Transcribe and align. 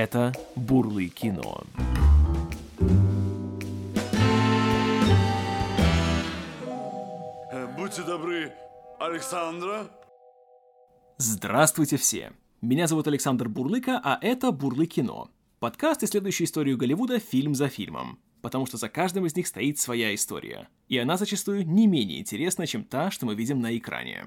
Это 0.00 0.32
«Бурлы 0.54 1.08
кино». 1.08 1.64
Э, 7.50 7.66
Будьте 7.76 8.04
добры, 8.04 8.52
Александра. 9.00 9.90
Здравствуйте 11.16 11.96
все! 11.96 12.32
Меня 12.60 12.86
зовут 12.86 13.08
Александр 13.08 13.48
Бурлыка, 13.48 14.00
а 14.04 14.20
это 14.22 14.52
«Бурлы 14.52 14.86
кино». 14.86 15.32
Подкаст, 15.58 16.04
исследующий 16.04 16.44
историю 16.44 16.76
Голливуда 16.78 17.18
фильм 17.18 17.56
за 17.56 17.68
фильмом. 17.68 18.20
Потому 18.40 18.66
что 18.66 18.76
за 18.76 18.88
каждым 18.88 19.26
из 19.26 19.34
них 19.34 19.48
стоит 19.48 19.80
своя 19.80 20.14
история. 20.14 20.68
И 20.86 20.96
она 20.96 21.16
зачастую 21.16 21.66
не 21.66 21.88
менее 21.88 22.20
интересна, 22.20 22.68
чем 22.68 22.84
та, 22.84 23.10
что 23.10 23.26
мы 23.26 23.34
видим 23.34 23.60
на 23.60 23.76
экране. 23.76 24.26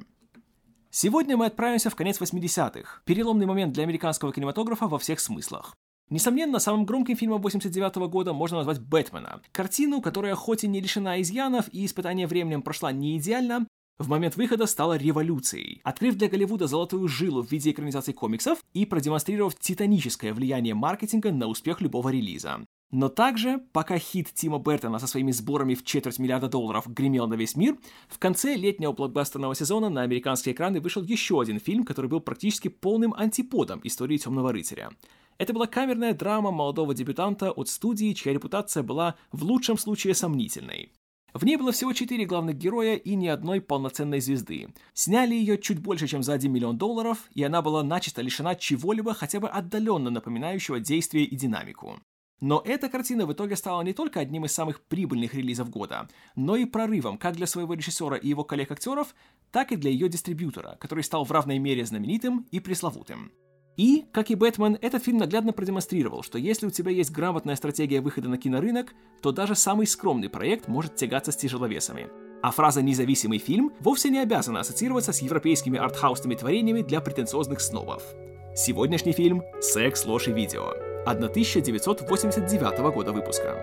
Сегодня 0.94 1.38
мы 1.38 1.46
отправимся 1.46 1.90
в 1.90 1.96
конец 1.96 2.20
80-х, 2.20 3.02
переломный 3.06 3.46
момент 3.46 3.72
для 3.72 3.84
американского 3.84 4.34
кинематографа 4.34 4.90
во 4.90 5.00
всех 5.00 5.22
смыслах. 5.22 5.74
Несомненно, 6.10 6.60
самым 6.60 6.86
громким 6.86 7.16
фильмом 7.16 7.42
89 7.42 8.10
года 8.12 8.34
можно 8.34 8.58
назвать 8.58 8.82
«Бэтмена». 8.82 9.42
Картину, 9.54 10.02
которая 10.02 10.36
хоть 10.36 10.66
и 10.66 10.68
не 10.68 10.82
лишена 10.82 11.22
изъянов 11.22 11.70
и 11.72 11.86
испытания 11.86 12.28
временем 12.28 12.62
прошла 12.62 12.92
не 12.92 13.18
идеально, 13.18 13.66
в 14.00 14.10
момент 14.10 14.36
выхода 14.36 14.66
стала 14.66 14.98
революцией, 14.98 15.80
открыв 15.86 16.16
для 16.16 16.28
Голливуда 16.28 16.68
золотую 16.68 17.08
жилу 17.08 17.42
в 17.42 17.50
виде 17.50 17.72
экранизации 17.72 18.12
комиксов 18.12 18.60
и 18.74 18.86
продемонстрировав 18.86 19.56
титаническое 19.56 20.34
влияние 20.34 20.74
маркетинга 20.74 21.32
на 21.32 21.48
успех 21.48 21.80
любого 21.80 22.10
релиза. 22.10 22.66
Но 22.92 23.08
также, 23.08 23.60
пока 23.72 23.98
хит 23.98 24.34
Тима 24.34 24.60
Бертона 24.60 25.00
со 25.00 25.08
своими 25.08 25.32
сборами 25.32 25.76
в 25.76 25.86
четверть 25.86 26.20
миллиарда 26.20 26.50
долларов 26.50 26.88
гремел 26.88 27.26
на 27.26 27.36
весь 27.36 27.56
мир, 27.56 27.78
в 28.10 28.20
конце 28.20 28.56
летнего 28.56 28.92
блокбастерного 28.92 29.56
сезона 29.56 29.90
на 29.90 30.02
американские 30.02 30.54
экраны 30.54 30.82
вышел 30.82 31.02
еще 31.02 31.40
один 31.40 31.60
фильм, 31.60 31.86
который 31.86 32.08
был 32.08 32.20
практически 32.20 32.68
полным 32.68 33.14
антиподом 33.14 33.80
истории 33.86 34.18
Темного 34.18 34.52
рыцаря. 34.52 34.92
Это 35.38 35.54
была 35.54 35.68
камерная 35.68 36.14
драма 36.14 36.52
молодого 36.52 36.94
дебютанта 36.94 37.52
от 37.52 37.70
студии, 37.70 38.12
чья 38.12 38.34
репутация 38.34 38.84
была 38.84 39.16
в 39.32 39.44
лучшем 39.44 39.78
случае 39.78 40.14
сомнительной. 40.14 40.92
В 41.34 41.46
ней 41.46 41.56
было 41.56 41.72
всего 41.72 41.94
четыре 41.94 42.26
главных 42.26 42.58
героя 42.58 42.96
и 42.96 43.16
ни 43.16 43.28
одной 43.28 43.62
полноценной 43.62 44.20
звезды. 44.20 44.68
Сняли 44.94 45.34
ее 45.34 45.58
чуть 45.58 45.80
больше, 45.80 46.08
чем 46.08 46.24
за 46.24 46.34
1 46.34 46.52
миллион 46.52 46.78
долларов, 46.78 47.30
и 47.34 47.42
она 47.42 47.62
была 47.62 47.84
начисто 47.84 48.22
лишена 48.22 48.56
чего-либо 48.56 49.14
хотя 49.14 49.40
бы 49.40 49.48
отдаленно 49.48 50.10
напоминающего 50.10 50.82
действие 50.82 51.24
и 51.24 51.38
динамику. 51.38 52.02
Но 52.42 52.62
эта 52.66 52.90
картина 52.90 53.28
в 53.28 53.34
итоге 53.34 53.56
стала 53.56 53.84
не 53.84 53.94
только 53.94 54.20
одним 54.20 54.46
из 54.46 54.52
самых 54.52 54.82
прибыльных 54.82 55.36
релизов 55.36 55.70
года, 55.70 56.08
но 56.36 56.56
и 56.56 56.66
прорывом 56.66 57.20
как 57.20 57.36
для 57.36 57.46
своего 57.46 57.76
режиссера 57.76 58.18
и 58.18 58.28
его 58.28 58.44
коллег-актеров, 58.44 59.16
так 59.52 59.72
и 59.72 59.76
для 59.76 59.92
ее 59.92 60.10
дистрибьютора, 60.10 60.76
который 60.80 61.04
стал 61.04 61.24
в 61.24 61.32
равной 61.32 61.60
мере 61.60 61.86
знаменитым 61.86 62.48
и 62.50 62.60
пресловутым. 62.60 63.32
И, 63.78 64.06
как 64.12 64.32
и 64.32 64.36
Бэтмен, 64.36 64.78
этот 64.82 65.04
фильм 65.04 65.20
наглядно 65.20 65.54
продемонстрировал, 65.54 66.24
что 66.24 66.38
если 66.38 66.66
у 66.66 66.72
тебя 66.72 66.92
есть 66.92 67.12
грамотная 67.12 67.56
стратегия 67.56 68.02
выхода 68.02 68.28
на 68.28 68.38
кинорынок, 68.38 68.94
то 69.22 69.32
даже 69.32 69.56
самый 69.56 69.88
скромный 69.88 70.30
проект 70.30 70.68
может 70.68 70.96
тягаться 70.96 71.32
с 71.32 71.38
тяжеловесами. 71.38 72.10
А 72.42 72.52
фраза 72.52 72.82
«независимый 72.82 73.38
фильм» 73.38 73.72
вовсе 73.80 74.10
не 74.10 74.18
обязана 74.18 74.62
ассоциироваться 74.62 75.14
с 75.14 75.22
европейскими 75.22 75.80
артхаусными 75.80 76.36
творениями 76.36 76.82
для 76.82 77.02
претенциозных 77.02 77.62
снобов. 77.62 78.04
Сегодняшний 78.56 79.14
фильм 79.14 79.44
«Секс, 79.62 80.06
ложь 80.06 80.28
и 80.28 80.34
видео» 80.34 80.91
1989 81.06 82.94
года 82.94 83.12
выпуска. 83.12 83.56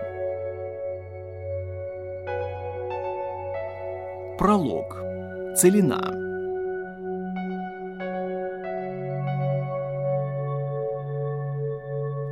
Пролог. 4.39 4.97
Целина. 5.56 6.28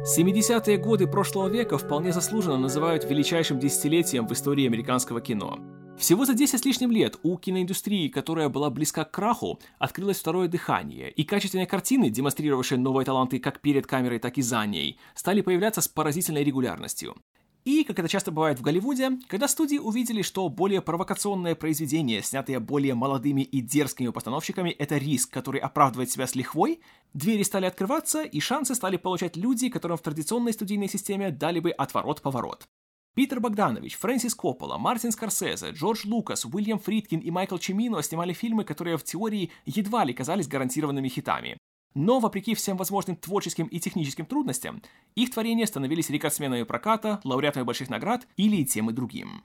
70-е 0.07 0.77
годы 0.77 1.09
прошлого 1.09 1.49
века 1.49 1.79
вполне 1.79 2.13
заслуженно 2.13 2.57
называют 2.57 3.05
величайшим 3.05 3.59
десятилетием 3.59 4.29
в 4.29 4.33
истории 4.33 4.67
американского 4.67 5.21
кино. 5.21 5.59
Всего 5.99 6.27
за 6.27 6.35
10 6.35 6.61
с 6.61 6.65
лишним 6.65 6.91
лет 6.91 7.19
у 7.23 7.39
киноиндустрии, 7.39 8.09
которая 8.09 8.51
была 8.51 8.69
близка 8.69 9.05
к 9.05 9.13
краху, 9.13 9.59
открылось 9.79 10.19
второе 10.19 10.47
дыхание, 10.47 11.11
и 11.11 11.25
качественные 11.25 11.67
картины, 11.67 12.11
демонстрировавшие 12.11 12.79
новые 12.79 13.07
таланты 13.07 13.39
как 13.39 13.61
перед 13.61 13.87
камерой, 13.87 14.19
так 14.19 14.37
и 14.37 14.43
за 14.43 14.65
ней, 14.67 14.99
стали 15.15 15.41
появляться 15.41 15.81
с 15.81 15.89
поразительной 15.89 16.45
регулярностью. 16.45 17.17
И, 17.65 17.83
как 17.83 17.99
это 17.99 18.09
часто 18.09 18.31
бывает 18.31 18.61
в 18.61 18.63
Голливуде, 18.63 19.19
когда 19.27 19.49
студии 19.49 19.79
увидели, 19.79 20.23
что 20.23 20.49
более 20.49 20.83
провокационное 20.83 21.57
произведение, 21.57 22.23
снятое 22.23 22.61
более 22.61 22.95
молодыми 22.95 23.41
и 23.41 23.61
дерзкими 23.61 24.11
постановщиками, 24.11 24.71
это 24.71 24.99
риск, 24.99 25.33
который 25.33 25.61
оправдывает 25.61 26.11
себя 26.11 26.29
с 26.29 26.37
лихвой, 26.37 26.81
двери 27.15 27.43
стали 27.43 27.65
открываться, 27.65 28.23
и 28.23 28.39
шансы 28.39 28.75
стали 28.77 28.99
получать 28.99 29.37
люди, 29.37 29.71
которым 29.71 29.97
в 29.97 30.03
традиционной 30.03 30.53
студийной 30.53 30.89
системе 30.89 31.31
дали 31.31 31.59
бы 31.59 31.71
отворот-поворот. 31.71 32.69
Питер 33.17 33.41
Богданович, 33.41 33.97
Фрэнсис 33.97 34.35
Коппола, 34.35 34.77
Мартин 34.77 35.11
Скорсезе, 35.11 35.71
Джордж 35.71 36.03
Лукас, 36.05 36.45
Уильям 36.45 36.79
Фридкин 36.79 37.21
и 37.21 37.31
Майкл 37.31 37.57
Чимино 37.57 38.03
снимали 38.03 38.35
фильмы, 38.35 38.63
которые 38.63 38.99
в 38.99 39.05
теории 39.05 39.51
едва 39.65 40.05
ли 40.05 40.13
казались 40.13 40.47
гарантированными 40.47 41.09
хитами. 41.09 41.57
Но, 41.95 42.21
вопреки 42.21 42.55
всем 42.55 42.77
возможным 42.77 43.17
творческим 43.17 43.69
и 43.69 43.81
техническим 43.81 44.27
трудностям, 44.27 44.83
их 45.15 45.31
творения 45.31 45.65
становились 45.65 46.11
рекордсменами 46.11 46.65
проката, 46.65 47.23
лауреатами 47.25 47.63
больших 47.63 47.89
наград 47.89 48.29
или 48.37 48.63
тем 48.65 48.91
и 48.91 48.93
другим. 48.93 49.43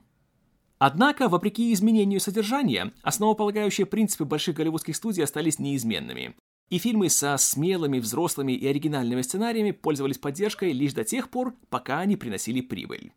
Однако, 0.77 1.29
вопреки 1.29 1.71
изменению 1.71 2.19
содержания, 2.19 2.91
основополагающие 3.03 3.85
принципы 3.85 4.25
больших 4.25 4.57
голливудских 4.57 4.97
студий 4.97 5.23
остались 5.23 5.59
неизменными. 5.59 6.35
И 6.69 6.77
фильмы 6.77 7.09
со 7.09 7.37
смелыми, 7.37 7.99
взрослыми 7.99 8.51
и 8.51 8.67
оригинальными 8.67 9.21
сценариями 9.21 9.71
пользовались 9.71 10.17
поддержкой 10.17 10.73
лишь 10.73 10.91
до 10.91 11.05
тех 11.05 11.29
пор, 11.29 11.55
пока 11.69 11.99
они 11.99 12.17
приносили 12.17 12.59
прибыль. 12.59 13.13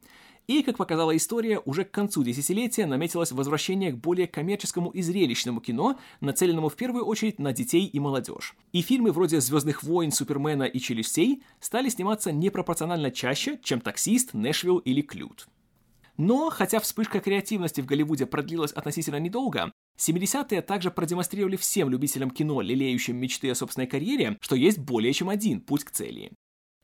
И, 0.46 0.62
как 0.62 0.76
показала 0.76 1.16
история, 1.16 1.60
уже 1.64 1.84
к 1.84 1.90
концу 1.90 2.22
десятилетия 2.22 2.84
наметилось 2.84 3.32
возвращение 3.32 3.92
к 3.92 3.96
более 3.96 4.26
коммерческому 4.26 4.90
и 4.90 5.00
зрелищному 5.00 5.60
кино, 5.60 5.98
нацеленному 6.20 6.68
в 6.68 6.76
первую 6.76 7.06
очередь 7.06 7.38
на 7.38 7.52
детей 7.54 7.86
и 7.86 7.98
молодежь. 7.98 8.54
И 8.72 8.82
фильмы 8.82 9.12
вроде 9.12 9.40
«Звездных 9.40 9.82
войн», 9.82 10.12
«Супермена» 10.12 10.64
и 10.64 10.78
«Челюстей» 10.78 11.42
стали 11.60 11.88
сниматься 11.88 12.30
непропорционально 12.30 13.10
чаще, 13.10 13.58
чем 13.62 13.80
«Таксист», 13.80 14.34
«Нэшвилл» 14.34 14.78
или 14.78 15.00
«Клют». 15.00 15.48
Но, 16.16 16.50
хотя 16.50 16.78
вспышка 16.78 17.20
креативности 17.20 17.80
в 17.80 17.86
Голливуде 17.86 18.26
продлилась 18.26 18.70
относительно 18.72 19.18
недолго, 19.18 19.72
70-е 19.98 20.62
также 20.62 20.90
продемонстрировали 20.90 21.56
всем 21.56 21.88
любителям 21.88 22.30
кино, 22.30 22.60
лелеющим 22.60 23.16
мечты 23.16 23.50
о 23.50 23.54
собственной 23.54 23.86
карьере, 23.86 24.38
что 24.40 24.54
есть 24.54 24.78
более 24.78 25.12
чем 25.12 25.28
один 25.28 25.60
путь 25.60 25.84
к 25.84 25.90
цели. 25.90 26.32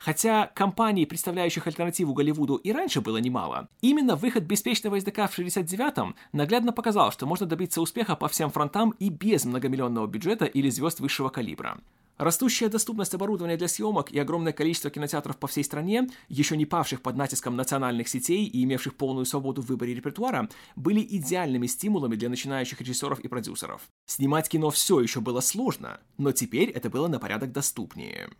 Хотя 0.00 0.46
компаний, 0.46 1.04
представляющих 1.04 1.66
альтернативу 1.66 2.14
Голливуду, 2.14 2.56
и 2.56 2.72
раньше 2.72 3.02
было 3.02 3.18
немало, 3.18 3.68
именно 3.82 4.16
выход 4.16 4.44
«Беспечного 4.44 4.94
языка» 4.94 5.26
в 5.26 5.38
69-м 5.38 6.14
наглядно 6.32 6.72
показал, 6.72 7.12
что 7.12 7.26
можно 7.26 7.44
добиться 7.44 7.82
успеха 7.82 8.16
по 8.16 8.26
всем 8.28 8.50
фронтам 8.50 8.94
и 8.98 9.10
без 9.10 9.44
многомиллионного 9.44 10.06
бюджета 10.06 10.46
или 10.46 10.70
звезд 10.70 11.00
высшего 11.00 11.28
калибра. 11.28 11.78
Растущая 12.16 12.70
доступность 12.70 13.14
оборудования 13.14 13.58
для 13.58 13.68
съемок 13.68 14.10
и 14.10 14.18
огромное 14.18 14.54
количество 14.54 14.90
кинотеатров 14.90 15.36
по 15.36 15.46
всей 15.46 15.64
стране, 15.64 16.08
еще 16.28 16.56
не 16.56 16.64
павших 16.64 17.02
под 17.02 17.16
натиском 17.16 17.56
национальных 17.56 18.08
сетей 18.08 18.46
и 18.46 18.64
имевших 18.64 18.94
полную 18.94 19.26
свободу 19.26 19.60
в 19.60 19.66
выборе 19.66 19.94
репертуара, 19.94 20.48
были 20.76 21.00
идеальными 21.00 21.66
стимулами 21.66 22.16
для 22.16 22.30
начинающих 22.30 22.80
режиссеров 22.80 23.20
и 23.20 23.28
продюсеров. 23.28 23.82
Снимать 24.06 24.48
кино 24.48 24.70
все 24.70 25.00
еще 25.00 25.20
было 25.20 25.40
сложно, 25.40 26.00
но 26.16 26.32
теперь 26.32 26.70
это 26.70 26.88
было 26.88 27.08
на 27.08 27.18
порядок 27.18 27.52
доступнее. 27.52 28.30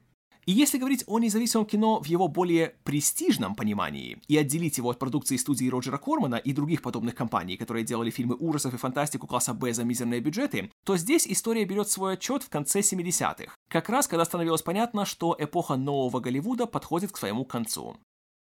И 0.50 0.53
если 0.53 0.78
говорить 0.78 1.05
о 1.06 1.21
независимом 1.21 1.65
кино 1.65 2.00
в 2.00 2.06
его 2.06 2.27
более 2.27 2.75
престижном 2.83 3.55
понимании 3.55 4.19
и 4.27 4.37
отделить 4.37 4.78
его 4.78 4.91
от 4.91 4.99
продукции 4.99 5.37
студии 5.37 5.69
Роджера 5.69 5.97
Кормана 5.97 6.34
и 6.34 6.53
других 6.53 6.83
подобных 6.83 7.15
компаний, 7.15 7.56
которые 7.56 7.84
делали 7.84 8.11
фильмы 8.11 8.34
ужасов 8.34 8.75
и 8.75 8.77
фантастику 8.77 9.28
класса 9.28 9.55
Б 9.55 9.72
за 9.72 9.84
мизерные 9.84 10.19
бюджеты, 10.19 10.72
то 10.84 10.97
здесь 10.97 11.28
история 11.28 11.65
берет 11.65 11.88
свой 11.88 12.15
отчет 12.15 12.43
в 12.43 12.49
конце 12.49 12.81
70-х, 12.81 13.55
как 13.69 13.88
раз 13.88 14.08
когда 14.08 14.25
становилось 14.25 14.62
понятно, 14.62 15.05
что 15.05 15.37
эпоха 15.38 15.76
нового 15.76 16.19
Голливуда 16.19 16.67
подходит 16.67 17.12
к 17.12 17.19
своему 17.19 17.44
концу. 17.44 17.96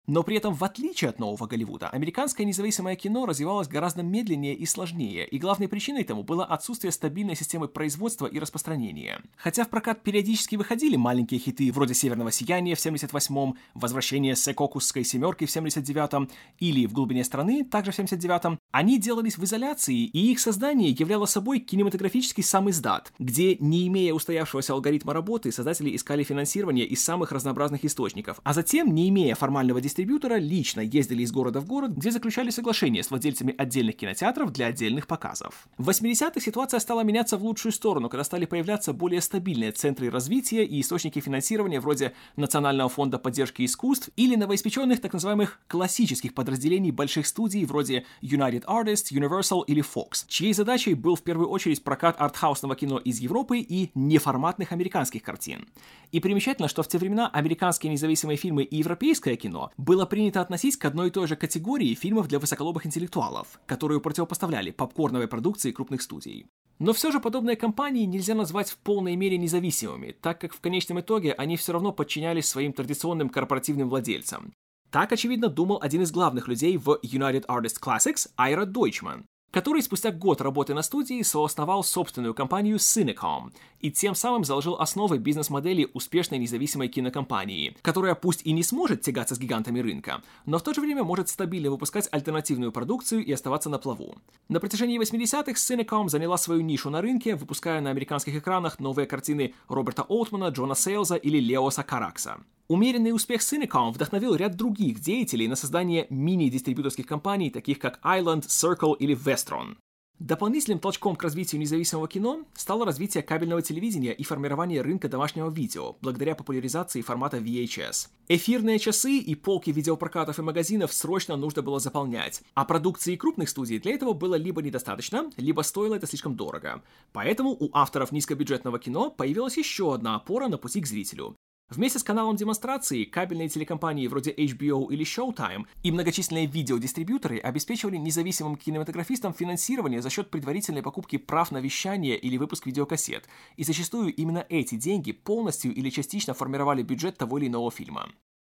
Но 0.06 0.24
при 0.24 0.36
этом, 0.36 0.54
в 0.54 0.64
отличие 0.64 1.10
от 1.10 1.20
нового 1.20 1.46
Голливуда, 1.46 1.88
американское 1.88 2.44
независимое 2.44 2.96
кино 2.96 3.24
развивалось 3.24 3.68
гораздо 3.68 4.02
медленнее 4.02 4.54
и 4.54 4.66
сложнее, 4.66 5.26
и 5.26 5.38
главной 5.38 5.68
причиной 5.68 6.02
тому 6.02 6.24
было 6.24 6.44
отсутствие 6.44 6.90
стабильной 6.90 7.36
системы 7.36 7.68
производства 7.68 8.26
и 8.26 8.40
распространения. 8.40 9.22
Хотя 9.36 9.64
в 9.64 9.68
прокат 9.68 10.02
периодически 10.02 10.56
выходили 10.56 10.96
маленькие 10.96 11.38
хиты 11.38 11.70
вроде 11.70 11.94
«Северного 11.94 12.32
сияния» 12.32 12.74
в 12.74 12.84
78-м, 12.84 13.56
«Возвращение 13.74 14.34
Секокусской 14.34 15.04
семерки» 15.04 15.46
в 15.46 15.56
79-м 15.56 16.28
или 16.58 16.86
«В 16.86 16.92
глубине 16.92 17.22
страны» 17.22 17.64
также 17.64 17.92
в 17.92 17.98
79-м, 17.98 18.58
они 18.72 18.98
делались 18.98 19.38
в 19.38 19.44
изоляции, 19.44 20.04
и 20.04 20.32
их 20.32 20.40
создание 20.40 20.90
являло 20.90 21.26
собой 21.26 21.60
кинематографический 21.60 22.42
сам 22.42 22.68
издат, 22.70 23.12
где, 23.20 23.56
не 23.60 23.86
имея 23.86 24.14
устоявшегося 24.14 24.72
алгоритма 24.72 25.12
работы, 25.12 25.52
создатели 25.52 25.94
искали 25.94 26.24
финансирование 26.24 26.86
из 26.86 27.04
самых 27.04 27.30
разнообразных 27.30 27.84
источников, 27.84 28.40
а 28.42 28.52
затем, 28.52 28.92
не 28.92 29.08
имея 29.08 29.36
формального 29.36 29.80
дистрибьютора 29.92 30.36
лично 30.36 30.80
ездили 30.80 31.22
из 31.22 31.32
города 31.32 31.60
в 31.60 31.66
город, 31.66 31.90
где 31.90 32.10
заключали 32.10 32.48
соглашения 32.48 33.02
с 33.02 33.10
владельцами 33.10 33.54
отдельных 33.56 33.96
кинотеатров 33.96 34.50
для 34.50 34.66
отдельных 34.66 35.06
показов. 35.06 35.68
В 35.76 35.90
80-х 35.90 36.40
ситуация 36.40 36.80
стала 36.80 37.02
меняться 37.02 37.36
в 37.36 37.44
лучшую 37.44 37.72
сторону, 37.72 38.08
когда 38.08 38.24
стали 38.24 38.46
появляться 38.46 38.94
более 38.94 39.20
стабильные 39.20 39.70
центры 39.72 40.10
развития 40.10 40.64
и 40.64 40.80
источники 40.80 41.20
финансирования 41.20 41.78
вроде 41.78 42.14
Национального 42.36 42.88
фонда 42.88 43.18
поддержки 43.18 43.66
искусств 43.66 44.08
или 44.16 44.34
новоиспеченных 44.34 44.98
так 45.02 45.12
называемых 45.12 45.60
классических 45.66 46.32
подразделений 46.32 46.90
больших 46.90 47.26
студий 47.26 47.66
вроде 47.66 48.06
United 48.22 48.64
Artists, 48.64 49.12
Universal 49.12 49.64
или 49.66 49.84
Fox, 49.84 50.24
чьей 50.26 50.54
задачей 50.54 50.94
был 50.94 51.16
в 51.16 51.22
первую 51.22 51.50
очередь 51.50 51.84
прокат 51.84 52.18
артхаусного 52.18 52.76
кино 52.76 52.96
из 52.96 53.18
Европы 53.18 53.58
и 53.58 53.90
неформатных 53.94 54.72
американских 54.72 55.22
картин. 55.22 55.66
И 56.12 56.20
примечательно, 56.20 56.68
что 56.68 56.82
в 56.82 56.88
те 56.88 56.96
времена 56.96 57.28
американские 57.28 57.92
независимые 57.92 58.36
фильмы 58.38 58.62
и 58.62 58.76
европейское 58.76 59.36
кино 59.36 59.70
было 59.82 60.06
принято 60.06 60.40
относить 60.40 60.76
к 60.76 60.84
одной 60.84 61.08
и 61.08 61.10
той 61.10 61.26
же 61.26 61.34
категории 61.34 61.94
фильмов 61.94 62.28
для 62.28 62.38
высоколобых 62.38 62.86
интеллектуалов, 62.86 63.60
которую 63.66 64.00
противопоставляли 64.00 64.70
попкорновой 64.70 65.26
продукции 65.26 65.72
крупных 65.72 66.02
студий. 66.02 66.46
Но 66.78 66.92
все 66.92 67.10
же 67.10 67.20
подобные 67.20 67.56
компании 67.56 68.04
нельзя 68.04 68.34
назвать 68.34 68.70
в 68.70 68.78
полной 68.78 69.16
мере 69.16 69.38
независимыми, 69.38 70.12
так 70.20 70.40
как 70.40 70.54
в 70.54 70.60
конечном 70.60 71.00
итоге 71.00 71.32
они 71.32 71.56
все 71.56 71.72
равно 71.72 71.92
подчинялись 71.92 72.46
своим 72.46 72.72
традиционным 72.72 73.28
корпоративным 73.28 73.88
владельцам. 73.88 74.52
Так, 74.90 75.10
очевидно, 75.10 75.48
думал 75.48 75.78
один 75.82 76.02
из 76.02 76.12
главных 76.12 76.48
людей 76.48 76.76
в 76.76 77.00
United 77.02 77.46
Artists 77.46 77.80
Classics 77.80 78.28
Айра 78.36 78.66
Дойчман, 78.66 79.24
который 79.52 79.82
спустя 79.82 80.10
год 80.10 80.40
работы 80.40 80.74
на 80.74 80.82
студии 80.82 81.22
соосновал 81.22 81.84
собственную 81.84 82.34
компанию 82.34 82.78
Cinecom 82.78 83.52
и 83.80 83.90
тем 83.92 84.14
самым 84.14 84.44
заложил 84.44 84.76
основы 84.76 85.18
бизнес-модели 85.18 85.88
успешной 85.92 86.38
независимой 86.38 86.88
кинокомпании, 86.88 87.76
которая 87.82 88.14
пусть 88.14 88.44
и 88.44 88.52
не 88.52 88.62
сможет 88.62 89.02
тягаться 89.02 89.34
с 89.34 89.38
гигантами 89.38 89.80
рынка, 89.80 90.22
но 90.46 90.58
в 90.58 90.62
то 90.62 90.72
же 90.72 90.80
время 90.80 91.04
может 91.04 91.28
стабильно 91.28 91.70
выпускать 91.70 92.08
альтернативную 92.10 92.72
продукцию 92.72 93.24
и 93.24 93.30
оставаться 93.30 93.68
на 93.68 93.78
плаву. 93.78 94.16
На 94.48 94.58
протяжении 94.58 95.00
80-х 95.00 95.52
Cinecom 95.52 96.08
заняла 96.08 96.38
свою 96.38 96.62
нишу 96.62 96.90
на 96.90 97.02
рынке, 97.02 97.36
выпуская 97.36 97.80
на 97.80 97.90
американских 97.90 98.34
экранах 98.34 98.80
новые 98.80 99.06
картины 99.06 99.54
Роберта 99.68 100.02
Оутмана, 100.02 100.48
Джона 100.48 100.74
Сейлза 100.74 101.16
или 101.16 101.38
Леоса 101.38 101.82
Каракса. 101.82 102.40
Умеренный 102.72 103.12
успех 103.12 103.42
Cinecom 103.42 103.92
вдохновил 103.92 104.34
ряд 104.34 104.56
других 104.56 104.98
деятелей 104.98 105.46
на 105.46 105.56
создание 105.56 106.06
мини-дистрибьюторских 106.08 107.04
компаний, 107.06 107.50
таких 107.50 107.78
как 107.78 108.00
Island, 108.02 108.46
Circle 108.46 108.96
или 108.98 109.14
Vestron. 109.14 109.76
Дополнительным 110.18 110.78
толчком 110.78 111.14
к 111.14 111.22
развитию 111.22 111.60
независимого 111.60 112.08
кино 112.08 112.46
стало 112.54 112.86
развитие 112.86 113.22
кабельного 113.22 113.60
телевидения 113.60 114.14
и 114.14 114.24
формирование 114.24 114.80
рынка 114.80 115.10
домашнего 115.10 115.50
видео, 115.50 115.96
благодаря 116.00 116.34
популяризации 116.34 117.02
формата 117.02 117.36
VHS. 117.36 118.08
Эфирные 118.28 118.78
часы 118.78 119.18
и 119.18 119.34
полки 119.34 119.70
видеопрокатов 119.70 120.38
и 120.38 120.42
магазинов 120.42 120.94
срочно 120.94 121.36
нужно 121.36 121.60
было 121.60 121.78
заполнять, 121.78 122.40
а 122.54 122.64
продукции 122.64 123.16
крупных 123.16 123.50
студий 123.50 123.80
для 123.80 123.92
этого 123.92 124.14
было 124.14 124.36
либо 124.36 124.62
недостаточно, 124.62 125.30
либо 125.36 125.60
стоило 125.60 125.96
это 125.96 126.06
слишком 126.06 126.36
дорого. 126.36 126.82
Поэтому 127.12 127.50
у 127.50 127.68
авторов 127.74 128.12
низкобюджетного 128.12 128.78
кино 128.78 129.10
появилась 129.10 129.58
еще 129.58 129.92
одна 129.92 130.14
опора 130.14 130.48
на 130.48 130.56
пути 130.56 130.80
к 130.80 130.86
зрителю 130.86 131.36
Вместе 131.70 131.98
с 131.98 132.02
каналом 132.02 132.36
демонстрации 132.36 133.04
кабельные 133.04 133.48
телекомпании 133.48 134.06
вроде 134.06 134.30
HBO 134.30 134.92
или 134.92 135.06
Showtime 135.06 135.64
и 135.82 135.90
многочисленные 135.90 136.44
видеодистрибьюторы 136.44 137.38
обеспечивали 137.38 137.96
независимым 137.96 138.56
кинематографистам 138.56 139.32
финансирование 139.32 140.02
за 140.02 140.10
счет 140.10 140.30
предварительной 140.30 140.82
покупки 140.82 141.16
прав 141.16 141.50
на 141.50 141.58
вещание 141.58 142.18
или 142.18 142.36
выпуск 142.36 142.66
видеокассет, 142.66 143.26
и 143.56 143.64
зачастую 143.64 144.14
именно 144.14 144.44
эти 144.50 144.74
деньги 144.74 145.12
полностью 145.12 145.74
или 145.74 145.88
частично 145.88 146.34
формировали 146.34 146.82
бюджет 146.82 147.16
того 147.16 147.38
или 147.38 147.46
иного 147.46 147.70
фильма. 147.70 148.10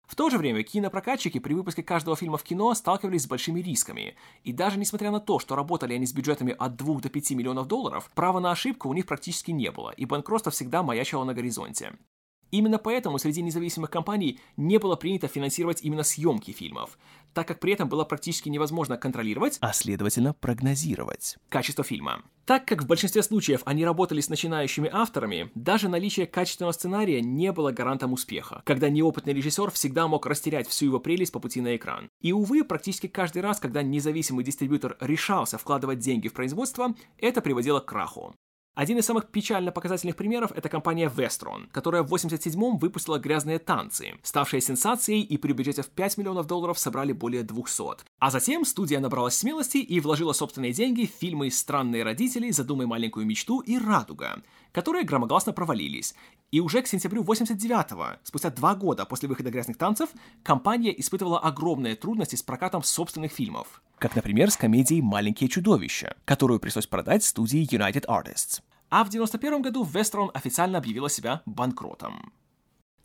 В 0.08 0.16
то 0.16 0.30
же 0.30 0.38
время 0.38 0.64
кинопрокатчики 0.64 1.40
при 1.40 1.54
выпуске 1.54 1.84
каждого 1.84 2.16
фильма 2.16 2.38
в 2.38 2.44
кино 2.44 2.74
сталкивались 2.74 3.24
с 3.24 3.28
большими 3.28 3.62
рисками. 3.62 4.16
И 4.44 4.52
даже 4.52 4.78
несмотря 4.78 5.12
на 5.12 5.20
то, 5.20 5.40
что 5.40 5.56
работали 5.56 5.94
они 5.94 6.06
с 6.06 6.14
бюджетами 6.14 6.56
от 6.58 6.76
2 6.76 7.00
до 7.00 7.10
5 7.10 7.32
миллионов 7.32 7.68
долларов, 7.68 8.12
права 8.14 8.40
на 8.40 8.52
ошибку 8.52 8.90
у 8.90 8.94
них 8.94 9.06
практически 9.06 9.52
не 9.52 9.72
было, 9.72 9.92
и 9.92 10.06
банкротство 10.06 10.52
всегда 10.52 10.84
маячило 10.84 11.24
на 11.24 11.34
горизонте. 11.34 11.94
Именно 12.54 12.78
поэтому 12.78 13.18
среди 13.18 13.42
независимых 13.42 13.90
компаний 13.90 14.40
не 14.58 14.78
было 14.78 14.96
принято 14.96 15.28
финансировать 15.28 15.82
именно 15.82 16.04
съемки 16.04 16.52
фильмов, 16.52 17.00
так 17.34 17.48
как 17.48 17.60
при 17.60 17.74
этом 17.74 17.90
было 17.90 18.06
практически 18.06 18.48
невозможно 18.48 18.96
контролировать, 18.96 19.58
а 19.60 19.74
следовательно 19.74 20.36
прогнозировать, 20.36 21.40
качество 21.50 21.84
фильма. 21.84 22.22
Так 22.46 22.66
как 22.66 22.84
в 22.84 22.86
большинстве 22.86 23.24
случаев 23.24 23.64
они 23.66 23.84
работали 23.84 24.22
с 24.22 24.30
начинающими 24.30 24.88
авторами, 24.94 25.50
даже 25.56 25.90
наличие 25.90 26.28
качественного 26.28 26.74
сценария 26.74 27.22
не 27.22 27.52
было 27.52 27.72
гарантом 27.72 28.14
успеха, 28.14 28.62
когда 28.66 28.88
неопытный 28.88 29.34
режиссер 29.34 29.72
всегда 29.72 30.08
мог 30.08 30.28
растерять 30.28 30.68
всю 30.68 30.86
его 30.86 31.00
прелесть 31.00 31.32
по 31.32 31.40
пути 31.40 31.60
на 31.60 31.76
экран. 31.76 32.08
И, 32.22 32.34
увы, 32.34 32.64
практически 32.64 33.08
каждый 33.08 33.42
раз, 33.42 33.60
когда 33.60 33.82
независимый 33.82 34.46
дистрибьютор 34.46 34.96
решался 35.00 35.58
вкладывать 35.58 35.98
деньги 35.98 36.28
в 36.28 36.34
производство, 36.34 36.94
это 37.18 37.42
приводило 37.42 37.80
к 37.80 37.86
краху. 37.86 38.36
Один 38.76 38.98
из 38.98 39.06
самых 39.06 39.28
печально 39.28 39.72
показательных 39.72 40.16
примеров— 40.16 40.52
это 40.56 40.68
компания 40.68 41.08
Vestron, 41.08 41.68
которая 41.72 42.02
в 42.02 42.12
87-м 42.12 42.78
выпустила 42.78 43.20
«Грязные 43.20 43.60
танцы», 43.60 44.16
ставшие 44.24 44.62
сенсацией 44.62 45.22
и 45.22 45.38
при 45.38 45.52
бюджете 45.52 45.84
в 45.84 45.90
5 45.90 46.18
миллионов 46.18 46.48
долларов 46.48 46.80
собрали 46.80 47.12
более 47.12 47.44
200. 47.44 48.04
А 48.18 48.32
затем 48.32 48.66
студия 48.66 49.00
набралась 49.00 49.38
смелости 49.38 49.78
и 49.78 50.00
вложила 50.00 50.34
собственные 50.34 50.74
деньги 50.74 51.06
в 51.06 51.12
фильмы 51.12 51.52
«Странные 51.52 52.04
родители», 52.04 52.50
«Задумай 52.50 52.88
маленькую 52.88 53.28
мечту» 53.28 53.60
и 53.60 53.78
«Радуга», 53.78 54.42
которые 54.74 55.06
громогласно 55.06 55.54
провалились. 55.54 56.14
И 56.52 56.60
уже 56.60 56.82
к 56.82 56.88
сентябрю 56.88 57.24
89-го, 57.24 58.18
спустя 58.24 58.50
два 58.50 58.76
года 58.76 59.06
после 59.06 59.30
выхода 59.30 59.50
«Грязных 59.50 59.78
танцев», 59.78 60.10
компания 60.44 61.00
испытывала 61.00 61.40
огромные 61.40 61.96
трудности 61.96 62.36
с 62.36 62.44
прокатом 62.44 62.84
собственных 62.84 63.32
фильмов 63.32 63.82
как, 64.04 64.18
например, 64.18 64.52
с 64.52 64.58
комедией 64.58 65.02
«Маленькие 65.02 65.48
чудовища», 65.48 66.18
которую 66.26 66.60
пришлось 66.60 66.88
продать 66.88 67.24
студии 67.24 67.66
United 67.66 68.06
Artists. 68.06 68.62
А 68.90 69.06
в 69.06 69.10
91 69.10 69.62
году 69.62 69.86
Вестерон 69.86 70.30
официально 70.34 70.78
объявила 70.78 71.10
себя 71.10 71.42
банкротом. 71.46 72.34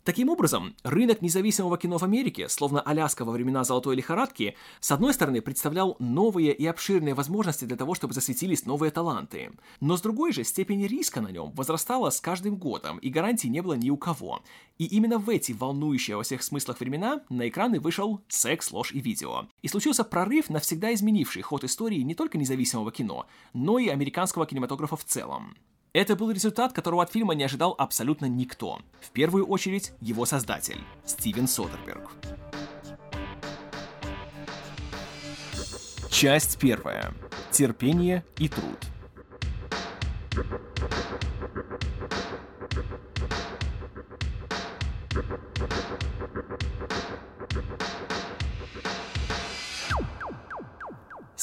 Таким 0.09 0.29
образом, 0.29 0.75
рынок 0.81 1.21
независимого 1.21 1.77
кино 1.77 1.99
в 1.99 2.03
Америке, 2.03 2.49
словно 2.49 2.81
Аляска 2.81 3.25
во 3.25 3.31
времена 3.31 3.63
золотой 3.63 3.95
лихорадки, 3.95 4.55
с 4.79 4.91
одной 4.91 5.13
стороны 5.13 5.39
представлял 5.39 5.97
новые 5.99 6.51
и 6.51 6.65
обширные 6.65 7.13
возможности 7.13 7.65
для 7.65 7.77
того, 7.77 7.93
чтобы 7.93 8.15
засветились 8.15 8.65
новые 8.65 8.89
таланты. 8.89 9.51
Но 9.81 9.97
с 9.97 10.01
другой 10.01 10.31
же, 10.33 10.43
степень 10.43 10.87
риска 10.87 11.21
на 11.21 11.27
нем 11.27 11.51
возрастала 11.51 12.09
с 12.09 12.19
каждым 12.21 12.55
годом, 12.55 12.97
и 12.97 13.11
гарантий 13.11 13.49
не 13.49 13.61
было 13.61 13.73
ни 13.73 13.91
у 13.91 13.97
кого. 13.97 14.41
И 14.79 14.85
именно 14.85 15.19
в 15.19 15.29
эти 15.29 15.51
волнующие 15.51 16.17
во 16.17 16.23
всех 16.23 16.41
смыслах 16.41 16.79
времена 16.79 17.21
на 17.29 17.47
экраны 17.47 17.79
вышел 17.79 18.19
секс, 18.29 18.71
ложь 18.71 18.91
и 18.93 19.01
видео. 19.01 19.45
И 19.61 19.67
случился 19.67 20.03
прорыв, 20.03 20.49
навсегда 20.49 20.91
изменивший 20.91 21.43
ход 21.43 21.63
истории 21.65 21.99
не 21.99 22.15
только 22.15 22.39
независимого 22.39 22.91
кино, 22.91 23.27
но 23.53 23.77
и 23.77 23.89
американского 23.89 24.47
кинематографа 24.47 24.95
в 24.95 25.05
целом. 25.05 25.53
Это 25.91 26.15
был 26.15 26.29
результат, 26.29 26.71
которого 26.71 27.01
от 27.01 27.11
фильма 27.11 27.33
не 27.33 27.43
ожидал 27.43 27.73
абсолютно 27.75 28.27
никто. 28.27 28.79
В 29.01 29.09
первую 29.09 29.47
очередь, 29.47 29.91
его 30.01 30.25
создатель– 30.25 30.79
Стивен 31.05 31.47
Содерберг. 31.47 32.11
Часть 36.11 36.59
первая. 36.59 37.11
Терпение 37.49 38.23
и 38.37 38.49
труд. 38.49 38.77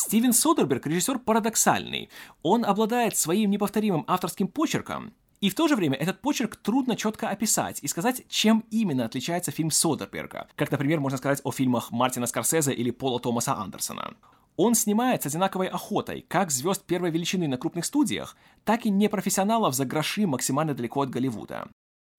Стивен 0.06 0.32
Содерберг– 0.32 0.86
режиссер 0.86 1.18
парадоксальный. 1.18 2.10
Он 2.44 2.64
обладает 2.64 3.16
своим 3.16 3.50
неповторимым 3.50 4.04
авторским 4.06 4.46
почерком, 4.46 5.12
и 5.40 5.50
в 5.50 5.56
то 5.56 5.66
же 5.66 5.74
время 5.74 5.96
этот 5.96 6.20
почерк 6.20 6.54
трудно 6.54 6.94
четко 6.94 7.28
описать 7.28 7.80
и 7.82 7.88
сказать, 7.88 8.22
чем 8.28 8.64
именно 8.70 9.04
отличается 9.04 9.50
фильм 9.50 9.72
Содерберга, 9.72 10.46
как, 10.54 10.70
например, 10.70 11.00
можно 11.00 11.18
сказать 11.18 11.40
о 11.42 11.50
фильмах 11.50 11.90
Мартина 11.90 12.28
Скорсезе 12.28 12.72
или 12.72 12.92
Пола 12.92 13.18
Томаса 13.18 13.56
Андерсона. 13.56 14.14
Он 14.54 14.76
снимает 14.76 15.24
с 15.24 15.26
одинаковой 15.26 15.66
охотой 15.66 16.24
как 16.28 16.52
звезд 16.52 16.84
первой 16.84 17.10
величины 17.10 17.48
на 17.48 17.58
крупных 17.58 17.84
студиях, 17.84 18.36
так 18.62 18.86
и 18.86 18.90
непрофессионалов 18.90 19.74
за 19.74 19.86
гроши 19.86 20.24
максимально 20.28 20.74
далеко 20.74 21.00
от 21.00 21.10
Голливуда. 21.10 21.66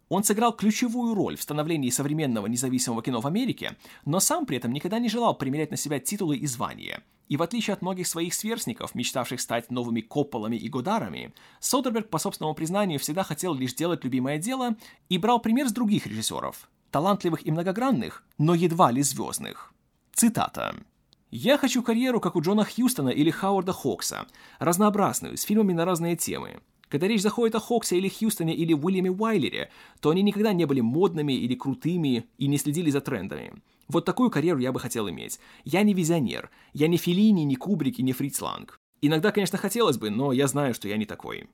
Он 0.09 0.23
сыграл 0.23 0.53
ключевую 0.53 1.13
роль 1.13 1.35
в 1.35 1.41
становлении 1.41 1.89
современного 1.89 2.47
независимого 2.47 3.01
кино 3.01 3.19
в 3.19 3.27
Америке, 3.27 3.75
но 4.05 4.19
сам 4.19 4.45
при 4.45 4.57
этом 4.57 4.71
никогда 4.71 4.99
не 4.99 5.09
желал 5.09 5.37
примерять 5.37 5.71
на 5.71 5.77
себя 5.77 5.99
титулы 5.99 6.37
и 6.37 6.47
звания. 6.47 7.03
И 7.27 7.35
в 7.35 7.41
отличие 7.41 7.73
от 7.73 7.81
многих 7.81 8.07
своих 8.07 8.33
сверстников, 8.33 8.95
мечтавших 8.95 9.41
стать 9.41 9.69
новыми 9.69 9.99
Копполами 9.99 10.55
и 10.55 10.69
Годарами, 10.69 11.33
Содерберг, 11.59 12.09
по 12.09 12.19
собственному 12.19 12.55
признанию, 12.55 12.99
всегда 12.99 13.23
хотел 13.23 13.53
лишь 13.53 13.73
делать 13.73 14.03
любимое 14.05 14.37
дело 14.37 14.77
и 15.09 15.17
брал 15.17 15.39
пример 15.39 15.67
с 15.67 15.73
других 15.73 16.07
режиссеров, 16.07 16.69
талантливых 16.89 17.45
и 17.45 17.51
многогранных, 17.51 18.23
но 18.37 18.55
едва 18.55 18.91
ли 18.91 19.01
звездных. 19.01 19.73
Цитата. 20.13 20.73
«Я 21.29 21.57
хочу 21.57 21.83
карьеру, 21.83 22.21
как 22.21 22.37
у 22.37 22.41
Джона 22.41 22.63
Хьюстона 22.63 23.09
или 23.09 23.29
Хауарда 23.29 23.73
Хокса, 23.73 24.27
разнообразную, 24.59 25.37
с 25.37 25.41
фильмами 25.41 25.73
на 25.73 25.83
разные 25.83 26.15
темы. 26.15 26.61
Когда 26.89 27.07
речь 27.07 27.21
заходит 27.21 27.55
о 27.55 27.59
Хоксе 27.59 27.97
или 27.97 28.09
Хьюстоне 28.09 28.55
или 28.55 28.73
Уильяме 28.73 29.11
Уайлере, 29.11 29.69
то 29.99 30.09
они 30.09 30.21
никогда 30.21 30.53
не 30.53 30.65
были 30.65 30.81
модными 30.81 31.33
или 31.33 31.55
крутыми 31.55 32.27
и 32.37 32.47
не 32.47 32.57
следили 32.57 32.89
за 32.89 33.01
трендами. 33.01 33.53
Вот 33.87 34.05
такую 34.05 34.29
карьеру 34.29 34.59
я 34.59 34.71
бы 34.71 34.79
хотел 34.79 35.09
иметь. 35.09 35.39
Я 35.63 35.83
не 35.83 35.93
визионер. 35.93 36.49
Я 36.73 36.87
не 36.87 36.97
Филини, 36.97 37.41
не 37.41 37.55
Кубрик 37.55 37.99
и 37.99 38.03
не 38.03 38.13
Фриц 38.13 38.41
Ланг. 38.41 38.79
Иногда, 39.01 39.31
конечно, 39.31 39.57
хотелось 39.57 39.97
бы, 39.97 40.09
но 40.09 40.31
я 40.31 40.47
знаю, 40.47 40.73
что 40.73 40.87
я 40.87 40.97
не 40.97 41.05
такой. 41.05 41.47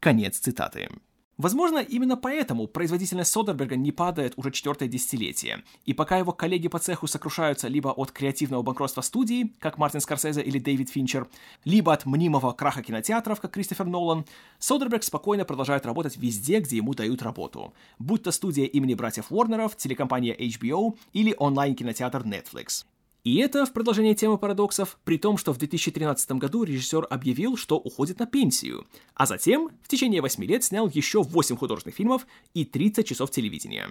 Конец 0.00 0.38
цитаты. 0.38 0.88
Возможно, 1.38 1.78
именно 1.78 2.16
поэтому 2.16 2.66
производительность 2.66 3.30
Содерберга 3.30 3.76
не 3.76 3.92
падает 3.92 4.32
уже 4.36 4.50
четвертое 4.50 4.88
десятилетие. 4.88 5.64
И 5.84 5.92
пока 5.92 6.16
его 6.16 6.32
коллеги 6.32 6.68
по 6.68 6.78
цеху 6.78 7.06
сокрушаются 7.06 7.68
либо 7.68 7.88
от 7.88 8.10
креативного 8.10 8.62
банкротства 8.62 9.02
студии, 9.02 9.52
как 9.58 9.76
Мартин 9.76 10.00
Скорсезе 10.00 10.40
или 10.40 10.58
Дэвид 10.58 10.88
Финчер, 10.88 11.28
либо 11.64 11.92
от 11.92 12.06
мнимого 12.06 12.52
краха 12.52 12.82
кинотеатров, 12.82 13.40
как 13.40 13.50
Кристофер 13.50 13.84
Нолан, 13.84 14.24
Содерберг 14.58 15.02
спокойно 15.02 15.44
продолжает 15.44 15.84
работать 15.84 16.16
везде, 16.16 16.60
где 16.60 16.78
ему 16.78 16.94
дают 16.94 17.20
работу. 17.22 17.74
Будь 17.98 18.22
то 18.22 18.32
студия 18.32 18.64
имени 18.64 18.94
братьев 18.94 19.26
Уорнеров, 19.30 19.76
телекомпания 19.76 20.34
HBO 20.34 20.96
или 21.12 21.34
онлайн-кинотеатр 21.38 22.22
Netflix. 22.22 22.86
И 23.26 23.38
это 23.38 23.66
в 23.66 23.72
продолжение 23.72 24.14
темы 24.14 24.38
парадоксов, 24.38 25.00
при 25.02 25.18
том, 25.18 25.36
что 25.36 25.52
в 25.52 25.58
2013 25.58 26.30
году 26.34 26.62
режиссер 26.62 27.08
объявил, 27.10 27.56
что 27.56 27.76
уходит 27.76 28.20
на 28.20 28.26
пенсию, 28.26 28.86
а 29.14 29.26
затем 29.26 29.70
в 29.82 29.88
течение 29.88 30.20
8 30.20 30.44
лет 30.44 30.62
снял 30.62 30.86
еще 30.86 31.24
8 31.24 31.56
художественных 31.56 31.96
фильмов 31.96 32.24
и 32.54 32.64
30 32.64 33.04
часов 33.04 33.32
телевидения. 33.32 33.88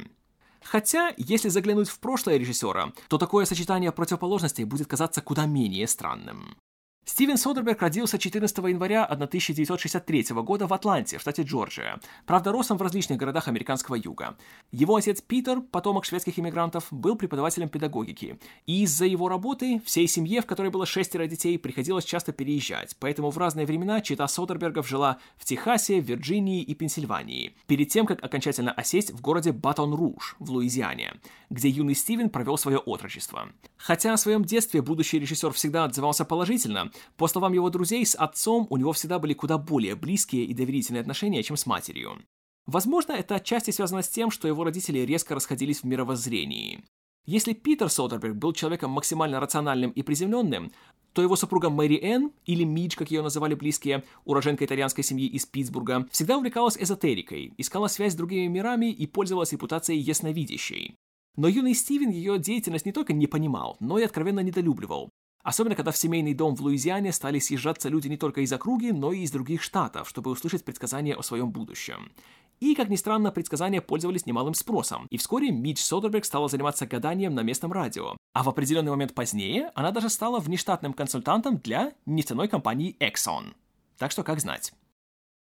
Хотя, 0.63 1.13
если 1.17 1.49
заглянуть 1.49 1.89
в 1.89 1.99
прошлое 1.99 2.37
режиссера, 2.37 2.93
то 3.09 3.17
такое 3.17 3.43
сочетание 3.43 3.91
противоположностей 3.91 4.63
будет 4.63 4.87
казаться 4.87 5.19
куда 5.19 5.45
менее 5.45 5.85
странным. 5.89 6.55
Стивен 7.05 7.37
Содерберг 7.37 7.81
родился 7.83 8.17
14 8.17 8.57
января 8.57 9.05
1963 9.05 10.25
года 10.41 10.65
в 10.65 10.73
Атланте, 10.73 11.19
в 11.19 11.21
штате 11.21 11.43
Джорджия. 11.43 11.99
Правда, 12.25 12.51
росом 12.51 12.77
в 12.77 12.81
различных 12.81 13.19
городах 13.19 13.47
американского 13.47 13.93
юга. 13.93 14.35
Его 14.71 14.95
отец 14.95 15.21
Питер, 15.21 15.61
потомок 15.61 16.05
шведских 16.05 16.39
иммигрантов, 16.39 16.87
был 16.89 17.15
преподавателем 17.15 17.69
педагогики. 17.69 18.39
И 18.65 18.83
из-за 18.83 19.05
его 19.05 19.29
работы 19.29 19.81
всей 19.85 20.07
семье, 20.07 20.41
в 20.41 20.47
которой 20.47 20.71
было 20.71 20.87
шестеро 20.87 21.27
детей, 21.27 21.59
приходилось 21.59 22.05
часто 22.05 22.33
переезжать. 22.33 22.95
Поэтому 22.99 23.29
в 23.29 23.37
разные 23.37 23.67
времена 23.67 24.01
чита 24.01 24.27
Содербергов 24.27 24.87
жила 24.87 25.19
в 25.37 25.45
Техасе, 25.45 25.99
Вирджинии 25.99 26.63
и 26.63 26.73
Пенсильвании. 26.73 27.55
Перед 27.67 27.89
тем, 27.89 28.07
как 28.07 28.23
окончательно 28.23 28.71
осесть 28.71 29.11
в 29.11 29.21
городе 29.21 29.51
Батон-Руж 29.51 30.37
в 30.39 30.49
Луизиане, 30.49 31.13
где 31.51 31.69
юный 31.69 31.93
Стивен 31.93 32.31
провел 32.31 32.57
свое 32.57 32.79
отрочество. 32.79 33.49
Хотя 33.77 34.13
о 34.13 34.17
своем 34.17 34.43
детстве 34.43 34.81
будущий 34.81 35.19
режиссер 35.19 35.51
всегда 35.51 35.83
отзывался 35.83 36.25
положительно, 36.25 36.91
по 37.17 37.27
словам 37.27 37.53
его 37.53 37.69
друзей, 37.69 38.05
с 38.05 38.15
отцом 38.15 38.67
у 38.69 38.77
него 38.77 38.93
всегда 38.93 39.19
были 39.19 39.33
куда 39.33 39.57
более 39.57 39.95
близкие 39.95 40.45
и 40.45 40.53
доверительные 40.53 41.01
отношения, 41.01 41.43
чем 41.43 41.57
с 41.57 41.65
матерью. 41.65 42.21
Возможно, 42.65 43.11
это 43.11 43.35
отчасти 43.35 43.71
связано 43.71 44.01
с 44.01 44.09
тем, 44.09 44.31
что 44.31 44.47
его 44.47 44.63
родители 44.63 44.99
резко 44.99 45.35
расходились 45.35 45.81
в 45.81 45.85
мировоззрении. 45.85 46.83
Если 47.25 47.53
Питер 47.53 47.89
Содерберг 47.89 48.35
был 48.35 48.53
человеком 48.53 48.91
максимально 48.91 49.39
рациональным 49.39 49.91
и 49.91 50.03
приземленным, 50.03 50.71
то 51.13 51.21
его 51.21 51.35
супруга 51.35 51.69
Мэри 51.69 51.97
Энн, 52.01 52.31
или 52.45 52.63
Мидж, 52.63 52.95
как 52.95 53.09
ее 53.09 53.21
называли 53.21 53.55
близкие, 53.55 54.03
уроженка 54.25 54.65
итальянской 54.65 55.03
семьи 55.03 55.27
из 55.27 55.45
Питтсбурга, 55.45 56.07
всегда 56.11 56.37
увлекалась 56.37 56.77
эзотерикой, 56.77 57.53
искала 57.57 57.87
связь 57.87 58.13
с 58.13 58.17
другими 58.17 58.47
мирами 58.47 58.91
и 58.91 59.07
пользовалась 59.07 59.53
репутацией 59.53 59.99
ясновидящей. 59.99 60.95
Но 61.37 61.47
юный 61.47 61.73
Стивен 61.73 62.09
ее 62.09 62.37
деятельность 62.37 62.85
не 62.85 62.91
только 62.91 63.13
не 63.13 63.27
понимал, 63.27 63.77
но 63.79 63.97
и 63.97 64.03
откровенно 64.03 64.41
недолюбливал. 64.41 65.09
Особенно, 65.45 65.75
когда 65.75 65.91
в 65.91 65.97
семейный 65.97 66.33
дом 66.33 66.55
в 66.55 66.61
Луизиане 66.61 67.13
стали 67.13 67.37
съезжаться 67.37 67.87
люди 67.87 68.07
не 68.07 68.17
только 68.17 68.41
из 68.41 68.51
округи, 68.51 68.91
но 68.91 69.11
и 69.11 69.19
из 69.19 69.29
других 69.29 69.61
штатов, 69.61 70.09
чтобы 70.09 70.31
услышать 70.31 70.65
предсказания 70.65 71.15
о 71.15 71.21
своем 71.21 71.51
будущем. 71.51 72.11
И, 72.59 72.73
как 72.73 72.89
ни 72.89 72.95
странно, 72.95 73.31
предсказания 73.31 73.79
пользовались 73.79 74.25
немалым 74.25 74.55
спросом, 74.55 75.05
и 75.11 75.17
вскоре 75.17 75.51
Мидж 75.51 75.81
Содерберг 75.81 76.25
стала 76.25 76.49
заниматься 76.49 76.87
гаданием 76.87 77.35
на 77.35 77.41
местном 77.41 77.71
радио. 77.71 78.17
А 78.33 78.41
в 78.41 78.49
определенный 78.49 78.89
момент 78.89 79.13
позднее 79.13 79.71
она 79.75 79.91
даже 79.91 80.09
стала 80.09 80.39
внештатным 80.39 80.93
консультантом 80.93 81.59
для 81.59 81.93
нефтяной 82.07 82.47
компании 82.47 82.95
Exxon. 82.99 83.53
Так 83.99 84.09
что 84.09 84.23
как 84.23 84.39
знать. 84.39 84.73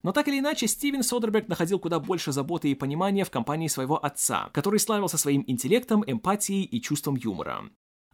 Но 0.04 0.12
так 0.12 0.28
или 0.28 0.38
иначе, 0.38 0.68
Стивен 0.68 1.02
Содерберг 1.02 1.48
находил 1.48 1.80
куда 1.80 1.98
больше 1.98 2.30
заботы 2.30 2.70
и 2.70 2.76
понимания 2.76 3.24
в 3.24 3.32
компании 3.32 3.66
своего 3.66 4.04
отца, 4.04 4.48
который 4.52 4.78
славился 4.78 5.18
своим 5.18 5.42
интеллектом, 5.48 6.04
эмпатией 6.06 6.62
и 6.62 6.80
чувством 6.80 7.16
юмора. 7.16 7.64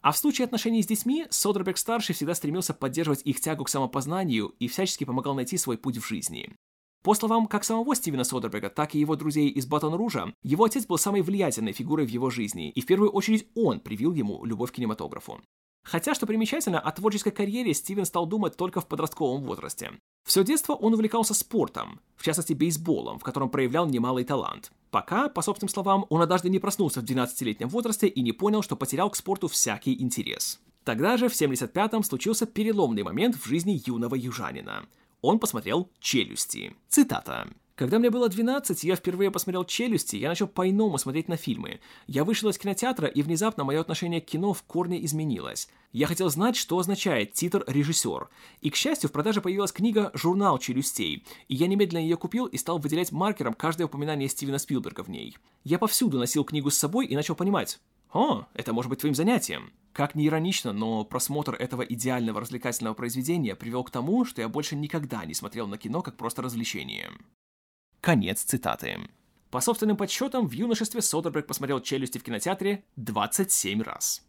А 0.05 0.13
в 0.13 0.19
случае 0.19 0.45
отношений 0.45 0.83
с 0.83 0.87
детьми, 0.87 1.25
Содерберг-старший 1.31 2.15
всегда 2.15 2.35
стремился 2.35 2.75
поддерживать 2.75 3.23
их 3.25 3.41
тягу 3.41 3.65
к 3.65 3.71
самопознанию 3.71 4.55
и 4.59 4.69
всячески 4.69 5.05
помогал 5.05 5.35
найти 5.35 5.57
свой 5.57 5.79
путь 5.79 5.97
в 5.97 6.07
жизни. 6.07 6.55
По 7.03 7.15
словам 7.15 7.47
как 7.47 7.65
самого 7.65 7.97
Стивена 7.97 8.23
Содерберга, 8.23 8.69
так 8.69 8.95
и 8.95 8.99
его 8.99 9.17
друзей 9.17 9.49
из 9.49 9.65
Батон-Ружа, 9.65 10.35
его 10.43 10.65
отец 10.65 10.85
был 10.85 10.99
самой 10.99 11.23
влиятельной 11.23 11.73
фигурой 11.73 12.05
в 12.05 12.11
его 12.11 12.29
жизни, 12.29 12.69
и 12.69 12.83
в 12.83 12.87
первую 12.87 13.13
очередь 13.13 13.49
он 13.55 13.81
привил 13.81 14.13
ему 14.13 14.45
любовь 14.45 14.73
к 14.73 14.75
кинематографу. 14.75 15.41
Хотя, 15.85 16.15
что 16.15 16.27
примечательно, 16.27 16.81
о 16.81 16.91
творческой 16.91 17.31
карьере 17.31 17.73
Стивен 17.73 18.05
стал 18.05 18.27
думать 18.27 18.57
только 18.57 18.81
в 18.81 18.89
подростковом 18.89 19.45
возрасте. 19.45 19.93
Все 20.27 20.43
детство 20.43 20.73
он 20.73 20.95
увлекался 20.95 21.35
спортом, 21.35 22.01
в 22.17 22.25
частности 22.25 22.55
бейсболом, 22.55 23.19
в 23.19 23.23
котором 23.23 23.51
проявлял 23.51 23.87
немалый 23.87 24.25
талант 24.25 24.73
пока, 24.95 25.29
по 25.29 25.43
собственным 25.43 25.71
словам, 25.71 26.07
он 26.09 26.23
однажды 26.23 26.49
не 26.49 26.61
проснулся 26.61 27.01
в 27.01 27.05
12-летнем 27.05 27.69
возрасте 27.69 28.07
и 28.07 28.23
не 28.23 28.31
понял, 28.31 28.63
что 28.63 28.77
потерял 28.77 29.11
к 29.11 29.17
спорту 29.17 29.49
всякий 29.49 30.01
интерес. 30.01 30.61
Тогда 30.85 31.17
же, 31.17 31.29
в 31.29 31.33
75-м, 31.33 32.05
случился 32.05 32.47
переломный 32.47 33.03
момент 33.03 33.35
в 33.35 33.45
жизни 33.45 33.83
юного 33.85 34.15
южанина. 34.15 34.87
Он 35.21 35.41
посмотрел 35.41 35.91
«Челюсти». 35.99 36.77
Цитата. 36.89 37.49
Когда 37.77 37.99
мне 37.99 38.09
было 38.09 38.29
12, 38.29 38.85
я 38.85 38.95
впервые 38.95 39.33
посмотрел 39.33 39.65
«Челюсти», 39.65 40.15
я 40.15 40.29
начал 40.29 40.47
по-иному 40.47 40.97
смотреть 40.97 41.27
на 41.27 41.37
фильмы. 41.37 41.81
Я 42.07 42.23
вышел 42.23 42.49
из 42.49 42.57
кинотеатра, 42.57 43.09
и 43.09 43.21
внезапно 43.21 43.65
мое 43.65 43.81
отношение 43.81 44.21
к 44.21 44.27
кино 44.27 44.53
в 44.53 44.63
корне 44.63 45.05
изменилось. 45.05 45.69
Я 45.91 46.07
хотел 46.07 46.31
знать, 46.31 46.55
что 46.55 46.79
означает 46.79 47.33
титр 47.33 47.65
«режиссер». 47.67 48.29
И, 48.61 48.71
к 48.71 48.77
счастью, 48.77 49.09
в 49.11 49.13
продаже 49.13 49.41
появилась 49.41 49.73
книга 49.73 50.13
«Журнал 50.15 50.59
челюстей», 50.59 51.25
и 51.49 51.55
я 51.57 51.67
немедленно 51.67 52.03
ее 52.03 52.17
купил 52.17 52.47
и 52.47 52.57
стал 52.59 52.79
выделять 52.79 53.11
маркером 53.11 53.55
каждое 53.55 53.87
упоминание 53.87 54.29
Стивена 54.29 54.59
Спилберга 54.59 55.03
в 55.03 55.09
ней. 55.09 55.37
Я 55.65 55.81
повсюду 55.81 56.21
носил 56.21 56.45
книгу 56.45 56.71
с 56.71 56.79
собой 56.79 57.07
и 57.07 57.17
начал 57.17 57.35
понимать, 57.35 57.81
«О, 58.13 58.47
это 58.55 58.73
может 58.73 58.89
быть 58.89 59.01
твоим 59.01 59.17
занятием». 59.17 59.73
Как 59.93 60.15
ни 60.15 60.29
иронично, 60.29 60.73
но 60.73 61.05
просмотр 61.05 61.55
этого 61.55 61.83
идеального 61.83 62.41
развлекательного 62.41 62.95
произведения 62.95 63.57
привел 63.57 63.83
к 63.83 63.91
тому, 63.91 64.25
что 64.25 64.43
я 64.43 64.49
больше 64.49 64.77
никогда 64.77 65.25
не 65.25 65.35
смотрел 65.35 65.67
на 65.67 65.77
кино 65.77 66.03
как 66.03 66.17
просто 66.17 66.43
развлечение. 66.43 67.11
Конец 68.05 68.43
цитаты. 68.43 68.99
По 69.51 69.63
собственным 69.63 69.97
подсчетам, 69.97 70.47
в 70.47 70.53
юношестве 70.53 71.01
Содерберг 71.01 71.47
посмотрел 71.47 71.81
«Челюсти» 71.81 72.19
в 72.19 72.23
кинотеатре 72.23 72.85
27 72.97 73.81
раз. 73.81 74.23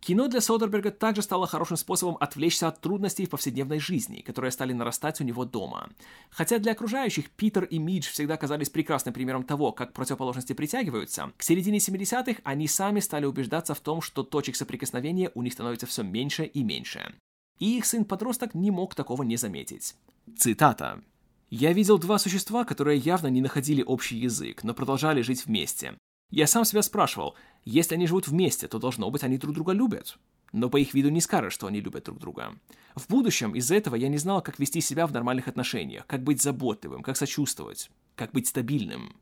Кино 0.00 0.28
для 0.28 0.40
Содерберга 0.40 0.90
также 0.90 1.20
стало 1.20 1.46
хорошим 1.46 1.76
способом 1.76 2.16
отвлечься 2.20 2.68
от 2.68 2.80
трудностей 2.80 3.26
в 3.26 3.28
повседневной 3.28 3.80
жизни, 3.80 4.22
которые 4.22 4.50
стали 4.50 4.72
нарастать 4.72 5.20
у 5.20 5.24
него 5.24 5.44
дома. 5.44 5.90
Хотя 6.30 6.58
для 6.58 6.72
окружающих 6.72 7.28
Питер 7.28 7.64
и 7.64 7.78
Мидж 7.78 8.08
всегда 8.08 8.38
казались 8.38 8.70
прекрасным 8.70 9.12
примером 9.12 9.44
того, 9.44 9.72
как 9.72 9.92
противоположности 9.92 10.54
притягиваются, 10.54 11.30
к 11.36 11.42
середине 11.42 11.80
70-х 11.80 12.40
они 12.44 12.66
сами 12.66 13.00
стали 13.00 13.26
убеждаться 13.26 13.74
в 13.74 13.80
том, 13.80 14.00
что 14.00 14.22
точек 14.22 14.56
соприкосновения 14.56 15.30
у 15.34 15.42
них 15.42 15.52
становится 15.52 15.84
все 15.84 16.02
меньше 16.02 16.44
и 16.46 16.62
меньше. 16.62 17.12
И 17.58 17.76
их 17.76 17.84
сын-подросток 17.84 18.54
не 18.54 18.70
мог 18.70 18.94
такого 18.94 19.22
не 19.22 19.36
заметить. 19.36 19.96
Цитата. 20.38 21.02
Я 21.50 21.72
видел 21.72 21.98
два 21.98 22.18
существа, 22.18 22.64
которые 22.64 22.98
явно 22.98 23.28
не 23.28 23.40
находили 23.40 23.82
общий 23.82 24.16
язык, 24.16 24.64
но 24.64 24.74
продолжали 24.74 25.22
жить 25.22 25.46
вместе. 25.46 25.96
Я 26.30 26.46
сам 26.46 26.66
себя 26.66 26.82
спрашивал, 26.82 27.36
если 27.64 27.94
они 27.94 28.06
живут 28.06 28.28
вместе, 28.28 28.68
то 28.68 28.78
должно 28.78 29.10
быть 29.10 29.22
они 29.22 29.38
друг 29.38 29.54
друга 29.54 29.72
любят. 29.72 30.18
Но 30.52 30.68
по 30.68 30.76
их 30.76 30.92
виду 30.92 31.08
не 31.08 31.22
скажешь, 31.22 31.54
что 31.54 31.66
они 31.66 31.80
любят 31.80 32.04
друг 32.04 32.18
друга. 32.18 32.54
В 32.94 33.08
будущем 33.08 33.54
из-за 33.54 33.76
этого 33.76 33.94
я 33.94 34.08
не 34.08 34.18
знал, 34.18 34.42
как 34.42 34.58
вести 34.58 34.82
себя 34.82 35.06
в 35.06 35.12
нормальных 35.12 35.48
отношениях, 35.48 36.06
как 36.06 36.22
быть 36.22 36.42
заботливым, 36.42 37.02
как 37.02 37.16
сочувствовать, 37.16 37.90
как 38.14 38.32
быть 38.32 38.46
стабильным. 38.46 39.16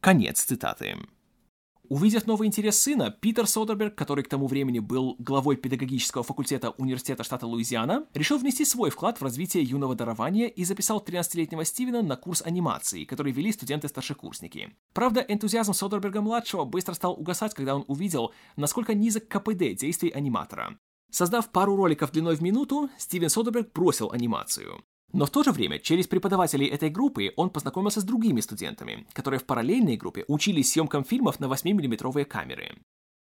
Конец 0.00 0.42
цитаты. 0.42 0.98
Увидев 1.88 2.26
новый 2.26 2.48
интерес 2.48 2.78
сына, 2.78 3.10
Питер 3.10 3.46
Содерберг, 3.46 3.94
который 3.94 4.22
к 4.22 4.28
тому 4.28 4.46
времени 4.46 4.78
был 4.78 5.16
главой 5.18 5.56
педагогического 5.56 6.22
факультета 6.22 6.70
Университета 6.76 7.24
штата 7.24 7.46
Луизиана, 7.46 8.06
решил 8.12 8.36
внести 8.36 8.66
свой 8.66 8.90
вклад 8.90 9.18
в 9.18 9.24
развитие 9.24 9.62
юного 9.62 9.94
дарования 9.94 10.48
и 10.48 10.64
записал 10.64 11.02
13-летнего 11.02 11.64
Стивена 11.64 12.02
на 12.02 12.16
курс 12.16 12.42
анимации, 12.42 13.04
который 13.04 13.32
вели 13.32 13.52
студенты-старшекурсники. 13.52 14.74
Правда, 14.92 15.24
энтузиазм 15.26 15.72
Содерберга-младшего 15.72 16.66
быстро 16.66 16.92
стал 16.92 17.14
угасать, 17.14 17.54
когда 17.54 17.74
он 17.74 17.84
увидел, 17.88 18.32
насколько 18.56 18.92
низок 18.92 19.26
КПД 19.26 19.74
действий 19.74 20.10
аниматора. 20.10 20.78
Создав 21.10 21.50
пару 21.50 21.74
роликов 21.74 22.12
длиной 22.12 22.36
в 22.36 22.42
минуту, 22.42 22.90
Стивен 22.98 23.30
Содерберг 23.30 23.72
бросил 23.72 24.10
анимацию. 24.12 24.84
Но 25.12 25.24
в 25.24 25.30
то 25.30 25.42
же 25.42 25.52
время 25.52 25.78
через 25.78 26.06
преподавателей 26.06 26.66
этой 26.66 26.90
группы 26.90 27.32
он 27.36 27.50
познакомился 27.50 28.00
с 28.00 28.04
другими 28.04 28.40
студентами, 28.40 29.06
которые 29.12 29.40
в 29.40 29.44
параллельной 29.44 29.96
группе 29.96 30.24
учились 30.28 30.72
съемкам 30.72 31.04
фильмов 31.04 31.40
на 31.40 31.46
8-миллиметровые 31.46 32.24
камеры. 32.24 32.76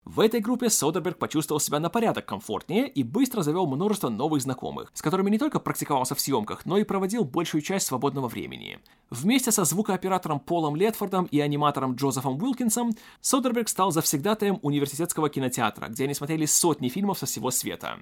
В 0.05 0.21
этой 0.21 0.41
группе 0.41 0.71
Содерберг 0.71 1.19
почувствовал 1.19 1.61
себя 1.61 1.81
на 1.81 1.91
порядок 1.91 2.25
комфортнее 2.25 2.89
и 2.89 3.03
быстро 3.03 3.43
завел 3.43 3.67
множество 3.67 4.09
новых 4.09 4.41
знакомых, 4.41 4.91
с 4.95 5.03
которыми 5.03 5.29
не 5.29 5.39
только 5.39 5.61
практиковался 5.61 6.15
в 6.15 6.21
съемках, 6.21 6.65
но 6.65 6.79
и 6.79 6.85
проводил 6.85 7.25
большую 7.25 7.61
часть 7.61 7.87
свободного 7.87 8.27
времени. 8.27 8.79
Вместе 9.11 9.53
со 9.53 9.65
звукооператором 9.65 10.41
Полом 10.41 10.77
Летфордом 10.77 11.27
и 11.27 11.41
аниматором 11.41 11.95
Джозефом 11.95 12.43
Уилкинсом 12.43 12.93
Содерберг 13.21 13.69
стал 13.69 13.91
завсегдатаем 13.93 14.59
университетского 14.63 15.29
кинотеатра, 15.29 15.89
где 15.89 16.05
они 16.05 16.15
смотрели 16.15 16.47
сотни 16.47 16.89
фильмов 16.89 17.19
со 17.19 17.27
всего 17.27 17.51
света. 17.51 17.99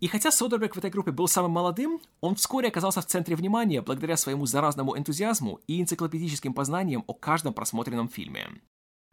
И 0.00 0.06
хотя 0.06 0.30
Содерберг 0.30 0.74
в 0.74 0.78
этой 0.78 0.90
группе 0.90 1.12
был 1.12 1.28
самым 1.28 1.52
молодым, 1.52 2.00
он 2.22 2.34
вскоре 2.34 2.68
оказался 2.68 3.02
в 3.02 3.06
центре 3.06 3.36
внимания 3.36 3.82
благодаря 3.82 4.16
своему 4.16 4.46
заразному 4.46 4.96
энтузиазму 4.96 5.60
и 5.66 5.80
энциклопедическим 5.80 6.54
познаниям 6.54 7.04
о 7.06 7.12
каждом 7.12 7.52
просмотренном 7.52 8.08
фильме. 8.08 8.48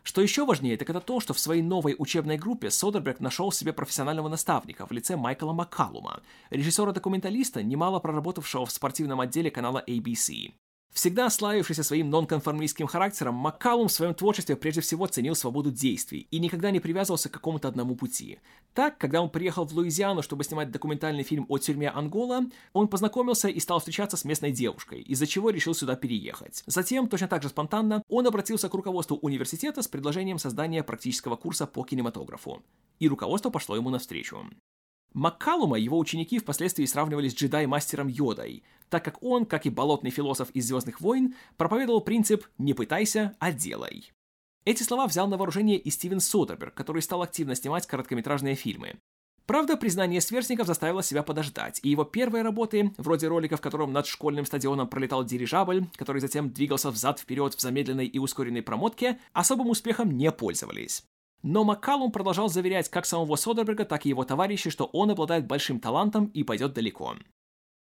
Что 0.04 0.22
еще 0.22 0.46
важнее, 0.46 0.78
так 0.78 0.90
это 0.90 1.02
то, 1.02 1.20
что 1.20 1.34
в 1.34 1.40
своей 1.40 1.62
новой 1.62 1.94
учебной 2.00 2.38
группе 2.38 2.72
Содерберг 2.72 3.20
нашел 3.20 3.52
себе 3.52 3.74
профессионального 3.74 4.30
наставника 4.30 4.88
в 4.88 4.92
лице 4.92 5.18
Майкла 5.18 5.52
Маккалума, 5.52 6.22
режиссера-документалиста, 6.50 7.62
немало 7.62 8.00
проработавшего 8.00 8.66
в 8.66 8.72
спортивном 8.72 9.20
отделе 9.20 9.52
канала 9.52 9.84
ABC. 9.86 10.54
Всегда 10.98 11.30
славившийся 11.30 11.84
своим 11.84 12.10
нонконформистским 12.10 12.88
характером, 12.88 13.36
Маккалум 13.36 13.88
в 13.88 13.92
своем 13.92 14.16
творчестве 14.16 14.56
прежде 14.56 14.82
всего 14.82 15.06
ценил 15.06 15.36
свободу 15.36 15.70
действий 15.70 16.28
и 16.32 16.40
никогда 16.40 16.72
не 16.72 16.80
привязывался 16.80 17.30
к 17.30 17.34
какому-то 17.34 17.68
одному 17.68 17.96
пути. 17.96 18.40
Так, 18.74 18.98
когда 18.98 19.22
он 19.22 19.30
приехал 19.30 19.66
в 19.66 19.74
Луизиану, 19.74 20.24
чтобы 20.24 20.44
снимать 20.44 20.72
документальный 20.72 21.22
фильм 21.22 21.46
о 21.50 21.60
тюрьме 21.60 21.90
Ангола, 21.90 22.46
он 22.74 22.88
познакомился 22.88 23.48
и 23.48 23.60
стал 23.60 23.78
встречаться 23.78 24.18
с 24.18 24.26
местной 24.26 24.52
девушкой, 24.52 25.02
из-за 25.02 25.28
чего 25.28 25.52
решил 25.52 25.76
сюда 25.76 25.96
переехать. 25.96 26.64
Затем, 26.66 27.08
точно 27.08 27.28
так 27.28 27.44
же 27.44 27.50
спонтанно, 27.50 28.02
он 28.10 28.26
обратился 28.26 28.68
к 28.68 28.74
руководству 28.74 29.18
университета 29.18 29.84
с 29.84 29.88
предложением 29.88 30.40
создания 30.40 30.84
практического 30.84 31.36
курса 31.36 31.68
по 31.68 31.84
кинематографу. 31.84 32.64
И 32.98 33.08
руководство 33.08 33.52
пошло 33.52 33.76
ему 33.76 33.92
навстречу. 33.92 34.48
Маккалума 35.14 35.78
его 35.78 35.98
ученики 35.98 36.40
впоследствии 36.40 36.86
сравнивали 36.86 37.30
с 37.30 37.36
джедай-мастером 37.36 38.08
Йодой, 38.08 38.64
так 38.90 39.04
как 39.04 39.22
он, 39.24 39.46
как 39.46 39.66
и 39.66 39.70
болотный 39.70 40.12
философ 40.12 40.50
из 40.52 40.68
«Звездных 40.68 41.02
войн», 41.02 41.36
проповедовал 41.58 42.02
принцип 42.02 42.46
«не 42.58 42.74
пытайся, 42.74 43.36
а 43.40 43.52
делай». 43.52 44.12
Эти 44.66 44.84
слова 44.84 45.08
взял 45.08 45.28
на 45.28 45.38
вооружение 45.38 45.78
и 45.78 45.90
Стивен 45.90 46.20
Содерберг, 46.20 46.74
который 46.74 47.02
стал 47.02 47.22
активно 47.22 47.56
снимать 47.56 47.88
короткометражные 47.88 48.56
фильмы. 48.56 48.98
Правда, 49.46 49.78
признание 49.78 50.20
сверстников 50.20 50.68
заставило 50.68 51.02
себя 51.02 51.24
подождать, 51.24 51.80
и 51.82 51.90
его 51.90 52.04
первые 52.04 52.44
работы, 52.44 52.94
вроде 52.98 53.30
ролика, 53.30 53.56
в 53.56 53.62
котором 53.62 53.94
над 53.94 54.06
школьным 54.06 54.46
стадионом 54.46 54.90
пролетал 54.90 55.24
дирижабль, 55.24 55.86
который 55.96 56.20
затем 56.20 56.50
двигался 56.52 56.92
взад-вперед 56.92 57.56
в 57.56 57.62
замедленной 57.62 58.08
и 58.08 58.20
ускоренной 58.20 58.62
промотке, 58.62 59.20
особым 59.32 59.70
успехом 59.70 60.12
не 60.18 60.30
пользовались. 60.34 61.06
Но 61.44 61.64
Маккалум 61.64 62.12
продолжал 62.12 62.50
заверять 62.50 62.90
как 62.90 63.06
самого 63.06 63.36
Содерберга, 63.36 63.86
так 63.86 64.06
и 64.06 64.10
его 64.10 64.24
товарищей, 64.24 64.70
что 64.70 64.86
он 64.86 65.12
обладает 65.12 65.48
большим 65.48 65.80
талантом 65.80 66.26
и 66.26 66.44
пойдет 66.44 66.74
далеко. 66.74 67.16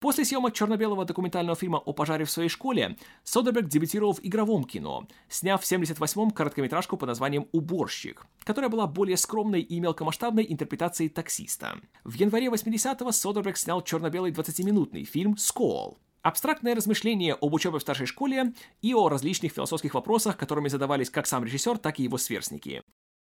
После 0.00 0.24
съемок 0.24 0.54
черно-белого 0.54 1.04
документального 1.04 1.54
фильма 1.54 1.76
о 1.76 1.92
пожаре 1.92 2.24
в 2.24 2.30
своей 2.30 2.48
школе, 2.48 2.96
Содерберг 3.22 3.68
дебютировал 3.68 4.14
в 4.14 4.20
игровом 4.22 4.64
кино, 4.64 5.06
сняв 5.28 5.62
в 5.62 5.70
78-м 5.70 6.30
короткометражку 6.30 6.96
под 6.96 7.08
названием 7.08 7.48
«Уборщик», 7.52 8.26
которая 8.44 8.70
была 8.70 8.86
более 8.86 9.18
скромной 9.18 9.60
и 9.60 9.78
мелкомасштабной 9.78 10.46
интерпретацией 10.48 11.10
таксиста. 11.10 11.78
В 12.04 12.14
январе 12.14 12.46
80-го 12.46 13.12
Содерберг 13.12 13.58
снял 13.58 13.82
черно-белый 13.82 14.32
20-минутный 14.32 15.04
фильм 15.04 15.36
«Скол», 15.36 15.98
Абстрактное 16.22 16.74
размышление 16.74 17.32
об 17.32 17.54
учебе 17.54 17.78
в 17.78 17.82
старшей 17.82 18.04
школе 18.04 18.52
и 18.82 18.92
о 18.92 19.08
различных 19.08 19.52
философских 19.52 19.94
вопросах, 19.94 20.36
которыми 20.36 20.68
задавались 20.68 21.08
как 21.08 21.26
сам 21.26 21.44
режиссер, 21.44 21.78
так 21.78 21.98
и 21.98 22.02
его 22.02 22.18
сверстники. 22.18 22.82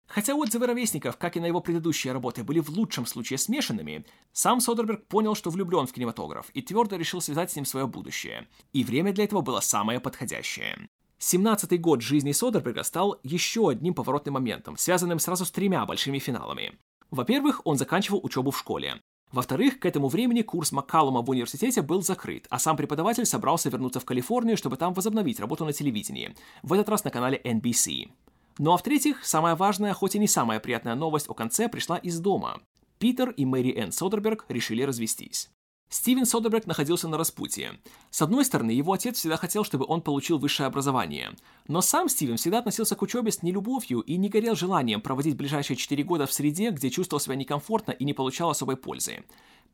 Хотя 0.06 0.34
отзывы 0.34 0.66
ровесников, 0.66 1.16
как 1.16 1.36
и 1.36 1.40
на 1.40 1.46
его 1.46 1.60
предыдущие 1.60 2.12
работы, 2.12 2.44
были 2.44 2.60
в 2.60 2.68
лучшем 2.70 3.06
случае 3.06 3.38
смешанными, 3.38 4.04
сам 4.32 4.60
Содерберг 4.60 5.06
понял, 5.06 5.34
что 5.34 5.50
влюблен 5.50 5.86
в 5.86 5.92
кинематограф 5.92 6.50
и 6.54 6.62
твердо 6.62 6.96
решил 6.96 7.20
связать 7.20 7.50
с 7.50 7.56
ним 7.56 7.64
свое 7.64 7.86
будущее. 7.86 8.46
И 8.72 8.84
время 8.84 9.12
для 9.12 9.24
этого 9.24 9.40
было 9.40 9.60
самое 9.60 10.00
подходящее. 10.00 10.88
17-й 11.20 11.78
год 11.78 12.02
жизни 12.02 12.32
Содерберга 12.32 12.82
стал 12.82 13.18
еще 13.22 13.70
одним 13.70 13.94
поворотным 13.94 14.34
моментом, 14.34 14.76
связанным 14.76 15.18
сразу 15.18 15.44
с 15.44 15.50
тремя 15.50 15.86
большими 15.86 16.18
финалами. 16.18 16.78
Во-первых, 17.10 17.62
он 17.64 17.78
заканчивал 17.78 18.20
учебу 18.22 18.50
в 18.50 18.58
школе. 18.58 19.00
Во-вторых, 19.32 19.80
к 19.80 19.86
этому 19.86 20.08
времени 20.08 20.42
курс 20.42 20.70
Маккалума 20.70 21.22
в 21.22 21.30
университете 21.30 21.82
был 21.82 22.02
закрыт, 22.02 22.46
а 22.50 22.58
сам 22.58 22.76
преподаватель 22.76 23.26
собрался 23.26 23.68
вернуться 23.68 24.00
в 24.00 24.04
Калифорнию, 24.04 24.56
чтобы 24.56 24.76
там 24.76 24.92
возобновить 24.92 25.40
работу 25.40 25.64
на 25.64 25.72
телевидении, 25.72 26.36
в 26.62 26.72
этот 26.72 26.88
раз 26.88 27.04
на 27.04 27.10
канале 27.10 27.40
NBC. 27.42 28.10
Ну 28.58 28.72
а 28.72 28.76
в-третьих, 28.76 29.24
самая 29.24 29.56
важная, 29.56 29.92
хоть 29.94 30.14
и 30.14 30.18
не 30.18 30.28
самая 30.28 30.60
приятная 30.60 30.94
новость 30.94 31.28
о 31.28 31.34
конце 31.34 31.68
пришла 31.68 31.96
из 31.96 32.20
дома. 32.20 32.60
Питер 32.98 33.30
и 33.30 33.44
Мэри 33.44 33.76
Энн 33.76 33.92
Содерберг 33.92 34.44
решили 34.48 34.82
развестись. 34.82 35.50
Стивен 35.88 36.26
Содерберг 36.26 36.66
находился 36.66 37.08
на 37.08 37.16
распутье. 37.16 37.78
С 38.10 38.20
одной 38.20 38.44
стороны, 38.44 38.72
его 38.72 38.92
отец 38.92 39.16
всегда 39.16 39.36
хотел, 39.36 39.64
чтобы 39.64 39.86
он 39.86 40.02
получил 40.02 40.38
высшее 40.38 40.66
образование. 40.66 41.30
Но 41.68 41.80
сам 41.80 42.08
Стивен 42.08 42.36
всегда 42.36 42.58
относился 42.58 42.96
к 42.96 43.02
учебе 43.02 43.30
с 43.30 43.42
нелюбовью 43.42 44.00
и 44.00 44.16
не 44.16 44.28
горел 44.28 44.56
желанием 44.56 45.00
проводить 45.00 45.36
ближайшие 45.36 45.76
4 45.76 46.02
года 46.02 46.26
в 46.26 46.32
среде, 46.32 46.70
где 46.70 46.90
чувствовал 46.90 47.20
себя 47.20 47.36
некомфортно 47.36 47.92
и 47.92 48.04
не 48.04 48.12
получал 48.12 48.50
особой 48.50 48.76
пользы. 48.76 49.24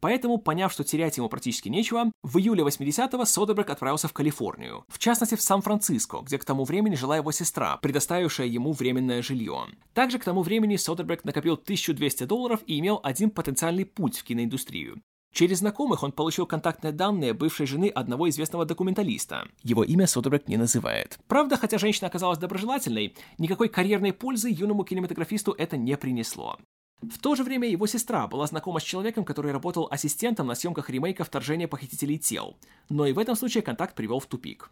Поэтому, 0.01 0.39
поняв, 0.39 0.73
что 0.73 0.83
терять 0.83 1.19
ему 1.19 1.29
практически 1.29 1.69
нечего, 1.69 2.11
в 2.23 2.39
июле 2.39 2.65
80-го 2.65 3.25
Содерберг 3.25 3.69
отправился 3.69 4.09
в 4.09 4.15
Калифорнию, 4.15 4.85
в 4.89 4.99
частности 4.99 5.35
в 5.35 5.43
Сан-Франциско, 5.43 6.21
где 6.23 6.39
к 6.39 6.45
тому 6.45 6.65
времени 6.65 6.95
жила 6.95 7.17
его 7.17 7.33
сестра, 7.33 7.77
предоставившая 7.77 8.47
ему 8.47 8.73
временное 8.73 9.21
жилье. 9.21 9.67
Также 9.93 10.19
к 10.19 10.25
тому 10.25 10.43
времени 10.43 10.77
Содерберг 10.77 11.25
накопил 11.25 11.55
1200 11.55 12.25
долларов 12.25 12.61
и 12.67 12.79
имел 12.79 13.01
один 13.03 13.31
потенциальный 13.31 13.85
путь 13.85 14.19
в 14.19 14.25
киноиндустрию. 14.25 15.03
Через 15.33 15.59
знакомых 15.59 16.03
он 16.03 16.13
получил 16.13 16.47
контактные 16.47 16.93
данные 16.93 17.33
бывшей 17.33 17.67
жены 17.67 17.89
одного 17.89 18.29
известного 18.29 18.65
документалиста. 18.65 19.49
Его 19.63 19.85
имя 19.85 20.07
Содерберг 20.07 20.49
не 20.49 20.57
называет. 20.57 21.19
Правда, 21.29 21.57
хотя 21.57 21.79
женщина 21.79 22.09
оказалась 22.09 22.39
доброжелательной, 22.39 23.15
никакой 23.39 23.69
карьерной 23.69 24.13
пользы 24.13 24.51
юному 24.51 24.85
кинематографисту 24.85 25.53
это 25.53 25.77
не 25.77 25.97
принесло. 25.97 26.59
В 27.03 27.19
то 27.19 27.35
же 27.35 27.45
время 27.45 27.69
его 27.69 27.87
сестра 27.87 28.27
была 28.27 28.47
знакома 28.47 28.81
с 28.81 28.83
человеком, 28.83 29.25
который 29.25 29.53
работал 29.53 29.89
ассистентом 29.91 30.47
на 30.47 30.55
съемках 30.55 30.91
ремейка 30.91 31.25
«Вторжение 31.25 31.67
похитителей 31.67 32.19
тел», 32.19 32.59
но 32.91 33.07
и 33.07 33.13
в 33.13 33.19
этом 33.19 33.37
случае 33.37 33.63
контакт 33.63 33.95
привел 33.95 34.21
в 34.21 34.27
тупик. 34.27 34.71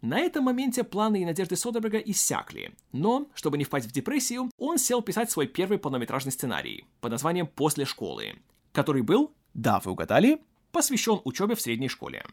На 0.00 0.18
этом 0.18 0.44
моменте 0.44 0.82
планы 0.82 1.22
и 1.22 1.24
надежды 1.26 1.56
Содерберга 1.56 1.98
иссякли, 1.98 2.72
но, 2.90 3.28
чтобы 3.34 3.58
не 3.58 3.64
впасть 3.64 3.86
в 3.86 3.92
депрессию, 3.92 4.50
он 4.56 4.78
сел 4.78 5.02
писать 5.02 5.30
свой 5.30 5.46
первый 5.46 5.78
полнометражный 5.78 6.32
сценарий 6.32 6.86
под 7.00 7.12
названием 7.12 7.46
«После 7.46 7.84
школы», 7.84 8.34
который 8.72 9.02
был, 9.02 9.32
да, 9.54 9.80
вы 9.80 9.92
угадали, 9.92 10.42
посвящен 10.72 11.20
учебе 11.24 11.54
в 11.54 11.60
средней 11.60 11.88
школе. 11.88 12.24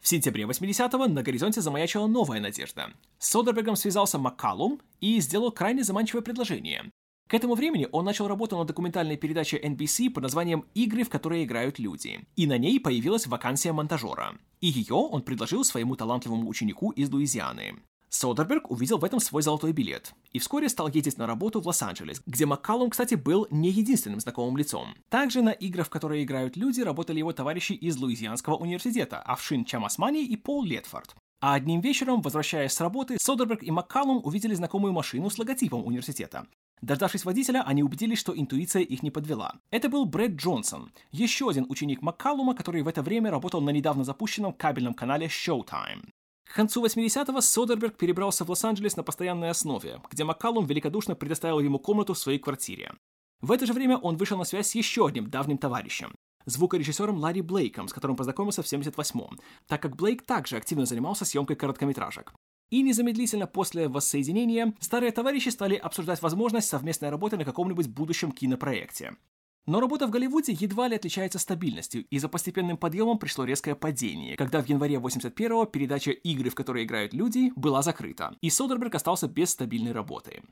В 0.00 0.08
сентябре 0.08 0.44
80-го 0.44 1.06
на 1.06 1.22
горизонте 1.22 1.60
замаячила 1.60 2.06
новая 2.06 2.40
надежда. 2.40 2.92
С 3.18 3.28
Содербергом 3.30 3.76
связался 3.76 4.18
Маккалум 4.18 4.80
и 5.00 5.20
сделал 5.20 5.50
крайне 5.50 5.82
заманчивое 5.82 6.22
предложение 6.22 6.90
к 7.28 7.34
этому 7.34 7.54
времени 7.54 7.88
он 7.90 8.04
начал 8.04 8.28
работу 8.28 8.56
над 8.56 8.68
документальной 8.68 9.16
передачей 9.16 9.58
NBC 9.58 10.10
под 10.10 10.22
названием 10.22 10.64
«Игры, 10.74 11.02
в 11.02 11.10
которые 11.10 11.44
играют 11.44 11.80
люди». 11.80 12.20
И 12.36 12.46
на 12.46 12.56
ней 12.56 12.78
появилась 12.78 13.26
вакансия 13.26 13.72
монтажера. 13.72 14.38
И 14.60 14.68
ее 14.68 14.94
он 14.94 15.22
предложил 15.22 15.64
своему 15.64 15.96
талантливому 15.96 16.48
ученику 16.48 16.90
из 16.90 17.10
Луизианы. 17.10 17.74
Содерберг 18.16 18.70
увидел 18.70 18.96
в 18.96 19.04
этом 19.04 19.20
свой 19.20 19.42
золотой 19.42 19.72
билет 19.72 20.14
и 20.32 20.38
вскоре 20.38 20.70
стал 20.70 20.88
ездить 20.88 21.18
на 21.18 21.26
работу 21.26 21.60
в 21.60 21.66
Лос-Анджелес, 21.66 22.22
где 22.24 22.46
Маккалум, 22.46 22.88
кстати, 22.88 23.14
был 23.14 23.46
не 23.50 23.70
единственным 23.70 24.20
знакомым 24.20 24.56
лицом. 24.56 24.94
Также 25.10 25.42
на 25.42 25.50
играх, 25.50 25.88
в 25.88 25.90
которые 25.90 26.24
играют 26.24 26.56
люди, 26.56 26.80
работали 26.80 27.18
его 27.18 27.34
товарищи 27.34 27.72
из 27.74 27.98
Луизианского 27.98 28.56
университета 28.56 29.20
Авшин 29.20 29.66
Чамасмани 29.66 30.24
и 30.24 30.34
Пол 30.36 30.64
Летфорд. 30.64 31.14
А 31.42 31.52
одним 31.52 31.82
вечером, 31.82 32.22
возвращаясь 32.22 32.72
с 32.72 32.80
работы, 32.80 33.18
Содерберг 33.20 33.62
и 33.62 33.70
Маккалум 33.70 34.22
увидели 34.24 34.54
знакомую 34.54 34.94
машину 34.94 35.28
с 35.28 35.36
логотипом 35.38 35.84
университета. 35.84 36.46
Дождавшись 36.80 37.26
водителя, 37.26 37.64
они 37.66 37.82
убедились, 37.82 38.18
что 38.18 38.34
интуиция 38.34 38.80
их 38.80 39.02
не 39.02 39.10
подвела. 39.10 39.56
Это 39.70 39.90
был 39.90 40.06
Брэд 40.06 40.36
Джонсон, 40.36 40.90
еще 41.12 41.50
один 41.50 41.66
ученик 41.68 42.00
Маккалума, 42.00 42.54
который 42.54 42.80
в 42.80 42.88
это 42.88 43.02
время 43.02 43.30
работал 43.30 43.60
на 43.60 43.70
недавно 43.70 44.04
запущенном 44.04 44.54
кабельном 44.54 44.94
канале 44.94 45.26
Showtime. 45.26 46.08
К 46.46 46.54
концу 46.54 46.84
80-го 46.84 47.40
Содерберг 47.40 47.96
перебрался 47.96 48.44
в 48.44 48.50
Лос-Анджелес 48.50 48.96
на 48.96 49.02
постоянной 49.02 49.50
основе, 49.50 50.00
где 50.10 50.24
Маккалум 50.24 50.64
великодушно 50.64 51.14
предоставил 51.14 51.60
ему 51.60 51.78
комнату 51.78 52.14
в 52.14 52.18
своей 52.18 52.38
квартире. 52.38 52.92
В 53.40 53.52
это 53.52 53.66
же 53.66 53.72
время 53.72 53.98
он 53.98 54.16
вышел 54.16 54.38
на 54.38 54.44
связь 54.44 54.68
с 54.68 54.74
еще 54.74 55.06
одним 55.06 55.28
давним 55.28 55.58
товарищем, 55.58 56.14
звукорежиссером 56.46 57.18
Ларри 57.18 57.42
Блейком, 57.42 57.88
с 57.88 57.92
которым 57.92 58.16
познакомился 58.16 58.62
в 58.62 58.66
78-м, 58.66 59.38
так 59.66 59.82
как 59.82 59.96
Блейк 59.96 60.22
также 60.22 60.56
активно 60.56 60.86
занимался 60.86 61.24
съемкой 61.24 61.56
короткометражек. 61.56 62.32
И 62.70 62.82
незамедлительно 62.82 63.46
после 63.46 63.88
воссоединения 63.88 64.74
старые 64.80 65.12
товарищи 65.12 65.50
стали 65.50 65.74
обсуждать 65.74 66.22
возможность 66.22 66.68
совместной 66.68 67.10
работы 67.10 67.36
на 67.36 67.44
каком-нибудь 67.44 67.88
будущем 67.88 68.32
кинопроекте. 68.32 69.16
Но 69.66 69.80
работа 69.80 70.06
в 70.06 70.10
Голливуде 70.10 70.52
едва 70.52 70.86
ли 70.86 70.94
отличается 70.94 71.40
стабильностью, 71.40 72.04
и 72.08 72.18
за 72.18 72.28
постепенным 72.28 72.76
подъемом 72.76 73.18
пришло 73.18 73.44
резкое 73.44 73.74
падение, 73.74 74.36
когда 74.36 74.62
в 74.62 74.68
январе 74.68 74.96
81-го 74.96 75.66
передача 75.66 76.12
«Игры, 76.12 76.50
в 76.50 76.54
которые 76.54 76.84
играют 76.84 77.12
люди» 77.12 77.52
была 77.56 77.82
закрыта, 77.82 78.36
и 78.40 78.50
Содерберг 78.50 78.94
остался 78.94 79.26
без 79.26 79.50
стабильной 79.50 79.92
работы. 79.92 80.42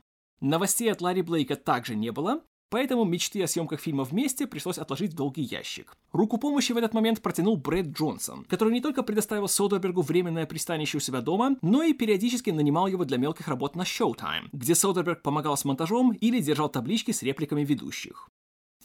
Новостей 0.41 0.91
от 0.91 0.99
Ларри 1.01 1.21
Блейка 1.21 1.55
также 1.55 1.95
не 1.95 2.11
было, 2.11 2.41
Поэтому 2.69 3.05
мечты 3.05 3.43
о 3.43 3.47
съемках 3.47 3.79
фильма 3.79 4.03
вместе 4.03 4.47
пришлось 4.47 4.79
отложить 4.79 5.13
в 5.13 5.15
долгий 5.15 5.43
ящик. 5.43 5.95
Руку 6.11 6.37
помощи 6.37 6.71
в 6.71 6.77
этот 6.77 6.93
момент 6.93 7.21
протянул 7.21 7.57
Брэд 7.57 7.87
Джонсон, 7.87 8.43
который 8.45 8.73
не 8.73 8.81
только 8.81 9.03
предоставил 9.03 9.47
Содербергу 9.47 10.01
временное 10.01 10.47
пристанище 10.47 10.97
у 10.97 10.99
себя 10.99 11.21
дома, 11.21 11.57
но 11.61 11.83
и 11.83 11.93
периодически 11.93 12.49
нанимал 12.49 12.87
его 12.87 13.05
для 13.05 13.17
мелких 13.17 13.47
работ 13.47 13.75
на 13.75 13.83
Showtime, 13.83 14.49
где 14.51 14.73
Содерберг 14.73 15.21
помогал 15.21 15.55
с 15.55 15.63
монтажом 15.63 16.11
или 16.11 16.39
держал 16.39 16.67
таблички 16.67 17.11
с 17.11 17.21
репликами 17.21 17.63
ведущих. 17.63 18.29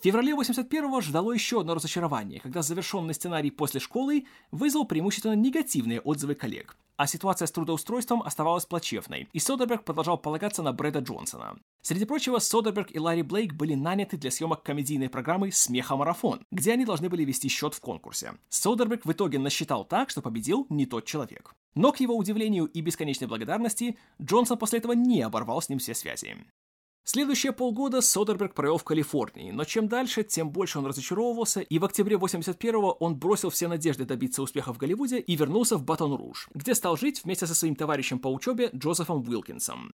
В 0.01 0.03
феврале 0.03 0.33
81-го 0.33 1.03
ждало 1.03 1.33
еще 1.33 1.61
одно 1.61 1.75
разочарование, 1.75 2.41
когда 2.41 2.63
завершенный 2.63 3.13
сценарий 3.13 3.51
после 3.51 3.81
школы 3.81 4.25
вызвал 4.51 4.87
преимущественно 4.87 5.35
негативные 5.35 6.01
отзывы 6.01 6.35
коллег, 6.35 6.79
а 6.97 7.07
ситуация 7.07 7.45
с 7.45 7.53
трудоустройством 7.53 8.23
оставалась 8.23 8.65
плачевной, 8.65 9.29
и 9.31 9.39
Содерберг 9.39 9.85
продолжал 9.85 10.17
полагаться 10.17 10.63
на 10.63 10.73
Брэда 10.73 11.01
Джонсона. 11.01 11.59
Среди 11.83 12.07
прочего, 12.07 12.39
Содерберг 12.39 12.95
и 12.95 12.99
Ларри 12.99 13.21
Блейк 13.21 13.53
были 13.53 13.75
наняты 13.75 14.17
для 14.17 14.31
съемок 14.31 14.63
комедийной 14.63 15.11
программы 15.11 15.53
«Смехомарафон», 15.53 16.47
где 16.51 16.73
они 16.73 16.87
должны 16.87 17.11
были 17.11 17.23
вести 17.23 17.49
счет 17.49 17.75
в 17.75 17.81
конкурсе. 17.81 18.33
Содерберг 18.49 19.05
в 19.05 19.13
итоге 19.13 19.39
насчитал 19.39 19.85
так, 19.85 20.09
что 20.09 20.23
победил 20.23 20.67
не 20.71 20.87
тот 20.87 21.05
человек. 21.05 21.55
Но, 21.75 21.93
к 21.93 22.01
его 22.01 22.17
удивлению 22.17 22.65
и 22.65 22.81
бесконечной 22.81 23.29
благодарности, 23.29 23.99
Джонсон 24.19 24.57
после 24.57 24.79
этого 24.79 24.93
не 24.93 25.21
оборвал 25.21 25.61
с 25.61 25.69
ним 25.69 25.79
все 25.79 25.95
связи. 25.95 26.39
Следующие 27.05 27.53
полгода 27.53 28.01
Содерберг 28.03 28.55
провел 28.55 28.79
в 28.79 28.85
Калифорнии, 28.85 29.51
но 29.51 29.65
чем 29.65 29.89
дальше, 29.89 30.23
тем 30.23 30.51
больше 30.51 30.79
он 30.79 30.87
разочаровывался, 30.87 31.61
и 31.61 31.79
в 31.79 31.85
октябре 31.85 32.17
81-го 32.17 32.93
он 32.93 33.17
бросил 33.17 33.51
все 33.51 33.69
надежды 33.69 34.05
добиться 34.05 34.43
успеха 34.43 34.73
в 34.73 34.79
Голливуде 34.79 35.19
и 35.19 35.35
вернулся 35.35 35.77
в 35.77 35.85
Батон-Руж, 35.85 36.49
где 36.55 36.75
стал 36.75 36.97
жить 36.97 37.25
вместе 37.25 37.47
со 37.47 37.55
своим 37.55 37.75
товарищем 37.75 38.19
по 38.19 38.29
учебе 38.29 38.71
Джозефом 38.75 39.23
Уилкинсом. 39.27 39.91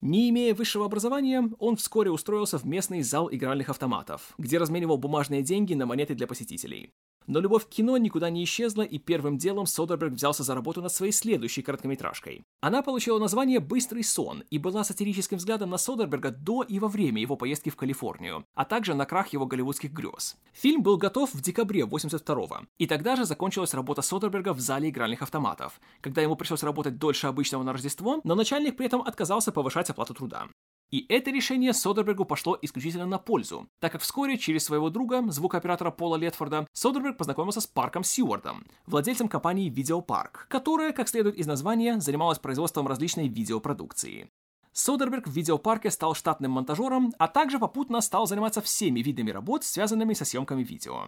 Не 0.00 0.30
имея 0.30 0.54
высшего 0.54 0.86
образования, 0.86 1.50
он 1.58 1.76
вскоре 1.76 2.10
устроился 2.10 2.58
в 2.58 2.64
местный 2.64 3.02
зал 3.02 3.28
игральных 3.30 3.68
автоматов, 3.68 4.32
где 4.38 4.58
разменивал 4.58 4.96
бумажные 4.96 5.42
деньги 5.42 5.74
на 5.74 5.84
монеты 5.86 6.14
для 6.14 6.26
посетителей. 6.26 6.92
Но 7.26 7.40
любовь 7.40 7.66
к 7.66 7.68
кино 7.68 7.96
никуда 7.96 8.30
не 8.30 8.44
исчезла, 8.44 8.82
и 8.82 8.98
первым 8.98 9.38
делом 9.38 9.66
Содерберг 9.66 10.14
взялся 10.14 10.42
за 10.42 10.54
работу 10.54 10.82
над 10.82 10.92
своей 10.92 11.12
следующей 11.12 11.62
короткометражкой. 11.62 12.42
Она 12.60 12.82
получила 12.82 13.18
название 13.18 13.60
«Быстрый 13.60 14.02
сон» 14.02 14.44
и 14.50 14.58
была 14.58 14.84
сатирическим 14.84 15.38
взглядом 15.38 15.70
на 15.70 15.78
Содерберга 15.78 16.30
до 16.30 16.62
и 16.62 16.78
во 16.78 16.88
время 16.88 17.20
его 17.20 17.36
поездки 17.36 17.70
в 17.70 17.76
Калифорнию, 17.76 18.44
а 18.54 18.64
также 18.64 18.94
на 18.94 19.06
крах 19.06 19.28
его 19.28 19.46
голливудских 19.46 19.92
грез. 19.92 20.36
Фильм 20.52 20.82
был 20.82 20.96
готов 20.96 21.32
в 21.32 21.40
декабре 21.40 21.82
82-го, 21.82 22.66
и 22.78 22.86
тогда 22.86 23.16
же 23.16 23.24
закончилась 23.24 23.74
работа 23.74 24.02
Содерберга 24.02 24.52
в 24.52 24.60
зале 24.60 24.90
игральных 24.90 25.22
автоматов, 25.22 25.80
когда 26.00 26.22
ему 26.22 26.36
пришлось 26.36 26.62
работать 26.62 26.98
дольше 26.98 27.26
обычного 27.26 27.62
на 27.62 27.72
Рождество, 27.72 28.20
но 28.24 28.34
начальник 28.34 28.76
при 28.76 28.86
этом 28.86 29.02
отказался 29.02 29.52
повышать 29.52 29.90
оплату 29.90 30.14
труда. 30.14 30.48
И 30.90 31.06
это 31.08 31.30
решение 31.30 31.72
Содербергу 31.72 32.24
пошло 32.24 32.58
исключительно 32.60 33.06
на 33.06 33.18
пользу, 33.18 33.68
так 33.78 33.92
как 33.92 34.00
вскоре 34.00 34.36
через 34.36 34.64
своего 34.64 34.90
друга, 34.90 35.22
звукооператора 35.30 35.92
Пола 35.92 36.16
Летфорда, 36.16 36.66
Содерберг 36.72 37.16
познакомился 37.16 37.60
с 37.60 37.66
Парком 37.66 38.02
Сьюардом, 38.02 38.66
владельцем 38.86 39.28
компании 39.28 39.68
Видеопарк, 39.68 40.46
которая, 40.48 40.92
как 40.92 41.08
следует 41.08 41.36
из 41.36 41.46
названия, 41.46 42.00
занималась 42.00 42.40
производством 42.40 42.88
различной 42.88 43.28
видеопродукции. 43.28 44.30
Содерберг 44.72 45.28
в 45.28 45.32
видеопарке 45.32 45.90
стал 45.90 46.14
штатным 46.14 46.52
монтажером, 46.52 47.12
а 47.18 47.28
также 47.28 47.58
попутно 47.58 48.00
стал 48.00 48.26
заниматься 48.26 48.60
всеми 48.60 49.00
видами 49.00 49.30
работ, 49.30 49.64
связанными 49.64 50.14
со 50.14 50.24
съемками 50.24 50.62
видео. 50.62 51.06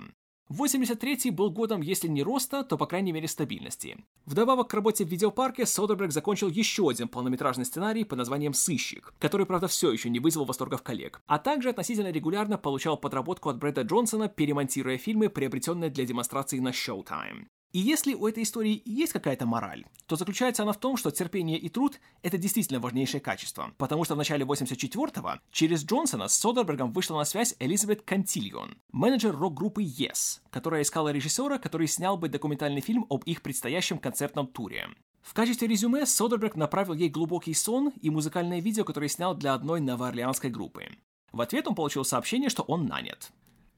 83-й 0.50 1.30
был 1.30 1.50
годом, 1.50 1.80
если 1.80 2.08
не 2.08 2.22
роста, 2.22 2.62
то, 2.62 2.76
по 2.76 2.86
крайней 2.86 3.12
мере, 3.12 3.28
стабильности. 3.28 4.04
Вдобавок 4.26 4.68
к 4.68 4.74
работе 4.74 5.04
в 5.04 5.08
видеопарке, 5.08 5.66
Содерберг 5.66 6.12
закончил 6.12 6.48
еще 6.48 6.88
один 6.88 7.08
полнометражный 7.08 7.64
сценарий 7.64 8.04
под 8.04 8.18
названием 8.18 8.52
«Сыщик», 8.52 9.14
который, 9.18 9.46
правда, 9.46 9.68
все 9.68 9.92
еще 9.92 10.10
не 10.10 10.20
вызвал 10.20 10.44
восторгов 10.44 10.82
коллег, 10.82 11.22
а 11.26 11.38
также 11.38 11.70
относительно 11.70 12.10
регулярно 12.10 12.58
получал 12.58 12.96
подработку 12.96 13.48
от 13.48 13.58
Брэда 13.58 13.82
Джонсона, 13.82 14.28
перемонтируя 14.28 14.98
фильмы, 14.98 15.28
приобретенные 15.28 15.90
для 15.90 16.04
демонстрации 16.04 16.58
на 16.58 16.68
Showtime. 16.68 17.46
И 17.72 17.78
если 17.78 18.12
у 18.12 18.26
этой 18.26 18.42
истории 18.42 18.82
есть 18.84 19.14
какая-то 19.14 19.46
мораль, 19.46 19.86
то 20.06 20.16
заключается 20.16 20.62
она 20.62 20.72
в 20.72 20.80
том, 20.80 20.98
что 20.98 21.10
терпение 21.10 21.58
и 21.58 21.70
труд— 21.70 22.00
это 22.22 22.36
действительно 22.36 22.80
важнейшее 22.80 23.22
качество, 23.22 23.72
потому 23.78 24.04
что 24.04 24.14
в 24.14 24.18
начале 24.18 24.44
84-го 24.44 25.40
через 25.50 25.82
Джонсона 25.82 26.28
с 26.28 26.34
Содербергом 26.34 26.92
вышла 26.92 27.16
на 27.16 27.24
связь 27.24 27.54
Элизабет 27.58 28.02
Кантильон, 28.02 28.76
менеджер 28.92 29.34
рок-группы 29.34 29.82
Yes, 29.82 30.40
которая 30.50 30.82
искала 30.82 31.08
режиссера, 31.08 31.56
который 31.56 31.86
снял 31.86 32.18
бы 32.18 32.28
документальный 32.28 32.82
фильм 32.82 33.06
об 33.08 33.24
их 33.24 33.40
предстоящем 33.40 33.98
концертном 33.98 34.48
туре. 34.48 34.88
В 35.22 35.32
качестве 35.32 35.66
резюме 35.66 36.04
Содерберг 36.04 36.56
направил 36.56 36.92
ей 36.92 37.08
глубокий 37.08 37.54
сон 37.54 37.92
и 38.02 38.10
музыкальное 38.10 38.60
видео, 38.60 38.84
которое 38.84 39.08
снял 39.08 39.34
для 39.34 39.54
одной 39.54 39.80
новоорлеанской 39.80 40.50
группы. 40.50 40.88
В 41.32 41.40
ответ 41.40 41.66
он 41.66 41.74
получил 41.74 42.04
сообщение, 42.04 42.50
что 42.50 42.64
он 42.64 42.84
нанят. 42.84 43.32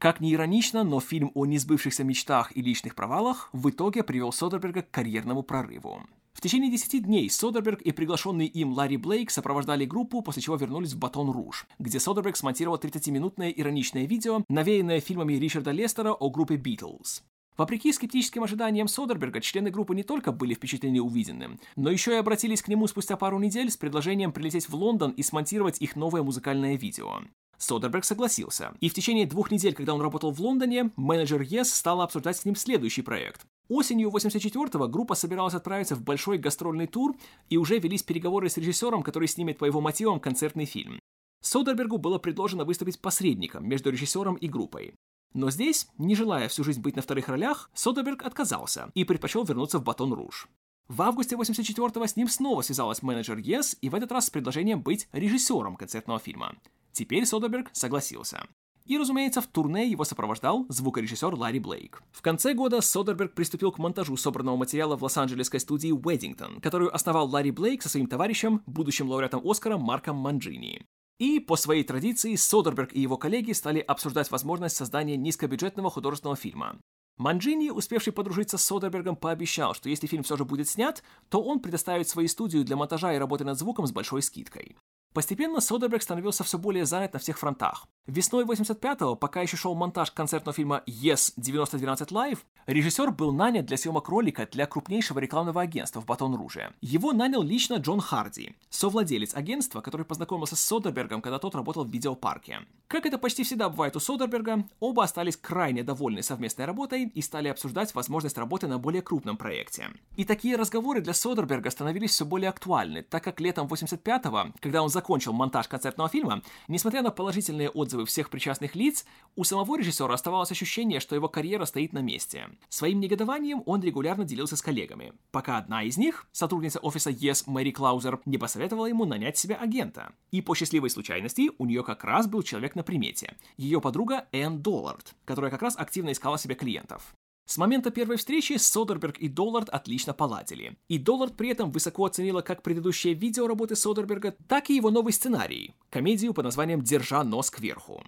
Как 0.04 0.20
ни 0.20 0.34
иронично, 0.34 0.84
но 0.84 1.00
фильм 1.00 1.30
о 1.32 1.46
несбывшихся 1.46 2.04
мечтах 2.04 2.54
и 2.54 2.60
личных 2.60 2.94
провалах 2.94 3.48
в 3.54 3.70
итоге 3.70 4.02
привел 4.02 4.32
Содерберга 4.32 4.82
к 4.82 4.90
карьерному 4.90 5.42
прорыву. 5.42 6.02
В 6.34 6.42
течение 6.42 6.70
10 6.70 7.06
дней 7.06 7.30
Содерберг 7.30 7.80
и 7.80 7.90
приглашенный 7.90 8.44
им 8.44 8.74
Ларри 8.74 8.98
Блейк 8.98 9.30
сопровождали 9.30 9.86
группу, 9.86 10.20
после 10.20 10.42
чего 10.42 10.56
вернулись 10.56 10.92
в 10.92 10.98
Батон 10.98 11.30
Руж, 11.30 11.66
где 11.78 11.98
Содерберг 11.98 12.36
смонтировал 12.36 12.76
30-минутное 12.76 13.48
ироничное 13.48 14.04
видео, 14.04 14.44
навеянное 14.50 15.00
фильмами 15.00 15.32
Ричарда 15.32 15.70
Лестера 15.70 16.12
о 16.12 16.28
группе 16.28 16.56
Beatles. 16.56 17.22
Вопреки 17.56 17.90
скептическим 17.90 18.42
ожиданиям 18.42 18.88
Содерберга, 18.88 19.40
члены 19.40 19.70
группы 19.70 19.94
не 19.94 20.02
только 20.02 20.32
были 20.32 20.52
впечатлены 20.52 21.00
увиденным, 21.00 21.58
но 21.76 21.90
еще 21.90 22.12
и 22.12 22.18
обратились 22.18 22.60
к 22.60 22.68
нему 22.68 22.88
спустя 22.88 23.16
пару 23.16 23.38
недель 23.38 23.70
с 23.70 23.78
предложением 23.78 24.32
прилететь 24.32 24.68
в 24.68 24.74
Лондон 24.74 25.12
и 25.12 25.22
смонтировать 25.22 25.80
их 25.80 25.96
новое 25.96 26.22
музыкальное 26.22 26.76
видео. 26.76 27.22
Содерберг 27.58 28.04
согласился, 28.04 28.74
и 28.80 28.88
в 28.88 28.94
течение 28.94 29.26
двух 29.26 29.50
недель, 29.50 29.74
когда 29.74 29.94
он 29.94 30.00
работал 30.00 30.32
в 30.32 30.40
Лондоне, 30.40 30.90
менеджер 30.96 31.42
Yes 31.42 31.64
стала 31.64 32.04
обсуждать 32.04 32.36
с 32.36 32.44
ним 32.44 32.56
следующий 32.56 33.02
проект. 33.02 33.42
Осенью 33.68 34.10
84-го 34.10 34.88
группа 34.88 35.14
собиралась 35.14 35.54
отправиться 35.54 35.94
в 35.94 36.02
большой 36.02 36.38
гастрольный 36.38 36.86
тур, 36.86 37.16
и 37.48 37.56
уже 37.56 37.78
велись 37.78 38.02
переговоры 38.02 38.48
с 38.48 38.56
режиссером, 38.56 39.02
который 39.02 39.28
снимет 39.28 39.58
по 39.58 39.64
его 39.64 39.80
мотивам 39.80 40.20
концертный 40.20 40.66
фильм. 40.66 41.00
Содербергу 41.40 41.98
было 41.98 42.18
предложено 42.18 42.64
выступить 42.64 43.00
посредником 43.00 43.68
между 43.68 43.90
режиссером 43.90 44.34
и 44.34 44.48
группой. 44.48 44.94
Но 45.34 45.50
здесь, 45.50 45.88
не 45.98 46.14
желая 46.14 46.48
всю 46.48 46.64
жизнь 46.64 46.80
быть 46.80 46.96
на 46.96 47.02
вторых 47.02 47.28
ролях, 47.28 47.70
Содерберг 47.74 48.24
отказался 48.24 48.90
и 48.94 49.04
предпочел 49.04 49.44
вернуться 49.44 49.78
в 49.78 49.84
Батон 49.84 50.12
Руж. 50.12 50.48
В 50.88 51.00
августе 51.02 51.34
84-го 51.34 52.06
с 52.06 52.16
ним 52.16 52.28
снова 52.28 52.62
связалась 52.62 53.02
менеджер 53.02 53.38
Yes, 53.38 53.76
и 53.80 53.88
в 53.88 53.94
этот 53.94 54.12
раз 54.12 54.26
с 54.26 54.30
предложением 54.30 54.82
быть 54.82 55.08
режиссером 55.12 55.76
концертного 55.76 56.20
фильма. 56.20 56.56
Теперь 56.94 57.26
Содерберг 57.26 57.70
согласился. 57.72 58.46
И, 58.86 58.96
разумеется, 58.96 59.40
в 59.40 59.48
турне 59.48 59.90
его 59.90 60.04
сопровождал 60.04 60.64
звукорежиссер 60.68 61.34
Ларри 61.34 61.58
Блейк. 61.58 62.02
В 62.12 62.22
конце 62.22 62.54
года 62.54 62.80
Содерберг 62.80 63.34
приступил 63.34 63.72
к 63.72 63.78
монтажу 63.78 64.16
собранного 64.16 64.56
материала 64.56 64.96
в 64.96 65.02
лос-анджелесской 65.02 65.58
студии 65.58 65.90
Уэддингтон, 65.90 66.60
которую 66.60 66.94
основал 66.94 67.28
Ларри 67.28 67.50
Блейк 67.50 67.82
со 67.82 67.88
своим 67.88 68.06
товарищем, 68.06 68.62
будущим 68.66 69.08
лауреатом 69.08 69.42
Оскара 69.44 69.76
Марком 69.76 70.16
Манджини. 70.16 70.86
И 71.18 71.40
по 71.40 71.56
своей 71.56 71.82
традиции 71.82 72.36
Содерберг 72.36 72.92
и 72.92 73.00
его 73.00 73.16
коллеги 73.16 73.52
стали 73.52 73.80
обсуждать 73.80 74.30
возможность 74.30 74.76
создания 74.76 75.16
низкобюджетного 75.16 75.90
художественного 75.90 76.36
фильма. 76.36 76.78
Манджини, 77.16 77.70
успевший 77.70 78.12
подружиться 78.12 78.58
с 78.58 78.64
Содербергом, 78.64 79.16
пообещал, 79.16 79.74
что 79.74 79.88
если 79.88 80.08
фильм 80.08 80.24
все 80.24 80.36
же 80.36 80.44
будет 80.44 80.68
снят, 80.68 81.02
то 81.28 81.42
он 81.42 81.60
предоставит 81.60 82.08
свою 82.08 82.28
студию 82.28 82.64
для 82.64 82.76
монтажа 82.76 83.14
и 83.14 83.18
работы 83.18 83.44
над 83.44 83.58
звуком 83.58 83.86
с 83.86 83.92
большой 83.92 84.20
скидкой. 84.22 84.76
Постепенно 85.14 85.60
Содерберг 85.60 86.02
становился 86.02 86.42
все 86.42 86.58
более 86.58 86.86
занят 86.86 87.12
на 87.12 87.20
всех 87.20 87.38
фронтах. 87.38 87.86
Весной 88.06 88.44
85-го, 88.44 89.14
пока 89.14 89.42
еще 89.42 89.56
шел 89.56 89.76
монтаж 89.76 90.10
концертного 90.10 90.54
фильма 90.54 90.82
Yes 90.88 91.32
9012 91.36 92.10
Live, 92.10 92.38
режиссер 92.66 93.12
был 93.12 93.32
нанят 93.32 93.64
для 93.64 93.76
съемок 93.76 94.08
ролика 94.08 94.46
для 94.50 94.66
крупнейшего 94.66 95.20
рекламного 95.20 95.62
агентства 95.62 96.00
в 96.00 96.06
Батон-Руже. 96.06 96.74
Его 96.80 97.12
нанял 97.12 97.42
лично 97.42 97.76
Джон 97.76 98.00
Харди, 98.00 98.56
совладелец 98.70 99.36
агентства, 99.36 99.80
который 99.80 100.04
познакомился 100.04 100.56
с 100.56 100.60
Содербергом, 100.64 101.22
когда 101.22 101.38
тот 101.38 101.54
работал 101.54 101.84
в 101.84 101.90
видеопарке. 101.90 102.66
Как 102.88 103.06
это 103.06 103.16
почти 103.16 103.44
всегда 103.44 103.68
бывает 103.68 103.94
у 103.94 104.00
Содерберга, 104.00 104.64
оба 104.80 105.04
остались 105.04 105.36
крайне 105.36 105.84
довольны 105.84 106.22
совместной 106.22 106.64
работой 106.64 107.04
и 107.04 107.22
стали 107.22 107.48
обсуждать 107.48 107.94
возможность 107.94 108.36
работы 108.36 108.66
на 108.66 108.78
более 108.78 109.00
крупном 109.00 109.36
проекте. 109.36 109.90
И 110.16 110.24
такие 110.24 110.56
разговоры 110.56 111.00
для 111.00 111.14
Содерберга 111.14 111.70
становились 111.70 112.10
все 112.10 112.26
более 112.26 112.50
актуальны, 112.50 113.02
так 113.02 113.22
как 113.22 113.40
летом 113.40 113.68
85-го, 113.68 114.52
когда 114.60 114.82
он 114.82 114.90
закончил 115.04 115.34
монтаж 115.34 115.68
концертного 115.68 116.08
фильма, 116.08 116.42
несмотря 116.66 117.02
на 117.02 117.10
положительные 117.10 117.68
отзывы 117.68 118.06
всех 118.06 118.30
причастных 118.30 118.74
лиц, 118.74 119.04
у 119.36 119.44
самого 119.44 119.76
режиссера 119.76 120.14
оставалось 120.14 120.50
ощущение, 120.50 120.98
что 120.98 121.14
его 121.14 121.28
карьера 121.28 121.66
стоит 121.66 121.92
на 121.92 121.98
месте. 121.98 122.48
Своим 122.70 123.00
негодованием 123.00 123.62
он 123.66 123.82
регулярно 123.82 124.24
делился 124.24 124.56
с 124.56 124.62
коллегами, 124.62 125.12
пока 125.30 125.58
одна 125.58 125.82
из 125.82 125.98
них, 125.98 126.26
сотрудница 126.32 126.78
офиса 126.78 127.10
Yes 127.10 127.42
Мэри 127.46 127.70
Клаузер, 127.70 128.20
не 128.24 128.38
посоветовала 128.38 128.86
ему 128.86 129.04
нанять 129.04 129.36
себе 129.36 129.56
агента. 129.56 130.12
И 130.30 130.40
по 130.40 130.54
счастливой 130.54 130.88
случайности 130.88 131.50
у 131.58 131.66
нее 131.66 131.84
как 131.84 132.02
раз 132.02 132.26
был 132.26 132.42
человек 132.42 132.74
на 132.74 132.82
примете. 132.82 133.36
Ее 133.58 133.82
подруга 133.82 134.26
Энн 134.32 134.62
Доллард, 134.62 135.14
которая 135.26 135.50
как 135.50 135.60
раз 135.60 135.76
активно 135.76 136.12
искала 136.12 136.38
себе 136.38 136.54
клиентов. 136.54 137.14
С 137.46 137.58
момента 137.58 137.90
первой 137.90 138.16
встречи 138.16 138.54
Содерберг 138.54 139.18
и 139.18 139.28
Доллард 139.28 139.68
отлично 139.68 140.14
поладили. 140.14 140.78
И 140.88 140.98
Доллард 140.98 141.36
при 141.36 141.50
этом 141.50 141.70
высоко 141.70 142.06
оценила 142.06 142.40
как 142.40 142.62
предыдущее 142.62 143.12
видео 143.12 143.46
работы 143.46 143.76
Содерберга, 143.76 144.34
так 144.48 144.70
и 144.70 144.76
его 144.76 144.90
новый 144.90 145.12
сценарий– 145.12 145.74
комедию 145.90 146.32
под 146.32 146.46
названием 146.46 146.80
«Держа 146.80 147.22
нос 147.22 147.50
кверху». 147.50 148.02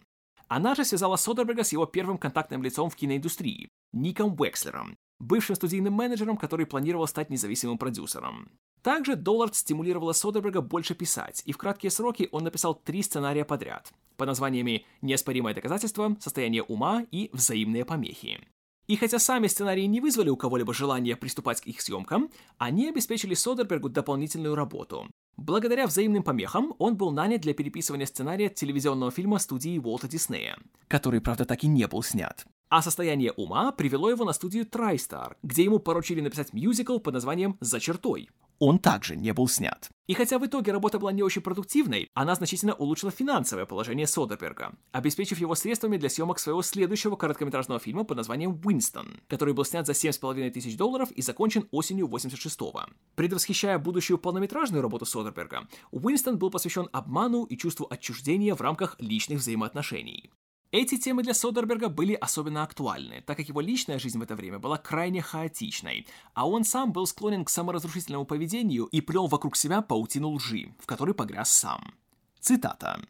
Она 0.49 0.75
же 0.75 0.85
связала 0.85 1.16
Содерберга 1.16 1.64
с 1.64 1.72
его 1.72 1.85
первым 1.85 2.16
контактным 2.16 2.62
лицом 2.62 2.88
в 2.88 2.96
киноиндустрии– 2.96 3.68
Ником 3.92 4.35
Уэкслером, 4.38 4.96
бывшим 5.18 5.55
студийным 5.55 5.92
менеджером, 5.92 6.38
который 6.38 6.64
планировал 6.64 7.07
стать 7.07 7.29
независимым 7.29 7.77
продюсером. 7.77 8.49
Также 8.81 9.16
Доллард 9.16 9.55
стимулировала 9.55 10.12
Содерберга 10.12 10.62
больше 10.62 10.94
писать, 10.94 11.42
и 11.44 11.53
в 11.53 11.59
краткие 11.59 11.90
сроки 11.90 12.29
он 12.33 12.44
написал 12.44 12.75
три 12.75 13.03
сценария 13.03 13.44
подряд 13.44 13.92
под 14.16 14.29
названиями 14.29 14.87
«Неоспоримое 15.03 15.55
доказательство», 15.55 16.16
«Состояние 16.20 16.62
ума» 16.62 17.05
и 17.11 17.29
«Взаимные 17.33 17.85
помехи». 17.85 18.40
И 18.87 18.96
хотя 18.96 19.18
сами 19.18 19.49
сценарии 19.49 19.85
не 19.85 20.01
вызвали 20.01 20.31
у 20.31 20.37
кого-либо 20.37 20.72
желания 20.72 21.16
приступать 21.16 21.61
к 21.61 21.66
их 21.66 21.81
съемкам, 21.81 22.31
они 22.59 22.88
обеспечили 22.88 23.35
Содербергу 23.35 23.88
дополнительную 23.88 24.55
работу. 24.55 25.09
Благодаря 25.37 25.87
взаимным 25.87 26.22
помехам 26.22 26.75
он 26.79 26.96
был 26.96 27.11
нанят 27.11 27.42
для 27.42 27.53
переписывания 27.53 28.07
сценария 28.07 28.49
телевизионного 28.49 29.11
фильма 29.11 29.38
студии 29.38 29.79
Уолта 29.79 30.09
Диснея, 30.09 30.57
который, 30.88 31.20
правда, 31.20 31.44
так 31.44 31.62
и 31.64 31.66
не 31.66 31.87
был 31.87 32.03
снят. 32.03 32.46
А 32.68 32.81
состояние 32.81 33.33
ума 33.33 33.70
привело 33.72 34.09
его 34.09 34.25
на 34.25 34.33
студию 34.33 34.64
TriStar, 34.64 35.37
где 35.42 35.64
ему 35.64 35.79
поручили 35.79 36.20
написать 36.20 36.53
мюзикл 36.53 36.99
под 36.99 37.14
названием 37.14 37.57
«За 37.61 37.81
чертой». 37.81 38.31
Он 38.59 38.79
также 38.79 39.16
не 39.16 39.33
был 39.33 39.49
снят. 39.49 39.90
И 40.07 40.14
хотя 40.14 40.38
в 40.38 40.47
итоге 40.47 40.73
работа 40.73 40.99
была 40.99 41.12
не 41.12 41.23
очень 41.23 41.42
продуктивной, 41.42 42.09
она 42.14 42.35
значительно 42.37 42.75
улучшила 42.75 43.11
финансовое 43.11 43.66
положение 43.66 44.07
Содерберга, 44.07 44.73
обеспечив 44.92 45.38
его 45.38 45.55
средствами 45.55 45.97
для 45.97 46.09
съемок 46.09 46.38
своего 46.38 46.62
следующего 46.62 47.16
короткометражного 47.16 47.81
фильма 47.81 48.05
под 48.05 48.19
названием 48.19 48.61
«Уинстон», 48.64 49.21
который 49.27 49.53
был 49.53 49.64
снят 49.64 49.87
за 49.87 49.92
7,5 49.92 50.51
тысяч 50.51 50.77
долларов 50.77 51.11
и 51.11 51.23
закончен 51.23 51.66
осенью 51.73 52.07
86-го. 52.07 52.87
Предвосхищая 53.16 53.79
будущую 53.79 54.19
полнометражную 54.19 54.83
работу 54.83 55.05
Содерберга, 55.07 55.69
Уинстон 55.90 56.38
был 56.38 56.51
посвящен 56.51 56.88
обману 56.92 57.45
и 57.45 57.57
чувству 57.57 57.87
отчуждения 57.90 58.55
в 58.55 58.61
рамках 58.61 58.97
личных 59.01 59.40
взаимоотношений. 59.40 60.31
Эти 60.73 60.97
темы 60.99 61.23
для 61.23 61.33
Содерберга 61.33 61.89
были 61.89 62.15
особенно 62.15 62.63
актуальны, 62.63 63.23
так 63.25 63.37
как 63.37 63.49
его 63.49 63.61
личная 63.61 63.99
жизнь 63.99 64.19
в 64.19 64.23
это 64.23 64.35
время 64.35 64.59
была 64.59 64.79
крайне 64.79 65.23
хаотичной, 65.23 66.07
а 66.35 66.49
он 66.49 66.65
сам 66.65 66.93
был 66.93 67.07
склонен 67.07 67.45
к 67.45 67.51
саморазрушительному 67.51 68.25
поведению 68.25 68.87
и 68.87 69.01
плел 69.01 69.27
вокруг 69.27 69.57
себя 69.57 69.81
паутину 69.81 70.31
лжи, 70.31 70.75
в 70.81 70.87
которой 70.87 71.15
погряз 71.15 71.51
сам. 71.51 71.95
Цитата. 72.41 73.01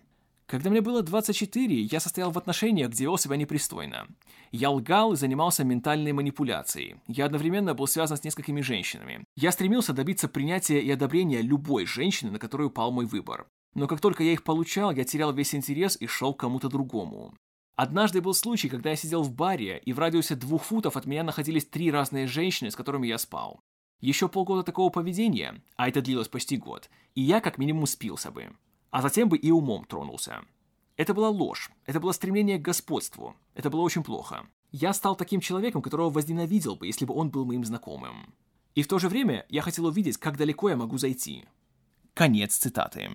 Когда 0.47 0.71
мне 0.71 0.81
было 0.81 1.03
24, 1.03 1.83
я 1.83 1.99
состоял 1.99 2.31
в 2.31 2.38
отношениях, 2.38 2.90
где 2.90 3.05
вел 3.05 3.19
себя 3.19 3.37
непристойно. 3.37 4.07
Я 4.53 4.71
лгал 4.71 5.14
и 5.14 5.16
занимался 5.16 5.64
ментальной 5.64 6.12
манипуляцией. 6.12 6.97
Я 7.09 7.25
одновременно 7.25 7.75
был 7.75 7.88
связан 7.88 8.16
с 8.16 8.23
несколькими 8.23 8.61
женщинами. 8.61 9.25
Я 9.35 9.51
стремился 9.51 9.92
добиться 9.92 10.29
принятия 10.29 10.81
и 10.81 10.90
одобрения 10.90 11.42
любой 11.42 11.85
женщины, 11.85 12.31
на 12.31 12.38
которую 12.38 12.71
пал 12.71 12.92
мой 12.92 13.07
выбор. 13.07 13.49
Но 13.75 13.88
как 13.88 14.01
только 14.01 14.23
я 14.23 14.33
их 14.33 14.45
получал, 14.45 14.92
я 14.92 15.05
терял 15.05 15.33
весь 15.33 15.55
интерес 15.55 15.97
и 16.01 16.07
шел 16.07 16.33
к 16.33 16.40
кому-то 16.40 16.69
другому. 16.69 17.35
Однажды 17.76 18.22
был 18.22 18.32
случай, 18.32 18.70
когда 18.70 18.90
я 18.90 18.96
сидел 18.96 19.22
в 19.22 19.32
баре, 19.32 19.82
и 19.84 19.92
в 19.92 19.98
радиусе 19.98 20.34
двух 20.34 20.64
футов 20.64 20.96
от 20.96 21.04
меня 21.04 21.22
находились 21.22 21.66
три 21.66 21.90
разные 21.90 22.26
женщины, 22.26 22.70
с 22.70 22.76
которыми 22.76 23.06
я 23.06 23.18
спал. 23.18 23.60
Еще 24.00 24.28
полгода 24.28 24.62
такого 24.62 24.88
поведения, 24.88 25.62
а 25.76 25.88
это 25.88 26.00
длилось 26.00 26.28
почти 26.28 26.56
год, 26.56 26.88
и 27.14 27.20
я 27.20 27.40
как 27.40 27.58
минимум 27.58 27.86
спился 27.86 28.30
бы. 28.30 28.50
А 28.90 29.02
затем 29.02 29.28
бы 29.28 29.36
и 29.36 29.50
умом 29.50 29.84
тронулся. 29.84 30.40
Это 30.96 31.12
была 31.12 31.28
ложь, 31.28 31.70
это 31.84 32.00
было 32.00 32.12
стремление 32.12 32.58
к 32.58 32.62
господству, 32.62 33.36
это 33.54 33.68
было 33.68 33.82
очень 33.82 34.02
плохо. 34.02 34.46
Я 34.72 34.94
стал 34.94 35.14
таким 35.14 35.40
человеком, 35.40 35.82
которого 35.82 36.08
возненавидел 36.08 36.76
бы, 36.76 36.86
если 36.86 37.04
бы 37.04 37.14
он 37.14 37.28
был 37.28 37.44
моим 37.44 37.64
знакомым. 37.64 38.34
И 38.74 38.82
в 38.82 38.88
то 38.88 38.98
же 38.98 39.10
время 39.10 39.44
я 39.50 39.60
хотел 39.60 39.84
увидеть, 39.84 40.16
как 40.16 40.38
далеко 40.38 40.70
я 40.70 40.76
могу 40.76 40.96
зайти. 40.96 41.44
Конец 42.14 42.56
цитаты. 42.56 43.10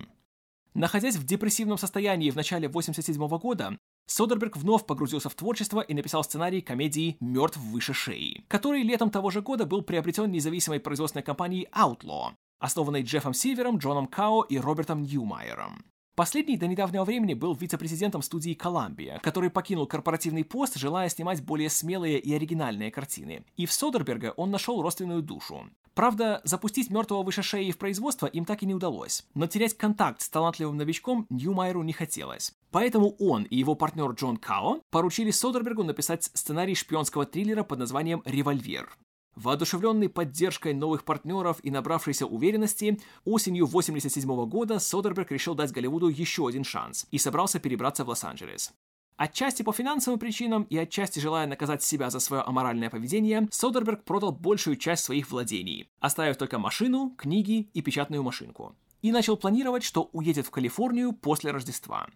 Находясь 0.74 1.16
в 1.16 1.24
депрессивном 1.24 1.76
состоянии 1.76 2.30
в 2.30 2.36
начале 2.36 2.66
87 2.66 3.28
года, 3.38 3.76
Содерберг 4.06 4.56
вновь 4.56 4.86
погрузился 4.86 5.28
в 5.28 5.34
творчество 5.34 5.80
и 5.80 5.94
написал 5.94 6.24
сценарий 6.24 6.62
комедии 6.62 7.16
«Мертв 7.20 7.58
выше 7.58 7.92
шеи», 7.92 8.44
который 8.48 8.82
летом 8.82 9.10
того 9.10 9.30
же 9.30 9.42
года 9.42 9.66
был 9.66 9.82
приобретен 9.82 10.30
независимой 10.30 10.80
производственной 10.80 11.22
компанией 11.22 11.68
Outlaw, 11.72 12.32
основанной 12.58 13.02
Джеффом 13.02 13.34
Сильвером, 13.34 13.78
Джоном 13.78 14.06
Као 14.06 14.42
и 14.42 14.58
Робертом 14.58 15.02
Ньюмайером. 15.02 15.84
Последний 16.14 16.58
до 16.58 16.66
недавнего 16.66 17.04
времени 17.04 17.32
был 17.32 17.54
вице-президентом 17.54 18.20
студии 18.20 18.54
Columbia, 18.54 19.18
который 19.20 19.48
покинул 19.48 19.86
корпоративный 19.86 20.44
пост, 20.44 20.76
желая 20.76 21.08
снимать 21.08 21.42
более 21.42 21.70
смелые 21.70 22.18
и 22.18 22.34
оригинальные 22.34 22.90
картины. 22.90 23.46
И 23.56 23.64
в 23.64 23.72
Содерберга 23.72 24.34
он 24.36 24.50
нашел 24.50 24.82
родственную 24.82 25.22
душу. 25.22 25.70
Правда, 25.94 26.42
запустить 26.44 26.90
мертвого 26.90 27.22
выше 27.22 27.42
шеи 27.42 27.70
в 27.70 27.78
производство 27.78 28.26
им 28.26 28.44
так 28.44 28.62
и 28.62 28.66
не 28.66 28.74
удалось. 28.74 29.24
Но 29.32 29.46
терять 29.46 29.76
контакт 29.76 30.20
с 30.20 30.28
талантливым 30.28 30.76
новичком 30.76 31.26
Ньюмайеру 31.30 31.82
не 31.82 31.94
хотелось. 31.94 32.52
Поэтому 32.70 33.16
он 33.18 33.44
и 33.44 33.56
его 33.56 33.74
партнер 33.74 34.10
Джон 34.10 34.36
Као 34.36 34.82
поручили 34.90 35.30
Содербергу 35.30 35.82
написать 35.82 36.24
сценарий 36.34 36.74
шпионского 36.74 37.24
триллера 37.24 37.62
под 37.62 37.78
названием 37.78 38.22
«Револьвер». 38.26 38.98
Воодушевленный 39.34 40.08
поддержкой 40.08 40.74
новых 40.74 41.04
партнеров 41.04 41.58
и 41.62 41.70
набравшейся 41.70 42.26
уверенности, 42.26 43.00
осенью 43.24 43.64
1987 43.64 44.46
года 44.46 44.78
Содерберг 44.78 45.32
решил 45.32 45.54
дать 45.54 45.72
Голливуду 45.72 46.08
еще 46.08 46.46
один 46.46 46.64
шанс 46.64 47.06
и 47.10 47.18
собрался 47.18 47.58
перебраться 47.58 48.04
в 48.04 48.08
Лос-Анджелес. 48.08 48.72
Отчасти 49.16 49.62
по 49.62 49.72
финансовым 49.72 50.18
причинам 50.18 50.64
и 50.64 50.76
отчасти 50.76 51.18
желая 51.18 51.46
наказать 51.46 51.82
себя 51.82 52.10
за 52.10 52.18
свое 52.18 52.42
аморальное 52.42 52.90
поведение, 52.90 53.48
Содерберг 53.50 54.04
продал 54.04 54.32
большую 54.32 54.76
часть 54.76 55.04
своих 55.04 55.30
владений, 55.30 55.88
оставив 56.00 56.36
только 56.36 56.58
машину, 56.58 57.14
книги 57.16 57.70
и 57.72 57.82
печатную 57.82 58.22
машинку. 58.22 58.74
И 59.00 59.12
начал 59.12 59.36
планировать, 59.36 59.82
что 59.82 60.10
уедет 60.12 60.46
в 60.46 60.50
Калифорнию 60.50 61.12
после 61.12 61.50
Рождества. 61.50 62.06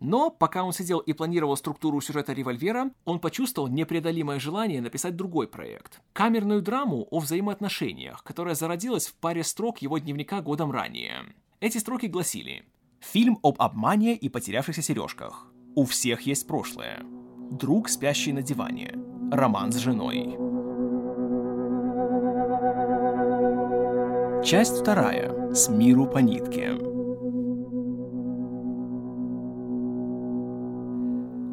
Но 0.00 0.30
пока 0.30 0.62
он 0.62 0.72
сидел 0.72 0.98
и 0.98 1.12
планировал 1.12 1.56
структуру 1.56 2.00
сюжета 2.00 2.32
«Револьвера», 2.32 2.90
он 3.04 3.18
почувствовал 3.18 3.68
непреодолимое 3.68 4.38
желание 4.38 4.82
написать 4.82 5.16
другой 5.16 5.48
проект. 5.48 6.00
Камерную 6.12 6.60
драму 6.60 7.08
о 7.10 7.18
взаимоотношениях, 7.18 8.22
которая 8.22 8.54
зародилась 8.54 9.06
в 9.06 9.14
паре 9.14 9.42
строк 9.42 9.78
его 9.78 9.98
дневника 9.98 10.42
годом 10.42 10.70
ранее. 10.70 11.24
Эти 11.60 11.78
строки 11.78 12.06
гласили 12.06 12.64
«Фильм 13.00 13.38
об 13.42 13.60
обмане 13.60 14.14
и 14.14 14.28
потерявшихся 14.28 14.82
сережках. 14.82 15.46
У 15.74 15.84
всех 15.84 16.22
есть 16.22 16.46
прошлое. 16.46 17.02
Друг, 17.50 17.88
спящий 17.88 18.32
на 18.32 18.42
диване. 18.42 18.94
Роман 19.32 19.72
с 19.72 19.76
женой». 19.76 20.36
Часть 24.44 24.78
вторая. 24.80 25.52
С 25.54 25.68
миру 25.68 26.06
по 26.06 26.18
нитке. 26.18 26.95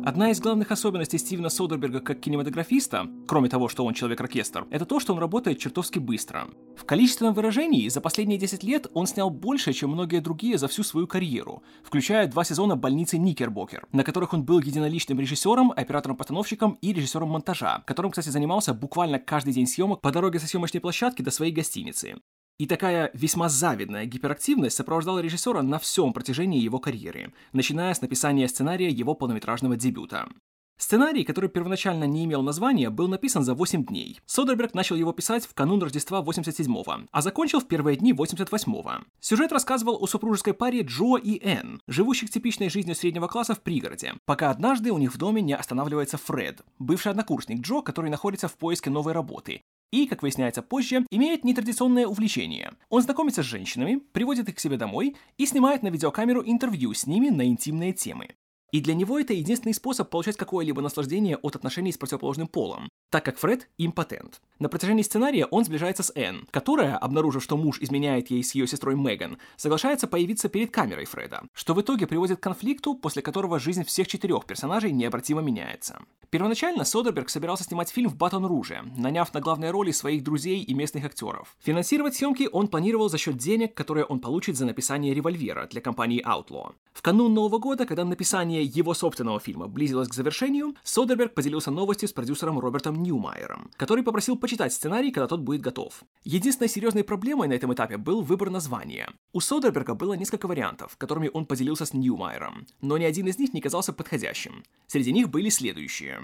Одна 0.05 0.31
из 0.31 0.41
главных 0.41 0.69
особенностей 0.69 1.17
Стивена 1.17 1.49
Содерберга 1.49 2.01
как 2.01 2.19
кинематографиста, 2.19 3.07
кроме 3.25 3.47
того, 3.47 3.69
что 3.69 3.85
он 3.85 3.93
человек-оркестр, 3.93 4.67
это 4.69 4.85
то, 4.85 4.99
что 4.99 5.13
он 5.13 5.19
работает 5.19 5.59
чертовски 5.59 5.99
быстро. 5.99 6.49
В 6.75 6.83
количественном 6.83 7.33
выражении 7.33 7.87
за 7.87 8.01
последние 8.01 8.37
10 8.37 8.63
лет 8.63 8.87
он 8.93 9.07
снял 9.07 9.29
больше, 9.29 9.71
чем 9.71 9.91
многие 9.91 10.19
другие 10.19 10.57
за 10.57 10.67
всю 10.67 10.83
свою 10.83 11.07
карьеру, 11.07 11.63
включая 11.85 12.27
два 12.27 12.43
сезона 12.43 12.75
«Больницы 12.75 13.17
Никербокер», 13.17 13.87
на 13.93 14.03
которых 14.03 14.33
он 14.33 14.43
был 14.43 14.59
единоличным 14.59 15.21
режиссером, 15.21 15.71
оператором-постановщиком 15.71 16.77
и 16.81 16.91
режиссером 16.91 17.29
монтажа, 17.29 17.81
которым, 17.87 18.11
кстати, 18.11 18.27
занимался 18.27 18.73
буквально 18.73 19.19
каждый 19.19 19.53
день 19.53 19.67
съемок 19.67 20.01
по 20.01 20.11
дороге 20.11 20.39
со 20.39 20.47
съемочной 20.47 20.81
площадки 20.81 21.21
до 21.21 21.31
своей 21.31 21.53
гостиницы. 21.53 22.15
И 22.59 22.67
такая 22.67 23.09
весьма 23.13 23.49
завидная 23.49 24.05
гиперактивность 24.05 24.75
сопровождала 24.75 25.19
режиссера 25.19 25.61
на 25.61 25.79
всем 25.79 26.13
протяжении 26.13 26.61
его 26.61 26.79
карьеры, 26.79 27.33
начиная 27.51 27.93
с 27.93 28.01
написания 28.01 28.47
сценария 28.47 28.89
его 28.89 29.15
полнометражного 29.15 29.75
дебюта. 29.75 30.29
Сценарий, 30.77 31.23
который 31.23 31.49
первоначально 31.49 32.03
не 32.05 32.25
имел 32.25 32.41
названия, 32.41 32.89
был 32.89 33.07
написан 33.07 33.43
за 33.43 33.53
8 33.53 33.85
дней. 33.85 34.19
Содерберг 34.25 34.73
начал 34.73 34.95
его 34.95 35.13
писать 35.13 35.45
в 35.45 35.53
канун 35.53 35.81
Рождества 35.81 36.21
87-го, 36.21 37.07
а 37.11 37.21
закончил 37.21 37.59
в 37.59 37.67
первые 37.67 37.95
дни 37.95 38.11
88-го. 38.11 39.05
Сюжет 39.19 39.51
рассказывал 39.51 39.97
о 40.01 40.07
супружеской 40.07 40.53
паре 40.53 40.81
Джо 40.81 41.17
и 41.17 41.39
Энн, 41.43 41.79
живущих 41.87 42.31
типичной 42.31 42.69
жизнью 42.69 42.95
среднего 42.95 43.27
класса 43.27 43.55
в 43.55 43.61
пригороде, 43.61 44.15
пока 44.25 44.49
однажды 44.49 44.91
у 44.91 44.97
них 44.97 45.13
в 45.13 45.17
доме 45.17 45.41
не 45.41 45.55
останавливается 45.55 46.17
Фред, 46.17 46.63
бывший 46.79 47.11
однокурсник 47.11 47.61
Джо, 47.61 47.81
который 47.81 48.09
находится 48.09 48.47
в 48.47 48.57
поиске 48.57 48.89
новой 48.89 49.13
работы, 49.13 49.61
и, 49.93 50.07
как 50.07 50.23
выясняется 50.23 50.63
позже, 50.63 51.05
имеет 51.11 51.43
нетрадиционное 51.43 52.07
увлечение. 52.07 52.73
Он 52.89 53.03
знакомится 53.03 53.43
с 53.43 53.45
женщинами, 53.45 54.01
приводит 54.11 54.49
их 54.49 54.55
к 54.55 54.59
себе 54.59 54.75
домой 54.75 55.15
и 55.37 55.45
снимает 55.45 55.83
на 55.83 55.89
видеокамеру 55.89 56.41
интервью 56.43 56.95
с 56.95 57.05
ними 57.05 57.29
на 57.29 57.45
интимные 57.45 57.93
темы. 57.93 58.29
И 58.73 58.81
для 58.81 58.95
него 58.95 59.19
это 59.19 59.33
единственный 59.33 59.75
способ 59.75 60.09
получать 60.09 60.35
какое-либо 60.35 60.81
наслаждение 60.81 61.37
от 61.37 61.55
отношений 61.55 61.91
с 61.91 61.97
противоположным 61.99 62.47
полом, 62.47 62.89
так 63.11 63.23
как 63.23 63.37
Фред 63.37 63.69
импотент. 63.77 64.41
На 64.57 64.67
протяжении 64.67 65.03
сценария 65.03 65.45
он 65.45 65.63
сближается 65.63 66.01
с 66.01 66.11
Энн, 66.15 66.47
которая, 66.49 66.97
обнаружив, 66.97 67.43
что 67.43 67.55
муж 67.55 67.77
изменяет 67.81 68.31
ей 68.31 68.43
с 68.43 68.55
ее 68.55 68.65
сестрой 68.65 68.95
Меган, 68.95 69.37
соглашается 69.57 70.07
появиться 70.07 70.49
перед 70.49 70.71
камерой 70.71 71.05
Фреда, 71.05 71.43
что 71.53 71.75
в 71.75 71.81
итоге 71.81 72.07
приводит 72.07 72.39
к 72.39 72.43
конфликту, 72.43 72.95
после 72.95 73.21
которого 73.21 73.59
жизнь 73.59 73.85
всех 73.85 74.07
четырех 74.07 74.45
персонажей 74.45 74.91
необратимо 74.91 75.41
меняется. 75.41 76.01
Первоначально 76.31 76.83
Содерберг 76.83 77.29
собирался 77.29 77.63
снимать 77.63 77.91
фильм 77.91 78.09
в 78.09 78.17
Батон-Руже, 78.17 78.81
наняв 78.97 79.31
на 79.35 79.39
главные 79.39 79.69
роли 79.69 79.91
своих 79.91 80.23
друзей 80.23 80.63
и 80.63 80.73
местных 80.73 81.05
актеров. 81.05 81.55
Финансировать 81.59 82.15
съемки 82.15 82.49
он 82.51 82.67
планировал 82.67 83.07
за 83.07 83.19
счет 83.19 83.37
денег, 83.37 83.75
которые 83.75 84.05
он 84.05 84.19
получит 84.19 84.57
за 84.57 84.65
написание 84.65 85.13
«Револьвера» 85.13 85.67
для 85.67 85.79
компании 85.79 86.25
Outlaw. 86.25 86.73
В 86.91 87.03
канун 87.03 87.35
Нового 87.35 87.59
года, 87.59 87.85
когда 87.85 88.03
написание 88.03 88.62
его 88.63 88.93
собственного 88.93 89.39
фильма 89.39 89.67
близилось 89.67 90.07
к 90.07 90.13
завершению, 90.13 90.75
Содерберг 90.83 91.33
поделился 91.33 91.71
новостью 91.71 92.09
с 92.09 92.13
продюсером 92.13 92.59
Робертом 92.59 93.01
Ньюмайером, 93.01 93.71
который 93.77 94.03
попросил 94.03 94.37
почитать 94.37 94.73
сценарий, 94.73 95.11
когда 95.11 95.27
тот 95.27 95.41
будет 95.41 95.61
готов. 95.61 96.03
Единственной 96.23 96.67
серьезной 96.67 97.03
проблемой 97.03 97.47
на 97.47 97.53
этом 97.53 97.73
этапе 97.73 97.97
был 97.97 98.21
выбор 98.21 98.49
названия. 98.49 99.09
У 99.31 99.39
Содерберга 99.39 99.95
было 99.95 100.13
несколько 100.13 100.47
вариантов, 100.47 100.97
которыми 100.97 101.29
он 101.33 101.45
поделился 101.45 101.85
с 101.85 101.93
Ньюмайером, 101.93 102.65
но 102.81 102.97
ни 102.97 103.03
один 103.03 103.27
из 103.27 103.39
них 103.39 103.53
не 103.53 103.61
казался 103.61 103.93
подходящим. 103.93 104.63
Среди 104.87 105.11
них 105.11 105.29
были 105.29 105.49
следующие. 105.49 106.21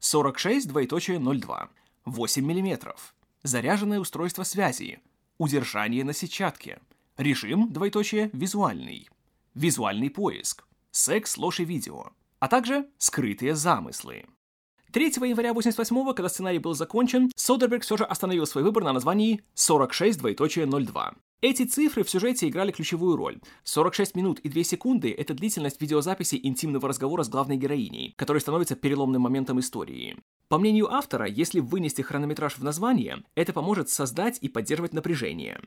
46 0.00 0.68
двоеточие 0.68 1.18
02, 1.18 1.68
8 2.06 2.44
мм, 2.44 2.94
заряженное 3.42 4.00
устройство 4.00 4.44
связи, 4.44 5.00
удержание 5.38 6.04
на 6.04 6.12
сетчатке, 6.12 6.80
режим 7.16 7.70
двоеточие 7.70 8.30
визуальный, 8.32 9.08
визуальный 9.54 10.10
поиск, 10.10 10.64
секс, 10.90 11.36
ложь 11.36 11.60
и 11.60 11.64
видео, 11.64 12.08
а 12.38 12.48
также 12.48 12.88
скрытые 12.98 13.54
замыслы. 13.54 14.24
3 14.92 15.04
января 15.06 15.54
88 15.54 16.14
когда 16.14 16.28
сценарий 16.28 16.58
был 16.58 16.74
закончен, 16.74 17.30
Содерберг 17.36 17.82
все 17.82 17.96
же 17.96 18.04
остановил 18.04 18.46
свой 18.46 18.64
выбор 18.64 18.82
на 18.82 18.92
названии 18.92 19.42
46 19.54 20.18
двоеточие 20.18 20.66
02. 20.66 21.14
Эти 21.42 21.62
цифры 21.64 22.04
в 22.04 22.10
сюжете 22.10 22.48
играли 22.48 22.70
ключевую 22.70 23.16
роль. 23.16 23.40
46 23.64 24.14
минут 24.14 24.40
и 24.40 24.48
2 24.48 24.62
секунды— 24.62 25.10
это 25.18 25.32
длительность 25.32 25.80
видеозаписи 25.80 26.38
интимного 26.42 26.88
разговора 26.88 27.22
с 27.22 27.30
главной 27.30 27.56
героиней, 27.56 28.12
который 28.16 28.42
становится 28.42 28.76
переломным 28.76 29.22
моментом 29.22 29.58
истории. 29.60 30.18
По 30.48 30.58
мнению 30.58 30.92
автора, 30.92 31.26
если 31.26 31.60
вынести 31.60 32.02
хронометраж 32.02 32.58
в 32.58 32.64
название, 32.64 33.22
это 33.36 33.52
поможет 33.52 33.88
создать 33.88 34.38
и 34.42 34.48
поддерживать 34.48 34.92
напряжение. 34.92 35.60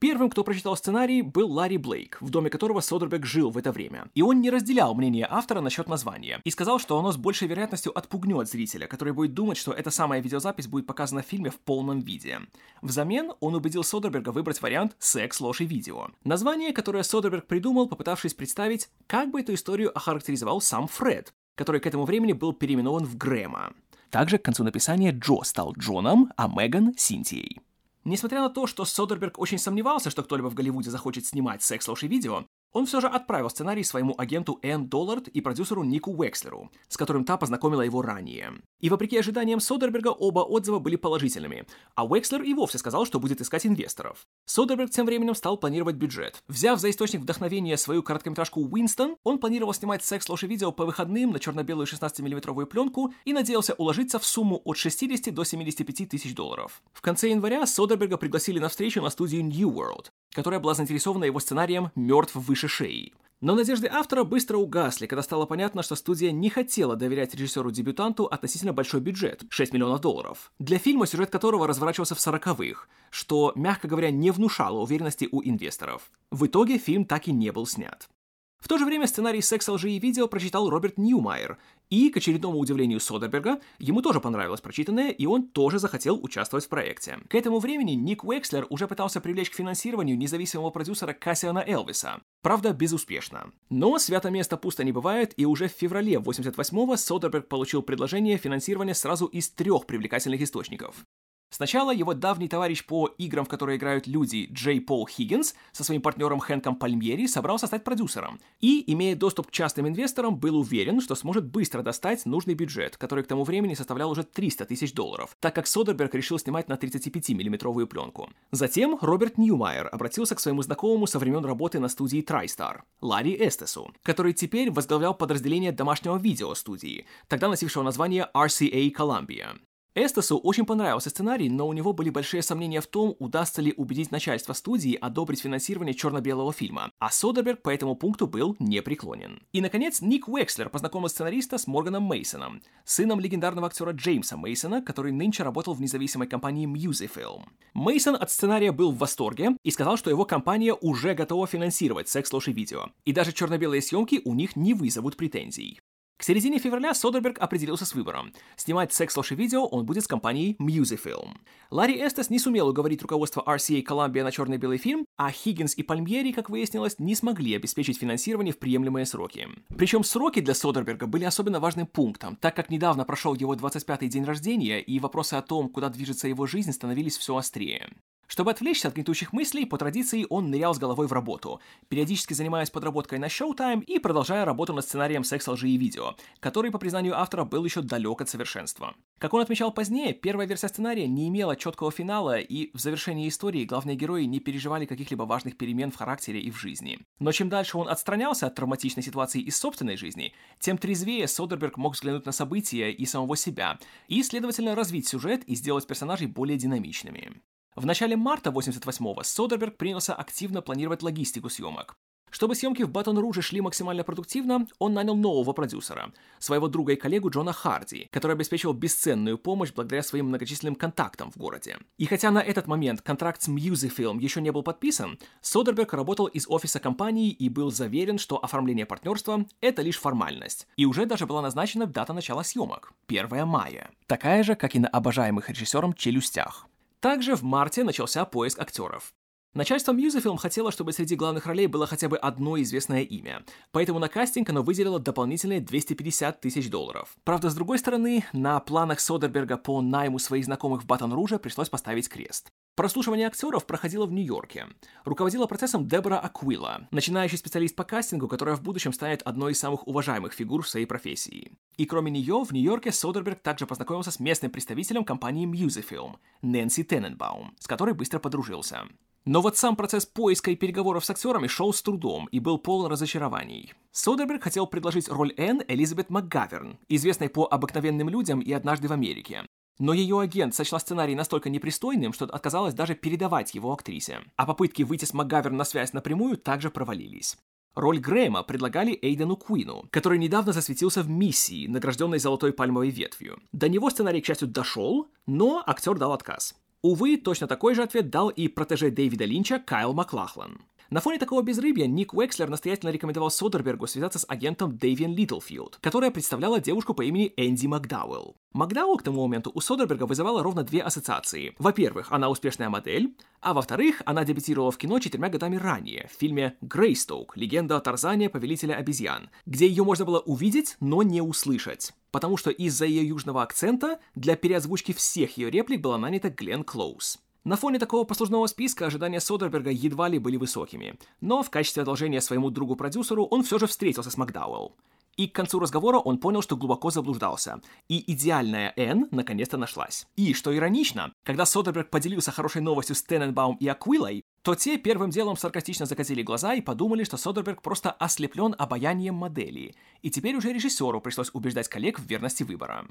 Первым, 0.00 0.30
кто 0.30 0.44
прочитал 0.44 0.78
сценарий, 0.78 1.20
был 1.20 1.52
Ларри 1.52 1.76
Блейк, 1.76 2.16
в 2.22 2.30
доме 2.30 2.48
которого 2.48 2.80
Содерберг 2.80 3.26
жил 3.26 3.50
в 3.50 3.58
это 3.58 3.70
время. 3.70 4.06
И 4.14 4.22
он 4.22 4.40
не 4.40 4.48
разделял 4.48 4.94
мнение 4.94 5.26
автора 5.28 5.60
насчет 5.60 5.90
названия, 5.90 6.40
и 6.42 6.50
сказал, 6.50 6.78
что 6.78 6.98
оно 6.98 7.12
с 7.12 7.18
большей 7.18 7.48
вероятностью 7.48 7.96
отпугнет 7.96 8.48
зрителя, 8.48 8.86
который 8.86 9.12
будет 9.12 9.34
думать, 9.34 9.58
что 9.58 9.72
эта 9.72 9.90
самая 9.90 10.22
видеозапись 10.22 10.68
будет 10.68 10.86
показана 10.86 11.22
в 11.22 11.26
фильме 11.26 11.50
в 11.50 11.60
полном 11.60 12.00
виде. 12.00 12.40
Взамен 12.80 13.32
он 13.40 13.54
убедил 13.54 13.84
Содерберга 13.84 14.30
выбрать 14.30 14.62
вариант 14.62 14.96
«Секс, 14.98 15.38
ложь 15.38 15.60
и 15.60 15.66
видео». 15.66 16.08
Название, 16.24 16.72
которое 16.72 17.02
Содерберг 17.02 17.46
придумал, 17.46 17.86
попытавшись 17.86 18.32
представить, 18.32 18.88
как 19.06 19.30
бы 19.30 19.42
эту 19.42 19.52
историю 19.52 19.94
охарактеризовал 19.94 20.62
сам 20.62 20.86
Фред, 20.88 21.34
который 21.56 21.82
к 21.82 21.86
этому 21.86 22.06
времени 22.06 22.32
был 22.32 22.54
переименован 22.54 23.04
в 23.04 23.18
Грэма. 23.18 23.74
Также 24.08 24.38
к 24.38 24.42
концу 24.42 24.64
написания 24.64 25.12
Джо 25.12 25.42
стал 25.44 25.74
Джоном, 25.78 26.32
а 26.38 26.48
Меган— 26.48 26.94
Синтией. 26.96 27.60
Несмотря 28.04 28.40
на 28.40 28.48
то, 28.48 28.66
что 28.66 28.84
Содерберг 28.84 29.38
очень 29.38 29.58
сомневался, 29.58 30.10
что 30.10 30.22
кто-либо 30.22 30.48
в 30.48 30.54
Голливуде 30.54 30.90
захочет 30.90 31.26
снимать 31.26 31.62
секс, 31.62 31.86
ложь 31.86 32.02
и 32.02 32.08
видео, 32.08 32.46
он 32.72 32.86
все 32.86 33.00
же 33.00 33.08
отправил 33.08 33.50
сценарий 33.50 33.84
своему 33.84 34.14
агенту 34.16 34.58
Энн 34.62 34.86
Доллард 34.88 35.28
и 35.28 35.40
продюсеру 35.40 35.84
Нику 35.84 36.12
Уэкслеру, 36.12 36.70
с 36.88 36.96
которым 36.96 37.24
та 37.24 37.36
познакомила 37.36 37.82
его 37.82 38.02
ранее. 38.02 38.52
И 38.80 38.88
вопреки 38.88 39.18
ожиданиям 39.18 39.60
Содерберга 39.60 40.08
оба 40.08 40.40
отзыва 40.40 40.78
были 40.78 40.96
положительными, 40.96 41.66
а 41.94 42.06
Уэкслер 42.06 42.42
и 42.42 42.54
вовсе 42.54 42.78
сказал, 42.78 43.06
что 43.06 43.20
будет 43.20 43.40
искать 43.40 43.66
инвесторов. 43.66 44.26
Содерберг 44.46 44.90
тем 44.90 45.06
временем 45.06 45.34
стал 45.34 45.56
планировать 45.56 45.96
бюджет. 45.96 46.42
Взяв 46.48 46.78
за 46.80 46.90
источник 46.90 47.20
вдохновения 47.22 47.76
свою 47.76 48.02
короткометражку 48.02 48.60
«Уинстон», 48.60 49.16
он 49.24 49.38
планировал 49.38 49.74
снимать 49.74 50.04
секс, 50.04 50.28
ложь 50.28 50.42
видео 50.42 50.72
по 50.72 50.86
выходным 50.86 51.32
на 51.32 51.38
черно-белую 51.38 51.86
16-миллиметровую 51.86 52.66
пленку 52.66 53.12
и 53.24 53.32
надеялся 53.32 53.74
уложиться 53.74 54.18
в 54.18 54.24
сумму 54.24 54.60
от 54.64 54.76
60 54.76 55.34
до 55.34 55.44
75 55.44 56.08
тысяч 56.08 56.34
долларов. 56.34 56.82
В 56.92 57.00
конце 57.00 57.30
января 57.30 57.66
Содерберга 57.66 58.16
пригласили 58.16 58.58
на 58.58 58.68
встречу 58.68 59.02
на 59.02 59.10
студию 59.10 59.44
New 59.44 59.70
World, 59.70 60.06
которая 60.32 60.60
была 60.60 60.74
заинтересована 60.74 61.24
его 61.24 61.40
сценарием 61.40 61.90
«Мертв 61.94 62.34
выше 62.34 62.68
шеи». 62.68 63.12
Но 63.40 63.54
надежды 63.54 63.88
автора 63.90 64.22
быстро 64.24 64.58
угасли, 64.58 65.06
когда 65.06 65.22
стало 65.22 65.46
понятно, 65.46 65.82
что 65.82 65.94
студия 65.94 66.30
не 66.30 66.50
хотела 66.50 66.94
доверять 66.94 67.34
режиссеру-дебютанту 67.34 68.26
относительно 68.26 68.74
большой 68.74 69.00
бюджет– 69.00 69.44
6 69.48 69.72
миллионов 69.72 70.02
долларов, 70.02 70.52
для 70.58 70.78
фильма, 70.78 71.06
сюжет 71.06 71.30
которого 71.30 71.66
разворачивался 71.66 72.14
в 72.14 72.18
40-х, 72.18 72.86
что, 73.10 73.52
мягко 73.54 73.88
говоря, 73.88 74.10
не 74.10 74.30
внушало 74.30 74.80
уверенности 74.80 75.26
у 75.32 75.42
инвесторов. 75.42 76.10
В 76.30 76.44
итоге 76.46 76.76
фильм 76.76 77.06
так 77.06 77.28
и 77.28 77.32
не 77.32 77.50
был 77.50 77.66
снят. 77.66 78.10
В 78.58 78.68
то 78.68 78.76
же 78.76 78.84
время 78.84 79.06
сценарий 79.06 79.40
«Секса, 79.40 79.72
лжи 79.72 79.92
и 79.92 79.98
видео» 79.98 80.28
прочитал 80.28 80.68
Роберт 80.68 80.98
Ньюмайер, 80.98 81.56
и, 81.90 82.08
к 82.08 82.16
очередному 82.16 82.58
удивлению 82.58 83.00
Содерберга, 83.00 83.60
ему 83.78 84.00
тоже 84.00 84.20
понравилось 84.20 84.60
прочитанное, 84.60 85.10
и 85.10 85.26
он 85.26 85.48
тоже 85.48 85.78
захотел 85.78 86.18
участвовать 86.22 86.64
в 86.64 86.68
проекте. 86.68 87.18
К 87.28 87.34
этому 87.34 87.58
времени 87.58 87.92
Ник 87.92 88.24
Уэкслер 88.24 88.66
уже 88.70 88.88
пытался 88.88 89.20
привлечь 89.20 89.50
к 89.50 89.54
финансированию 89.54 90.16
независимого 90.16 90.70
продюсера 90.70 91.12
Кассиана 91.12 91.62
Элвиса. 91.66 92.20
Правда, 92.42 92.72
безуспешно. 92.72 93.52
Но 93.68 93.98
свято 93.98 94.30
место 94.30 94.56
пусто 94.56 94.84
не 94.84 94.92
бывает, 94.92 95.34
и 95.36 95.44
уже 95.44 95.68
в 95.68 95.72
феврале 95.72 96.14
88-го 96.14 96.96
Содерберг 96.96 97.48
получил 97.48 97.82
предложение 97.82 98.38
финансирования 98.38 98.94
сразу 98.94 99.26
из 99.26 99.50
трех 99.50 99.86
привлекательных 99.86 100.40
источников. 100.40 101.04
Сначала 101.50 101.90
его 101.90 102.14
давний 102.14 102.48
товарищ 102.48 102.84
по 102.86 103.08
играм, 103.18 103.44
в 103.44 103.48
которые 103.48 103.76
играют 103.76 104.06
люди, 104.06 104.48
Джей 104.52 104.80
Пол 104.80 105.06
Хиггинс, 105.06 105.54
со 105.72 105.82
своим 105.82 106.00
партнером 106.00 106.38
Хэнком 106.38 106.76
Пальмьери 106.76 107.26
собрался 107.26 107.66
стать 107.66 107.82
продюсером. 107.82 108.40
И, 108.60 108.84
имея 108.92 109.16
доступ 109.16 109.48
к 109.48 109.50
частным 109.50 109.88
инвесторам, 109.88 110.36
был 110.36 110.56
уверен, 110.56 111.00
что 111.00 111.16
сможет 111.16 111.44
быстро 111.44 111.82
достать 111.82 112.24
нужный 112.24 112.54
бюджет, 112.54 112.96
который 112.96 113.24
к 113.24 113.26
тому 113.26 113.42
времени 113.42 113.74
составлял 113.74 114.10
уже 114.10 114.22
300 114.22 114.64
тысяч 114.66 114.92
долларов, 114.92 115.36
так 115.40 115.54
как 115.54 115.66
Содерберг 115.66 116.14
решил 116.14 116.38
снимать 116.38 116.68
на 116.68 116.74
35-миллиметровую 116.74 117.86
пленку. 117.86 118.30
Затем 118.52 118.96
Роберт 119.00 119.36
Ньюмайер 119.36 119.88
обратился 119.90 120.36
к 120.36 120.40
своему 120.40 120.62
знакомому 120.62 121.08
со 121.08 121.18
времен 121.18 121.44
работы 121.44 121.80
на 121.80 121.88
студии 121.88 122.22
TriStar, 122.22 122.82
Ларри 123.00 123.34
Эстесу, 123.34 123.92
который 124.02 124.34
теперь 124.34 124.70
возглавлял 124.70 125.14
подразделение 125.14 125.72
домашнего 125.72 126.16
видео 126.16 126.54
студии, 126.54 127.06
тогда 127.26 127.48
носившего 127.48 127.82
название 127.82 128.28
RCA 128.34 128.92
Columbia. 128.94 129.58
Эстесу 129.96 130.38
очень 130.38 130.66
понравился 130.66 131.10
сценарий, 131.10 131.50
но 131.50 131.66
у 131.66 131.72
него 131.72 131.92
были 131.92 132.10
большие 132.10 132.42
сомнения 132.42 132.80
в 132.80 132.86
том, 132.86 133.16
удастся 133.18 133.60
ли 133.60 133.74
убедить 133.76 134.12
начальство 134.12 134.52
студии 134.52 134.94
одобрить 134.94 135.40
финансирование 135.40 135.94
черно-белого 135.94 136.52
фильма, 136.52 136.92
а 137.00 137.10
Содерберг 137.10 137.62
по 137.62 137.70
этому 137.70 137.96
пункту 137.96 138.28
был 138.28 138.54
непреклонен. 138.60 139.42
И, 139.52 139.60
наконец, 139.60 140.00
Ник 140.00 140.28
Уэкслер 140.28 140.68
познакомил 140.68 141.08
сценариста 141.08 141.58
с 141.58 141.66
Морганом 141.66 142.04
Мейсоном, 142.04 142.62
сыном 142.84 143.18
легендарного 143.18 143.66
актера 143.66 143.90
Джеймса 143.90 144.36
Мейсона, 144.36 144.80
который 144.80 145.10
нынче 145.10 145.42
работал 145.42 145.74
в 145.74 145.80
независимой 145.80 146.28
компании 146.28 146.68
Musicfilm. 146.68 147.42
Мейсон 147.74 148.14
от 148.14 148.30
сценария 148.30 148.70
был 148.70 148.92
в 148.92 148.98
восторге 148.98 149.56
и 149.64 149.72
сказал, 149.72 149.96
что 149.96 150.08
его 150.08 150.24
компания 150.24 150.72
уже 150.72 151.14
готова 151.14 151.48
финансировать 151.48 152.08
секс, 152.08 152.32
ложь 152.32 152.46
видео, 152.46 152.90
и 153.04 153.12
даже 153.12 153.32
черно-белые 153.32 153.82
съемки 153.82 154.22
у 154.24 154.34
них 154.34 154.54
не 154.54 154.72
вызовут 154.72 155.16
претензий. 155.16 155.80
К 156.20 156.22
середине 156.22 156.58
февраля 156.58 156.92
Содерберг 156.92 157.38
определился 157.38 157.86
с 157.86 157.94
выбором. 157.94 158.34
Снимать 158.54 158.92
секс 158.92 159.16
лоши 159.16 159.34
видео 159.34 159.64
он 159.64 159.86
будет 159.86 160.04
с 160.04 160.06
компанией 160.06 160.54
Musicfilm. 160.60 161.30
Ларри 161.70 161.94
Эстес 162.06 162.28
не 162.28 162.38
сумел 162.38 162.68
уговорить 162.68 163.00
руководство 163.00 163.42
RCA 163.46 163.82
Columbia 163.82 164.22
на 164.22 164.30
черно-белый 164.30 164.76
фильм, 164.76 165.06
а 165.16 165.30
Хиггинс 165.30 165.78
и 165.78 165.82
Пальмьери, 165.82 166.32
как 166.32 166.50
выяснилось, 166.50 166.98
не 166.98 167.14
смогли 167.14 167.56
обеспечить 167.56 167.98
финансирование 167.98 168.52
в 168.52 168.58
приемлемые 168.58 169.06
сроки. 169.06 169.48
Причем 169.74 170.04
сроки 170.04 170.40
для 170.40 170.52
Содерберга 170.52 171.06
были 171.06 171.24
особенно 171.24 171.58
важным 171.58 171.86
пунктом, 171.86 172.36
так 172.36 172.54
как 172.54 172.68
недавно 172.68 173.06
прошел 173.06 173.34
его 173.34 173.54
25-й 173.54 174.08
день 174.08 174.24
рождения, 174.24 174.78
и 174.78 175.00
вопросы 175.00 175.34
о 175.36 175.42
том, 175.42 175.70
куда 175.70 175.88
движется 175.88 176.28
его 176.28 176.44
жизнь, 176.44 176.72
становились 176.72 177.16
все 177.16 177.34
острее. 177.34 177.88
Чтобы 178.30 178.52
отвлечься 178.52 178.86
от 178.86 178.94
гнетущих 178.94 179.32
мыслей, 179.32 179.66
по 179.66 179.76
традиции 179.76 180.24
он 180.30 180.50
нырял 180.50 180.72
с 180.72 180.78
головой 180.78 181.08
в 181.08 181.12
работу, 181.12 181.60
периодически 181.88 182.32
занимаясь 182.32 182.70
подработкой 182.70 183.18
на 183.18 183.24
Showtime 183.24 183.82
и 183.82 183.98
продолжая 183.98 184.44
работу 184.44 184.72
над 184.72 184.84
сценарием 184.84 185.24
секса, 185.24 185.50
лжи 185.50 185.68
и 185.68 185.76
видео, 185.76 186.14
который, 186.38 186.70
по 186.70 186.78
признанию 186.78 187.18
автора, 187.18 187.44
был 187.44 187.64
еще 187.64 187.82
далек 187.82 188.20
от 188.20 188.28
совершенства. 188.28 188.94
Как 189.18 189.34
он 189.34 189.40
отмечал 189.40 189.72
позднее, 189.72 190.14
первая 190.14 190.46
версия 190.46 190.68
сценария 190.68 191.08
не 191.08 191.26
имела 191.26 191.56
четкого 191.56 191.90
финала, 191.90 192.38
и 192.38 192.70
в 192.72 192.78
завершении 192.78 193.28
истории 193.28 193.64
главные 193.64 193.96
герои 193.96 194.22
не 194.26 194.38
переживали 194.38 194.86
каких-либо 194.86 195.24
важных 195.24 195.56
перемен 195.56 195.90
в 195.90 195.96
характере 195.96 196.40
и 196.40 196.52
в 196.52 196.56
жизни. 196.56 197.00
Но 197.18 197.32
чем 197.32 197.48
дальше 197.48 197.78
он 197.78 197.88
отстранялся 197.88 198.46
от 198.46 198.54
травматичной 198.54 199.02
ситуации 199.02 199.40
из 199.40 199.58
собственной 199.58 199.96
жизни, 199.96 200.34
тем 200.60 200.78
трезвее 200.78 201.26
Содерберг 201.26 201.76
мог 201.78 201.94
взглянуть 201.94 202.26
на 202.26 202.32
события 202.32 202.92
и 202.92 203.06
самого 203.06 203.36
себя, 203.36 203.80
и, 204.06 204.22
следовательно, 204.22 204.76
развить 204.76 205.08
сюжет 205.08 205.42
и 205.48 205.56
сделать 205.56 205.88
персонажей 205.88 206.28
более 206.28 206.56
динамичными. 206.56 207.42
В 207.80 207.86
начале 207.86 208.14
марта 208.14 208.50
88-го 208.50 209.22
Содерберг 209.22 209.78
принялся 209.78 210.12
активно 210.12 210.60
планировать 210.60 211.02
логистику 211.02 211.48
съемок. 211.48 211.96
Чтобы 212.30 212.54
съемки 212.54 212.82
в 212.82 212.90
Батон 212.90 213.18
Руже 213.18 213.40
шли 213.40 213.62
максимально 213.62 214.04
продуктивно, 214.04 214.66
он 214.78 214.92
нанял 214.92 215.16
нового 215.16 215.54
продюсера, 215.54 216.12
своего 216.38 216.68
друга 216.68 216.92
и 216.92 216.96
коллегу 216.96 217.30
Джона 217.30 217.54
Харди, 217.54 218.06
который 218.12 218.32
обеспечивал 218.32 218.74
бесценную 218.74 219.38
помощь 219.38 219.72
благодаря 219.72 220.02
своим 220.02 220.26
многочисленным 220.26 220.74
контактам 220.74 221.32
в 221.32 221.38
городе. 221.38 221.78
И 221.96 222.04
хотя 222.04 222.30
на 222.30 222.42
этот 222.42 222.66
момент 222.66 223.00
контракт 223.00 223.40
с 223.40 223.48
Musicfilm 223.48 224.20
еще 224.20 224.42
не 224.42 224.52
был 224.52 224.62
подписан, 224.62 225.18
Содерберг 225.40 225.94
работал 225.94 226.26
из 226.26 226.46
офиса 226.50 226.80
компании 226.80 227.30
и 227.30 227.48
был 227.48 227.70
заверен, 227.70 228.18
что 228.18 228.44
оформление 228.44 228.84
партнерства— 228.84 229.46
это 229.62 229.80
лишь 229.80 229.98
формальность. 229.98 230.68
И 230.76 230.84
уже 230.84 231.06
даже 231.06 231.26
была 231.26 231.40
назначена 231.40 231.86
дата 231.86 232.12
начала 232.12 232.42
съемок— 232.42 232.92
1 233.08 233.46
мая. 233.46 233.90
Такая 234.06 234.42
же, 234.42 234.54
как 234.54 234.76
и 234.76 234.80
на 234.80 234.88
обожаемых 234.88 235.48
режиссером 235.48 235.94
«Челюстях». 235.94 236.66
Также 237.00 237.34
в 237.34 237.42
марте 237.42 237.82
начался 237.82 238.24
поиск 238.24 238.58
актеров. 238.58 239.14
Начальство 239.52 239.92
Musicfilm 239.92 240.36
хотело, 240.36 240.70
чтобы 240.70 240.92
среди 240.92 241.16
главных 241.16 241.44
ролей 241.44 241.66
было 241.66 241.84
хотя 241.84 242.08
бы 242.08 242.16
одно 242.16 242.60
известное 242.62 243.02
имя, 243.02 243.44
поэтому 243.72 243.98
на 243.98 244.08
кастинг 244.08 244.48
оно 244.48 244.62
выделило 244.62 245.00
дополнительные 245.00 245.60
250 245.60 246.40
тысяч 246.40 246.70
долларов. 246.70 247.16
Правда, 247.24 247.50
с 247.50 247.54
другой 247.56 247.78
стороны, 247.78 248.24
на 248.32 248.60
планах 248.60 249.00
Содерберга 249.00 249.56
по 249.56 249.82
найму 249.82 250.20
своих 250.20 250.44
знакомых 250.44 250.84
в 250.84 250.86
Батон 250.86 251.12
Руже 251.12 251.40
пришлось 251.40 251.68
поставить 251.68 252.08
крест. 252.08 252.52
Прослушивание 252.76 253.26
актеров 253.26 253.66
проходило 253.66 254.06
в 254.06 254.12
Нью-Йорке. 254.12 254.68
Руководила 255.04 255.46
процессом 255.46 255.88
Дебора 255.88 256.20
Аквила, 256.20 256.86
начинающий 256.92 257.36
специалист 257.36 257.74
по 257.74 257.82
кастингу, 257.82 258.28
которая 258.28 258.54
в 258.54 258.62
будущем 258.62 258.92
станет 258.92 259.22
одной 259.22 259.52
из 259.52 259.58
самых 259.58 259.88
уважаемых 259.88 260.32
фигур 260.32 260.62
в 260.62 260.68
своей 260.68 260.86
профессии. 260.86 261.50
И 261.76 261.86
кроме 261.86 262.12
нее, 262.12 262.44
в 262.44 262.52
Нью-Йорке 262.52 262.92
Содерберг 262.92 263.40
также 263.40 263.66
познакомился 263.66 264.12
с 264.12 264.20
местным 264.20 264.52
представителем 264.52 265.04
компании 265.04 265.48
Musicfilm, 265.48 266.18
Нэнси 266.42 266.84
Тененбаум, 266.84 267.56
с 267.58 267.66
которой 267.66 267.94
быстро 267.94 268.20
подружился. 268.20 268.84
Но 269.24 269.42
вот 269.42 269.56
сам 269.56 269.76
процесс 269.76 270.06
поиска 270.06 270.50
и 270.50 270.56
переговоров 270.56 271.04
с 271.04 271.10
актерами 271.10 271.46
шел 271.46 271.72
с 271.72 271.82
трудом 271.82 272.26
и 272.32 272.40
был 272.40 272.58
полон 272.58 272.90
разочарований. 272.90 273.74
Содерберг 273.92 274.42
хотел 274.42 274.66
предложить 274.66 275.08
роль 275.08 275.34
Энн 275.36 275.62
Элизабет 275.68 276.08
МакГаверн, 276.10 276.78
известной 276.88 277.28
по 277.28 277.46
«Обыкновенным 277.46 278.08
людям» 278.08 278.40
и 278.40 278.52
«Однажды 278.52 278.88
в 278.88 278.92
Америке». 278.92 279.44
Но 279.78 279.94
ее 279.94 280.20
агент 280.20 280.54
сочла 280.54 280.78
сценарий 280.78 281.14
настолько 281.14 281.48
непристойным, 281.48 282.12
что 282.12 282.26
отказалась 282.26 282.74
даже 282.74 282.94
передавать 282.94 283.54
его 283.54 283.72
актрисе. 283.72 284.20
А 284.36 284.44
попытки 284.44 284.82
выйти 284.82 285.06
с 285.06 285.14
МакГаверн 285.14 285.56
на 285.56 285.64
связь 285.64 285.94
напрямую 285.94 286.36
также 286.36 286.70
провалились. 286.70 287.38
Роль 287.74 287.98
Грэма 287.98 288.42
предлагали 288.42 288.98
Эйдену 289.00 289.36
Куину, 289.36 289.86
который 289.90 290.18
недавно 290.18 290.52
засветился 290.52 291.02
в 291.02 291.08
«Миссии», 291.08 291.66
награжденной 291.66 292.18
золотой 292.18 292.52
пальмовой 292.52 292.90
ветвью. 292.90 293.38
До 293.52 293.68
него 293.68 293.90
сценарий, 293.90 294.20
к 294.20 294.26
счастью, 294.26 294.48
дошел, 294.48 295.08
но 295.26 295.62
актер 295.66 295.96
дал 295.96 296.12
отказ. 296.12 296.54
Увы, 296.82 297.16
точно 297.18 297.46
такой 297.46 297.74
же 297.74 297.82
ответ 297.82 298.10
дал 298.10 298.30
и 298.30 298.48
протеже 298.48 298.90
Дэвида 298.90 299.24
Линча 299.24 299.58
Кайл 299.58 299.92
Маклахлан. 299.92 300.62
На 300.90 301.00
фоне 301.00 301.20
такого 301.20 301.42
безрыбья 301.42 301.86
Ник 301.86 302.14
Уэкслер 302.14 302.50
настоятельно 302.50 302.90
рекомендовал 302.90 303.30
Содербергу 303.30 303.86
связаться 303.86 304.18
с 304.18 304.26
агентом 304.28 304.76
Дэвиан 304.76 305.14
Литлфилд, 305.14 305.78
которая 305.80 306.10
представляла 306.10 306.60
девушку 306.60 306.94
по 306.94 307.02
имени 307.02 307.32
Энди 307.36 307.68
Макдауэлл. 307.68 308.34
Макдауэлл 308.54 308.96
к 308.96 309.04
тому 309.04 309.22
моменту 309.22 309.52
у 309.54 309.60
Содерберга 309.60 310.02
вызывала 310.02 310.42
ровно 310.42 310.64
две 310.64 310.82
ассоциации. 310.82 311.54
Во-первых, 311.60 312.10
она 312.10 312.28
успешная 312.28 312.70
модель, 312.70 313.14
а 313.40 313.54
во-вторых, 313.54 314.02
она 314.04 314.24
дебютировала 314.24 314.72
в 314.72 314.78
кино 314.78 314.98
четырьмя 314.98 315.28
годами 315.28 315.54
ранее, 315.54 316.10
в 316.12 316.18
фильме 316.18 316.56
«Грейстоук. 316.60 317.36
Легенда 317.36 317.76
о 317.76 317.80
Тарзане, 317.80 318.28
повелителя 318.28 318.74
обезьян», 318.74 319.30
где 319.46 319.68
ее 319.68 319.84
можно 319.84 320.04
было 320.04 320.18
увидеть, 320.18 320.76
но 320.80 321.04
не 321.04 321.22
услышать. 321.22 321.92
Потому 322.10 322.36
что 322.36 322.50
из-за 322.50 322.86
ее 322.86 323.06
южного 323.06 323.44
акцента 323.44 324.00
для 324.16 324.34
переозвучки 324.34 324.92
всех 324.92 325.36
ее 325.36 325.52
реплик 325.52 325.82
была 325.82 325.98
нанята 325.98 326.30
Глен 326.30 326.64
Клоуз. 326.64 327.20
На 327.44 327.56
фоне 327.56 327.78
такого 327.78 328.04
послужного 328.04 328.46
списка 328.46 328.86
ожидания 328.86 329.18
Содерберга 329.18 329.70
едва 329.70 330.08
ли 330.08 330.18
были 330.18 330.36
высокими, 330.36 330.98
но 331.22 331.42
в 331.42 331.48
качестве 331.48 331.82
одолжения 331.82 332.20
своему 332.20 332.50
другу-продюсеру 332.50 333.24
он 333.24 333.42
все 333.42 333.58
же 333.58 333.66
встретился 333.66 334.10
с 334.10 334.18
Макдауэлл. 334.18 334.76
И 335.16 335.26
к 335.26 335.34
концу 335.34 335.58
разговора 335.58 335.98
он 335.98 336.18
понял, 336.18 336.42
что 336.42 336.56
глубоко 336.56 336.90
заблуждался. 336.90 337.60
И 337.88 338.12
идеальная 338.12 338.72
Энн 338.76 339.08
наконец-то 339.10 339.56
нашлась. 339.56 340.06
И, 340.16 340.34
что 340.34 340.54
иронично, 340.54 341.12
когда 341.24 341.44
Содерберг 341.46 341.90
поделился 341.90 342.30
хорошей 342.30 342.62
новостью 342.62 342.94
с 342.94 343.02
Тененбаум 343.02 343.56
и 343.56 343.68
Аквилой, 343.68 344.22
то 344.42 344.54
те 344.54 344.78
первым 344.78 345.10
делом 345.10 345.36
саркастично 345.36 345.86
закатили 345.86 346.22
глаза 346.22 346.54
и 346.54 346.62
подумали, 346.62 347.04
что 347.04 347.16
Содерберг 347.16 347.62
просто 347.62 347.90
ослеплен 347.90 348.54
обаянием 348.58 349.14
модели, 349.14 349.74
и 350.02 350.10
теперь 350.10 350.36
уже 350.36 350.52
режиссеру 350.52 351.00
пришлось 351.00 351.30
убеждать 351.34 351.68
коллег 351.68 351.98
в 351.98 352.06
верности 352.06 352.42
выбора. 352.42 352.86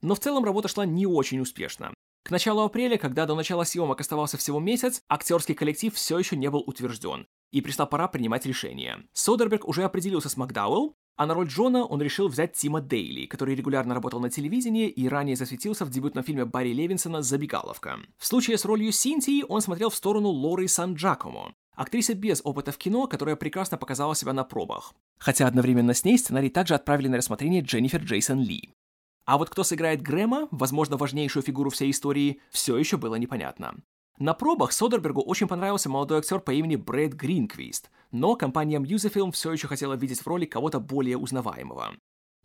Но 0.00 0.14
в 0.16 0.20
целом 0.20 0.44
работа 0.44 0.68
шла 0.68 0.84
не 0.84 1.06
очень 1.06 1.40
успешно. 1.40 1.92
К 2.22 2.30
началу 2.30 2.62
апреля, 2.62 2.98
когда 2.98 3.26
до 3.26 3.34
начала 3.34 3.64
съемок 3.64 4.00
оставался 4.00 4.36
всего 4.36 4.60
месяц, 4.60 5.02
актерский 5.08 5.54
коллектив 5.54 5.92
все 5.94 6.18
еще 6.18 6.36
не 6.36 6.50
был 6.50 6.60
утвержден, 6.60 7.26
и 7.50 7.60
пришла 7.60 7.84
пора 7.84 8.06
принимать 8.06 8.46
решение. 8.46 9.04
Содерберг 9.12 9.66
уже 9.66 9.82
определился 9.82 10.28
с 10.28 10.36
Макдауэлл, 10.36 10.96
а 11.16 11.26
на 11.26 11.34
роль 11.34 11.48
Джона 11.48 11.84
он 11.84 12.00
решил 12.00 12.28
взять 12.28 12.54
Тима 12.54 12.80
Дейли, 12.80 13.26
который 13.26 13.54
регулярно 13.54 13.94
работал 13.94 14.20
на 14.20 14.30
телевидении 14.30 14.88
и 14.88 15.08
ранее 15.08 15.36
засветился 15.36 15.84
в 15.84 15.90
дебютном 15.90 16.24
фильме 16.24 16.44
Барри 16.44 16.72
Левинсона 16.72 17.22
«Забегаловка». 17.22 17.98
В 18.18 18.26
случае 18.26 18.56
с 18.56 18.64
ролью 18.64 18.92
Синтии 18.92 19.44
он 19.46 19.60
смотрел 19.60 19.90
в 19.90 19.94
сторону 19.94 20.28
Лоры 20.28 20.68
Сан-Джакомо, 20.68 21.54
актрисы 21.74 22.14
без 22.14 22.40
опыта 22.44 22.72
в 22.72 22.78
кино, 22.78 23.08
которая 23.08 23.36
прекрасно 23.36 23.76
показала 23.76 24.14
себя 24.14 24.32
на 24.32 24.44
пробах. 24.44 24.94
Хотя 25.18 25.46
одновременно 25.46 25.92
с 25.92 26.04
ней 26.04 26.18
сценарий 26.18 26.50
также 26.50 26.74
отправили 26.74 27.08
на 27.08 27.18
рассмотрение 27.18 27.62
Дженнифер 27.62 28.02
Джейсон 28.02 28.40
Ли. 28.40 28.70
А 29.24 29.38
вот 29.38 29.50
кто 29.50 29.62
сыграет 29.64 30.02
Грэма, 30.02 30.48
возможно, 30.50 30.96
важнейшую 30.96 31.42
фигуру 31.42 31.70
всей 31.70 31.90
истории, 31.90 32.40
все 32.50 32.76
еще 32.76 32.96
было 32.96 33.14
непонятно. 33.14 33.76
На 34.18 34.34
пробах 34.34 34.72
Содербергу 34.72 35.22
очень 35.22 35.48
понравился 35.48 35.88
молодой 35.88 36.18
актер 36.18 36.40
по 36.40 36.52
имени 36.52 36.76
Брэд 36.76 37.14
Гринквист, 37.14 37.90
но 38.10 38.36
компания 38.36 38.78
Musicfilm 38.78 39.32
все 39.32 39.52
еще 39.52 39.68
хотела 39.68 39.94
видеть 39.94 40.20
в 40.20 40.26
роли 40.26 40.44
кого-то 40.44 40.80
более 40.80 41.16
узнаваемого. 41.16 41.94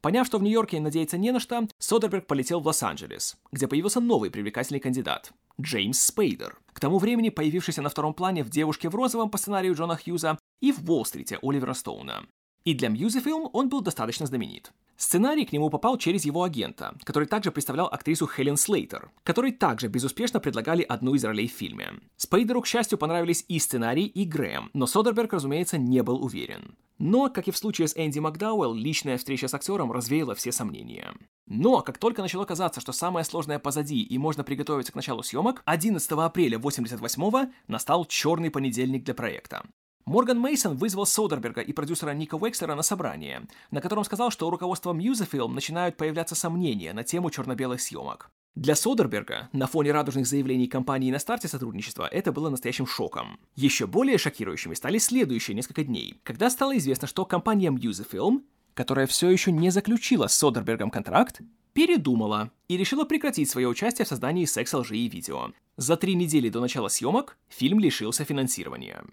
Поняв, 0.01 0.27
что 0.27 0.37
в 0.37 0.43
Нью-Йорке 0.43 0.79
надеяться 0.79 1.17
не 1.17 1.31
на 1.31 1.39
что, 1.39 1.67
Содерберг 1.79 2.27
полетел 2.27 2.59
в 2.59 2.67
Лос-Анджелес, 2.67 3.35
где 3.51 3.67
появился 3.67 3.99
новый 3.99 4.29
привлекательный 4.29 4.79
кандидат– 4.79 5.33
Джеймс 5.61 5.99
Спейдер, 5.99 6.59
к 6.71 6.79
тому 6.79 6.99
времени 6.99 7.29
появившийся 7.29 7.81
на 7.81 7.89
втором 7.89 8.13
плане 8.13 8.43
в 8.43 8.49
«Девушке 8.49 8.89
в 8.89 8.95
розовом» 8.95 9.31
по 9.31 9.37
сценарию 9.37 9.73
Джона 9.73 9.97
Хьюза 9.97 10.37
и 10.61 10.71
в 10.71 10.89
«Уолл-стрите» 10.89 11.39
Оливера 11.41 11.73
Стоуна. 11.73 12.27
И 12.67 12.73
для 12.73 12.89
Musicfilm 12.89 13.49
он 13.53 13.69
был 13.69 13.79
достаточно 13.79 14.25
знаменит. 14.25 14.73
Сценарий 14.97 15.45
к 15.45 15.53
нему 15.53 15.69
попал 15.69 15.97
через 15.97 16.25
его 16.25 16.43
агента, 16.43 16.97
который 17.05 17.25
также 17.25 17.49
представлял 17.49 17.87
актрису 17.87 18.27
Хелен 18.27 18.57
Слейтер, 18.57 19.09
которой 19.23 19.53
также 19.53 19.87
безуспешно 19.87 20.41
предлагали 20.41 20.81
одну 20.81 21.15
из 21.15 21.23
ролей 21.23 21.47
в 21.47 21.53
фильме. 21.53 21.93
Спейдеру, 22.17 22.61
к 22.61 22.67
счастью, 22.67 22.97
понравились 22.97 23.45
и 23.47 23.57
сценарий, 23.59 24.05
и 24.05 24.25
Грэм, 24.25 24.69
но 24.73 24.85
Содерберг, 24.85 25.31
разумеется, 25.31 25.77
не 25.77 26.03
был 26.03 26.21
уверен. 26.21 26.75
Но, 26.97 27.29
как 27.29 27.47
и 27.47 27.51
в 27.51 27.57
случае 27.57 27.87
с 27.87 27.95
Энди 27.95 28.19
Макдауэлл, 28.19 28.73
личная 28.73 29.17
встреча 29.17 29.47
с 29.47 29.53
актером 29.53 29.93
развеяла 29.93 30.35
все 30.35 30.51
сомнения. 30.51 31.13
Но, 31.45 31.79
как 31.79 31.97
только 31.97 32.21
начало 32.21 32.43
казаться, 32.43 32.81
что 32.81 32.91
самое 32.91 33.23
сложное 33.23 33.59
позади 33.59 34.01
и 34.01 34.17
можно 34.17 34.43
приготовиться 34.43 34.91
к 34.91 34.95
началу 34.95 35.23
съемок, 35.23 35.61
11 35.63 36.11
апреля 36.11 36.59
88 36.59 37.49
настал 37.67 38.03
черный 38.03 38.51
понедельник 38.51 39.05
для 39.05 39.13
проекта. 39.13 39.63
Морган 40.07 40.39
Мейсон 40.39 40.77
вызвал 40.77 41.05
Содерберга 41.05 41.59
и 41.59 41.73
продюсера 41.73 42.11
Ника 42.11 42.37
Векслера 42.37 42.75
на 42.75 42.81
собрание, 42.81 43.45
на 43.71 43.81
котором 43.81 44.05
сказал, 44.05 44.31
что 44.31 44.47
у 44.47 44.49
руководства 44.49 44.93
Musicfilm 44.93 45.49
начинают 45.49 45.97
появляться 45.97 46.33
сомнения 46.33 46.93
на 46.93 47.03
тему 47.03 47.29
черно-белых 47.29 47.81
съемок. 47.81 48.31
Для 48.55 48.77
Содерберга, 48.77 49.49
на 49.51 49.67
фоне 49.67 49.91
радужных 49.91 50.25
заявлений 50.25 50.67
компании 50.67 51.11
на 51.11 51.19
старте 51.19 51.49
сотрудничества, 51.49 52.07
это 52.07 52.31
было 52.31 52.49
настоящим 52.49 52.87
шоком. 52.87 53.37
Еще 53.57 53.85
более 53.85 54.17
шокирующими 54.17 54.75
стали 54.75 54.97
следующие 54.97 55.55
несколько 55.55 55.83
дней, 55.83 56.21
когда 56.23 56.49
стало 56.49 56.77
известно, 56.77 57.05
что 57.05 57.25
компания 57.25 57.69
Musicfilm, 57.69 58.43
которая 58.75 59.07
все 59.07 59.29
еще 59.29 59.51
не 59.51 59.71
заключила 59.71 60.27
с 60.27 60.37
Содербергом 60.37 60.89
контракт, 60.89 61.41
передумала 61.73 62.51
и 62.69 62.77
решила 62.77 63.03
прекратить 63.03 63.49
свое 63.49 63.67
участие 63.67 64.05
в 64.05 64.07
создании 64.07 64.45
секса, 64.45 64.77
лжи 64.77 64.95
и 64.95 65.09
видео. 65.09 65.51
За 65.75 65.97
три 65.97 66.15
недели 66.15 66.47
до 66.47 66.61
начала 66.61 66.87
съемок 66.87 67.37
фильм 67.49 67.79
лишился 67.79 68.23
финансирования. 68.23 69.03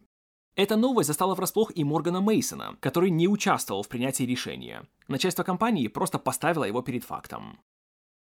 Эта 0.57 0.76
новость 0.76 1.09
застала 1.09 1.34
врасплох 1.34 1.72
и 1.74 1.82
Моргана 1.82 2.20
Мейсона, 2.20 2.76
который 2.78 3.11
не 3.11 3.26
участвовал 3.26 3.82
в 3.82 3.88
принятии 3.88 4.22
решения. 4.22 4.84
Начальство 5.09 5.42
компании 5.42 5.88
просто 5.88 6.18
поставило 6.20 6.62
его 6.62 6.80
перед 6.80 7.02
фактом. 7.02 7.59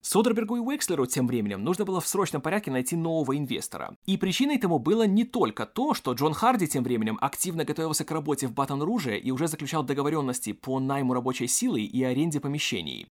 Содербергу 0.01 0.57
и 0.57 0.61
Уэкслеру 0.61 1.07
тем 1.07 1.27
временем 1.27 1.63
нужно 1.63 1.85
было 1.85 2.01
в 2.01 2.09
срочном 2.09 2.41
порядке 2.43 2.71
найти 2.71 2.97
нового 2.97 3.37
инвестора. 3.37 3.97
И 4.05 4.17
причиной 4.17 4.59
тому 4.59 4.79
было 4.79 5.07
не 5.07 5.25
только 5.25 5.67
то, 5.67 5.95
что 5.95 6.13
Джон 6.13 6.35
Харди 6.35 6.67
тем 6.67 6.83
временем 6.85 7.19
активно 7.21 7.65
готовился 7.65 8.05
к 8.05 8.11
работе 8.11 8.47
в 8.47 8.53
Батон-Руже 8.53 9.19
и 9.19 9.31
уже 9.31 9.49
заключал 9.49 9.83
договоренности 9.85 10.53
по 10.53 10.81
найму 10.81 11.15
рабочей 11.15 11.47
силы 11.47 11.83
и 11.83 12.03
аренде 12.03 12.41
помещений. 12.41 13.09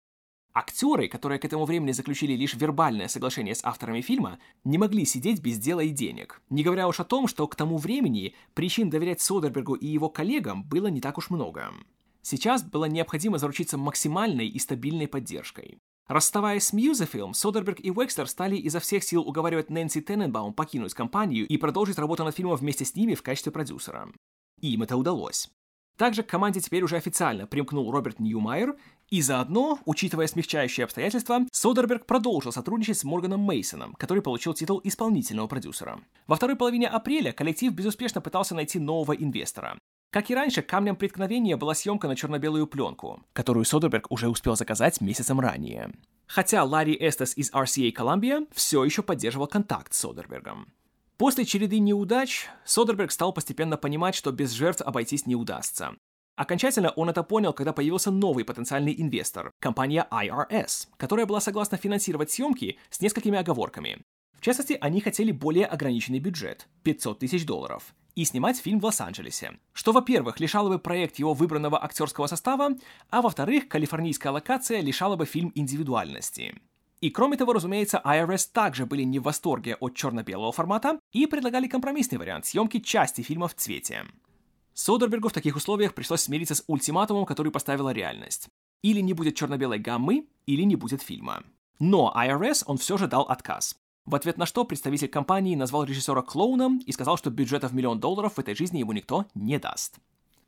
Актеры, 0.56 1.06
которые 1.08 1.38
к 1.38 1.44
этому 1.44 1.66
времени 1.66 1.92
заключили 1.92 2.32
лишь 2.32 2.54
вербальное 2.54 3.08
соглашение 3.08 3.54
с 3.54 3.62
авторами 3.62 4.00
фильма, 4.00 4.38
не 4.64 4.78
могли 4.78 5.04
сидеть 5.04 5.42
без 5.42 5.58
дела 5.58 5.80
и 5.80 5.90
денег. 5.90 6.40
Не 6.48 6.62
говоря 6.62 6.88
уж 6.88 6.98
о 6.98 7.04
том, 7.04 7.28
что 7.28 7.46
к 7.46 7.54
тому 7.54 7.76
времени 7.76 8.34
причин 8.54 8.88
доверять 8.88 9.20
Содербергу 9.20 9.74
и 9.74 9.86
его 9.86 10.08
коллегам 10.08 10.64
было 10.64 10.86
не 10.86 11.02
так 11.02 11.18
уж 11.18 11.28
много. 11.28 11.74
Сейчас 12.22 12.62
было 12.62 12.86
необходимо 12.86 13.36
заручиться 13.36 13.76
максимальной 13.76 14.48
и 14.48 14.58
стабильной 14.58 15.08
поддержкой. 15.08 15.76
Расставаясь 16.08 16.68
с 16.68 16.72
Musicfilm, 16.72 17.34
Содерберг 17.34 17.84
и 17.84 17.90
Уэкстер 17.90 18.26
стали 18.26 18.56
изо 18.56 18.80
всех 18.80 19.04
сил 19.04 19.28
уговаривать 19.28 19.68
Нэнси 19.68 20.00
Тененбаум 20.00 20.54
покинуть 20.54 20.94
компанию 20.94 21.46
и 21.46 21.58
продолжить 21.58 21.98
работу 21.98 22.24
над 22.24 22.34
фильмом 22.34 22.56
вместе 22.56 22.86
с 22.86 22.94
ними 22.94 23.14
в 23.14 23.22
качестве 23.22 23.52
продюсера. 23.52 24.08
И 24.62 24.72
им 24.72 24.84
это 24.84 24.96
удалось. 24.96 25.50
Также 25.96 26.22
к 26.22 26.28
команде 26.28 26.60
теперь 26.60 26.82
уже 26.82 26.96
официально 26.96 27.46
примкнул 27.46 27.90
Роберт 27.90 28.20
Ньюмайер, 28.20 28.76
и 29.08 29.22
заодно, 29.22 29.78
учитывая 29.84 30.26
смягчающие 30.26 30.84
обстоятельства, 30.84 31.40
Содерберг 31.52 32.06
продолжил 32.06 32.52
сотрудничать 32.52 32.98
с 32.98 33.04
Морганом 33.04 33.40
Мейсоном, 33.40 33.94
который 33.94 34.22
получил 34.22 34.52
титул 34.52 34.80
исполнительного 34.82 35.46
продюсера. 35.46 36.00
Во 36.26 36.36
второй 36.36 36.56
половине 36.56 36.88
апреля 36.88 37.32
коллектив 37.32 37.72
безуспешно 37.72 38.20
пытался 38.20 38.54
найти 38.54 38.78
нового 38.78 39.12
инвестора. 39.12 39.78
Как 40.10 40.30
и 40.30 40.34
раньше, 40.34 40.62
камнем 40.62 40.96
преткновения 40.96 41.56
была 41.56 41.74
съемка 41.74 42.08
на 42.08 42.16
черно-белую 42.16 42.66
пленку, 42.66 43.22
которую 43.32 43.64
Содерберг 43.64 44.10
уже 44.10 44.28
успел 44.28 44.56
заказать 44.56 45.00
месяцем 45.00 45.40
ранее. 45.40 45.92
Хотя 46.26 46.64
Ларри 46.64 46.96
Эстес 46.98 47.36
из 47.36 47.52
RCA 47.52 47.92
Columbia 47.92 48.46
все 48.52 48.82
еще 48.84 49.02
поддерживал 49.02 49.46
контакт 49.46 49.92
с 49.92 49.98
Содербергом. 49.98 50.72
После 51.18 51.44
череды 51.44 51.78
неудач 51.78 52.48
Содерберг 52.64 53.10
стал 53.10 53.32
постепенно 53.32 53.76
понимать, 53.76 54.14
что 54.14 54.32
без 54.32 54.52
жертв 54.52 54.82
обойтись 54.82 55.26
не 55.26 55.34
удастся. 55.34 55.94
Окончательно 56.36 56.90
он 56.90 57.08
это 57.08 57.22
понял, 57.22 57.54
когда 57.54 57.72
появился 57.72 58.10
новый 58.10 58.44
потенциальный 58.44 58.94
инвестор– 58.96 59.52
компания 59.58 60.06
IRS, 60.10 60.88
которая 60.98 61.24
была 61.24 61.40
согласна 61.40 61.78
финансировать 61.78 62.30
съемки 62.30 62.78
с 62.90 63.00
несколькими 63.00 63.38
оговорками. 63.38 64.02
В 64.34 64.42
частности, 64.42 64.76
они 64.80 65.00
хотели 65.00 65.32
более 65.32 65.64
ограниченный 65.64 66.18
бюджет– 66.18 66.68
500 66.82 67.18
тысяч 67.20 67.46
долларов– 67.46 67.94
и 68.16 68.24
снимать 68.24 68.58
фильм 68.58 68.80
в 68.80 68.84
Лос-Анджелесе. 68.84 69.58
Что, 69.72 69.92
во-первых, 69.92 70.40
лишало 70.40 70.70
бы 70.70 70.78
проект 70.78 71.16
его 71.16 71.34
выбранного 71.34 71.82
актерского 71.82 72.26
состава, 72.26 72.70
а 73.10 73.20
во-вторых, 73.20 73.68
калифорнийская 73.68 74.32
локация 74.32 74.80
лишала 74.80 75.16
бы 75.16 75.26
фильм 75.26 75.52
индивидуальности. 75.54 76.58
И 77.02 77.10
кроме 77.10 77.36
того, 77.36 77.52
разумеется, 77.52 78.00
IRS 78.02 78.48
также 78.52 78.86
были 78.86 79.02
не 79.02 79.18
в 79.18 79.24
восторге 79.24 79.76
от 79.76 79.94
черно-белого 79.94 80.50
формата 80.50 80.98
и 81.12 81.26
предлагали 81.26 81.68
компромиссный 81.68 82.18
вариант 82.18 82.46
съемки 82.46 82.80
части 82.80 83.20
фильма 83.20 83.48
в 83.48 83.54
цвете. 83.54 84.06
Содербергу 84.78 85.30
в 85.30 85.32
таких 85.32 85.56
условиях 85.56 85.94
пришлось 85.94 86.20
смириться 86.20 86.54
с 86.54 86.62
ультиматумом, 86.66 87.24
который 87.24 87.50
поставила 87.50 87.94
реальность. 87.94 88.48
Или 88.82 89.00
не 89.00 89.14
будет 89.14 89.34
черно-белой 89.34 89.78
гаммы, 89.78 90.26
или 90.44 90.64
не 90.64 90.76
будет 90.76 91.00
фильма. 91.00 91.44
Но 91.78 92.12
IRS 92.14 92.64
он 92.66 92.76
все 92.76 92.98
же 92.98 93.06
дал 93.06 93.22
отказ. 93.22 93.74
В 94.04 94.14
ответ 94.14 94.36
на 94.36 94.44
что 94.44 94.66
представитель 94.66 95.08
компании 95.08 95.56
назвал 95.56 95.84
режиссера 95.84 96.20
клоуном 96.20 96.76
и 96.84 96.92
сказал, 96.92 97.16
что 97.16 97.30
бюджета 97.30 97.68
в 97.68 97.74
миллион 97.74 98.00
долларов 98.00 98.34
в 98.34 98.38
этой 98.38 98.54
жизни 98.54 98.80
ему 98.80 98.92
никто 98.92 99.24
не 99.34 99.58
даст. 99.58 99.96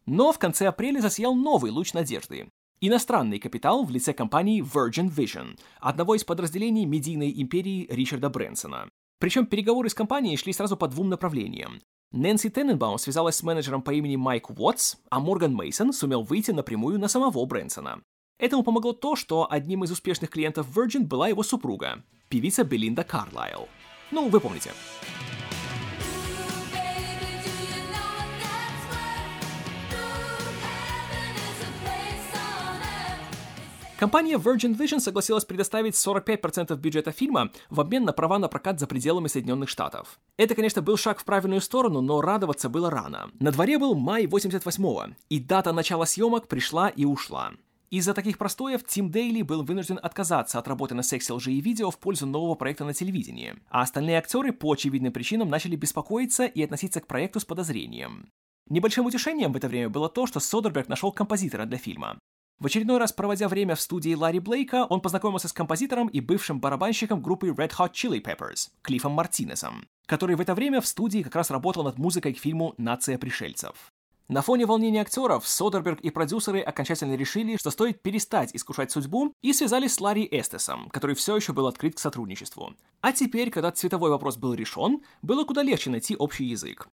Но 0.04 0.30
в 0.30 0.38
конце 0.38 0.66
апреля 0.66 1.00
засиял 1.00 1.34
новый 1.34 1.70
луч 1.70 1.94
надежды. 1.94 2.50
Иностранный 2.82 3.38
капитал 3.38 3.82
в 3.82 3.90
лице 3.90 4.12
компании 4.12 4.62
Virgin 4.62 5.08
Vision, 5.08 5.58
одного 5.80 6.14
из 6.14 6.24
подразделений 6.24 6.84
медийной 6.84 7.32
империи 7.34 7.86
Ричарда 7.88 8.28
Брэнсона. 8.28 8.90
Причем 9.20 9.46
переговоры 9.46 9.88
с 9.88 9.94
компанией 9.94 10.36
шли 10.36 10.52
сразу 10.52 10.76
по 10.76 10.86
двум 10.86 11.08
направлениям. 11.08 11.80
Нэнси 12.12 12.48
Тенненбаум 12.48 12.98
связалась 12.98 13.36
с 13.36 13.42
менеджером 13.42 13.82
по 13.82 13.90
имени 13.92 14.16
Майк 14.16 14.48
Уотс, 14.48 14.96
а 15.10 15.20
Морган 15.20 15.54
Мейсон 15.54 15.92
сумел 15.92 16.22
выйти 16.22 16.52
напрямую 16.52 16.98
на 16.98 17.06
самого 17.08 17.44
Брэнсона. 17.44 18.00
Этому 18.38 18.62
помогло 18.62 18.92
то, 18.94 19.14
что 19.14 19.46
одним 19.50 19.84
из 19.84 19.90
успешных 19.90 20.30
клиентов 20.30 20.66
Virgin 20.74 21.02
была 21.02 21.28
его 21.28 21.42
супруга, 21.42 22.02
певица 22.28 22.64
Белинда 22.64 23.04
Карлайл. 23.04 23.68
Ну, 24.10 24.28
вы 24.28 24.40
помните. 24.40 24.70
Компания 33.98 34.36
Virgin 34.36 34.78
Vision 34.78 35.00
согласилась 35.00 35.44
предоставить 35.44 35.94
45% 35.94 36.76
бюджета 36.76 37.10
фильма 37.10 37.50
в 37.68 37.80
обмен 37.80 38.04
на 38.04 38.12
права 38.12 38.38
на 38.38 38.46
прокат 38.46 38.78
за 38.78 38.86
пределами 38.86 39.26
Соединенных 39.26 39.68
Штатов. 39.68 40.20
Это, 40.36 40.54
конечно, 40.54 40.82
был 40.82 40.96
шаг 40.96 41.18
в 41.18 41.24
правильную 41.24 41.60
сторону, 41.60 42.00
но 42.00 42.20
радоваться 42.20 42.68
было 42.68 42.90
рано. 42.90 43.32
На 43.40 43.50
дворе 43.50 43.76
был 43.76 43.96
май 43.96 44.26
88-го, 44.26 45.16
и 45.28 45.40
дата 45.40 45.72
начала 45.72 46.04
съемок 46.04 46.46
пришла 46.46 46.90
и 46.90 47.04
ушла. 47.04 47.54
Из-за 47.90 48.14
таких 48.14 48.38
простоев 48.38 48.84
Тим 48.84 49.10
Дейли 49.10 49.42
был 49.42 49.64
вынужден 49.64 49.98
отказаться 50.00 50.60
от 50.60 50.68
работы 50.68 50.94
на 50.94 51.02
сексе 51.02 51.32
лжи 51.32 51.50
и 51.50 51.60
видео 51.60 51.90
в 51.90 51.98
пользу 51.98 52.24
нового 52.24 52.54
проекта 52.54 52.84
на 52.84 52.94
телевидении, 52.94 53.56
а 53.68 53.82
остальные 53.82 54.18
актеры 54.18 54.52
по 54.52 54.74
очевидным 54.74 55.12
причинам 55.12 55.50
начали 55.50 55.74
беспокоиться 55.74 56.44
и 56.44 56.62
относиться 56.62 57.00
к 57.00 57.08
проекту 57.08 57.40
с 57.40 57.44
подозрением. 57.44 58.28
Небольшим 58.68 59.06
утешением 59.06 59.52
в 59.52 59.56
это 59.56 59.66
время 59.66 59.88
было 59.88 60.08
то, 60.08 60.26
что 60.28 60.38
Содерберг 60.38 60.88
нашел 60.88 61.10
композитора 61.10 61.64
для 61.64 61.78
фильма. 61.78 62.18
В 62.60 62.66
очередной 62.66 62.98
раз 62.98 63.12
проводя 63.12 63.46
время 63.46 63.76
в 63.76 63.80
студии 63.80 64.14
Ларри 64.14 64.40
Блейка, 64.40 64.84
он 64.90 65.00
познакомился 65.00 65.46
с 65.46 65.52
композитором 65.52 66.08
и 66.08 66.20
бывшим 66.20 66.58
барабанщиком 66.58 67.22
группы 67.22 67.50
Red 67.50 67.70
Hot 67.78 67.92
Chili 67.92 68.20
Peppers, 68.20 68.70
Клиффом 68.82 69.12
Мартинесом, 69.12 69.86
который 70.06 70.34
в 70.34 70.40
это 70.40 70.56
время 70.56 70.80
в 70.80 70.86
студии 70.88 71.22
как 71.22 71.36
раз 71.36 71.52
работал 71.52 71.84
над 71.84 71.98
музыкой 71.98 72.34
к 72.34 72.38
фильму 72.38 72.74
«Нация 72.76 73.16
пришельцев». 73.16 73.92
На 74.26 74.42
фоне 74.42 74.66
волнения 74.66 75.02
актеров 75.02 75.46
Содерберг 75.46 76.00
и 76.00 76.10
продюсеры 76.10 76.60
окончательно 76.60 77.14
решили, 77.14 77.56
что 77.56 77.70
стоит 77.70 78.02
перестать 78.02 78.54
искушать 78.56 78.90
судьбу, 78.90 79.32
и 79.40 79.52
связались 79.52 79.94
с 79.94 80.00
Ларри 80.00 80.28
Эстесом, 80.28 80.88
который 80.90 81.14
все 81.14 81.36
еще 81.36 81.52
был 81.52 81.68
открыт 81.68 81.94
к 81.94 82.00
сотрудничеству. 82.00 82.74
А 83.00 83.12
теперь, 83.12 83.50
когда 83.50 83.70
цветовой 83.70 84.10
вопрос 84.10 84.36
был 84.36 84.52
решен, 84.52 85.02
было 85.22 85.44
куда 85.44 85.62
легче 85.62 85.90
найти 85.90 86.16
общий 86.16 86.44
язык. 86.46 86.88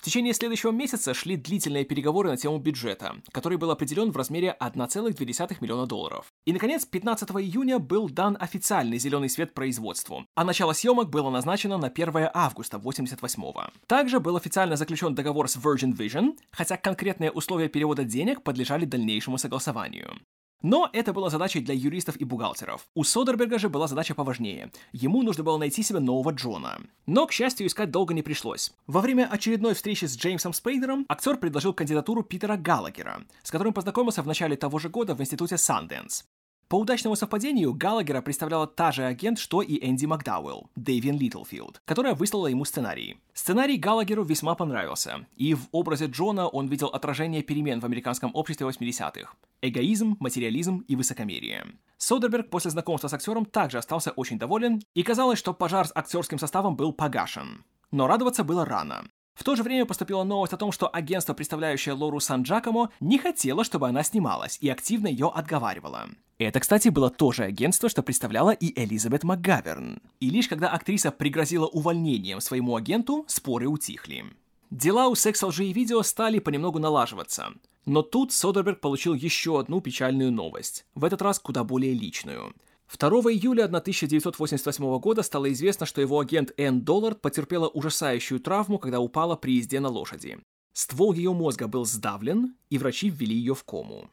В 0.00 0.02
течение 0.02 0.32
следующего 0.32 0.70
месяца 0.70 1.12
шли 1.12 1.36
длительные 1.36 1.84
переговоры 1.84 2.30
на 2.30 2.38
тему 2.38 2.56
бюджета, 2.56 3.16
который 3.32 3.58
был 3.58 3.70
определен 3.70 4.12
в 4.12 4.16
размере 4.16 4.56
1,2 4.58 5.56
миллиона 5.60 5.86
долларов. 5.86 6.32
И, 6.46 6.54
наконец, 6.54 6.86
15 6.86 7.28
июня 7.32 7.78
был 7.78 8.08
дан 8.08 8.34
официальный 8.40 8.96
зеленый 8.96 9.28
свет 9.28 9.52
производству, 9.52 10.24
а 10.34 10.44
начало 10.44 10.72
съемок 10.72 11.10
было 11.10 11.28
назначено 11.28 11.76
на 11.76 11.88
1 11.88 12.30
августа 12.32 12.78
88-го. 12.78 13.66
Также 13.86 14.20
был 14.20 14.38
официально 14.38 14.76
заключен 14.76 15.14
договор 15.14 15.50
с 15.50 15.58
Virgin 15.58 15.94
Vision, 15.94 16.34
хотя 16.50 16.78
конкретные 16.78 17.30
условия 17.30 17.68
перевода 17.68 18.02
денег 18.02 18.42
подлежали 18.42 18.86
дальнейшему 18.86 19.36
согласованию. 19.36 20.18
Но 20.62 20.90
это 20.92 21.12
была 21.12 21.30
задачей 21.30 21.60
для 21.60 21.74
юристов 21.74 22.16
и 22.16 22.24
бухгалтеров. 22.24 22.86
У 22.94 23.04
Содерберга 23.04 23.58
же 23.58 23.68
была 23.68 23.86
задача 23.86 24.14
поважнее. 24.14 24.70
Ему 24.92 25.22
нужно 25.22 25.42
было 25.42 25.56
найти 25.56 25.82
себе 25.82 26.00
нового 26.00 26.32
Джона. 26.32 26.80
Но, 27.06 27.26
к 27.26 27.32
счастью, 27.32 27.66
искать 27.66 27.90
долго 27.90 28.12
не 28.12 28.22
пришлось. 28.22 28.72
Во 28.86 29.00
время 29.00 29.28
очередной 29.30 29.74
встречи 29.74 30.04
с 30.04 30.16
Джеймсом 30.16 30.52
Спейдером 30.52 31.06
актер 31.08 31.36
предложил 31.36 31.72
кандидатуру 31.72 32.22
Питера 32.22 32.56
Галагера, 32.56 33.22
с 33.42 33.50
которым 33.50 33.72
познакомился 33.72 34.22
в 34.22 34.26
начале 34.26 34.56
того 34.56 34.78
же 34.78 34.90
года 34.90 35.14
в 35.14 35.20
институте 35.20 35.56
Санденс. 35.56 36.24
По 36.70 36.76
удачному 36.76 37.16
совпадению, 37.16 37.74
Галагера 37.74 38.22
представляла 38.22 38.68
та 38.68 38.92
же 38.92 39.04
агент, 39.04 39.40
что 39.40 39.60
и 39.60 39.84
Энди 39.84 40.06
Макдауэлл, 40.06 40.70
Дэвин 40.76 41.18
Литлфилд, 41.18 41.82
которая 41.84 42.14
выслала 42.14 42.46
ему 42.46 42.64
сценарий. 42.64 43.16
Сценарий 43.34 43.76
Галагеру 43.76 44.22
весьма 44.22 44.54
понравился, 44.54 45.26
и 45.34 45.54
в 45.54 45.66
образе 45.72 46.06
Джона 46.06 46.46
он 46.46 46.68
видел 46.68 46.86
отражение 46.86 47.42
перемен 47.42 47.80
в 47.80 47.84
американском 47.84 48.30
обществе 48.34 48.68
80-х. 48.68 49.34
Эгоизм, 49.62 50.16
материализм 50.20 50.84
и 50.86 50.94
высокомерие. 50.94 51.66
Содерберг 51.96 52.50
после 52.50 52.70
знакомства 52.70 53.08
с 53.08 53.14
актером 53.14 53.46
также 53.46 53.78
остался 53.78 54.12
очень 54.12 54.38
доволен, 54.38 54.80
и 54.94 55.02
казалось, 55.02 55.40
что 55.40 55.52
пожар 55.52 55.88
с 55.88 55.92
актерским 55.92 56.38
составом 56.38 56.76
был 56.76 56.92
погашен. 56.92 57.64
Но 57.90 58.06
радоваться 58.06 58.44
было 58.44 58.64
рано. 58.64 59.08
В 59.40 59.42
то 59.42 59.56
же 59.56 59.62
время 59.62 59.86
поступила 59.86 60.22
новость 60.22 60.52
о 60.52 60.58
том, 60.58 60.70
что 60.70 60.94
агентство, 60.94 61.32
представляющее 61.32 61.94
Лору 61.94 62.20
Сан-Джакомо, 62.20 62.90
не 63.00 63.16
хотело, 63.16 63.64
чтобы 63.64 63.88
она 63.88 64.02
снималась, 64.02 64.58
и 64.60 64.68
активно 64.68 65.06
ее 65.06 65.32
отговаривало. 65.34 66.10
Это, 66.36 66.60
кстати, 66.60 66.90
было 66.90 67.08
то 67.08 67.32
же 67.32 67.44
агентство, 67.44 67.88
что 67.88 68.02
представляло 68.02 68.50
и 68.50 68.78
Элизабет 68.78 69.24
МакГаверн. 69.24 70.02
И 70.20 70.28
лишь 70.28 70.46
когда 70.46 70.68
актриса 70.68 71.10
пригрозила 71.10 71.66
увольнением 71.66 72.42
своему 72.42 72.76
агенту, 72.76 73.24
споры 73.28 73.66
утихли. 73.66 74.26
Дела 74.70 75.08
у 75.08 75.14
секс 75.14 75.42
лжи 75.42 75.64
и 75.64 75.72
видео 75.72 76.02
стали 76.02 76.38
понемногу 76.38 76.78
налаживаться. 76.78 77.54
Но 77.86 78.02
тут 78.02 78.34
Содерберг 78.34 78.80
получил 78.80 79.14
еще 79.14 79.58
одну 79.58 79.80
печальную 79.80 80.30
новость, 80.30 80.84
в 80.94 81.02
этот 81.02 81.22
раз 81.22 81.38
куда 81.38 81.64
более 81.64 81.94
личную– 81.94 82.52
2 82.98 83.08
июля 83.32 83.64
1988 83.64 84.98
года 84.98 85.22
стало 85.22 85.52
известно, 85.52 85.86
что 85.86 86.00
его 86.00 86.18
агент 86.18 86.52
Энн 86.56 86.80
Доллард 86.80 87.20
потерпела 87.20 87.68
ужасающую 87.68 88.40
травму, 88.40 88.78
когда 88.78 89.00
упала 89.00 89.36
при 89.36 89.56
езде 89.56 89.80
на 89.80 89.88
лошади. 89.88 90.38
Ствол 90.72 91.12
ее 91.12 91.32
мозга 91.32 91.68
был 91.68 91.84
сдавлен, 91.84 92.56
и 92.68 92.78
врачи 92.78 93.08
ввели 93.08 93.34
ее 93.34 93.54
в 93.54 93.64
кому. 93.64 94.08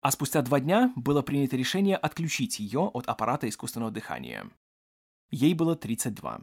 А 0.00 0.10
спустя 0.10 0.42
два 0.42 0.60
дня 0.60 0.92
было 0.94 1.22
принято 1.22 1.56
решение 1.56 1.96
отключить 1.96 2.60
ее 2.60 2.90
от 2.92 3.08
аппарата 3.08 3.48
искусственного 3.48 3.90
дыхания. 3.90 4.50
Ей 5.30 5.54
было 5.54 5.74
32. 5.74 6.42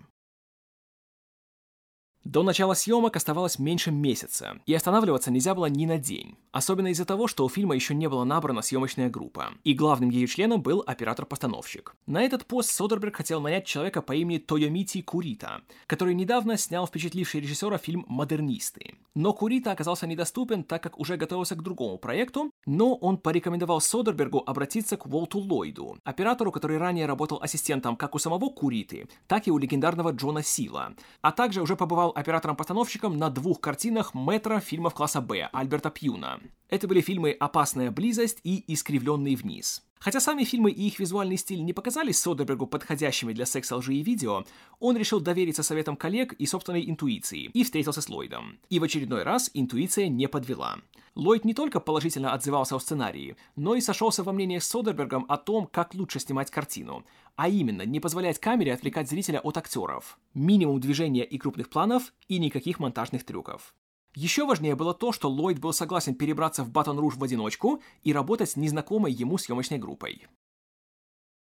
До 2.25 2.41
начала 2.41 2.73
съемок 2.73 3.15
оставалось 3.15 3.59
меньше 3.59 3.91
месяца, 3.91 4.59
и 4.65 4.73
останавливаться 4.73 5.29
нельзя 5.29 5.53
было 5.53 5.67
ни 5.67 5.85
на 5.85 5.99
день. 5.99 6.35
Особенно 6.51 6.87
из-за 6.87 7.05
того, 7.05 7.27
что 7.27 7.45
у 7.45 7.49
фильма 7.49 7.75
еще 7.75 7.93
не 7.93 8.09
была 8.09 8.25
набрана 8.25 8.63
съемочная 8.63 9.11
группа, 9.11 9.51
и 9.63 9.75
главным 9.75 10.09
ее 10.09 10.25
членом 10.25 10.63
был 10.63 10.83
оператор-постановщик. 10.87 11.95
На 12.07 12.23
этот 12.23 12.47
пост 12.47 12.71
Содерберг 12.71 13.17
хотел 13.17 13.41
нанять 13.41 13.67
человека 13.67 14.01
по 14.01 14.13
имени 14.13 14.39
Тойомити 14.39 15.03
Курита, 15.03 15.61
который 15.85 16.15
недавно 16.15 16.57
снял 16.57 16.87
впечатливший 16.87 17.41
режиссера 17.41 17.77
фильм 17.77 18.05
«Модернисты». 18.07 18.95
Но 19.13 19.31
Курита 19.31 19.71
оказался 19.71 20.07
недоступен, 20.07 20.63
так 20.63 20.81
как 20.81 20.99
уже 20.99 21.17
готовился 21.17 21.55
к 21.55 21.61
другому 21.61 21.99
проекту, 21.99 22.49
но 22.65 22.95
он 22.95 23.17
порекомендовал 23.17 23.81
Содербергу 23.81 24.41
обратиться 24.43 24.97
к 24.97 25.05
Уолту 25.05 25.37
Ллойду, 25.37 25.99
оператору, 26.03 26.51
который 26.51 26.79
ранее 26.79 27.05
работал 27.05 27.39
ассистентом 27.39 27.95
как 27.95 28.15
у 28.15 28.19
самого 28.19 28.49
Куриты, 28.49 29.07
так 29.27 29.47
и 29.47 29.51
у 29.51 29.59
легендарного 29.59 30.09
Джона 30.09 30.41
Сила, 30.41 30.95
а 31.21 31.31
также 31.31 31.61
уже 31.61 31.75
побывал 31.75 32.14
оператором-постановщиком 32.15 33.17
на 33.17 33.29
двух 33.29 33.59
картинах 33.59 34.13
метра 34.15 34.59
фильмов 34.59 34.93
класса 34.93 35.21
«Б» 35.21 35.49
Альберта 35.51 35.91
Пьюна. 35.91 36.39
Это 36.69 36.87
были 36.87 37.01
фильмы 37.01 37.31
«Опасная 37.31 37.91
близость» 37.91 38.39
и 38.43 38.63
«Искривленный 38.73 39.35
вниз». 39.35 39.83
Хотя 40.05 40.19
сами 40.19 40.43
фильмы 40.43 40.69
и 40.69 40.85
их 40.85 40.99
визуальный 40.99 41.35
стиль 41.35 41.65
не 41.65 41.73
показались 41.73 42.19
Содербергу 42.19 42.67
подходящими 42.67 43.33
для 43.33 43.47
секса, 43.47 43.75
лжи 43.75 43.95
и 43.95 44.03
видео, 44.03 44.45
он 44.79 44.95
решил 44.97 45.19
довериться 45.19 45.63
советам 45.63 45.95
коллег 45.95 46.33
и 46.33 46.45
собственной 46.45 46.87
интуиции 46.87 47.49
и 47.51 47.63
встретился 47.63 48.01
с 48.01 48.07
Ллойдом. 48.07 48.59
И 48.69 48.77
в 48.77 48.83
очередной 48.83 49.23
раз 49.23 49.49
интуиция 49.55 50.07
не 50.07 50.27
подвела. 50.27 50.77
Ллойд 51.15 51.43
не 51.43 51.55
только 51.55 51.79
положительно 51.79 52.33
отзывался 52.33 52.75
о 52.75 52.79
сценарии, 52.79 53.35
но 53.55 53.73
и 53.73 53.81
сошелся 53.81 54.21
во 54.21 54.31
мнениях 54.31 54.61
с 54.61 54.67
Содербергом 54.67 55.25
о 55.27 55.37
том, 55.37 55.65
как 55.65 55.95
лучше 55.95 56.19
снимать 56.19 56.51
картину, 56.51 57.03
а 57.35 57.49
именно 57.49 57.81
не 57.81 57.99
позволять 57.99 58.37
камере 58.37 58.75
отвлекать 58.75 59.09
зрителя 59.09 59.39
от 59.39 59.57
актеров, 59.57 60.19
минимум 60.35 60.79
движения 60.79 61.23
и 61.23 61.39
крупных 61.39 61.67
планов 61.67 62.13
и 62.27 62.37
никаких 62.37 62.77
монтажных 62.77 63.25
трюков. 63.25 63.73
Еще 64.15 64.45
важнее 64.45 64.75
было 64.75 64.93
то, 64.93 65.11
что 65.11 65.29
Ллойд 65.29 65.59
был 65.59 65.73
согласен 65.73 66.15
перебраться 66.15 66.63
в 66.63 66.71
Батон 66.71 66.97
Руж 66.97 67.15
в 67.15 67.23
одиночку 67.23 67.81
и 68.01 68.13
работать 68.13 68.49
с 68.49 68.55
незнакомой 68.55 69.11
ему 69.11 69.37
съемочной 69.37 69.77
группой. 69.77 70.25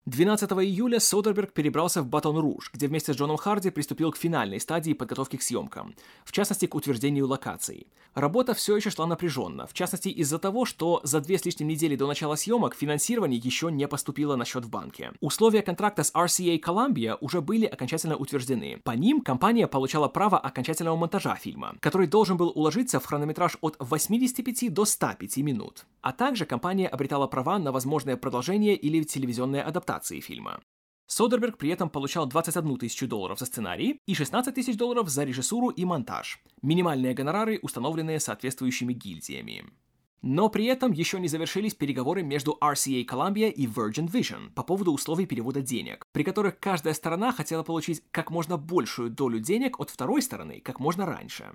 12 0.06 0.50
июля 0.52 1.00
Содерберг 1.00 1.54
перебрался 1.54 2.02
в 2.02 2.06
Батон-Руж, 2.08 2.70
где 2.74 2.88
вместе 2.88 3.14
с 3.14 3.16
Джоном 3.16 3.38
Харди 3.38 3.70
приступил 3.70 4.12
к 4.12 4.18
финальной 4.18 4.60
стадии 4.60 4.92
подготовки 4.92 5.36
к 5.36 5.42
съемкам, 5.42 5.94
в 6.26 6.32
частности, 6.32 6.66
к 6.66 6.74
утверждению 6.74 7.26
локаций. 7.26 7.86
Работа 8.12 8.52
все 8.52 8.76
еще 8.76 8.90
шла 8.90 9.06
напряженно, 9.06 9.66
в 9.66 9.72
частности, 9.72 10.10
из-за 10.10 10.38
того, 10.38 10.66
что 10.66 11.00
за 11.04 11.22
две 11.22 11.38
с 11.38 11.46
лишним 11.46 11.68
недели 11.68 11.96
до 11.96 12.06
начала 12.06 12.36
съемок 12.36 12.74
финансирование 12.74 13.40
еще 13.42 13.72
не 13.72 13.88
поступило 13.88 14.36
на 14.36 14.44
счет 14.44 14.66
в 14.66 14.68
банке. 14.68 15.12
Условия 15.20 15.62
контракта 15.62 16.04
с 16.04 16.12
RCA 16.12 16.60
Columbia 16.60 17.16
уже 17.22 17.40
были 17.40 17.64
окончательно 17.64 18.16
утверждены. 18.16 18.82
По 18.84 18.90
ним 18.90 19.22
компания 19.22 19.66
получала 19.66 20.08
право 20.08 20.38
окончательного 20.38 20.96
монтажа 20.96 21.34
фильма, 21.36 21.76
который 21.80 22.08
должен 22.08 22.36
был 22.36 22.52
уложиться 22.54 23.00
в 23.00 23.06
хронометраж 23.06 23.56
от 23.62 23.76
85 23.80 24.72
до 24.72 24.84
105 24.84 25.38
минут. 25.38 25.86
А 26.02 26.12
также 26.12 26.44
компания 26.44 26.88
обретала 26.88 27.26
права 27.26 27.58
на 27.58 27.72
возможное 27.72 28.18
продолжение 28.18 28.76
или 28.76 29.02
телевизионная 29.02 29.62
адаптации 29.94 30.20
фильма. 30.20 30.60
Содерберг 31.06 31.58
при 31.58 31.70
этом 31.70 31.90
получал 31.90 32.26
21 32.26 32.78
тысячу 32.78 33.06
долларов 33.06 33.38
за 33.38 33.46
сценарий 33.46 34.00
и 34.06 34.14
16 34.14 34.54
тысяч 34.54 34.76
долларов 34.76 35.08
за 35.08 35.24
режиссуру 35.24 35.68
и 35.68 35.84
монтаж. 35.84 36.40
Минимальные 36.62 37.14
гонорары, 37.14 37.58
установленные 37.62 38.20
соответствующими 38.20 38.94
гильдиями. 38.94 39.64
Но 40.22 40.48
при 40.48 40.64
этом 40.64 40.92
еще 40.92 41.20
не 41.20 41.28
завершились 41.28 41.74
переговоры 41.74 42.22
между 42.22 42.56
RCA 42.58 43.04
Columbia 43.04 43.50
и 43.50 43.66
Virgin 43.66 44.10
Vision 44.10 44.50
по 44.54 44.62
поводу 44.62 44.92
условий 44.92 45.26
перевода 45.26 45.60
денег, 45.60 46.06
при 46.12 46.22
которых 46.24 46.58
каждая 46.58 46.94
сторона 46.94 47.32
хотела 47.32 47.62
получить 47.62 48.02
как 48.10 48.30
можно 48.30 48.56
большую 48.56 49.10
долю 49.10 49.38
денег 49.38 49.78
от 49.78 49.90
второй 49.90 50.22
стороны 50.22 50.60
как 50.60 50.80
можно 50.80 51.04
раньше. 51.04 51.52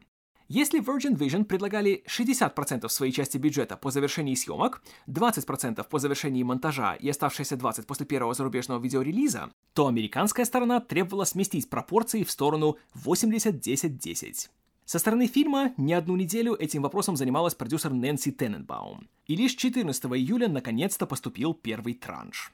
Если 0.52 0.82
Virgin 0.82 1.16
Vision 1.16 1.44
предлагали 1.44 2.04
60% 2.08 2.90
своей 2.90 3.12
части 3.12 3.38
бюджета 3.38 3.78
по 3.78 3.92
завершении 3.92 4.34
съемок, 4.34 4.82
20% 5.06 5.88
по 5.88 6.00
завершении 6.00 6.42
монтажа 6.42 6.96
и 6.96 7.08
оставшиеся 7.08 7.54
20% 7.54 7.86
после 7.86 8.08
первого 8.08 8.34
зарубежного 8.34 8.82
видеорелиза, 8.82 9.52
то 9.76 9.86
американская 9.86 10.46
сторона 10.46 10.80
требовала 10.80 11.26
сместить 11.26 11.70
пропорции 11.70 12.24
в 12.24 12.32
сторону 12.32 12.78
80-10-10. 12.96 14.50
Со 14.86 14.98
стороны 14.98 15.28
фильма 15.28 15.76
не 15.78 15.94
одну 15.94 16.16
неделю 16.16 16.56
этим 16.56 16.82
вопросом 16.82 17.16
занималась 17.16 17.54
продюсер 17.54 17.94
Нэнси 17.94 18.32
Тененбаум. 18.32 19.08
И 19.28 19.36
лишь 19.36 19.54
14 19.54 20.04
июля 20.06 20.48
наконец-то 20.48 21.06
поступил 21.06 21.54
первый 21.54 21.94
транш. 21.94 22.52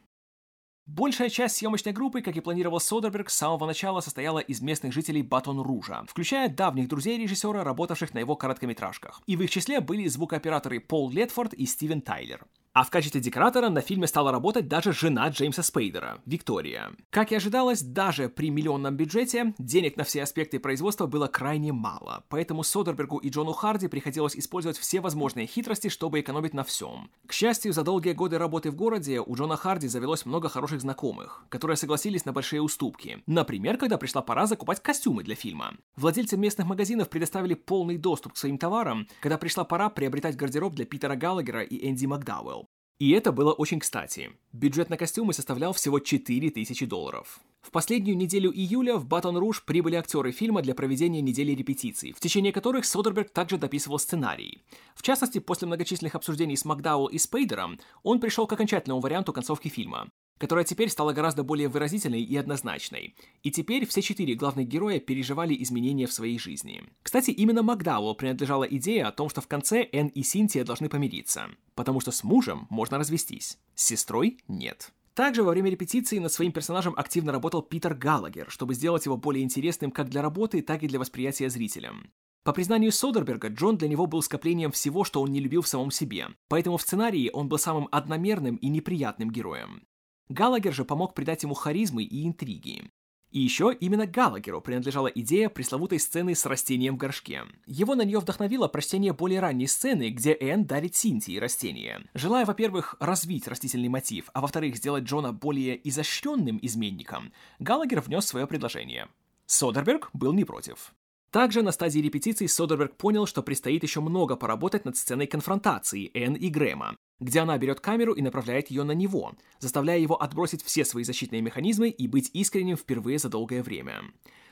Большая 0.88 1.30
часть 1.30 1.56
съемочной 1.56 1.94
группы, 1.94 2.22
как 2.22 2.38
и 2.38 2.42
планировал 2.42 2.80
Содерберг, 2.80 3.32
с 3.32 3.36
самого 3.36 3.66
начала 3.66 4.02
состояла 4.02 4.38
из 4.38 4.62
местных 4.62 4.94
жителей 4.94 5.24
Батон-Ружа, 5.24 6.06
включая 6.08 6.48
давних 6.48 6.88
друзей 6.88 7.18
режиссера, 7.18 7.64
работавших 7.64 8.14
на 8.14 8.20
его 8.20 8.36
короткометражках. 8.36 9.20
И 9.26 9.36
в 9.36 9.42
их 9.42 9.50
числе 9.50 9.82
были 9.82 10.08
звукооператоры 10.08 10.80
Пол 10.80 11.10
Летфорд 11.10 11.56
и 11.56 11.66
Стивен 11.66 12.02
Тайлер. 12.02 12.46
А 12.76 12.84
в 12.84 12.90
качестве 12.90 13.22
декоратора 13.22 13.70
на 13.70 13.80
фильме 13.80 14.06
стала 14.06 14.34
работать 14.34 14.68
даже 14.68 14.92
жена 14.92 15.30
Джеймса 15.30 15.64
Спейдера, 15.64 16.20
Виктория. 16.26 16.92
Как 17.10 17.32
и 17.32 17.36
ожидалось, 17.36 17.82
даже 17.82 18.28
при 18.28 18.50
миллионном 18.50 18.98
бюджете 18.98 19.54
денег 19.58 19.96
на 19.96 20.04
все 20.04 20.24
аспекты 20.24 20.60
производства 20.60 21.06
было 21.06 21.28
крайне 21.28 21.72
мало, 21.72 22.26
поэтому 22.28 22.64
Содербергу 22.64 23.20
и 23.20 23.30
Джону 23.30 23.54
Харди 23.54 23.88
приходилось 23.88 24.36
использовать 24.36 24.78
все 24.78 25.00
возможные 25.00 25.48
хитрости, 25.48 25.88
чтобы 25.88 26.20
экономить 26.20 26.54
на 26.54 26.66
всем. 26.66 27.10
К 27.26 27.32
счастью, 27.32 27.72
за 27.72 27.84
долгие 27.84 28.12
годы 28.12 28.38
работы 28.38 28.72
в 28.72 28.76
городе 28.76 29.22
у 29.22 29.36
Джона 29.38 29.56
Харди 29.56 29.88
завелось 29.88 30.26
много 30.26 30.50
хороших 30.50 30.82
знакомых, 30.82 31.46
которые 31.48 31.78
согласились 31.78 32.26
на 32.26 32.34
большие 32.34 32.62
уступки. 32.62 33.24
Например, 33.26 33.78
когда 33.78 33.98
пришла 33.98 34.22
пора 34.22 34.48
закупать 34.48 34.84
костюмы 34.84 35.24
для 35.24 35.36
фильма. 35.36 35.76
Владельцы 35.96 36.36
местных 36.36 36.68
магазинов 36.68 37.08
предоставили 37.08 37.54
полный 37.54 37.98
доступ 37.98 38.34
к 38.34 38.38
своим 38.38 38.58
товарам, 38.58 39.08
когда 39.22 39.38
пришла 39.38 39.64
пора 39.64 39.90
приобретать 39.90 40.36
гардероб 40.36 40.76
для 40.76 40.84
Питера 40.84 41.16
Галлагера 41.16 41.62
и 41.62 41.90
Энди 41.90 42.06
Макдауэлл. 42.06 42.65
И 42.98 43.12
это 43.12 43.32
было 43.32 43.52
очень 43.52 43.80
кстати. 43.80 44.32
Бюджет 44.54 44.90
на 44.90 44.98
костюмы 44.98 45.34
составлял 45.34 45.74
всего 45.74 46.00
4000 46.00 46.86
долларов. 46.86 47.42
В 47.66 47.72
последнюю 47.72 48.16
неделю 48.16 48.52
июля 48.54 48.96
в 48.96 49.08
Батон 49.08 49.38
Руж 49.38 49.64
прибыли 49.66 49.96
актеры 49.96 50.32
фильма 50.32 50.62
для 50.62 50.76
проведения 50.76 51.20
недели 51.20 51.52
репетиций, 51.52 52.14
в 52.14 52.20
течение 52.20 52.54
которых 52.54 52.86
Содерберг 52.86 53.32
также 53.32 53.58
дописывал 53.58 53.98
сценарий. 53.98 54.62
В 54.94 55.02
частности, 55.02 55.40
после 55.40 55.66
многочисленных 55.66 56.14
обсуждений 56.14 56.58
с 56.58 56.64
Макдауэлл 56.64 57.08
и 57.08 57.18
Спейдером, 57.18 57.80
он 58.04 58.20
пришел 58.20 58.46
к 58.46 58.54
окончательному 58.54 59.02
варианту 59.02 59.34
концовки 59.34 59.68
фильма 59.68 60.08
которая 60.38 60.66
теперь 60.66 60.90
стала 60.90 61.14
гораздо 61.14 61.46
более 61.46 61.70
выразительной 61.70 62.22
и 62.22 62.36
однозначной. 62.36 63.16
И 63.44 63.52
теперь 63.52 63.86
все 63.86 64.02
четыре 64.02 64.36
главных 64.36 64.68
героя 64.68 65.00
переживали 65.00 65.56
изменения 65.64 66.08
в 66.08 66.12
своей 66.12 66.38
жизни. 66.38 66.84
Кстати, 67.04 67.32
именно 67.32 67.64
Макдауэлл 67.64 68.16
принадлежала 68.16 68.66
идея 68.66 69.08
о 69.08 69.14
том, 69.14 69.30
что 69.30 69.40
в 69.40 69.48
конце 69.48 69.88
Энн 69.94 70.08
и 70.08 70.24
Синтия 70.24 70.66
должны 70.66 70.90
помириться, 70.90 71.48
потому 71.74 72.02
что 72.02 72.12
с 72.12 72.26
мужем 72.26 72.68
можно 72.70 72.98
развестись, 72.98 73.58
с 73.76 73.86
сестрой 73.86 74.40
нет. 74.50 74.92
Также 75.16 75.44
во 75.44 75.52
время 75.52 75.72
репетиции 75.72 76.20
над 76.20 76.32
своим 76.32 76.52
персонажем 76.52 76.94
активно 76.98 77.32
работал 77.32 77.62
Питер 77.62 77.96
Галагер, 77.96 78.52
чтобы 78.52 78.74
сделать 78.74 79.06
его 79.06 79.16
более 79.16 79.46
интересным 79.46 79.90
как 79.90 80.10
для 80.10 80.22
работы, 80.22 80.62
так 80.62 80.84
и 80.84 80.90
для 80.90 81.00
восприятия 81.00 81.50
зрителям. 81.50 82.12
По 82.44 82.52
признанию 82.52 82.92
Содерберга, 82.92 83.48
Джон 83.48 83.78
для 83.78 83.88
него 83.88 84.08
был 84.08 84.22
скоплением 84.22 84.72
всего, 84.72 85.06
что 85.06 85.22
он 85.22 85.32
не 85.32 85.40
любил 85.40 85.62
в 85.62 85.70
самом 85.70 85.90
себе, 85.90 86.28
поэтому 86.50 86.76
в 86.76 86.82
сценарии 86.82 87.32
он 87.34 87.48
был 87.48 87.58
самым 87.58 87.88
одномерным 87.92 88.58
и 88.58 88.68
неприятным 88.68 89.32
героем. 89.32 89.88
Галагер 90.28 90.74
же 90.74 90.84
помог 90.84 91.16
придать 91.16 91.44
ему 91.44 91.54
харизмы 91.54 92.04
и 92.04 92.28
интриги. 92.28 92.92
И 93.36 93.40
еще 93.42 93.76
именно 93.78 94.08
Галагеру 94.08 94.62
принадлежала 94.62 95.08
идея 95.08 95.50
пресловутой 95.50 96.00
сцены 96.00 96.36
с 96.36 96.46
растением 96.46 96.96
в 96.96 96.98
горшке. 96.98 97.44
Его 97.66 97.94
на 97.94 98.04
нее 98.06 98.20
вдохновило 98.20 98.70
прочтение 98.70 99.12
более 99.12 99.42
ранней 99.42 99.68
сцены, 99.68 100.10
где 100.10 100.38
Энн 100.40 100.64
дарит 100.64 100.96
Синтии 100.96 101.38
растение. 101.38 102.06
Желая, 102.14 102.46
во-первых, 102.46 102.96
развить 103.02 103.50
растительный 103.50 103.90
мотив, 103.90 104.30
а 104.34 104.40
во-вторых, 104.40 104.78
сделать 104.78 105.04
Джона 105.04 105.34
более 105.34 105.78
изощренным 105.86 106.60
изменником, 106.62 107.34
Галагер 107.60 108.00
внес 108.00 108.26
свое 108.26 108.48
предложение. 108.48 109.10
Содерберг 109.48 110.12
был 110.14 110.32
не 110.32 110.46
против. 110.46 110.94
Также 111.36 111.64
на 111.64 111.74
стадии 111.74 112.00
репетиций 112.00 112.48
Содерберг 112.48 112.96
понял, 112.96 113.26
что 113.26 113.44
предстоит 113.44 113.84
еще 113.84 114.00
много 114.00 114.38
поработать 114.38 114.86
над 114.86 114.96
сценой 114.96 115.28
конфронтации 115.28 116.10
Энн 116.14 116.36
и 116.36 116.48
Грэма, 116.48 116.96
где 117.20 117.42
она 117.42 117.58
берет 117.58 117.82
камеру 117.82 118.14
и 118.14 118.22
направляет 118.22 118.70
ее 118.70 118.84
на 118.84 118.94
него, 118.94 119.34
заставляя 119.60 120.00
его 120.00 120.16
отбросить 120.24 120.64
все 120.64 120.86
свои 120.86 121.04
защитные 121.04 121.42
механизмы 121.42 121.90
и 121.90 122.08
быть 122.08 122.30
искренним 122.32 122.78
впервые 122.78 123.20
за 123.20 123.28
долгое 123.28 123.64
время. 123.64 124.04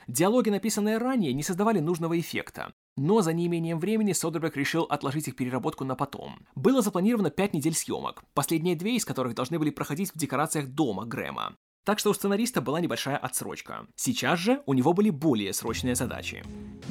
Диалоги, 0.08 0.50
написанные 0.50 0.98
ранее, 0.98 1.32
не 1.32 1.42
создавали 1.42 1.80
нужного 1.80 2.20
эффекта, 2.20 2.74
но 2.98 3.22
за 3.22 3.32
неимением 3.32 3.78
времени 3.78 4.12
Содерберг 4.12 4.54
решил 4.54 4.82
отложить 4.82 5.28
их 5.28 5.36
переработку 5.36 5.86
на 5.86 5.94
потом. 5.94 6.44
Было 6.54 6.82
запланировано 6.82 7.30
5 7.30 7.54
недель 7.54 7.74
съемок, 7.74 8.24
последние 8.34 8.76
две 8.76 8.96
из 8.96 9.06
которых 9.06 9.34
должны 9.34 9.58
были 9.58 9.70
проходить 9.70 10.10
в 10.14 10.18
декорациях 10.18 10.66
дома 10.66 11.06
Грэма. 11.06 11.56
Так 11.84 11.98
что 11.98 12.10
у 12.10 12.14
сценариста 12.14 12.62
была 12.62 12.80
небольшая 12.80 13.18
отсрочка. 13.18 13.86
Сейчас 13.94 14.38
же 14.38 14.62
у 14.64 14.72
него 14.72 14.94
были 14.94 15.10
более 15.10 15.52
срочные 15.52 15.94
задачи. 15.94 16.42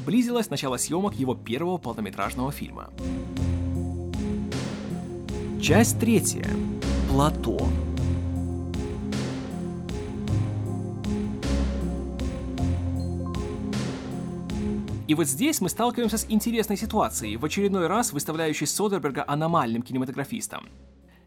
Близилось 0.06 0.52
начало 0.52 0.78
съемок 0.78 1.16
его 1.16 1.34
первого 1.34 1.80
полнометражного 1.80 2.52
фильма. 2.52 2.92
Часть 5.60 6.00
третья. 6.00 6.48
Плато. 7.10 7.68
И 15.08 15.16
вот 15.16 15.28
здесь 15.28 15.60
мы 15.60 15.70
сталкиваемся 15.70 16.18
с 16.18 16.26
интересной 16.30 16.78
ситуацией, 16.78 17.38
в 17.38 17.46
очередной 17.46 17.88
раз 17.88 18.14
выставляющей 18.14 18.68
Содерберга 18.68 19.24
аномальным 19.28 19.82
кинематографистом. 19.82 20.70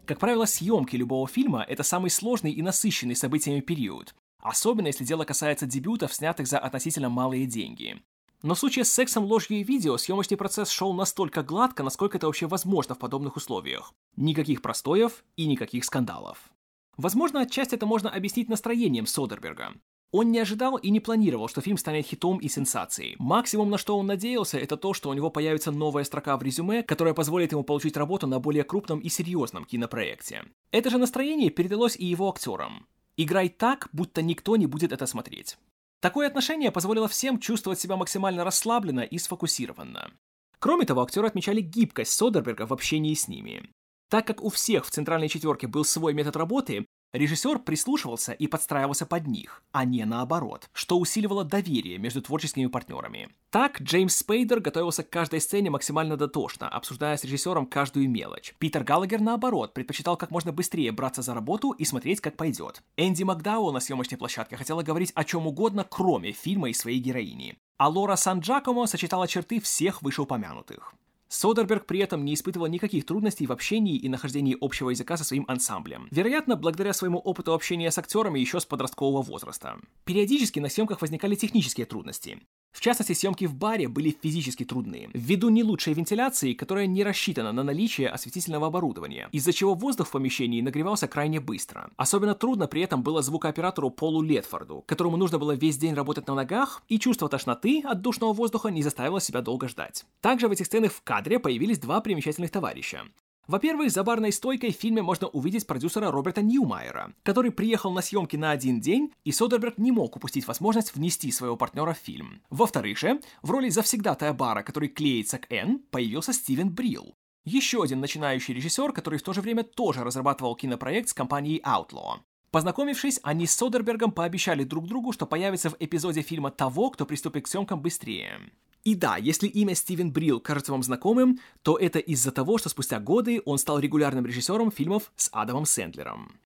Как 0.07 0.19
правило, 0.19 0.45
съемки 0.45 0.95
любого 0.95 1.27
фильма— 1.27 1.65
это 1.67 1.83
самый 1.83 2.09
сложный 2.09 2.53
и 2.53 2.61
насыщенный 2.61 3.15
событиями 3.15 3.59
период, 3.59 4.15
особенно 4.39 4.87
если 4.87 5.03
дело 5.03 5.25
касается 5.25 5.65
дебютов, 5.65 6.13
снятых 6.13 6.47
за 6.47 6.59
относительно 6.59 7.09
малые 7.09 7.45
деньги. 7.45 8.01
Но 8.41 8.55
в 8.55 8.59
случае 8.59 8.85
с 8.85 8.91
сексом, 8.91 9.25
ложью 9.25 9.57
и 9.57 9.63
видео 9.63 9.97
съемочный 9.97 10.37
процесс 10.37 10.69
шел 10.69 10.93
настолько 10.93 11.43
гладко, 11.43 11.83
насколько 11.83 12.17
это 12.17 12.27
вообще 12.27 12.47
возможно 12.47 12.95
в 12.95 12.99
подобных 12.99 13.35
условиях. 13.35 13.93
Никаких 14.15 14.61
простоев 14.61 15.25
и 15.35 15.45
никаких 15.45 15.83
скандалов. 15.83 16.51
Возможно, 16.95 17.41
отчасти 17.41 17.75
это 17.75 17.85
можно 17.85 18.09
объяснить 18.09 18.47
настроением 18.47 19.07
Содерберга. 19.07 19.73
Он 20.11 20.31
не 20.31 20.39
ожидал 20.39 20.77
и 20.77 20.89
не 20.89 20.99
планировал, 20.99 21.49
что 21.49 21.61
фильм 21.61 21.77
станет 21.77 22.05
хитом 22.05 22.37
и 22.37 22.47
сенсацией. 22.47 23.15
Максимум, 23.19 23.69
на 23.69 23.77
что 23.77 23.97
он 23.97 24.07
надеялся, 24.07 24.57
это 24.57 24.77
то, 24.77 24.93
что 24.93 25.09
у 25.09 25.13
него 25.13 25.29
появится 25.29 25.71
новая 25.71 26.05
строка 26.05 26.37
в 26.37 26.43
резюме, 26.43 26.83
которая 26.83 27.13
позволит 27.13 27.51
ему 27.51 27.63
получить 27.63 27.97
работу 27.97 28.25
на 28.25 28.39
более 28.39 28.63
крупном 28.63 28.99
и 28.99 29.09
серьезном 29.09 29.65
кинопроекте. 29.65 30.45
Это 30.71 30.89
же 30.89 30.97
настроение 30.97 31.49
передалось 31.49 31.97
и 31.97 32.05
его 32.05 32.29
актерам. 32.29 32.87
Играй 33.17 33.49
так, 33.49 33.89
будто 33.91 34.21
никто 34.21 34.55
не 34.55 34.65
будет 34.65 34.93
это 34.93 35.05
смотреть. 35.07 35.57
Такое 35.99 36.27
отношение 36.27 36.71
позволило 36.71 37.07
всем 37.07 37.39
чувствовать 37.39 37.79
себя 37.79 37.97
максимально 37.97 38.43
расслабленно 38.43 39.01
и 39.01 39.17
сфокусированно. 39.17 40.11
Кроме 40.59 40.85
того, 40.85 41.01
актеры 41.01 41.27
отмечали 41.27 41.61
гибкость 41.61 42.13
Содерберга 42.13 42.65
в 42.65 42.73
общении 42.73 43.13
с 43.13 43.27
ними. 43.27 43.69
Так 44.09 44.25
как 44.25 44.41
у 44.41 44.49
всех 44.49 44.85
в 44.85 44.91
центральной 44.91 45.27
четверке 45.27 45.67
был 45.67 45.83
свой 45.83 46.13
метод 46.13 46.35
работы, 46.37 46.85
режиссер 47.17 47.59
прислушивался 47.59 48.31
и 48.31 48.47
подстраивался 48.47 49.05
под 49.05 49.27
них, 49.27 49.63
а 49.71 49.85
не 49.85 50.05
наоборот, 50.05 50.69
что 50.73 50.97
усиливало 50.97 51.43
доверие 51.43 51.97
между 51.97 52.21
творческими 52.21 52.67
партнерами. 52.67 53.29
Так 53.49 53.81
Джеймс 53.81 54.15
Спейдер 54.15 54.59
готовился 54.59 55.03
к 55.03 55.09
каждой 55.09 55.41
сцене 55.41 55.69
максимально 55.69 56.17
дотошно, 56.17 56.67
обсуждая 56.67 57.17
с 57.17 57.23
режиссером 57.23 57.65
каждую 57.65 58.09
мелочь. 58.09 58.53
Питер 58.59 58.83
Галлагер, 58.83 59.21
наоборот, 59.21 59.73
предпочитал 59.73 60.17
как 60.17 60.31
можно 60.31 60.51
быстрее 60.51 60.91
браться 60.91 61.21
за 61.21 61.33
работу 61.33 61.71
и 61.71 61.85
смотреть, 61.85 62.21
как 62.21 62.35
пойдет. 62.37 62.81
Энди 62.97 63.23
Макдауэлл 63.23 63.71
на 63.71 63.79
съемочной 63.79 64.17
площадке 64.17 64.57
хотела 64.57 64.83
говорить 64.83 65.11
о 65.15 65.23
чем 65.23 65.47
угодно, 65.47 65.85
кроме 65.89 66.31
фильма 66.31 66.69
и 66.69 66.73
своей 66.73 66.99
героини. 66.99 67.57
А 67.77 67.89
Лора 67.89 68.15
Сан-Джакомо 68.15 68.87
сочетала 68.87 69.27
черты 69.27 69.59
всех 69.59 70.01
вышеупомянутых. 70.01 70.93
Содерберг 71.29 71.85
при 71.85 71.99
этом 71.99 72.23
не 72.25 72.33
испытывал 72.33 72.67
никаких 72.67 73.05
трудностей 73.05 73.47
в 73.47 73.51
общении 73.51 73.97
и 73.97 74.09
нахождении 74.09 74.57
общего 74.59 74.89
языка 74.89 75.17
со 75.17 75.23
своим 75.23 75.45
ансамблем. 75.47 76.07
Вероятно, 76.11 76.55
благодаря 76.55 76.93
своему 76.93 77.19
опыту 77.19 77.53
общения 77.53 77.91
с 77.91 77.97
актерами 77.97 78.39
еще 78.39 78.59
с 78.59 78.65
подросткового 78.65 79.21
возраста. 79.21 79.77
Периодически 80.05 80.59
на 80.59 80.69
съемках 80.69 81.01
возникали 81.01 81.35
технические 81.35 81.85
трудности. 81.85 82.39
В 82.71 82.79
частности, 82.79 83.13
съемки 83.13 83.45
в 83.45 83.55
баре 83.55 83.87
были 83.87 84.15
физически 84.21 84.63
трудные, 84.63 85.09
ввиду 85.13 85.49
не 85.49 85.63
лучшей 85.63 85.93
вентиляции, 85.93 86.53
которая 86.53 86.85
не 86.85 87.03
рассчитана 87.03 87.51
на 87.51 87.63
наличие 87.63 88.09
осветительного 88.09 88.67
оборудования, 88.67 89.29
из-за 89.31 89.51
чего 89.51 89.73
воздух 89.73 90.07
в 90.07 90.11
помещении 90.11 90.61
нагревался 90.61 91.07
крайне 91.07 91.39
быстро. 91.39 91.89
Особенно 91.97 92.35
трудно 92.35 92.67
при 92.67 92.81
этом 92.81 93.01
было 93.01 93.21
звукооператору 93.21 93.89
Полу 93.89 94.21
Летфорду, 94.21 94.83
которому 94.85 95.17
нужно 95.17 95.39
было 95.39 95.53
весь 95.53 95.77
день 95.77 95.95
работать 95.95 96.27
на 96.27 96.35
ногах, 96.35 96.83
и 96.87 96.99
чувство 96.99 97.29
тошноты 97.29 97.81
от 97.83 98.01
душного 98.01 98.33
воздуха 98.33 98.69
не 98.69 98.83
заставило 98.83 99.19
себя 99.19 99.41
долго 99.41 99.67
ждать. 99.67 100.05
Также 100.21 100.47
в 100.47 100.51
этих 100.51 100.67
сценах 100.67 100.91
в 100.91 101.01
кадре 101.01 101.39
появились 101.39 101.79
два 101.79 101.99
примечательных 102.01 102.51
товарища. 102.51 103.01
Во-первых, 103.47 103.91
за 103.91 104.03
барной 104.03 104.33
стойкой 104.33 104.73
в 104.73 104.75
фильме 104.75 105.01
можно 105.01 105.27
увидеть 105.27 105.65
продюсера 105.65 106.11
Роберта 106.11 106.41
Ньюмайера, 106.41 107.13
который 107.23 107.51
приехал 107.51 107.91
на 107.91 108.01
съемки 108.01 108.35
на 108.35 108.51
один 108.51 108.81
день, 108.81 109.13
и 109.23 109.31
Содерберг 109.31 109.77
не 109.77 109.93
мог 109.93 110.17
упустить 110.17 110.45
возможность 110.47 110.93
внести 110.93 111.31
своего 111.31 111.55
партнера 111.55 111.93
в 111.93 111.97
фильм. 111.97 112.41
Во-вторых 112.49 112.97
же, 112.97 113.21
в 113.41 113.51
роли 113.51 113.69
завсегдатая 113.69 114.33
бара, 114.33 114.63
который 114.63 114.89
клеится 114.89 115.37
к 115.37 115.49
Н, 115.49 115.79
появился 115.91 116.33
Стивен 116.33 116.69
Брил. 116.69 117.15
Еще 117.45 117.81
один 117.81 118.01
начинающий 118.01 118.53
режиссер, 118.53 118.91
который 118.91 119.17
в 119.17 119.23
то 119.23 119.31
же 119.31 119.39
время 119.39 119.63
тоже 119.63 120.03
разрабатывал 120.03 120.55
кинопроект 120.55 121.07
с 121.07 121.13
компанией 121.13 121.61
Outlaw. 121.61 122.19
Познакомившись, 122.51 123.19
они 123.23 123.45
с 123.45 123.55
Содербергом 123.55 124.11
пообещали 124.11 124.63
друг 124.63 124.87
другу, 124.87 125.11
что 125.11 125.25
появится 125.25 125.69
в 125.69 125.75
эпизоде 125.79 126.21
фильма 126.21 126.49
того, 126.49 126.89
кто 126.91 127.05
приступит 127.05 127.45
к 127.45 127.47
съемкам 127.47 127.81
быстрее. 127.81 128.39
И 128.83 128.95
да, 128.95 129.17
если 129.17 129.47
имя 129.47 129.75
Стивен 129.75 130.11
Брил 130.11 130.39
кажется 130.39 130.71
вам 130.71 130.81
знакомым, 130.81 131.39
то 131.61 131.77
это 131.77 131.99
из-за 131.99 132.31
того, 132.31 132.57
что 132.57 132.69
спустя 132.69 132.99
годы 132.99 133.41
он 133.45 133.57
стал 133.57 133.79
регулярным 133.79 134.25
режиссером 134.25 134.71
фильмов 134.71 135.11
с 135.17 135.29
Адамом 135.33 135.65
Сэндлером. 135.65 136.39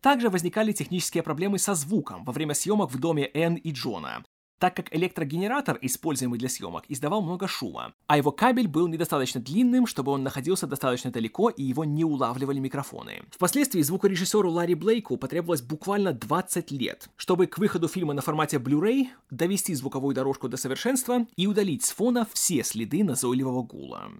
Также 0.00 0.30
возникали 0.30 0.72
технические 0.72 1.22
проблемы 1.22 1.58
со 1.58 1.74
звуком 1.74 2.24
во 2.24 2.32
время 2.32 2.54
съемок 2.54 2.90
в 2.90 2.98
доме 2.98 3.30
Энн 3.32 3.54
и 3.54 3.70
Джона, 3.70 4.24
так 4.58 4.76
как 4.76 4.94
электрогенератор, 4.94 5.78
используемый 5.82 6.38
для 6.38 6.48
съемок, 6.48 6.84
издавал 6.88 7.22
много 7.22 7.46
шума, 7.48 7.94
а 8.06 8.16
его 8.16 8.32
кабель 8.32 8.68
был 8.68 8.88
недостаточно 8.88 9.40
длинным, 9.40 9.86
чтобы 9.86 10.12
он 10.12 10.22
находился 10.22 10.66
достаточно 10.66 11.10
далеко 11.10 11.50
и 11.50 11.62
его 11.62 11.84
не 11.84 12.04
улавливали 12.04 12.58
микрофоны. 12.58 13.22
Впоследствии 13.30 13.82
звукорежиссеру 13.82 14.50
Ларри 14.50 14.74
Блейку 14.74 15.16
потребовалось 15.16 15.62
буквально 15.62 16.12
20 16.12 16.70
лет, 16.72 17.08
чтобы 17.16 17.46
к 17.46 17.58
выходу 17.58 17.88
фильма 17.88 18.14
на 18.14 18.22
формате 18.22 18.58
Blu-ray 18.58 19.08
довести 19.30 19.74
звуковую 19.74 20.14
дорожку 20.14 20.48
до 20.48 20.56
совершенства 20.56 21.26
и 21.36 21.46
удалить 21.46 21.84
с 21.84 21.90
фона 21.92 22.26
все 22.32 22.62
следы 22.62 23.04
назойливого 23.04 23.62
гула. 23.62 24.10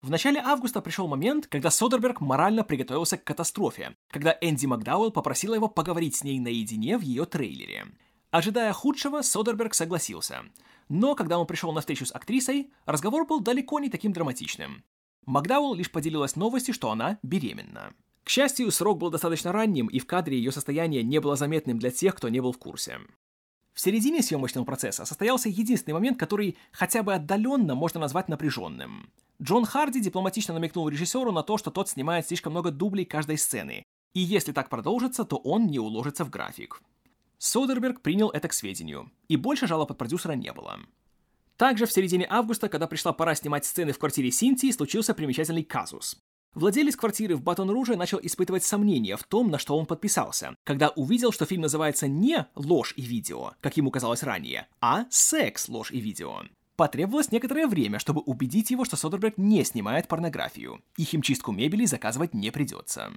В 0.00 0.10
начале 0.10 0.40
августа 0.40 0.80
пришел 0.80 1.08
момент, 1.08 1.48
когда 1.48 1.70
Содерберг 1.70 2.20
морально 2.20 2.62
приготовился 2.62 3.16
к 3.16 3.24
катастрофе, 3.24 3.96
когда 4.10 4.36
Энди 4.40 4.64
Макдауэлл 4.64 5.10
попросила 5.10 5.54
его 5.54 5.68
поговорить 5.68 6.14
с 6.14 6.22
ней 6.22 6.38
наедине 6.38 6.98
в 6.98 7.00
ее 7.00 7.24
трейлере. 7.24 7.86
Ожидая 8.30 8.72
худшего, 8.72 9.22
Содерберг 9.22 9.74
согласился. 9.74 10.42
Но 10.88 11.14
когда 11.14 11.38
он 11.38 11.46
пришел 11.46 11.72
на 11.72 11.80
встречу 11.80 12.04
с 12.04 12.14
актрисой, 12.14 12.70
разговор 12.84 13.26
был 13.26 13.40
далеко 13.40 13.80
не 13.80 13.88
таким 13.88 14.12
драматичным. 14.12 14.84
Макдауэлл 15.24 15.74
лишь 15.74 15.90
поделилась 15.90 16.36
новостью, 16.36 16.74
что 16.74 16.90
она 16.90 17.18
беременна. 17.22 17.92
К 18.24 18.28
счастью, 18.30 18.70
срок 18.70 18.98
был 18.98 19.10
достаточно 19.10 19.52
ранним, 19.52 19.86
и 19.86 19.98
в 19.98 20.06
кадре 20.06 20.36
ее 20.36 20.52
состояние 20.52 21.02
не 21.02 21.20
было 21.20 21.36
заметным 21.36 21.78
для 21.78 21.90
тех, 21.90 22.14
кто 22.14 22.28
не 22.28 22.40
был 22.40 22.52
в 22.52 22.58
курсе. 22.58 22.98
В 23.72 23.80
середине 23.80 24.22
съемочного 24.22 24.64
процесса 24.64 25.06
состоялся 25.06 25.48
единственный 25.48 25.94
момент, 25.94 26.18
который 26.18 26.58
хотя 26.72 27.02
бы 27.02 27.14
отдаленно 27.14 27.74
можно 27.74 28.00
назвать 28.00 28.28
напряженным. 28.28 29.10
Джон 29.40 29.64
Харди 29.64 30.00
дипломатично 30.00 30.52
намекнул 30.52 30.88
режиссеру 30.88 31.32
на 31.32 31.42
то, 31.42 31.56
что 31.56 31.70
тот 31.70 31.88
снимает 31.88 32.26
слишком 32.26 32.52
много 32.52 32.70
дублей 32.70 33.04
каждой 33.04 33.38
сцены, 33.38 33.84
и 34.14 34.20
если 34.20 34.52
так 34.52 34.68
продолжится, 34.68 35.24
то 35.24 35.36
он 35.36 35.66
не 35.66 35.78
уложится 35.78 36.24
в 36.24 36.30
график. 36.30 36.82
Содерберг 37.38 38.00
принял 38.00 38.30
это 38.30 38.48
к 38.48 38.52
сведению, 38.52 39.10
и 39.28 39.36
больше 39.36 39.66
жалоб 39.66 39.90
от 39.92 39.98
продюсера 39.98 40.32
не 40.32 40.52
было. 40.52 40.80
Также 41.56 41.86
в 41.86 41.92
середине 41.92 42.26
августа, 42.28 42.68
когда 42.68 42.86
пришла 42.86 43.12
пора 43.12 43.34
снимать 43.34 43.64
сцены 43.64 43.92
в 43.92 43.98
квартире 43.98 44.30
Синтии, 44.30 44.70
случился 44.70 45.14
примечательный 45.14 45.64
казус. 45.64 46.16
Владелец 46.54 46.96
квартиры 46.96 47.36
в 47.36 47.42
Батон-Руже 47.42 47.96
начал 47.96 48.18
испытывать 48.22 48.64
сомнения 48.64 49.16
в 49.16 49.22
том, 49.22 49.50
на 49.50 49.58
что 49.58 49.76
он 49.76 49.86
подписался, 49.86 50.56
когда 50.64 50.88
увидел, 50.90 51.30
что 51.30 51.46
фильм 51.46 51.62
называется 51.62 52.08
не 52.08 52.46
«Ложь 52.54 52.94
и 52.96 53.02
видео», 53.02 53.52
как 53.60 53.76
ему 53.76 53.90
казалось 53.90 54.22
ранее, 54.22 54.66
а 54.80 55.04
«Секс, 55.10 55.68
ложь 55.68 55.92
и 55.92 56.00
видео». 56.00 56.42
Потребовалось 56.74 57.32
некоторое 57.32 57.66
время, 57.66 57.98
чтобы 57.98 58.20
убедить 58.20 58.70
его, 58.70 58.84
что 58.84 58.96
Содерберг 58.96 59.36
не 59.36 59.64
снимает 59.64 60.06
порнографию, 60.08 60.80
и 60.96 61.04
химчистку 61.04 61.52
мебели 61.52 61.84
заказывать 61.84 62.34
не 62.34 62.50
придется. 62.50 63.12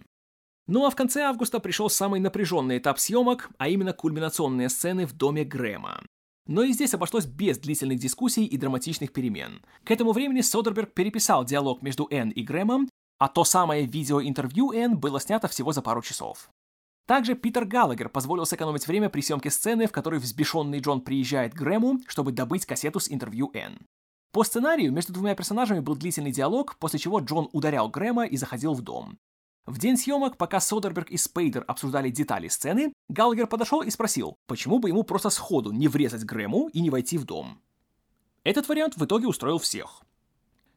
Ну 0.67 0.85
а 0.85 0.89
в 0.89 0.95
конце 0.95 1.23
августа 1.23 1.59
пришел 1.59 1.89
самый 1.89 2.19
напряженный 2.19 2.77
этап 2.77 2.99
съемок, 2.99 3.49
а 3.57 3.67
именно 3.67 3.93
кульминационные 3.93 4.69
сцены 4.69 5.05
в 5.05 5.13
доме 5.13 5.43
Грэма. 5.43 6.03
Но 6.47 6.63
и 6.63 6.73
здесь 6.73 6.93
обошлось 6.93 7.25
без 7.25 7.57
длительных 7.59 7.99
дискуссий 7.99 8.45
и 8.45 8.57
драматичных 8.57 9.13
перемен. 9.13 9.61
К 9.83 9.91
этому 9.91 10.11
времени 10.11 10.41
Содерберг 10.41 10.93
переписал 10.93 11.45
диалог 11.45 11.81
между 11.81 12.07
Энн 12.09 12.29
и 12.29 12.43
Грэмом, 12.43 12.89
а 13.19 13.27
то 13.27 13.43
самое 13.43 13.85
видеоинтервью 13.85 14.71
Энн 14.71 14.97
было 14.97 15.19
снято 15.19 15.47
всего 15.47 15.71
за 15.71 15.81
пару 15.81 16.01
часов. 16.01 16.49
Также 17.07 17.35
Питер 17.35 17.65
Галлагер 17.65 18.09
позволил 18.09 18.45
сэкономить 18.45 18.87
время 18.87 19.09
при 19.09 19.21
съемке 19.21 19.49
сцены, 19.49 19.87
в 19.87 19.91
которой 19.91 20.19
взбешенный 20.19 20.79
Джон 20.79 21.01
приезжает 21.01 21.53
к 21.53 21.57
Грэму, 21.57 21.99
чтобы 22.07 22.31
добыть 22.31 22.65
кассету 22.65 22.99
с 22.99 23.11
интервью 23.11 23.51
Энн. 23.53 23.79
По 24.31 24.43
сценарию 24.43 24.93
между 24.93 25.11
двумя 25.11 25.35
персонажами 25.35 25.81
был 25.81 25.95
длительный 25.95 26.31
диалог, 26.31 26.77
после 26.77 26.99
чего 26.99 27.19
Джон 27.19 27.49
ударял 27.51 27.89
Грэма 27.89 28.25
и 28.25 28.37
заходил 28.37 28.73
в 28.73 28.81
дом. 28.81 29.17
В 29.65 29.77
день 29.77 29.95
съемок, 29.95 30.37
пока 30.37 30.59
Содерберг 30.59 31.11
и 31.11 31.17
Спейдер 31.17 31.63
обсуждали 31.67 32.09
детали 32.09 32.47
сцены, 32.47 32.93
Галгер 33.09 33.47
подошел 33.47 33.81
и 33.81 33.89
спросил, 33.91 34.35
почему 34.47 34.79
бы 34.79 34.89
ему 34.89 35.03
просто 35.03 35.29
сходу 35.29 35.71
не 35.71 35.87
врезать 35.87 36.25
Грэму 36.25 36.69
и 36.69 36.81
не 36.81 36.89
войти 36.89 37.17
в 37.17 37.25
дом. 37.25 37.61
Этот 38.43 38.67
вариант 38.67 38.97
в 38.97 39.05
итоге 39.05 39.27
устроил 39.27 39.59
всех. 39.59 40.01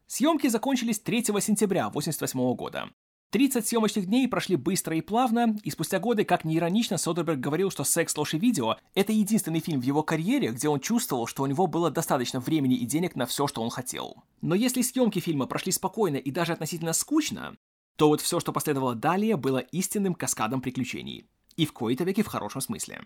Съемки 0.06 0.48
закончились 0.48 1.00
3 1.00 1.24
сентября 1.40 1.86
1988 1.86 2.54
года. 2.54 2.90
30 3.30 3.66
съемочных 3.66 4.06
дней 4.06 4.28
прошли 4.28 4.54
быстро 4.54 4.96
и 4.96 5.00
плавно, 5.00 5.56
и 5.64 5.70
спустя 5.70 5.98
годы, 5.98 6.24
как 6.24 6.44
ни 6.44 6.56
иронично, 6.56 6.98
Содерберг 6.98 7.40
говорил, 7.40 7.70
что 7.70 7.82
«Секс, 7.82 8.16
ложь 8.16 8.34
и 8.34 8.38
видео»— 8.38 8.76
это 8.94 9.12
единственный 9.12 9.58
фильм 9.58 9.80
в 9.80 9.84
его 9.84 10.04
карьере, 10.04 10.52
где 10.52 10.68
он 10.68 10.78
чувствовал, 10.78 11.26
что 11.26 11.42
у 11.42 11.46
него 11.46 11.66
было 11.66 11.90
достаточно 11.90 12.38
времени 12.38 12.76
и 12.76 12.86
денег 12.86 13.16
на 13.16 13.26
все, 13.26 13.48
что 13.48 13.60
он 13.60 13.70
хотел. 13.70 14.22
Но 14.40 14.54
если 14.54 14.82
съемки 14.82 15.18
фильма 15.18 15.46
прошли 15.46 15.72
спокойно 15.72 16.16
и 16.16 16.30
даже 16.30 16.52
относительно 16.52 16.92
скучно, 16.92 17.56
то 17.96 18.08
вот 18.08 18.20
все, 18.20 18.40
что 18.40 18.52
последовало 18.52 18.94
далее, 18.94 19.36
было 19.36 19.58
истинным 19.58 20.14
каскадом 20.14 20.60
приключений. 20.60 21.28
И 21.56 21.66
в 21.66 21.72
кои-то 21.72 22.04
веки 22.04 22.22
в 22.22 22.26
хорошем 22.26 22.60
смысле. 22.60 23.02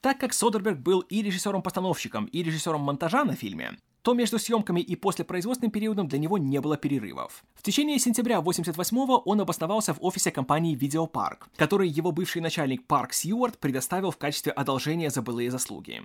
Так 0.00 0.18
как 0.18 0.34
Содерберг 0.34 0.80
был 0.80 1.00
и 1.00 1.22
режиссером-постановщиком, 1.22 2.26
и 2.26 2.42
режиссером 2.42 2.82
монтажа 2.82 3.24
на 3.24 3.34
фильме, 3.34 3.78
то 4.02 4.12
между 4.12 4.38
съемками 4.38 4.82
и 4.82 4.96
послепроизводственным 4.96 5.70
периодом 5.70 6.08
для 6.08 6.18
него 6.18 6.36
не 6.36 6.60
было 6.60 6.76
перерывов. 6.76 7.42
В 7.54 7.62
течение 7.62 7.98
сентября 7.98 8.40
88-го 8.40 9.16
он 9.24 9.40
обосновался 9.40 9.94
в 9.94 10.04
офисе 10.04 10.30
компании 10.30 10.74
Видеопарк, 10.74 11.48
который 11.56 11.88
его 11.88 12.12
бывший 12.12 12.42
начальник 12.42 12.86
Парк 12.86 13.14
Сьюарт 13.14 13.58
предоставил 13.58 14.10
в 14.10 14.18
качестве 14.18 14.52
одолжения 14.52 15.08
за 15.08 15.22
былые 15.22 15.50
заслуги. 15.50 16.02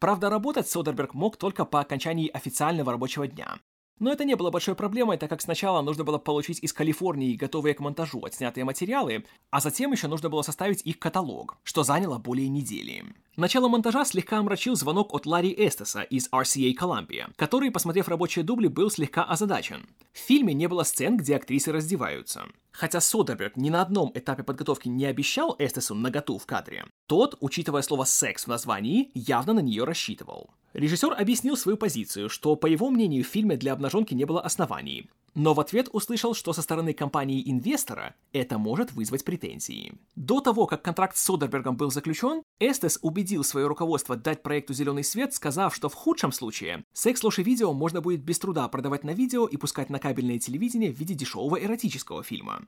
Правда, 0.00 0.30
работать 0.30 0.66
Содерберг 0.70 1.12
мог 1.12 1.36
только 1.36 1.66
по 1.66 1.80
окончании 1.80 2.28
официального 2.28 2.92
рабочего 2.92 3.28
дня, 3.28 3.58
но 3.98 4.12
это 4.12 4.24
не 4.24 4.34
было 4.34 4.50
большой 4.50 4.74
проблемой, 4.74 5.16
так 5.16 5.30
как 5.30 5.40
сначала 5.40 5.82
нужно 5.82 6.04
было 6.04 6.18
получить 6.18 6.58
из 6.62 6.72
Калифорнии 6.72 7.36
готовые 7.36 7.74
к 7.74 7.80
монтажу 7.80 8.24
отснятые 8.24 8.64
материалы, 8.64 9.24
а 9.50 9.60
затем 9.60 9.92
еще 9.92 10.08
нужно 10.08 10.28
было 10.28 10.42
составить 10.42 10.82
их 10.82 10.98
каталог, 10.98 11.58
что 11.62 11.82
заняло 11.82 12.18
более 12.18 12.48
недели. 12.48 13.04
Начало 13.34 13.68
монтажа 13.68 14.04
слегка 14.04 14.40
омрачил 14.40 14.76
звонок 14.76 15.14
от 15.14 15.24
Ларри 15.24 15.54
Эстеса 15.56 16.02
из 16.02 16.28
RCA 16.28 16.74
Columbia, 16.78 17.32
который, 17.36 17.70
посмотрев 17.70 18.08
рабочие 18.08 18.44
дубли, 18.44 18.68
был 18.68 18.90
слегка 18.90 19.24
озадачен. 19.24 19.88
В 20.12 20.18
фильме 20.18 20.52
не 20.52 20.66
было 20.66 20.82
сцен, 20.82 21.16
где 21.16 21.36
актрисы 21.36 21.72
раздеваются. 21.72 22.44
Хотя 22.72 23.00
Содерберг 23.00 23.56
ни 23.56 23.70
на 23.70 23.80
одном 23.80 24.12
этапе 24.14 24.42
подготовки 24.42 24.88
не 24.88 25.06
обещал 25.06 25.56
Эстесу 25.58 25.94
наготу 25.94 26.36
в 26.36 26.44
кадре, 26.44 26.84
тот, 27.06 27.38
учитывая 27.40 27.80
слово 27.80 28.04
«секс» 28.04 28.44
в 28.44 28.48
названии, 28.48 29.10
явно 29.14 29.54
на 29.54 29.60
нее 29.60 29.84
рассчитывал. 29.84 30.50
Режиссер 30.74 31.14
объяснил 31.18 31.56
свою 31.56 31.78
позицию, 31.78 32.28
что, 32.28 32.54
по 32.54 32.66
его 32.66 32.90
мнению, 32.90 33.24
в 33.24 33.28
фильме 33.28 33.56
для 33.56 33.72
обнаженки 33.72 34.12
не 34.12 34.26
было 34.26 34.42
оснований, 34.42 35.08
но 35.34 35.54
в 35.54 35.60
ответ 35.60 35.88
услышал, 35.92 36.34
что 36.34 36.52
со 36.52 36.62
стороны 36.62 36.92
компании-инвестора 36.92 38.14
это 38.32 38.58
может 38.58 38.92
вызвать 38.92 39.24
претензии. 39.24 39.94
До 40.14 40.40
того, 40.40 40.66
как 40.66 40.82
контракт 40.82 41.16
с 41.16 41.22
Содербергом 41.22 41.76
был 41.76 41.90
заключен, 41.90 42.42
Эстес 42.58 42.98
убедил 43.02 43.44
свое 43.44 43.66
руководство 43.66 44.16
дать 44.16 44.42
проекту 44.42 44.74
зеленый 44.74 45.04
свет, 45.04 45.34
сказав, 45.34 45.74
что 45.74 45.88
в 45.88 45.94
худшем 45.94 46.32
случае 46.32 46.84
секс, 46.92 47.22
ложь 47.22 47.38
и 47.38 47.42
видео 47.42 47.72
можно 47.72 48.00
будет 48.00 48.22
без 48.22 48.38
труда 48.38 48.68
продавать 48.68 49.04
на 49.04 49.12
видео 49.12 49.46
и 49.46 49.56
пускать 49.56 49.90
на 49.90 49.98
кабельное 49.98 50.38
телевидение 50.38 50.92
в 50.92 50.98
виде 50.98 51.14
дешевого 51.14 51.56
эротического 51.56 52.22
фильма. 52.22 52.62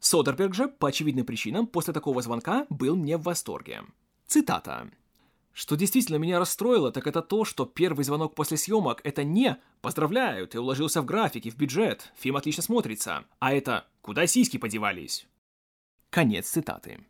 Содерберг 0.00 0.54
же, 0.54 0.68
по 0.68 0.88
очевидным 0.88 1.26
причинам, 1.26 1.66
после 1.66 1.92
такого 1.92 2.22
звонка 2.22 2.66
был 2.70 2.96
не 2.96 3.16
в 3.16 3.22
восторге. 3.22 3.82
Цитата. 4.26 4.90
Что 5.58 5.74
действительно 5.74 6.18
меня 6.18 6.38
расстроило, 6.38 6.92
так 6.92 7.08
это 7.08 7.20
то, 7.20 7.44
что 7.44 7.66
первый 7.66 8.04
звонок 8.04 8.36
после 8.36 8.56
съемок— 8.56 9.00
это 9.02 9.24
не 9.24 9.56
«Поздравляю, 9.80 10.46
ты 10.46 10.60
уложился 10.60 11.02
в 11.02 11.04
графики, 11.04 11.50
в 11.50 11.56
бюджет, 11.56 12.12
фильм 12.16 12.36
отлично 12.36 12.62
смотрится», 12.62 13.24
а 13.40 13.52
это 13.52 13.84
«Куда 14.00 14.28
сиськи 14.28 14.56
подевались?» 14.56 15.26
Конец 16.10 16.48
цитаты. 16.48 17.00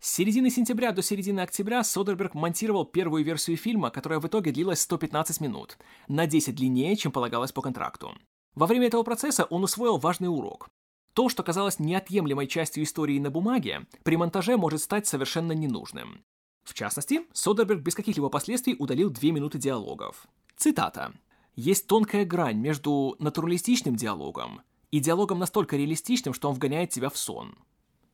С 0.00 0.10
середины 0.10 0.50
сентября 0.50 0.90
до 0.90 1.02
середины 1.02 1.38
октября 1.38 1.84
Содерберг 1.84 2.34
монтировал 2.34 2.84
первую 2.84 3.22
версию 3.22 3.56
фильма, 3.58 3.90
которая 3.90 4.18
в 4.18 4.26
итоге 4.26 4.50
длилась 4.50 4.80
115 4.80 5.40
минут, 5.40 5.78
на 6.08 6.26
10 6.26 6.52
длиннее, 6.52 6.96
чем 6.96 7.12
полагалось 7.12 7.52
по 7.52 7.62
контракту. 7.62 8.12
Во 8.56 8.66
время 8.66 8.88
этого 8.88 9.04
процесса 9.04 9.44
он 9.44 9.62
усвоил 9.62 9.98
важный 9.98 10.28
урок. 10.28 10.68
То, 11.12 11.28
что 11.28 11.44
казалось 11.44 11.78
неотъемлемой 11.78 12.48
частью 12.48 12.82
истории 12.82 13.20
на 13.20 13.30
бумаге, 13.30 13.86
при 14.02 14.16
монтаже 14.16 14.56
может 14.56 14.80
стать 14.80 15.06
совершенно 15.06 15.52
ненужным. 15.52 16.24
В 16.66 16.74
частности, 16.74 17.22
Содерберг 17.32 17.80
без 17.80 17.94
каких-либо 17.94 18.28
последствий 18.28 18.74
удалил 18.76 19.08
две 19.08 19.30
минуты 19.30 19.56
диалогов. 19.56 20.26
Цитата. 20.56 21.14
«Есть 21.54 21.86
тонкая 21.86 22.24
грань 22.26 22.58
между 22.58 23.14
натуралистичным 23.20 23.94
диалогом 23.94 24.62
и 24.90 24.98
диалогом 24.98 25.38
настолько 25.38 25.76
реалистичным, 25.76 26.34
что 26.34 26.48
он 26.48 26.56
вгоняет 26.56 26.90
тебя 26.90 27.08
в 27.08 27.16
сон». 27.16 27.54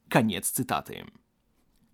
Конец 0.08 0.50
цитаты. 0.50 1.06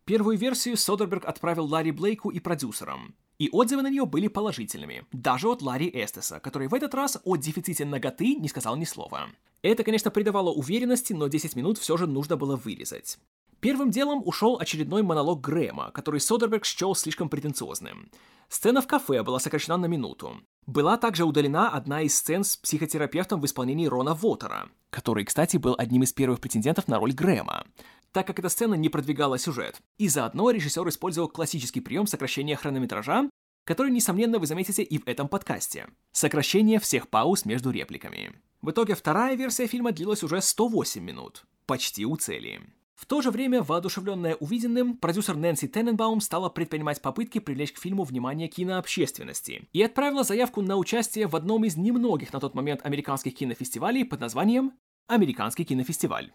Первую 0.04 0.36
версию 0.36 0.76
Содерберг 0.76 1.24
отправил 1.26 1.64
Ларри 1.64 1.92
Блейку 1.92 2.30
и 2.30 2.40
продюсерам, 2.40 3.14
и 3.38 3.48
отзывы 3.52 3.82
на 3.82 3.90
нее 3.90 4.04
были 4.04 4.26
положительными, 4.26 5.04
даже 5.12 5.48
от 5.48 5.62
Ларри 5.62 5.88
Эстеса, 5.88 6.40
который 6.40 6.66
в 6.66 6.74
этот 6.74 6.92
раз 6.92 7.20
о 7.24 7.36
дефиците 7.36 7.84
ноготы 7.84 8.34
не 8.34 8.48
сказал 8.48 8.76
ни 8.76 8.84
слова. 8.84 9.28
Это, 9.62 9.84
конечно, 9.84 10.10
придавало 10.10 10.50
уверенности, 10.50 11.12
но 11.12 11.28
10 11.28 11.54
минут 11.54 11.78
все 11.78 11.96
же 11.96 12.08
нужно 12.08 12.36
было 12.36 12.56
вырезать. 12.56 13.18
Первым 13.60 13.90
делом 13.90 14.22
ушел 14.24 14.58
очередной 14.60 15.02
монолог 15.02 15.40
Грэма, 15.40 15.90
который 15.90 16.20
Содерберг 16.20 16.64
счел 16.64 16.94
слишком 16.94 17.28
претенциозным. 17.28 18.10
Сцена 18.48 18.80
в 18.80 18.86
кафе 18.86 19.22
была 19.22 19.40
сокращена 19.40 19.76
на 19.76 19.86
минуту. 19.86 20.40
Была 20.66 20.96
также 20.96 21.24
удалена 21.24 21.68
одна 21.68 22.02
из 22.02 22.16
сцен 22.16 22.44
с 22.44 22.56
психотерапевтом 22.56 23.40
в 23.40 23.46
исполнении 23.46 23.86
Рона 23.86 24.14
Вотера, 24.14 24.68
который, 24.90 25.24
кстати, 25.24 25.56
был 25.56 25.74
одним 25.76 26.02
из 26.04 26.12
первых 26.12 26.40
претендентов 26.40 26.86
на 26.86 26.98
роль 26.98 27.12
Грэма, 27.12 27.66
так 28.12 28.26
как 28.26 28.38
эта 28.38 28.48
сцена 28.48 28.74
не 28.74 28.88
продвигала 28.88 29.38
сюжет. 29.38 29.80
И 29.98 30.08
заодно 30.08 30.50
режиссер 30.50 30.88
использовал 30.88 31.28
классический 31.28 31.80
прием 31.80 32.06
сокращения 32.06 32.54
хронометража, 32.54 33.28
который, 33.64 33.90
несомненно, 33.90 34.38
вы 34.38 34.46
заметите 34.46 34.82
и 34.82 34.98
в 34.98 35.06
этом 35.08 35.28
подкасте. 35.28 35.88
Сокращение 36.12 36.78
всех 36.78 37.08
пауз 37.08 37.44
между 37.44 37.70
репликами. 37.70 38.40
В 38.62 38.70
итоге 38.70 38.94
вторая 38.94 39.36
версия 39.36 39.66
фильма 39.66 39.92
длилась 39.92 40.22
уже 40.22 40.40
108 40.40 41.02
минут. 41.02 41.44
Почти 41.66 42.06
у 42.06 42.16
цели. 42.16 42.62
В 42.98 43.06
то 43.06 43.22
же 43.22 43.30
время, 43.30 43.62
воодушевленная 43.62 44.34
увиденным, 44.34 44.96
продюсер 44.96 45.36
Нэнси 45.36 45.68
Тененбаум 45.68 46.20
стала 46.20 46.48
предпринимать 46.48 47.00
попытки 47.00 47.38
привлечь 47.38 47.70
к 47.70 47.78
фильму 47.78 48.02
внимание 48.02 48.48
кинообщественности 48.48 49.68
и 49.72 49.80
отправила 49.84 50.24
заявку 50.24 50.62
на 50.62 50.76
участие 50.76 51.28
в 51.28 51.36
одном 51.36 51.64
из 51.64 51.76
немногих 51.76 52.32
на 52.32 52.40
тот 52.40 52.56
момент 52.56 52.80
американских 52.84 53.36
кинофестивалей 53.36 54.04
под 54.04 54.18
названием 54.18 54.72
«Американский 55.06 55.64
кинофестиваль». 55.64 56.32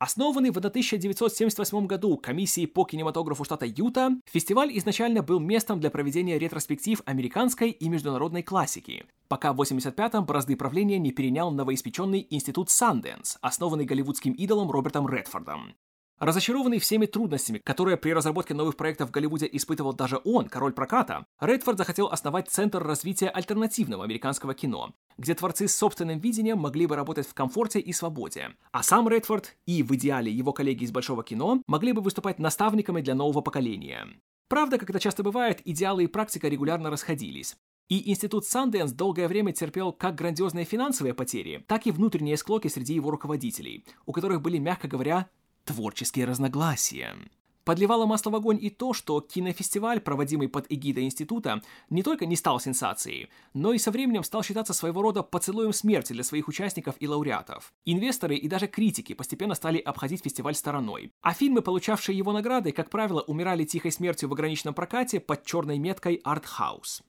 Основанный 0.00 0.48
в 0.48 0.56
1978 0.56 1.86
году 1.86 2.16
комиссией 2.16 2.66
по 2.66 2.86
кинематографу 2.86 3.44
штата 3.44 3.66
Юта, 3.66 4.12
фестиваль 4.24 4.70
изначально 4.78 5.22
был 5.22 5.40
местом 5.40 5.78
для 5.78 5.90
проведения 5.90 6.38
ретроспектив 6.38 7.02
американской 7.04 7.70
и 7.70 7.88
международной 7.90 8.42
классики, 8.42 9.04
пока 9.28 9.52
в 9.52 9.60
85-м 9.60 10.24
бразды 10.24 10.56
правления 10.56 10.98
не 10.98 11.12
перенял 11.12 11.50
новоиспеченный 11.50 12.26
институт 12.30 12.70
Санденс, 12.70 13.36
основанный 13.42 13.84
голливудским 13.84 14.32
идолом 14.32 14.70
Робертом 14.70 15.06
Редфордом. 15.06 15.74
Разочарованный 16.20 16.78
всеми 16.80 17.06
трудностями, 17.06 17.62
которые 17.64 17.96
при 17.96 18.12
разработке 18.12 18.52
новых 18.52 18.76
проектов 18.76 19.08
в 19.08 19.10
Голливуде 19.10 19.48
испытывал 19.50 19.94
даже 19.94 20.20
он, 20.22 20.50
король 20.50 20.74
проката, 20.74 21.24
Редфорд 21.40 21.78
захотел 21.78 22.08
основать 22.08 22.50
Центр 22.50 22.82
развития 22.82 23.30
альтернативного 23.30 24.04
американского 24.04 24.52
кино, 24.52 24.92
где 25.16 25.34
творцы 25.34 25.66
с 25.66 25.74
собственным 25.74 26.18
видением 26.18 26.58
могли 26.58 26.84
бы 26.84 26.94
работать 26.94 27.26
в 27.26 27.32
комфорте 27.32 27.80
и 27.80 27.94
свободе. 27.94 28.50
А 28.70 28.82
сам 28.82 29.08
Редфорд 29.08 29.56
и, 29.64 29.82
в 29.82 29.94
идеале, 29.94 30.30
его 30.30 30.52
коллеги 30.52 30.84
из 30.84 30.92
Большого 30.92 31.24
кино 31.24 31.62
могли 31.66 31.92
бы 31.92 32.02
выступать 32.02 32.38
наставниками 32.38 33.00
для 33.00 33.14
нового 33.14 33.40
поколения. 33.40 34.06
Правда, 34.50 34.76
как 34.76 34.90
это 34.90 35.00
часто 35.00 35.22
бывает, 35.22 35.62
идеалы 35.64 36.04
и 36.04 36.06
практика 36.06 36.48
регулярно 36.48 36.90
расходились. 36.90 37.56
И 37.88 38.10
институт 38.10 38.44
Санденс 38.44 38.92
долгое 38.92 39.26
время 39.26 39.52
терпел 39.52 39.90
как 39.92 40.16
грандиозные 40.16 40.64
финансовые 40.64 41.14
потери, 41.14 41.64
так 41.66 41.86
и 41.86 41.90
внутренние 41.90 42.36
склоки 42.36 42.68
среди 42.68 42.94
его 42.94 43.10
руководителей, 43.10 43.84
у 44.06 44.12
которых 44.12 44.42
были, 44.42 44.58
мягко 44.58 44.86
говоря, 44.86 45.28
творческие 45.64 46.24
разногласия. 46.26 47.16
Подливало 47.64 48.06
масло 48.06 48.30
в 48.30 48.36
огонь 48.36 48.58
и 48.60 48.70
то, 48.70 48.92
что 48.94 49.20
кинофестиваль, 49.20 50.00
проводимый 50.00 50.48
под 50.48 50.66
эгидой 50.70 51.04
института, 51.04 51.62
не 51.90 52.02
только 52.02 52.26
не 52.26 52.34
стал 52.34 52.58
сенсацией, 52.58 53.28
но 53.52 53.72
и 53.72 53.78
со 53.78 53.90
временем 53.90 54.24
стал 54.24 54.42
считаться 54.42 54.72
своего 54.72 55.02
рода 55.02 55.22
поцелуем 55.22 55.72
смерти 55.72 56.12
для 56.12 56.24
своих 56.24 56.48
участников 56.48 56.96
и 56.98 57.06
лауреатов. 57.06 57.72
Инвесторы 57.84 58.36
и 58.36 58.48
даже 58.48 58.66
критики 58.66 59.12
постепенно 59.12 59.54
стали 59.54 59.78
обходить 59.78 60.24
фестиваль 60.24 60.54
стороной, 60.54 61.12
а 61.20 61.34
фильмы, 61.34 61.60
получавшие 61.60 62.16
его 62.16 62.32
награды, 62.32 62.72
как 62.72 62.90
правило, 62.90 63.20
умирали 63.20 63.64
тихой 63.64 63.92
смертью 63.92 64.28
в 64.30 64.32
ограниченном 64.32 64.74
прокате 64.74 65.20
под 65.20 65.44
черной 65.44 65.78
меткой 65.78 66.20
«Артхаус». 66.24 67.02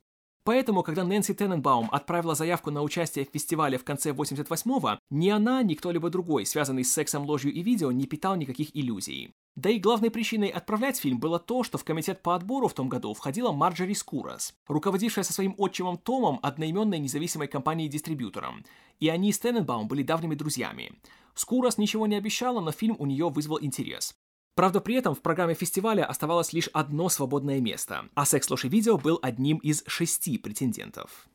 Поэтому, 0.44 0.82
когда 0.82 1.04
Нэнси 1.04 1.34
Тененбаум 1.36 1.89
отправила 1.92 2.34
заявку 2.34 2.72
на 2.72 2.82
участие 2.82 3.26
в 3.26 3.30
фестивале 3.30 3.78
в 3.78 3.84
конце 3.84 4.10
88-го, 4.12 5.00
ни 5.12 5.30
она, 5.30 5.62
ни 5.62 5.76
кто-либо 5.76 6.10
другой, 6.10 6.46
связанный 6.46 6.84
с 6.84 6.92
сексом, 6.92 7.26
ложью 7.26 7.54
и 7.54 7.62
видео, 7.62 7.92
не 7.92 8.08
питал 8.08 8.36
никаких 8.36 8.76
иллюзий. 8.76 9.34
Да 9.56 9.70
и 9.70 9.80
главной 9.80 10.10
причиной 10.10 10.48
отправлять 10.48 10.98
фильм 10.98 11.20
было 11.20 11.38
то, 11.38 11.64
что 11.64 11.78
в 11.78 11.84
комитет 11.84 12.24
по 12.24 12.36
отбору 12.36 12.68
в 12.68 12.74
том 12.74 12.89
году 12.89 13.14
входила 13.14 13.52
Марджори 13.52 13.94
Скурас, 13.94 14.54
руководившая 14.68 15.24
со 15.24 15.34
своим 15.34 15.54
отчимом 15.58 15.98
Томом 15.98 16.39
одноименной 16.42 17.00
независимой 17.00 17.48
компанией-дистрибьютором, 17.48 18.64
и 19.00 19.10
они 19.10 19.34
с 19.34 19.39
Тененбаум 19.39 19.88
были 19.88 20.04
давними 20.04 20.36
друзьями. 20.36 20.94
Скурас 21.36 21.78
ничего 21.78 22.08
не 22.08 22.16
обещала, 22.16 22.62
но 22.62 22.72
фильм 22.72 22.96
у 22.98 23.06
нее 23.06 23.30
вызвал 23.30 23.60
интерес. 23.62 24.16
Правда, 24.62 24.80
при 24.80 24.93
этом 24.93 25.16
в 25.16 25.24
программе 25.24 25.55
фестиваля 25.55 26.05
оставалось 26.05 26.53
лишь 26.53 26.68
одно 26.72 27.09
свободное 27.09 27.59
место, 27.59 28.09
а 28.14 28.28
«Секс, 28.28 28.47
ложь 28.47 28.66
и 28.66 28.70
видео» 28.70 28.95
был 28.99 29.18
одним 29.24 29.57
из 29.57 29.84
шести 29.88 30.38
претендентов. 30.38 31.28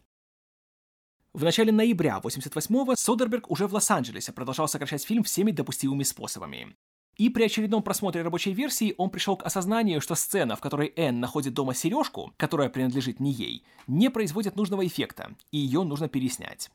В 1.32 1.42
начале 1.42 1.72
ноября 1.72 2.20
88-го 2.22 2.94
Содерберг 2.94 3.50
уже 3.50 3.66
в 3.66 3.74
Лос-Анджелесе 3.74 4.30
продолжал 4.30 4.68
сокращать 4.68 5.02
фильм 5.02 5.24
всеми 5.24 5.50
допустимыми 5.50 6.04
способами. 6.04 6.76
И 7.16 7.28
при 7.28 7.42
очередном 7.42 7.82
просмотре 7.82 8.22
рабочей 8.22 8.52
версии 8.52 8.94
он 8.96 9.10
пришел 9.10 9.36
к 9.36 9.44
осознанию, 9.44 10.00
что 10.00 10.14
сцена, 10.14 10.54
в 10.54 10.60
которой 10.60 10.92
Энн 10.94 11.18
находит 11.18 11.52
дома 11.52 11.74
сережку, 11.74 12.32
которая 12.36 12.68
принадлежит 12.68 13.18
не 13.18 13.32
ей, 13.32 13.64
не 13.88 14.08
производит 14.08 14.54
нужного 14.54 14.86
эффекта, 14.86 15.34
и 15.50 15.58
ее 15.58 15.82
нужно 15.82 16.08
переснять. 16.08 16.70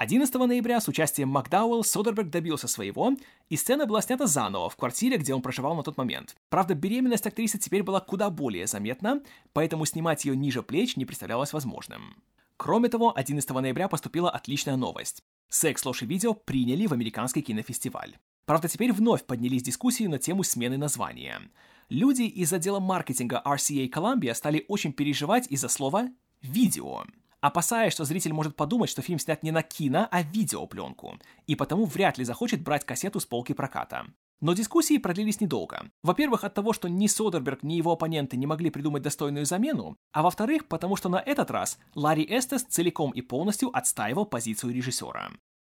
11 0.00 0.34
ноября 0.34 0.80
с 0.80 0.88
участием 0.88 1.28
Макдауэлл 1.28 1.84
Содерберг 1.84 2.30
добился 2.30 2.68
своего, 2.68 3.12
и 3.50 3.56
сцена 3.56 3.84
была 3.84 4.00
снята 4.00 4.26
заново 4.26 4.70
в 4.70 4.76
квартире, 4.76 5.18
где 5.18 5.34
он 5.34 5.42
проживал 5.42 5.74
на 5.74 5.82
тот 5.82 5.98
момент. 5.98 6.36
Правда, 6.48 6.74
беременность 6.74 7.26
актрисы 7.26 7.58
теперь 7.58 7.82
была 7.82 8.00
куда 8.00 8.30
более 8.30 8.66
заметна, 8.66 9.22
поэтому 9.52 9.84
снимать 9.84 10.24
ее 10.24 10.34
ниже 10.34 10.62
плеч 10.62 10.96
не 10.96 11.04
представлялось 11.04 11.52
возможным. 11.52 12.16
Кроме 12.56 12.88
того, 12.88 13.12
11 13.14 13.50
ноября 13.50 13.88
поступила 13.88 14.30
отличная 14.30 14.76
новость. 14.76 15.22
«Секс, 15.50 15.84
ложь 15.84 16.02
и 16.02 16.06
видео» 16.06 16.32
приняли 16.32 16.86
в 16.86 16.94
американский 16.94 17.42
кинофестиваль. 17.42 18.16
Правда, 18.46 18.68
теперь 18.68 18.94
вновь 18.94 19.26
поднялись 19.26 19.64
дискуссии 19.64 20.06
на 20.06 20.18
тему 20.18 20.44
смены 20.44 20.78
названия. 20.78 21.42
Люди 21.90 22.22
из 22.22 22.50
отдела 22.54 22.80
маркетинга 22.80 23.42
RCA 23.44 23.90
Columbia 23.90 24.32
стали 24.34 24.64
очень 24.66 24.94
переживать 24.94 25.46
из-за 25.50 25.68
слова 25.68 26.08
«видео» 26.40 27.04
опасаясь, 27.40 27.92
что 27.92 28.04
зритель 28.04 28.32
может 28.32 28.56
подумать, 28.56 28.90
что 28.90 29.02
фильм 29.02 29.18
снят 29.18 29.42
не 29.42 29.50
на 29.50 29.62
кино, 29.62 30.08
а 30.10 30.22
видеопленку, 30.22 31.18
и 31.46 31.54
потому 31.54 31.84
вряд 31.84 32.18
ли 32.18 32.24
захочет 32.24 32.62
брать 32.62 32.84
кассету 32.84 33.20
с 33.20 33.26
полки 33.26 33.52
проката. 33.52 34.06
Но 34.40 34.54
дискуссии 34.54 34.96
продлились 34.96 35.40
недолго. 35.40 35.90
Во-первых, 36.02 36.44
от 36.44 36.54
того, 36.54 36.72
что 36.72 36.88
ни 36.88 37.06
Содерберг, 37.06 37.62
ни 37.62 37.74
его 37.74 37.92
оппоненты 37.92 38.38
не 38.38 38.46
могли 38.46 38.70
придумать 38.70 39.02
достойную 39.02 39.44
замену, 39.44 39.96
а 40.12 40.22
во-вторых, 40.22 40.66
потому 40.66 40.96
что 40.96 41.10
на 41.10 41.20
этот 41.20 41.50
раз 41.50 41.78
Ларри 41.94 42.24
Эстес 42.24 42.62
целиком 42.62 43.10
и 43.10 43.20
полностью 43.20 43.76
отстаивал 43.76 44.24
позицию 44.24 44.72
режиссера. 44.72 45.30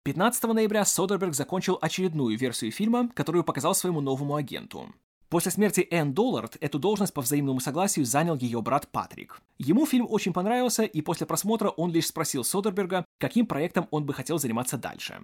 15 0.05 0.45
ноября 0.45 0.85
Содерберг 0.85 1.35
закончил 1.35 1.79
очередную 1.81 2.39
версию 2.39 2.73
фильма, 2.73 3.09
которую 3.09 3.45
показал 3.45 3.75
своему 3.75 4.01
новому 4.01 4.35
агенту. 4.35 4.95
После 5.29 5.51
смерти 5.51 5.87
Энн 5.91 6.15
Доллард 6.15 6.57
эту 6.61 6.79
должность 6.79 7.13
по 7.13 7.23
взаимному 7.23 7.61
согласию 7.61 8.05
занял 8.05 8.37
ее 8.37 8.63
брат 8.63 8.89
Патрик. 8.89 9.41
Ему 9.59 9.87
фильм 9.87 10.07
очень 10.09 10.33
понравился, 10.33 10.85
и 10.85 11.01
после 11.01 11.27
просмотра 11.27 11.71
он 11.71 11.91
лишь 11.91 12.07
спросил 12.07 12.45
Содерберга, 12.45 13.05
каким 13.19 13.47
проектом 13.47 13.89
он 13.91 14.07
бы 14.07 14.15
хотел 14.15 14.39
заниматься 14.39 14.77
дальше. 14.77 15.21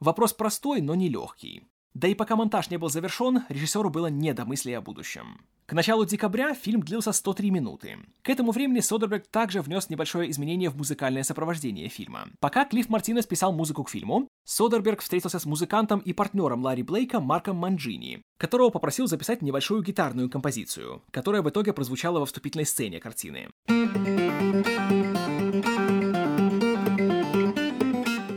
Вопрос 0.00 0.32
простой, 0.32 0.80
но 0.80 0.94
не 0.94 1.08
легкий. 1.08 1.62
Да 1.94 2.08
и 2.08 2.14
пока 2.14 2.36
монтаж 2.36 2.70
не 2.70 2.78
был 2.78 2.88
завершен, 2.88 3.42
режиссеру 3.48 3.90
было 3.90 4.06
не 4.06 4.32
до 4.32 4.44
мысли 4.44 4.72
о 4.72 4.80
будущем. 4.80 5.40
К 5.66 5.74
началу 5.74 6.04
декабря 6.04 6.54
фильм 6.54 6.82
длился 6.82 7.12
103 7.12 7.50
минуты. 7.50 7.98
К 8.22 8.30
этому 8.30 8.52
времени 8.52 8.80
Содерберг 8.80 9.26
также 9.28 9.62
внес 9.62 9.88
небольшое 9.88 10.30
изменение 10.30 10.70
в 10.70 10.76
музыкальное 10.76 11.22
сопровождение 11.22 11.88
фильма. 11.88 12.28
Пока 12.40 12.64
Клифф 12.64 12.88
Мартинес 12.88 13.26
писал 13.26 13.52
музыку 13.52 13.84
к 13.84 13.90
фильму, 13.90 14.28
Содерберг 14.44 15.00
встретился 15.00 15.38
с 15.38 15.46
музыкантом 15.46 16.00
и 16.00 16.12
партнером 16.12 16.62
Ларри 16.62 16.82
Блейка 16.82 17.20
Марком 17.20 17.56
Манджини, 17.56 18.22
которого 18.38 18.70
попросил 18.70 19.06
записать 19.06 19.40
небольшую 19.40 19.82
гитарную 19.82 20.28
композицию, 20.28 21.02
которая 21.10 21.42
в 21.42 21.48
итоге 21.48 21.72
прозвучала 21.72 22.18
во 22.18 22.26
вступительной 22.26 22.66
сцене 22.66 23.00
картины. 23.00 23.48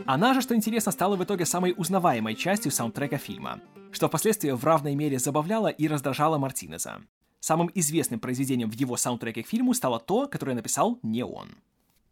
Она 0.06 0.34
же, 0.34 0.40
что 0.40 0.54
интересно, 0.54 0.92
стала 0.92 1.16
в 1.16 1.24
итоге 1.24 1.44
самой 1.44 1.74
узнаваемой 1.76 2.36
частью 2.36 2.70
саундтрека 2.70 3.18
фильма, 3.18 3.60
что 3.90 4.06
впоследствии 4.06 4.50
в 4.50 4.64
равной 4.64 4.94
мере 4.94 5.18
забавляло 5.18 5.66
и 5.66 5.88
раздражало 5.88 6.38
Мартинеза. 6.38 7.02
Самым 7.40 7.70
известным 7.74 8.20
произведением 8.20 8.70
в 8.70 8.74
его 8.74 8.96
саундтреке 8.96 9.42
к 9.42 9.48
фильму 9.48 9.74
стало 9.74 9.98
то, 9.98 10.28
которое 10.28 10.54
написал 10.54 11.00
не 11.02 11.24
он. 11.24 11.56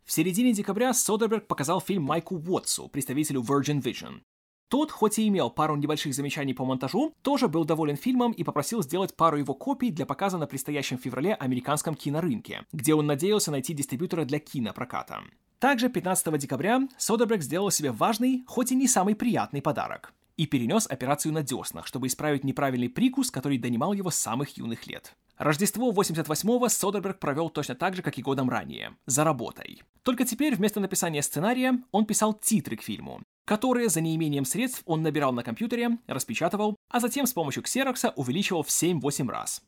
В 0.05 0.13
середине 0.13 0.53
декабря 0.53 0.93
Содерберг 0.93 1.47
показал 1.47 1.81
фильм 1.81 2.03
Майку 2.03 2.37
Уотсу, 2.37 2.89
представителю 2.89 3.43
Virgin 3.43 3.81
Vision. 3.81 4.23
Тот, 4.69 4.91
хоть 4.91 5.21
и 5.21 5.29
имел 5.29 5.51
пару 5.51 5.77
небольших 5.77 6.15
замечаний 6.15 6.53
по 6.53 6.65
монтажу, 6.65 7.15
тоже 7.23 7.47
был 7.47 7.65
доволен 7.65 7.97
фильмом 7.97 8.33
и 8.33 8.43
попросил 8.43 8.83
сделать 8.83 9.15
пару 9.15 9.37
его 9.37 9.55
копий 9.55 9.93
для 9.93 10.05
показа 10.05 10.37
на 10.37 10.49
предстоящем 10.49 10.99
феврале 10.99 11.35
американском 11.35 11.95
кинорынке, 11.95 12.67
где 12.73 12.95
он 12.95 13.07
надеялся 13.07 13.53
найти 13.53 13.73
дистрибьютора 13.73 14.25
для 14.25 14.41
кинопроката. 14.41 15.23
Также 15.59 15.89
15 15.89 16.39
декабря 16.39 16.81
Содерберг 16.99 17.43
сделал 17.43 17.71
себе 17.71 17.93
важный, 17.93 18.45
хоть 18.47 18.73
и 18.73 18.75
не 18.75 18.89
самый 18.89 19.15
приятный 19.15 19.63
подарок 19.63 20.13
и 20.37 20.47
перенес 20.47 20.87
операцию 20.87 21.33
на 21.33 21.43
деснах, 21.43 21.87
чтобы 21.87 22.07
исправить 22.07 22.45
неправильный 22.45 22.89
прикус, 22.89 23.31
который 23.31 23.59
донимал 23.59 23.93
его 23.93 24.11
с 24.11 24.17
самых 24.17 24.57
юных 24.57 24.87
лет. 24.87 25.15
Рождество 25.37 25.91
88-го 25.93 26.69
Содерберг 26.69 27.19
провел 27.19 27.51
точно 27.51 27.75
так 27.75 27.97
же, 27.97 28.03
как 28.03 28.19
и 28.19 28.23
годом 28.23 28.49
ранее, 28.49 28.97
за 29.07 29.25
работой. 29.25 29.83
Только 30.03 30.25
теперь 30.25 30.55
вместо 30.55 30.81
написания 30.81 31.23
сценария 31.23 31.81
он 31.91 32.07
писал 32.07 32.35
титры 32.35 32.77
к 32.77 32.83
фильму, 32.83 33.21
которые 33.45 33.89
за 33.89 34.01
неимением 34.01 34.45
средств 34.45 34.83
он 34.87 35.03
набирал 35.03 35.33
на 35.33 35.43
компьютере, 35.43 35.99
распечатывал, 36.07 36.77
а 36.89 37.01
затем 37.01 37.27
с 37.27 37.33
помощью 37.33 37.63
ксерокса 37.65 38.11
увеличивал 38.11 38.63
в 38.63 38.69
7-8 38.69 39.29
раз. 39.29 39.63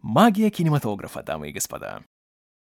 Магия 0.00 0.50
кинематографа, 0.50 1.22
дамы 1.22 1.50
и 1.50 1.52
господа. 1.52 2.02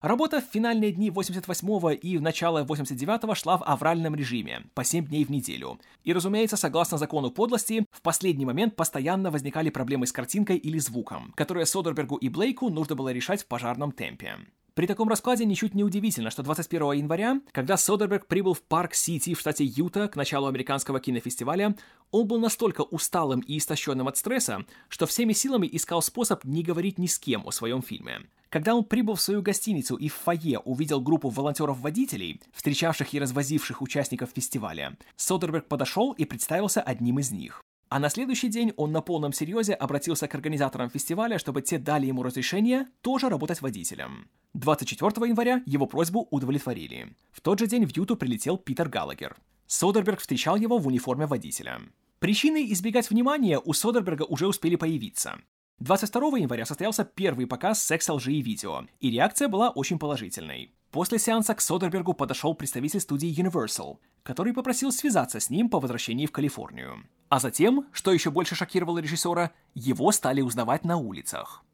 Работа 0.00 0.40
в 0.40 0.44
финальные 0.44 0.92
дни 0.92 1.10
88-го 1.10 1.90
и 1.90 2.16
в 2.16 2.22
начало 2.22 2.64
89-го 2.64 3.34
шла 3.34 3.58
в 3.58 3.64
авральном 3.64 4.14
режиме, 4.14 4.62
по 4.72 4.82
7 4.82 5.06
дней 5.06 5.26
в 5.26 5.30
неделю. 5.30 5.78
И, 6.04 6.14
разумеется, 6.14 6.56
согласно 6.56 6.96
закону 6.96 7.30
подлости, 7.30 7.84
в 7.90 8.00
последний 8.00 8.46
момент 8.46 8.76
постоянно 8.76 9.30
возникали 9.30 9.68
проблемы 9.68 10.06
с 10.06 10.12
картинкой 10.12 10.56
или 10.56 10.78
звуком, 10.78 11.34
которые 11.36 11.66
Содербергу 11.66 12.16
и 12.16 12.30
Блейку 12.30 12.70
нужно 12.70 12.94
было 12.94 13.12
решать 13.12 13.42
в 13.42 13.46
пожарном 13.46 13.92
темпе. 13.92 14.38
При 14.74 14.86
таком 14.86 15.08
раскладе 15.08 15.44
ничуть 15.44 15.74
не 15.74 15.84
удивительно, 15.84 16.30
что 16.30 16.42
21 16.42 16.92
января, 16.92 17.40
когда 17.52 17.76
Содерберг 17.76 18.26
прибыл 18.26 18.54
в 18.54 18.62
Парк-Сити 18.62 19.34
в 19.34 19.40
штате 19.40 19.64
Юта 19.64 20.08
к 20.08 20.16
началу 20.16 20.46
американского 20.46 21.00
кинофестиваля, 21.00 21.74
он 22.10 22.26
был 22.26 22.38
настолько 22.38 22.82
усталым 22.82 23.40
и 23.40 23.58
истощенным 23.58 24.08
от 24.08 24.16
стресса, 24.16 24.64
что 24.88 25.06
всеми 25.06 25.32
силами 25.32 25.68
искал 25.70 26.02
способ 26.02 26.44
не 26.44 26.62
говорить 26.62 26.98
ни 26.98 27.06
с 27.06 27.18
кем 27.18 27.46
о 27.46 27.50
своем 27.50 27.82
фильме. 27.82 28.26
Когда 28.48 28.74
он 28.74 28.84
прибыл 28.84 29.14
в 29.14 29.20
свою 29.20 29.42
гостиницу 29.42 29.94
и 29.94 30.08
в 30.08 30.14
фойе 30.14 30.58
увидел 30.58 31.00
группу 31.00 31.28
волонтеров-водителей, 31.28 32.40
встречавших 32.52 33.14
и 33.14 33.20
развозивших 33.20 33.80
участников 33.80 34.30
фестиваля, 34.34 34.96
Содерберг 35.16 35.68
подошел 35.68 36.12
и 36.12 36.24
представился 36.24 36.80
одним 36.80 37.20
из 37.20 37.30
них. 37.30 37.62
А 37.90 37.98
на 37.98 38.08
следующий 38.08 38.48
день 38.48 38.72
он 38.76 38.92
на 38.92 39.02
полном 39.02 39.32
серьезе 39.32 39.74
обратился 39.74 40.28
к 40.28 40.34
организаторам 40.36 40.90
фестиваля, 40.90 41.40
чтобы 41.40 41.60
те 41.60 41.76
дали 41.76 42.06
ему 42.06 42.22
разрешение 42.22 42.86
тоже 43.00 43.28
работать 43.28 43.60
водителем. 43.62 44.28
24 44.54 45.28
января 45.28 45.60
его 45.66 45.86
просьбу 45.86 46.28
удовлетворили. 46.30 47.16
В 47.32 47.40
тот 47.40 47.58
же 47.58 47.66
день 47.66 47.84
в 47.84 47.96
Юту 47.96 48.16
прилетел 48.16 48.58
Питер 48.58 48.88
Галагер. 48.88 49.36
Содерберг 49.66 50.20
встречал 50.20 50.54
его 50.54 50.78
в 50.78 50.86
униформе 50.86 51.26
водителя. 51.26 51.80
Причины 52.20 52.64
избегать 52.70 53.10
внимания 53.10 53.58
у 53.58 53.72
Содерберга 53.72 54.22
уже 54.22 54.46
успели 54.46 54.76
появиться. 54.76 55.40
22 55.80 56.38
января 56.38 56.66
состоялся 56.66 57.04
первый 57.04 57.48
показ 57.48 57.82
секс, 57.82 58.08
лжи 58.08 58.34
и 58.34 58.40
видео, 58.40 58.84
и 59.00 59.10
реакция 59.10 59.48
была 59.48 59.70
очень 59.70 59.98
положительной. 59.98 60.72
После 60.90 61.20
сеанса 61.20 61.54
к 61.54 61.60
Содербергу 61.60 62.14
подошел 62.14 62.54
представитель 62.54 63.00
студии 63.00 63.32
Universal, 63.32 63.98
который 64.24 64.52
попросил 64.52 64.90
связаться 64.90 65.38
с 65.38 65.48
ним 65.48 65.68
по 65.68 65.78
возвращении 65.78 66.26
в 66.26 66.32
Калифорнию. 66.32 67.06
А 67.28 67.38
затем, 67.38 67.86
что 67.92 68.12
еще 68.12 68.30
больше 68.30 68.56
шокировало 68.56 68.98
режиссера, 68.98 69.52
его 69.74 70.10
стали 70.10 70.40
узнавать 70.40 70.84
на 70.84 70.96
улицах. 70.96 71.64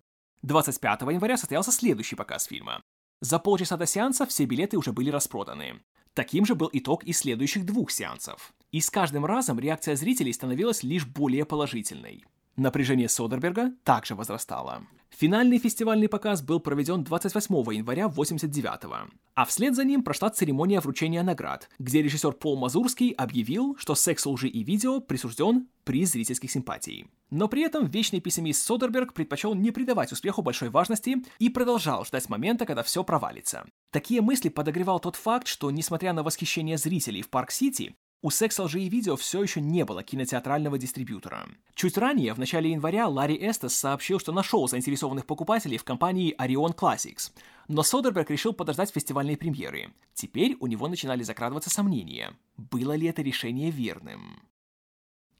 25 0.42 1.02
января 1.02 1.38
состоялся 1.38 1.72
следующий 1.72 2.14
показ 2.14 2.44
фильма. 2.44 2.82
За 3.22 3.38
полчаса 3.38 3.78
до 3.78 3.86
сеанса 3.86 4.26
все 4.26 4.44
билеты 4.44 4.76
уже 4.76 4.92
были 4.92 5.10
распроданы. 5.10 5.80
Таким 6.12 6.44
же 6.44 6.54
был 6.54 6.68
итог 6.72 7.02
и 7.04 7.12
следующих 7.14 7.64
двух 7.64 7.90
сеансов. 7.90 8.52
И 8.70 8.80
с 8.80 8.90
каждым 8.90 9.24
разом 9.24 9.58
реакция 9.58 9.96
зрителей 9.96 10.34
становилась 10.34 10.82
лишь 10.82 11.06
более 11.06 11.46
положительной. 11.46 12.24
Напряжение 12.56 13.08
Содерберга 13.08 13.72
также 13.84 14.14
возрастало. 14.14 14.86
Финальный 15.10 15.58
фестивальный 15.58 16.08
показ 16.08 16.42
был 16.42 16.58
проведен 16.58 17.04
28 17.04 17.54
января 17.74 18.08
89 18.08 19.10
а 19.36 19.44
вслед 19.44 19.76
за 19.76 19.84
ним 19.84 20.02
прошла 20.02 20.30
церемония 20.30 20.80
вручения 20.80 21.22
наград, 21.22 21.68
где 21.78 22.00
режиссер 22.00 22.32
Пол 22.32 22.56
Мазурский 22.56 23.10
объявил, 23.10 23.76
что 23.78 23.94
«Секс, 23.94 24.24
лжи 24.24 24.48
и 24.48 24.64
видео» 24.64 25.00
присужден 25.00 25.68
приз 25.84 26.12
зрительских 26.12 26.50
симпатий. 26.50 27.06
Но 27.30 27.46
при 27.46 27.62
этом 27.62 27.86
вечный 27.86 28.20
пессимист 28.20 28.64
Содерберг 28.64 29.12
предпочел 29.12 29.54
не 29.54 29.72
придавать 29.72 30.10
успеху 30.10 30.40
большой 30.40 30.70
важности 30.70 31.22
и 31.38 31.50
продолжал 31.50 32.06
ждать 32.06 32.30
момента, 32.30 32.64
когда 32.64 32.82
все 32.82 33.04
провалится. 33.04 33.66
Такие 33.90 34.22
мысли 34.22 34.48
подогревал 34.48 35.00
тот 35.00 35.16
факт, 35.16 35.46
что, 35.46 35.70
несмотря 35.70 36.14
на 36.14 36.22
восхищение 36.22 36.78
зрителей 36.78 37.20
в 37.20 37.28
Парк-Сити, 37.28 37.94
у 38.22 38.30
секс, 38.30 38.58
лжи 38.58 38.80
видео 38.88 39.16
все 39.16 39.42
еще 39.42 39.60
не 39.60 39.84
было 39.84 40.02
кинотеатрального 40.02 40.78
дистрибьютора. 40.78 41.48
Чуть 41.74 41.98
ранее, 41.98 42.32
в 42.32 42.38
начале 42.38 42.70
января, 42.70 43.08
Ларри 43.08 43.36
Эстес 43.36 43.74
сообщил, 43.74 44.18
что 44.18 44.32
нашел 44.32 44.66
заинтересованных 44.66 45.26
покупателей 45.26 45.76
в 45.76 45.84
компании 45.84 46.34
Orion 46.40 46.74
Classics, 46.74 47.30
но 47.68 47.82
Содерберг 47.82 48.30
решил 48.30 48.52
подождать 48.52 48.90
фестивальной 48.90 49.36
премьеры. 49.36 49.92
Теперь 50.14 50.56
у 50.60 50.66
него 50.66 50.88
начинали 50.88 51.22
закрадываться 51.22 51.70
сомнения, 51.70 52.32
было 52.56 52.94
ли 52.94 53.06
это 53.06 53.22
решение 53.22 53.70
верным. 53.70 54.40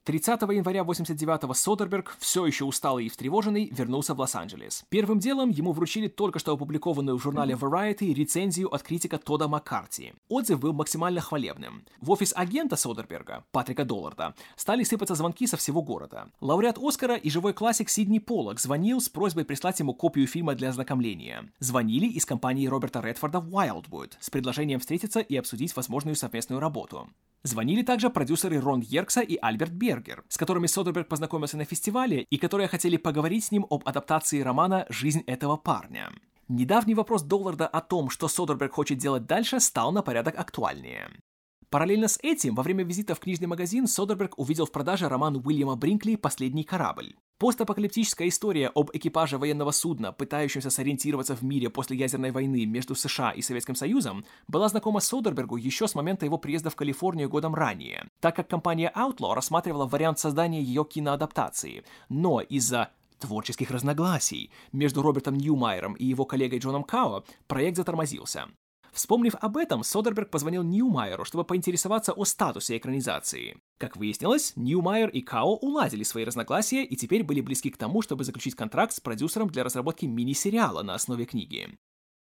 30 0.07 0.40
января 0.42 0.82
89-го 0.82 1.52
Содерберг, 1.52 2.16
все 2.20 2.46
еще 2.46 2.64
усталый 2.64 3.07
и 3.07 3.09
встревоженный, 3.09 3.68
вернулся 3.72 4.14
в 4.14 4.20
Лос-Анджелес. 4.20 4.84
Первым 4.88 5.18
делом 5.18 5.50
ему 5.50 5.72
вручили 5.72 6.07
только 6.07 6.38
что 6.38 6.52
опубликованную 6.52 7.18
в 7.18 7.22
журнале 7.22 7.57
Variety 7.57 8.14
рецензию 8.14 8.72
от 8.72 8.84
критика 8.84 9.18
Тода 9.18 9.48
Маккарти. 9.48 10.14
Отзыв 10.28 10.61
был 10.61 10.72
максимально 10.72 11.20
хвалебным. 11.20 11.84
В 12.00 12.12
офис 12.12 12.32
агента 12.36 12.76
Содерберга, 12.76 13.44
Патрика 13.50 13.84
Долларда, 13.84 14.36
стали 14.54 14.84
сыпаться 14.84 15.16
звонки 15.16 15.44
со 15.48 15.57
всего 15.57 15.82
города. 15.82 16.28
Лауреат 16.40 16.78
Оскара 16.80 17.16
и 17.16 17.28
живой 17.28 17.52
классик 17.52 17.88
Сидни 17.88 18.20
Поллок 18.20 18.61
звонил 18.61 19.00
с 19.00 19.09
просьбой 19.09 19.44
прислать 19.44 19.80
ему 19.80 19.92
копию 19.92 20.28
фильма 20.28 20.54
для 20.54 20.68
ознакомления. 20.68 21.50
Звонили 21.59 22.07
из 22.07 22.24
компании 22.24 22.68
Роберта 22.68 23.00
Редфорда 23.00 23.38
Wildwood 23.38 24.12
с 24.20 24.30
предложением 24.30 24.78
встретиться 24.78 25.18
и 25.18 25.34
обсудить 25.34 25.74
возможную 25.74 26.14
совместную 26.14 26.61
работу. 26.61 27.09
Звонили 27.46 27.82
также 27.82 28.11
продюсеры 28.11 28.59
Рон 28.59 28.80
Йеркса 28.80 29.20
и 29.20 29.38
Альберт 29.40 29.72
Бергер, 29.97 30.24
с 30.28 30.36
которыми 30.36 30.66
Содерберг 30.66 31.09
познакомился 31.09 31.57
на 31.57 31.64
фестивале 31.64 32.26
и 32.30 32.36
которые 32.36 32.68
хотели 32.68 32.97
поговорить 32.97 33.44
с 33.44 33.53
ним 33.53 33.66
об 33.70 33.88
адаптации 33.88 34.40
романа 34.40 34.86
«Жизнь 34.88 35.22
этого 35.26 35.57
парня». 35.57 36.12
Недавний 36.49 36.94
вопрос 36.94 37.22
Долларда 37.22 37.66
о 37.66 37.80
том, 37.80 38.11
что 38.11 38.28
Содерберг 38.28 38.72
хочет 38.72 38.99
делать 38.99 39.26
дальше, 39.26 39.59
стал 39.59 39.90
на 39.92 40.03
порядок 40.03 40.38
актуальнее. 40.38 41.09
Параллельно 41.69 42.07
с 42.07 42.19
этим, 42.23 42.55
во 42.55 42.62
время 42.62 42.85
визита 42.85 43.14
в 43.17 43.21
книжный 43.21 43.49
магазин, 43.49 43.89
Содерберг 43.89 44.39
увидел 44.39 44.67
в 44.67 44.73
продаже 44.73 45.09
роман 45.09 45.43
Уильяма 45.45 45.75
Бринкли 45.75 46.14
«Последний 46.14 46.62
корабль». 46.62 47.14
Постапокалиптическая 47.39 48.29
история 48.29 48.71
об 48.75 48.91
экипаже 48.95 49.37
военного 49.37 49.73
судна, 49.73 50.12
пытающемся 50.12 50.71
сориентироваться 50.71 51.35
в 51.35 51.43
мире 51.43 51.69
после 51.69 51.97
ядерной 51.97 52.31
войны 52.31 52.64
между 52.67 52.95
США 52.95 53.33
и 53.33 53.43
Советским 53.43 53.75
Союзом, 53.75 54.25
была 54.47 54.69
знакома 54.69 55.01
Содербергу 55.01 55.57
еще 55.57 55.89
с 55.89 55.95
момента 55.97 56.25
его 56.25 56.39
приезда 56.39 56.71
в 56.71 56.77
Калифорнию 56.77 57.29
годом 57.29 57.55
ранее, 57.55 58.09
так 58.21 58.37
как 58.37 58.49
компания 58.49 58.91
Outlaw 58.95 59.35
рассматривала 59.35 59.87
вариант 59.87 60.21
создания 60.21 60.62
ее 60.62 60.85
киноадаптации. 60.85 61.85
Но 62.09 62.41
из-за 62.41 62.91
творческих 63.19 63.71
разногласий 63.71 64.51
между 64.73 65.03
Робертом 65.03 65.35
Ньюмайером 65.37 65.95
и 65.95 66.05
его 66.05 66.25
коллегой 66.25 66.61
Джоном 66.61 66.85
Као 66.85 67.25
проект 67.49 67.77
затормозился. 67.77 68.49
Вспомнив 68.97 69.34
об 69.42 69.59
этом, 69.59 69.84
Содерберг 69.84 70.30
позвонил 70.30 70.62
Ньюмайеру, 70.62 71.26
чтобы 71.26 71.44
поинтересоваться 71.44 72.14
о 72.14 72.24
статусе 72.24 72.78
экранизации. 72.78 73.59
Как 73.76 73.94
выяснилось, 73.94 74.55
Ньюмайер 74.57 75.11
и 75.11 75.20
Као 75.20 75.55
уладили 75.57 76.03
свои 76.03 76.24
разногласия 76.24 76.82
и 76.82 76.97
теперь 76.97 77.22
были 77.22 77.42
близки 77.42 77.68
к 77.68 77.76
тому, 77.76 78.01
чтобы 78.01 78.24
заключить 78.24 78.55
контракт 78.55 78.94
с 78.94 79.01
продюсером 79.01 79.51
для 79.51 79.64
разработки 79.64 80.07
мини-сериала 80.07 80.82
на 80.82 80.94
основе 80.94 81.26
книги. 81.26 81.76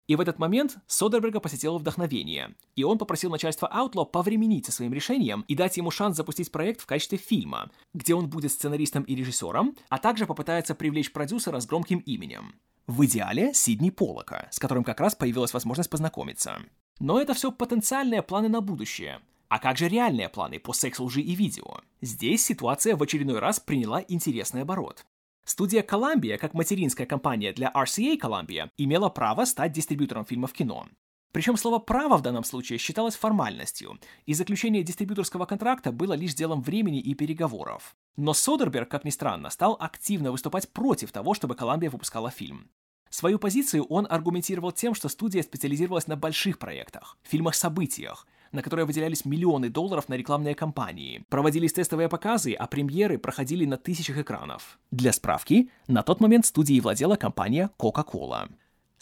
И 0.07 0.17
в 0.17 0.21
этот 0.23 0.39
момент 0.39 0.79
Содерберга 0.87 1.41
посетило 1.41 1.77
вдохновение, 1.77 2.57
и 2.75 2.85
он 2.85 2.97
попросил 2.97 3.31
начальство 3.31 3.71
Outlaw 3.71 4.07
повременить 4.07 4.65
со 4.65 4.73
своим 4.73 4.95
решением 4.95 5.45
и 5.49 5.55
дать 5.55 5.77
ему 5.77 5.91
шанс 5.91 6.17
запустить 6.17 6.51
проект 6.51 6.81
в 6.81 6.87
качестве 6.87 7.19
фильма, 7.19 7.71
где 7.93 8.15
он 8.15 8.31
будет 8.31 8.51
сценаристом 8.51 9.03
и 9.03 9.15
режиссером, 9.15 9.77
а 9.91 9.99
также 9.99 10.25
попытается 10.25 10.75
привлечь 10.75 11.13
продюсера 11.13 11.61
с 11.61 11.67
громким 11.67 11.99
именем. 11.99 12.55
В 12.89 13.05
идеале 13.07 13.55
Сидни 13.55 13.91
Полока, 13.91 14.49
с 14.51 14.59
которым 14.59 14.83
как 14.83 14.99
раз 15.01 15.15
появилась 15.15 15.55
возможность 15.55 15.89
познакомиться. 15.89 16.59
Но 16.99 17.21
это 17.21 17.33
все 17.33 17.53
потенциальные 17.53 18.23
планы 18.23 18.49
на 18.49 18.61
будущее. 18.61 19.21
А 19.49 19.59
как 19.59 19.77
же 19.77 19.89
реальные 19.89 20.29
планы 20.29 20.59
по 20.59 20.73
сексу, 20.73 21.05
лжи 21.05 21.21
и 21.21 21.35
видео? 21.35 21.81
Здесь 22.01 22.45
ситуация 22.45 22.97
в 22.97 23.03
очередной 23.03 23.39
раз 23.39 23.61
приняла 23.61 24.03
интересный 24.09 24.63
оборот. 24.63 25.05
Студия 25.45 25.83
Columbia, 25.83 26.39
как 26.39 26.55
материнская 26.55 27.07
компания 27.07 27.53
для 27.53 27.71
RCA 27.71 28.19
Columbia, 28.19 28.71
имела 28.77 29.09
право 29.09 29.45
стать 29.45 29.73
дистрибьютором 29.73 30.25
фильмов 30.25 30.53
кино. 30.53 30.89
Причем 31.33 31.57
слово 31.57 31.79
«право» 31.79 32.19
в 32.19 32.23
данном 32.23 32.45
случае 32.45 32.79
считалось 32.79 33.17
формальностью, 33.17 33.99
и 34.27 34.35
заключение 34.35 34.83
дистрибьюторского 34.83 35.47
контракта 35.47 35.91
было 35.91 36.13
лишь 36.13 36.35
делом 36.35 36.61
времени 36.61 37.01
и 37.01 37.15
переговоров. 37.15 37.97
Но 38.17 38.35
Содерберг, 38.35 38.91
как 38.91 39.05
ни 39.05 39.11
странно, 39.11 39.49
стал 39.49 39.77
активно 39.81 40.31
выступать 40.31 40.69
против 40.69 41.11
того, 41.11 41.33
чтобы 41.33 41.55
Columbia 41.55 41.89
выпускала 41.89 42.31
фильм. 42.31 42.71
Свою 43.09 43.39
позицию 43.39 43.85
он 43.85 44.07
аргументировал 44.09 44.73
тем, 44.73 44.95
что 44.95 45.09
студия 45.09 45.43
специализировалась 45.43 46.07
на 46.07 46.17
больших 46.17 46.59
проектах, 46.59 47.19
фильмах-событиях, 47.23 48.27
на 48.53 48.63
которые 48.63 48.85
выделялись 48.85 49.25
миллионы 49.25 49.71
долларов 49.71 50.09
на 50.09 50.15
рекламные 50.15 50.55
кампании. 50.55 51.25
Проводились 51.29 51.73
тестовые 51.73 52.09
показы, 52.09 52.53
а 52.53 52.67
премьеры 52.67 53.19
проходили 53.19 53.65
на 53.65 53.79
тысячах 53.79 54.19
экранов. 54.19 54.79
Для 54.91 55.13
справки, 55.13 55.71
на 55.89 56.03
тот 56.03 56.21
момент 56.21 56.47
студией 56.47 56.81
владела 56.81 57.17
компания 57.17 57.71
Coca-Cola. 57.79 58.51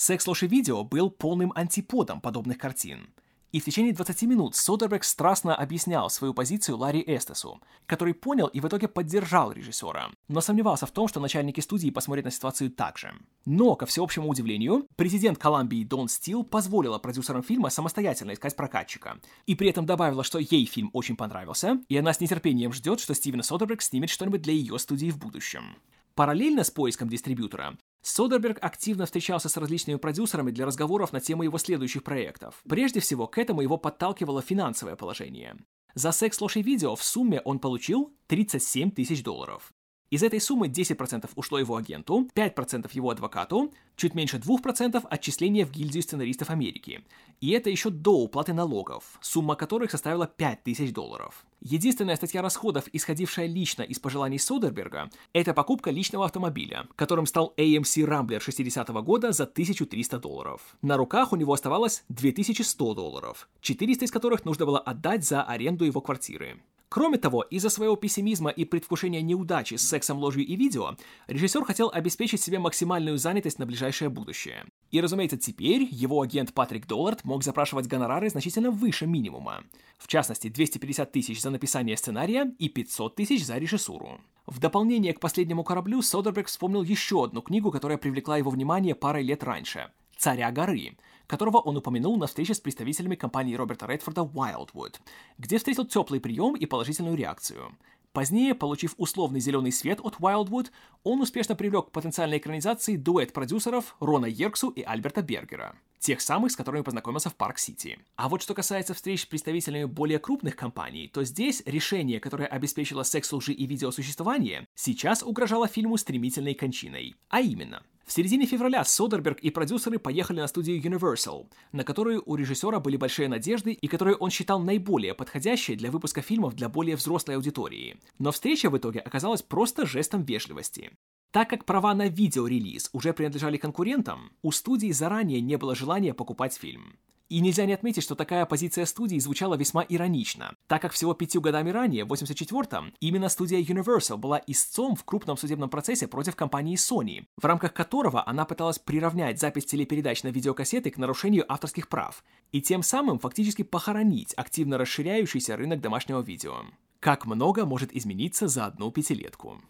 Секс, 0.01 0.26
ложь 0.26 0.44
и 0.44 0.46
видео 0.46 0.82
был 0.82 1.11
полным 1.11 1.53
антиподом 1.55 2.22
подобных 2.22 2.57
картин. 2.57 3.11
И 3.53 3.61
в 3.61 3.66
течение 3.66 3.92
20 3.92 4.22
минут 4.22 4.57
Содерберг 4.57 5.05
страстно 5.05 5.55
объяснял 5.55 6.09
свою 6.09 6.32
позицию 6.32 6.78
Ларри 6.78 7.05
Эстесу, 7.07 7.61
который 7.84 8.14
понял 8.14 8.46
и 8.46 8.61
в 8.61 8.66
итоге 8.66 8.88
поддержал 8.88 9.53
режиссера, 9.53 10.11
но 10.28 10.40
сомневался 10.40 10.86
в 10.86 10.90
том, 10.90 11.07
что 11.07 11.20
начальники 11.20 11.61
студии 11.61 11.90
посмотрят 11.90 12.24
на 12.24 12.30
ситуацию 12.30 12.70
так 12.70 12.96
же. 12.96 13.12
Но, 13.44 13.74
ко 13.76 13.84
всеобщему 13.84 14.26
удивлению, 14.30 14.86
президент 14.96 15.36
Колумбии 15.36 15.84
Дон 15.84 16.09
Стил 16.09 16.44
позволила 16.44 16.98
продюсерам 16.98 17.42
фильма 17.42 17.68
самостоятельно 17.68 18.32
искать 18.32 18.57
прокатчика, 18.57 19.20
и 19.44 19.55
при 19.55 19.68
этом 19.68 19.84
добавила, 19.84 20.24
что 20.24 20.38
ей 20.38 20.64
фильм 20.64 20.88
очень 20.94 21.16
понравился, 21.16 21.78
и 21.90 21.98
она 21.98 22.14
с 22.14 22.20
нетерпением 22.20 22.72
ждет, 22.72 23.01
что 23.01 23.14
Стивен 23.14 23.42
Содерберг 23.42 23.82
снимет 23.82 24.09
что-нибудь 24.09 24.40
для 24.40 24.55
ее 24.55 24.78
студии 24.78 25.11
в 25.11 25.18
будущем. 25.18 25.76
Параллельно 26.14 26.64
с 26.64 26.70
поиском 26.70 27.11
дистрибьютора, 27.11 27.76
Содерберг 28.03 28.59
активно 28.62 29.07
встречался 29.07 29.48
с 29.48 29.57
различными 29.57 29.98
продюсерами 29.98 30.51
для 30.51 30.66
разговоров 30.66 31.12
на 31.12 31.20
тему 31.20 31.42
его 31.42 31.59
следующих 31.59 32.03
проектов. 32.03 32.62
Прежде 32.68 33.01
всего, 33.01 33.26
к 33.26 33.38
этому 33.38 33.61
его 33.61 33.76
подталкивало 33.76 34.42
финансовое 34.42 34.96
положение. 34.96 35.57
За 35.94 36.12
секс, 36.12 36.40
ложь 36.40 36.57
и 36.57 36.62
видео 36.62 36.96
в 36.96 37.03
сумме 37.03 37.40
он 37.40 37.59
получил 37.59 38.14
37 38.28 38.92
тысяч 38.92 39.22
долларов. 39.22 39.72
Из 40.11 40.24
этой 40.24 40.40
суммы 40.40 40.66
10% 40.66 41.30
ушло 41.36 41.61
его 41.61 41.76
агенту, 41.76 42.28
5% 42.34 42.90
его 42.94 43.11
адвокату, 43.11 43.72
чуть 43.94 44.16
меньше 44.16 44.38
2% 44.38 45.06
отчисления 45.08 45.64
в 45.64 45.70
гильдию 45.70 46.02
сценаристов 46.02 46.50
Америки. 46.50 47.04
И 47.40 47.52
это 47.52 47.70
еще 47.70 47.90
до 47.90 48.18
уплаты 48.18 48.52
налогов, 48.52 49.18
сумма 49.20 49.54
которых 49.54 49.92
составила 49.92 50.26
5000 50.26 50.92
долларов. 50.92 51.46
Единственная 51.61 52.16
статья 52.16 52.42
расходов, 52.42 52.88
исходившая 52.92 53.46
лично 53.46 53.82
из 53.82 54.00
пожеланий 54.00 54.40
Содерберга, 54.40 55.11
это 55.32 55.54
покупка 55.54 55.92
личного 55.92 56.24
автомобиля, 56.24 56.88
которым 56.96 57.26
стал 57.26 57.54
AMC 57.56 58.04
Rambler 58.04 58.40
60 58.40 58.90
-го 58.90 59.02
года 59.02 59.30
за 59.30 59.46
1300 59.46 60.18
долларов. 60.18 60.76
На 60.82 60.96
руках 60.96 61.32
у 61.32 61.36
него 61.36 61.52
оставалось 61.52 62.02
2100 62.08 62.94
долларов, 62.94 63.48
400 63.61 64.06
из 64.06 64.11
которых 64.11 64.44
нужно 64.44 64.66
было 64.66 64.80
отдать 64.80 65.24
за 65.24 65.44
аренду 65.44 65.84
его 65.84 66.00
квартиры. 66.00 66.61
Кроме 66.93 67.18
того, 67.18 67.43
из-за 67.43 67.70
своего 67.70 67.95
пессимизма 67.95 68.51
и 68.51 68.64
предвкушения 68.64 69.22
неудачи 69.22 69.76
с 69.76 69.88
сексом, 69.88 70.18
ложью 70.18 70.45
и 70.45 70.57
видео, 70.57 70.97
режиссер 71.28 71.64
хотел 71.64 71.88
обеспечить 71.88 72.43
себе 72.43 72.59
максимальную 72.59 73.16
занятость 73.16 73.61
на 73.61 73.66
ближайшее 73.66 74.09
будущее. 74.09 74.64
И, 74.91 75.01
разумеется, 75.01 75.38
теперь 75.38 75.86
его 75.88 76.20
агент 76.20 76.53
Патрик 76.53 76.88
Доллард 76.88 77.22
мог 77.22 77.45
запрашивать 77.45 77.86
гонорары 77.86 78.28
значительно 78.28 78.72
выше 78.72 79.07
минимума. 79.07 79.62
В 79.99 80.09
частности, 80.09 80.49
250 80.49 81.12
тысяч 81.12 81.41
за 81.41 81.51
написание 81.51 81.97
сценария 81.97 82.53
и 82.59 82.68
500 82.68 83.14
тысяч 83.14 83.47
за 83.47 83.59
режиссуру. 83.59 84.20
В 84.47 84.59
дополнение 84.59 85.14
к 85.14 85.20
последнему 85.20 85.62
кораблю 85.62 86.03
Содерберг 86.03 86.49
вспомнил 86.49 86.82
еще 86.82 87.22
одну 87.22 87.41
книгу, 87.41 87.70
которая 87.70 87.99
привлекла 87.99 88.36
его 88.36 88.51
внимание 88.51 88.97
парой 88.97 89.22
лет 89.22 89.45
раньше– 89.45 89.93
«Царя 90.20 90.51
горы», 90.51 90.99
которого 91.30 91.58
он 91.58 91.76
упомянул 91.76 92.16
на 92.16 92.26
встрече 92.26 92.54
с 92.54 92.60
представителями 92.60 93.14
компании 93.14 93.54
Роберта 93.54 93.86
Редфорда 93.86 94.22
Wildwood, 94.22 94.96
где 95.38 95.58
встретил 95.58 95.86
теплый 95.86 96.18
прием 96.18 96.56
и 96.56 96.66
положительную 96.66 97.16
реакцию. 97.16 97.76
Позднее, 98.12 98.52
получив 98.56 98.96
условный 98.96 99.38
зеленый 99.38 99.70
свет 99.70 100.00
от 100.02 100.16
Wildwood, 100.16 100.70
он 101.04 101.20
успешно 101.20 101.54
привлек 101.54 101.86
к 101.86 101.90
потенциальной 101.92 102.38
экранизации 102.38 102.96
дуэт 102.96 103.32
продюсеров 103.32 103.94
Рона 104.00 104.26
Йерксу 104.26 104.70
и 104.70 104.82
Альберта 104.82 105.22
Бергера, 105.22 105.76
тех 106.01 106.20
самых, 106.20 106.51
с 106.51 106.57
которыми 106.57 106.82
познакомился 106.82 107.30
в 107.30 107.36
Парк-Сити. 107.36 107.98
А 108.16 108.28
вот 108.28 108.42
что 108.42 108.55
касается 108.55 108.94
встреч 108.94 109.22
с 109.22 109.26
представителями 109.26 109.84
более 109.84 110.18
крупных 110.18 110.57
компаний, 110.57 111.09
то 111.09 111.22
здесь 111.22 111.62
решение, 111.66 112.18
которое 112.18 112.46
обеспечило 112.46 113.03
секс, 113.05 113.32
лжи 113.32 113.53
и 113.53 113.66
видео 113.66 113.89
существование, 113.89 114.66
сейчас 114.74 115.22
угрожало 115.22 115.68
фильму 115.68 115.96
стремительной 115.96 116.55
кончиной. 116.55 117.14
А 117.28 117.40
именно, 117.40 117.82
в 118.11 118.12
середине 118.12 118.44
февраля 118.44 118.84
Содерберг 118.84 119.38
и 119.38 119.51
продюсеры 119.51 120.01
поехали 120.01 120.40
на 120.40 120.48
студию 120.48 120.82
Universal, 120.82 121.46
на 121.70 121.84
которую 121.84 122.24
у 122.26 122.34
режиссера 122.34 122.80
были 122.80 122.96
большие 122.96 123.28
надежды 123.28 123.72
и 123.72 123.86
которую 123.86 124.16
он 124.16 124.30
считал 124.30 124.59
наиболее 124.59 125.14
подходящей 125.14 125.76
для 125.76 125.92
выпуска 125.92 126.20
фильмов 126.20 126.57
для 126.57 126.68
более 126.68 126.96
взрослой 126.96 127.36
аудитории. 127.36 128.01
Но 128.18 128.32
встреча 128.32 128.68
в 128.68 128.76
итоге 128.76 128.98
оказалась 128.98 129.42
просто 129.42 129.86
жестом 129.86 130.24
вежливости. 130.24 130.90
Так 131.30 131.48
как 131.48 131.64
права 131.64 131.94
на 131.94 132.08
видеорелиз 132.08 132.90
уже 132.92 133.12
принадлежали 133.12 133.56
конкурентам, 133.56 134.32
у 134.42 134.50
студии 134.50 134.90
заранее 134.90 135.40
не 135.40 135.56
было 135.56 135.76
желания 135.76 136.12
покупать 136.12 136.56
фильм. 136.56 136.96
И 137.28 137.38
нельзя 137.38 137.64
не 137.64 137.72
отметить, 137.72 138.02
что 138.02 138.16
такая 138.16 138.44
позиция 138.44 138.84
студии 138.84 139.16
звучала 139.20 139.54
весьма 139.54 139.86
иронично, 139.88 140.56
так 140.66 140.82
как 140.82 140.90
всего 140.90 141.14
пятью 141.14 141.40
годами 141.40 141.70
ранее, 141.70 142.04
в 142.04 142.12
84-м, 142.12 142.92
именно 142.98 143.28
студия 143.28 143.60
Universal 143.60 144.16
была 144.16 144.42
истцом 144.48 144.96
в 144.96 145.04
крупном 145.04 145.36
судебном 145.36 145.70
процессе 145.70 146.08
против 146.08 146.34
компании 146.34 146.76
Sony, 146.76 147.26
в 147.40 147.44
рамках 147.44 147.72
которого 147.72 148.26
она 148.28 148.44
пыталась 148.44 148.80
приравнять 148.80 149.38
запись 149.38 149.66
телепередач 149.66 150.24
на 150.24 150.28
видеокассеты 150.28 150.90
к 150.90 150.98
нарушению 150.98 151.44
авторских 151.46 151.86
прав, 151.86 152.24
и 152.50 152.60
тем 152.60 152.82
самым 152.82 153.20
фактически 153.20 153.62
похоронить 153.62 154.34
активно 154.34 154.76
расширяющийся 154.78 155.56
рынок 155.56 155.80
домашнего 155.80 156.22
видео. 156.22 156.64
Как 156.98 157.26
много 157.26 157.64
может 157.64 157.94
измениться 157.94 158.48
за 158.48 158.66
одну 158.66 158.90
пятилетку? 158.90 159.62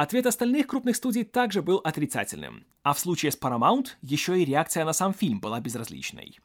Ответ 0.00 0.24
остальных 0.24 0.66
крупных 0.66 0.96
студий 0.96 1.24
также 1.24 1.60
был 1.60 1.76
отрицательным, 1.76 2.64
а 2.82 2.94
в 2.94 2.98
случае 2.98 3.32
с 3.32 3.38
Paramount 3.38 3.88
еще 4.00 4.40
и 4.40 4.46
реакция 4.46 4.86
на 4.86 4.94
сам 4.94 5.12
фильм 5.12 5.40
была 5.40 5.60
безразличной. 5.60 6.38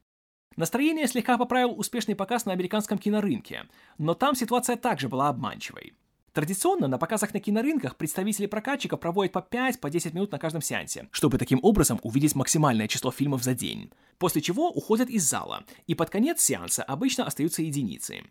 Настроение 0.57 1.07
слегка 1.07 1.37
поправил 1.37 1.79
успешный 1.79 2.17
показ 2.17 2.43
на 2.43 2.51
американском 2.51 2.97
кинорынке, 2.97 3.69
но 3.97 4.13
там 4.13 4.35
ситуация 4.35 4.75
также 4.75 5.07
была 5.07 5.29
обманчивой. 5.29 5.93
Традиционно 6.33 6.89
на 6.89 6.97
показах 6.97 7.33
на 7.33 7.39
кинорынках 7.39 7.95
представители 7.95 8.45
прокатчика 8.45 8.97
проводят 8.97 9.31
по 9.31 9.39
5-10 9.39 9.79
по 9.79 9.87
минут 10.13 10.33
на 10.33 10.37
каждом 10.37 10.61
сеансе, 10.61 11.07
чтобы 11.11 11.37
таким 11.37 11.59
образом 11.61 12.01
увидеть 12.03 12.35
максимальное 12.35 12.89
число 12.89 13.09
фильмов 13.09 13.41
за 13.41 13.53
день, 13.53 13.89
после 14.17 14.41
чего 14.41 14.69
уходят 14.69 15.09
из 15.09 15.23
зала, 15.23 15.63
и 15.87 15.95
под 15.95 16.09
конец 16.09 16.41
сеанса 16.41 16.83
обычно 16.83 17.23
остаются 17.23 17.61
единицы. 17.61 18.25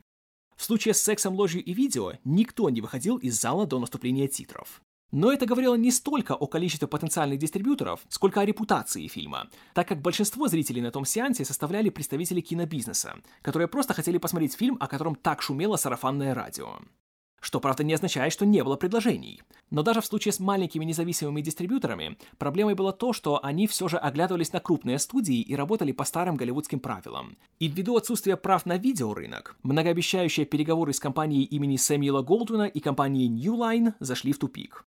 В 0.55 0.63
случае 0.63 0.93
с 0.93 1.01
сексом, 1.01 1.33
ложью 1.35 1.65
и 1.65 1.73
видео 1.73 2.13
никто 2.25 2.69
не 2.69 2.83
выходил 2.83 3.17
из 3.17 3.41
зала 3.41 3.67
до 3.67 3.79
наступления 3.79 4.29
титров. 4.29 4.83
Но 5.13 5.33
это 5.33 5.47
говорило 5.47 5.77
не 5.77 5.91
столько 5.91 6.33
о 6.35 6.47
количестве 6.47 6.89
потенциальных 6.89 7.39
дистрибьюторов, 7.39 8.01
сколько 8.09 8.41
о 8.41 8.45
репутации 8.45 9.07
фильма, 9.07 9.49
так 9.73 9.87
как 9.87 10.03
большинство 10.03 10.49
зрителей 10.49 10.83
на 10.83 10.91
том 10.91 11.05
сеансе 11.05 11.45
составляли 11.45 11.91
представители 11.91 12.41
кинобизнеса, 12.41 13.17
которые 13.43 13.69
просто 13.69 13.95
хотели 13.95 14.19
посмотреть 14.19 14.55
фильм, 14.55 14.77
о 14.81 14.89
котором 14.89 15.15
так 15.15 15.41
шумело 15.41 15.77
сарафанное 15.77 16.35
радио. 16.35 16.79
что, 17.45 17.61
правда, 17.61 17.85
не 17.85 17.93
означает, 17.93 18.33
что 18.33 18.47
не 18.47 18.65
было 18.65 18.77
предложений. 18.77 19.43
Но 19.71 19.83
даже 19.83 20.01
в 20.01 20.07
случае 20.07 20.33
с 20.33 20.41
маленькими 20.41 20.85
независимыми 20.85 21.43
дистрибьюторами 21.43 22.17
проблемой 22.39 22.75
было 22.75 22.93
то, 22.93 23.13
что 23.13 23.45
они 23.45 23.67
все 23.67 23.87
же 23.87 23.99
оглядывались 23.99 24.53
на 24.53 24.61
крупные 24.61 24.99
студии 24.99 25.41
и 25.41 25.55
работали 25.55 25.93
по 25.93 26.05
старым 26.05 26.37
голливудским 26.37 26.81
правилам. 26.81 27.37
И 27.59 27.69
ввиду 27.69 27.97
отсутствия 27.97 28.37
прав 28.37 28.65
на 28.65 28.79
видеорынок, 28.79 29.57
многообещающие 29.63 30.47
переговоры 30.47 30.95
с 30.95 31.01
компанией 31.01 31.45
имени 31.45 31.77
Сэмюэла 31.77 32.23
Голдуина 32.23 32.65
и 32.65 32.81
компанией 32.81 33.29
New 33.29 33.55
Line 33.57 33.93
зашли 34.01 34.33
в 34.33 34.39
тупик. 34.39 34.87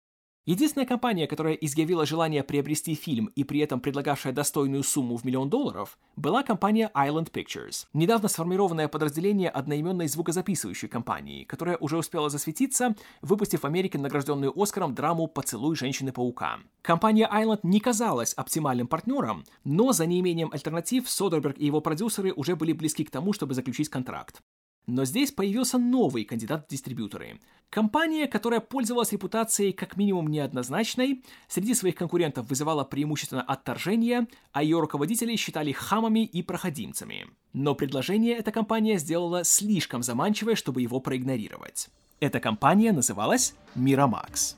Единственная 0.48 0.88
компания, 0.88 1.28
которая 1.28 1.54
изъявила 1.54 2.04
желание 2.04 2.44
приобрести 2.44 2.96
фильм 2.96 3.28
и 3.36 3.44
при 3.44 3.60
этом 3.60 3.80
предлагавшая 3.80 4.34
достойную 4.34 4.82
сумму 4.82 5.16
в 5.16 5.24
миллион 5.24 5.52
долларов, 5.52 6.00
была 6.16 6.42
компания 6.42 6.90
Island 6.96 7.32
Pictures, 7.32 7.86
недавно 7.94 8.28
сформированное 8.28 8.88
подразделение 8.88 9.52
одноименной 9.52 10.08
звукозаписывающей 10.08 10.88
компании, 10.88 11.44
которая 11.44 11.78
уже 11.78 11.96
успела 11.96 12.32
засветиться, 12.32 12.96
выпустив 13.22 13.62
в 13.62 13.66
Америке 13.66 14.00
награжденную 14.00 14.52
Оскаром 14.60 14.96
драму 14.96 15.28
«Поцелуй 15.28 15.76
женщины-паука». 15.76 16.58
Компания 16.82 17.30
Island 17.32 17.60
не 17.62 17.80
казалась 17.80 18.34
оптимальным 18.34 18.88
партнером, 18.88 19.44
но 19.64 19.94
за 19.94 20.08
неимением 20.08 20.50
альтернатив 20.52 21.08
Содерберг 21.08 21.60
и 21.60 21.68
его 21.68 21.82
продюсеры 21.82 22.34
уже 22.34 22.56
были 22.56 22.74
близки 22.74 23.04
к 23.04 23.12
тому, 23.12 23.34
чтобы 23.34 23.54
заключить 23.54 23.90
контракт. 23.90 24.42
Но 24.88 25.06
здесь 25.06 25.32
появился 25.32 25.78
новый 25.78 26.26
кандидат 26.26 26.66
в 26.66 26.72
дистрибьюторы. 26.72 27.40
Компания, 27.70 28.28
которая 28.28 28.60
пользовалась 28.60 29.14
репутацией 29.14 29.72
как 29.72 29.96
минимум 29.96 30.28
неоднозначной, 30.28 31.24
среди 31.48 31.74
своих 31.74 31.96
конкурентов 31.96 32.50
вызывала 32.50 32.84
преимущественно 32.84 33.42
отторжение, 33.42 34.28
а 34.52 34.62
ее 34.62 34.80
руководителей 34.82 35.38
считали 35.38 35.72
хамами 35.72 36.26
и 36.26 36.44
проходимцами. 36.44 37.28
Но 37.54 37.74
предложение 37.74 38.36
эта 38.36 38.52
компания 38.52 38.98
сделала 38.98 39.46
слишком 39.46 40.04
заманчивое, 40.04 40.56
чтобы 40.56 40.82
его 40.82 41.00
проигнорировать. 41.00 41.90
Эта 42.20 42.40
компания 42.40 42.92
называлась 42.92 43.56
Miramax. 43.76 44.58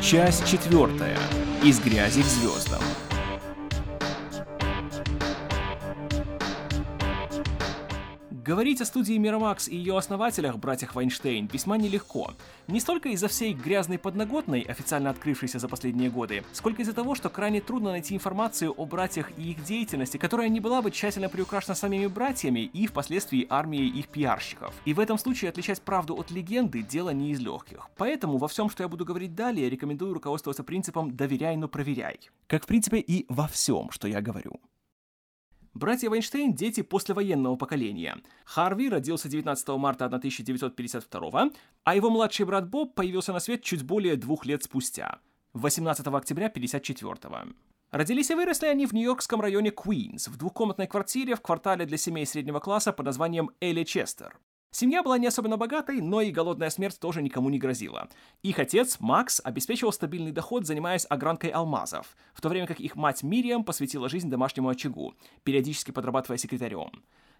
Часть 0.00 0.46
четвертая. 0.46 1.18
Из 1.64 1.80
грязи 1.80 2.22
к 2.22 2.26
звездам. 2.26 2.80
Говорить 8.46 8.80
о 8.80 8.84
студии 8.84 9.18
Miramax 9.18 9.68
и 9.68 9.76
ее 9.76 9.98
основателях, 9.98 10.58
братьях 10.58 10.94
Вайнштейн, 10.94 11.48
весьма 11.52 11.76
нелегко. 11.76 12.30
Не 12.68 12.78
столько 12.78 13.08
из-за 13.08 13.26
всей 13.26 13.52
грязной 13.52 13.98
подноготной, 13.98 14.60
официально 14.60 15.10
открывшейся 15.10 15.58
за 15.58 15.66
последние 15.66 16.10
годы, 16.10 16.44
сколько 16.52 16.80
из-за 16.82 16.92
того, 16.92 17.16
что 17.16 17.28
крайне 17.28 17.60
трудно 17.60 17.90
найти 17.90 18.14
информацию 18.14 18.72
о 18.72 18.86
братьях 18.86 19.36
и 19.36 19.50
их 19.50 19.64
деятельности, 19.64 20.16
которая 20.16 20.48
не 20.48 20.60
была 20.60 20.80
бы 20.80 20.92
тщательно 20.92 21.28
приукрашена 21.28 21.74
самими 21.74 22.06
братьями 22.06 22.60
и 22.60 22.86
впоследствии 22.86 23.48
армией 23.50 23.88
их 23.88 24.06
пиарщиков. 24.06 24.72
И 24.84 24.94
в 24.94 25.00
этом 25.00 25.18
случае 25.18 25.48
отличать 25.48 25.82
правду 25.82 26.14
от 26.14 26.30
легенды– 26.30 26.82
дело 26.88 27.10
не 27.10 27.32
из 27.32 27.40
легких. 27.40 27.88
Поэтому 27.96 28.38
во 28.38 28.46
всем, 28.46 28.70
что 28.70 28.84
я 28.84 28.88
буду 28.88 29.04
говорить 29.04 29.34
далее, 29.34 29.68
рекомендую 29.68 30.14
руководствоваться 30.14 30.62
принципом 30.62 31.16
«доверяй, 31.16 31.56
но 31.56 31.66
проверяй». 31.66 32.20
Как 32.46 32.62
в 32.62 32.66
принципе 32.68 32.98
и 32.98 33.26
во 33.28 33.48
всем, 33.48 33.90
что 33.90 34.06
я 34.06 34.20
говорю. 34.20 34.60
Братья 35.76 36.08
Вайнштейн– 36.08 36.54
дети 36.54 36.80
послевоенного 36.80 37.56
поколения. 37.56 38.16
Харви 38.46 38.88
родился 38.88 39.28
19 39.28 39.68
марта 39.76 40.06
1952, 40.06 41.50
а 41.84 41.94
его 41.94 42.08
младший 42.08 42.46
брат 42.46 42.66
Боб 42.66 42.94
появился 42.94 43.34
на 43.34 43.40
свет 43.40 43.62
чуть 43.62 43.82
более 43.82 44.16
двух 44.16 44.46
лет 44.46 44.62
спустя, 44.62 45.18
18 45.52 46.06
октября 46.06 46.46
1954. 46.46 47.52
Родились 47.90 48.30
и 48.30 48.34
выросли 48.34 48.68
они 48.68 48.86
в 48.86 48.94
нью-йоркском 48.94 49.42
районе 49.42 49.70
Куинс, 49.70 50.28
в 50.28 50.38
двухкомнатной 50.38 50.86
квартире 50.86 51.34
в 51.34 51.42
квартале 51.42 51.84
для 51.84 51.98
семей 51.98 52.24
среднего 52.24 52.58
класса 52.58 52.94
под 52.94 53.04
названием 53.04 53.50
Элли 53.60 53.84
Честер. 53.84 54.38
Семья 54.78 55.02
была 55.02 55.16
не 55.16 55.26
особенно 55.26 55.56
богатой, 55.56 56.02
но 56.02 56.20
и 56.20 56.30
голодная 56.30 56.68
смерть 56.68 57.00
тоже 57.00 57.22
никому 57.22 57.48
не 57.48 57.58
грозила. 57.58 58.10
Их 58.42 58.58
отец, 58.58 58.98
Макс, 59.00 59.40
обеспечивал 59.42 59.90
стабильный 59.90 60.32
доход, 60.32 60.66
занимаясь 60.66 61.06
огранкой 61.08 61.48
алмазов, 61.48 62.14
в 62.34 62.42
то 62.42 62.50
время 62.50 62.66
как 62.66 62.78
их 62.78 62.94
мать 62.94 63.22
Мириам 63.22 63.64
посвятила 63.64 64.10
жизнь 64.10 64.28
домашнему 64.28 64.68
очагу, 64.68 65.14
периодически 65.44 65.92
подрабатывая 65.92 66.36
секретарем. 66.36 66.90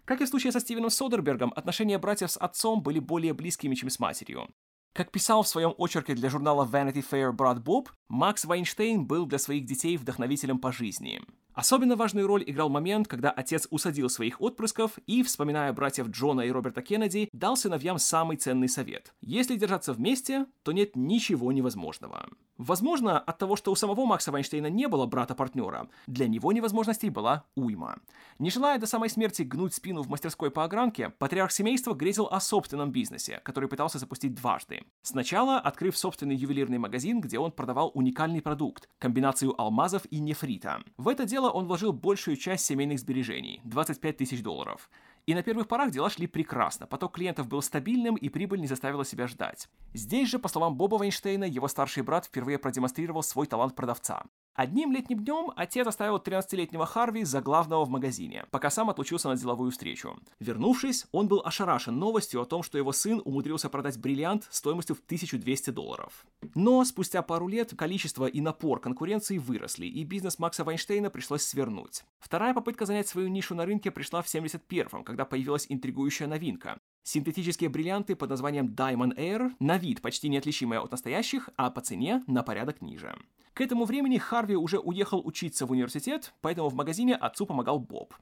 Как 0.03 0.19
и 0.21 0.25
в 0.25 0.29
случае 0.29 0.51
со 0.51 0.59
Стивеном 0.59 0.89
Содербергом, 0.89 1.53
отношения 1.55 1.99
братьев 1.99 2.31
с 2.31 2.37
отцом 2.37 2.81
были 2.81 2.97
более 2.97 3.35
близкими, 3.35 3.75
чем 3.75 3.91
с 3.91 3.99
матерью. 3.99 4.49
Как 4.93 5.11
писал 5.11 5.43
в 5.43 5.47
своем 5.47 5.75
очерке 5.77 6.15
для 6.15 6.31
журнала 6.31 6.65
Vanity 6.65 7.05
Fair 7.07 7.31
брат 7.33 7.61
Боб, 7.61 7.91
Макс 8.07 8.45
Вайнштейн 8.45 9.05
был 9.05 9.27
для 9.27 9.37
своих 9.37 9.65
детей 9.65 9.97
вдохновителем 9.97 10.57
по 10.57 10.71
жизни. 10.71 11.21
Особенно 11.57 11.95
важную 11.95 12.27
роль 12.27 12.43
играл 12.45 12.69
момент, 12.69 13.07
когда 13.07 13.31
отец 13.31 13.67
усадил 13.71 14.11
своих 14.11 14.39
отпрысков 14.41 14.99
и, 15.07 15.23
вспоминая 15.23 15.73
братьев 15.73 16.07
Джона 16.09 16.41
и 16.41 16.51
Роберта 16.51 16.83
Кеннеди, 16.83 17.29
дал 17.33 17.57
сыновьям 17.57 17.97
самый 17.97 18.37
ценный 18.37 18.69
совет. 18.69 19.15
Если 19.21 19.55
держаться 19.55 19.91
вместе, 19.93 20.45
то 20.61 20.71
нет 20.71 20.95
ничего 20.95 21.51
невозможного. 21.51 22.29
Возможно, 22.59 23.19
от 23.19 23.39
того, 23.39 23.55
что 23.55 23.71
у 23.71 23.75
самого 23.75 24.05
Макса 24.05 24.31
Вайнштейна 24.31 24.67
не 24.67 24.87
было 24.87 25.07
брата-партнера, 25.07 25.89
для 26.05 26.27
него 26.27 26.51
невозможностей 26.51 27.09
была 27.09 27.45
уйма. 27.55 27.97
Не 28.37 28.51
желая 28.51 28.77
до 28.77 28.85
самой 28.85 29.09
смерти 29.09 29.41
гнуть 29.41 29.73
спину 29.73 30.03
в 30.03 30.09
мастерской 30.09 30.51
по 30.51 30.63
огранке, 30.63 31.09
патриарх 31.09 31.51
семейства 31.51 31.95
грезил 31.95 32.27
о 32.29 32.39
собственном 32.39 32.91
бизнесе, 32.91 33.41
который 33.43 33.67
пытался 33.67 33.97
запустить 33.97 34.35
дважды. 34.35 34.83
Сначала 35.01 35.59
открыв 35.59 35.97
собственный 35.97 36.35
ювелирный 36.35 36.77
магазин, 36.77 37.19
где 37.19 37.39
он 37.39 37.51
продавал 37.51 37.91
уникальный 37.95 38.43
продукт– 38.43 38.89
комбинацию 38.99 39.59
алмазов 39.59 40.03
и 40.11 40.19
нефрита. 40.19 40.83
В 40.97 41.07
это 41.07 41.25
дело 41.25 41.46
он 41.49 41.67
вложил 41.67 41.93
большую 41.93 42.37
часть 42.37 42.65
семейных 42.65 42.99
сбережений– 42.99 43.61
25 43.63 44.17
тысяч 44.17 44.41
долларов. 44.41 44.89
И 45.25 45.35
на 45.35 45.43
первых 45.43 45.67
порах 45.67 45.91
дела 45.91 46.09
шли 46.09 46.25
прекрасно, 46.25 46.87
поток 46.87 47.15
клиентов 47.15 47.47
был 47.47 47.61
стабильным 47.61 48.15
и 48.15 48.29
прибыль 48.29 48.61
не 48.61 48.67
заставила 48.67 49.03
себя 49.03 49.27
ждать. 49.27 49.67
Здесь 49.93 50.29
же, 50.29 50.39
по 50.39 50.47
словам 50.47 50.77
Боба 50.77 50.95
Вайнштейна, 50.95 51.43
его 51.43 51.67
старший 51.67 52.03
брат 52.03 52.25
впервые 52.25 52.57
продемонстрировал 52.57 53.23
свой 53.23 53.45
талант 53.45 53.75
продавца. 53.75 54.23
Одним 54.57 54.91
летним 54.91 55.23
днем 55.23 55.51
отец 55.55 55.85
оставил 55.85 56.17
13-летнего 56.17 56.87
Харви 56.87 57.23
за 57.23 57.41
главного 57.41 57.85
в 57.85 57.89
магазине, 57.89 58.45
пока 58.49 58.71
сам 58.71 58.89
отлучился 58.89 59.29
на 59.29 59.37
деловую 59.37 59.69
встречу. 59.69 60.17
Вернувшись, 60.39 61.05
он 61.11 61.27
был 61.27 61.43
ошарашен 61.45 61.99
новостью 61.99 62.41
о 62.41 62.45
том, 62.45 62.63
что 62.63 62.79
его 62.79 62.91
сын 62.91 63.21
умудрился 63.23 63.69
продать 63.69 63.99
бриллиант 63.99 64.47
стоимостью 64.49 64.95
в 64.95 65.01
1200 65.05 65.69
долларов. 65.69 66.25
Но 66.55 66.83
спустя 66.85 67.21
пару 67.21 67.47
лет 67.47 67.75
количество 67.77 68.25
и 68.25 68.41
напор 68.41 68.79
конкуренции 68.79 69.37
выросли, 69.37 69.85
и 69.85 70.03
бизнес 70.03 70.39
Макса 70.39 70.63
Вайнштейна 70.63 71.11
пришлось 71.11 71.43
свернуть. 71.43 72.03
Вторая 72.17 72.55
попытка 72.55 72.87
занять 72.87 73.07
свою 73.07 73.27
нишу 73.27 73.53
на 73.53 73.63
рынке 73.63 73.91
пришла 73.91 74.23
в 74.23 74.25
71-м, 74.25 75.03
когда 75.03 75.25
появилась 75.25 75.67
интригующая 75.69 76.25
новинка 76.25 76.79
Синтетические 77.07 77.69
бриллианты 77.69 78.17
под 78.17 78.31
названием 78.31 78.67
Diamond 78.67 79.15
Air 79.15 79.51
на 79.59 79.77
вид 79.77 80.01
почти 80.01 80.27
неотличимые 80.27 80.81
от 80.81 80.91
настоящих, 80.91 81.49
а 81.55 81.69
по 81.71 81.79
цене 81.79 82.21
на 82.27 82.43
порядок 82.43 82.81
ниже. 82.81 83.15
К 83.57 83.61
этому 83.61 83.85
времени 83.85 84.19
Харви 84.19 84.55
уже 84.55 84.77
уехал 84.77 85.19
учиться 85.25 85.65
в 85.65 85.71
университет, 85.71 86.31
поэтому 86.41 86.69
в 86.69 86.75
магазине 86.75 87.15
отцу 87.15 87.47
помогал 87.47 87.79
Боб. 87.79 88.13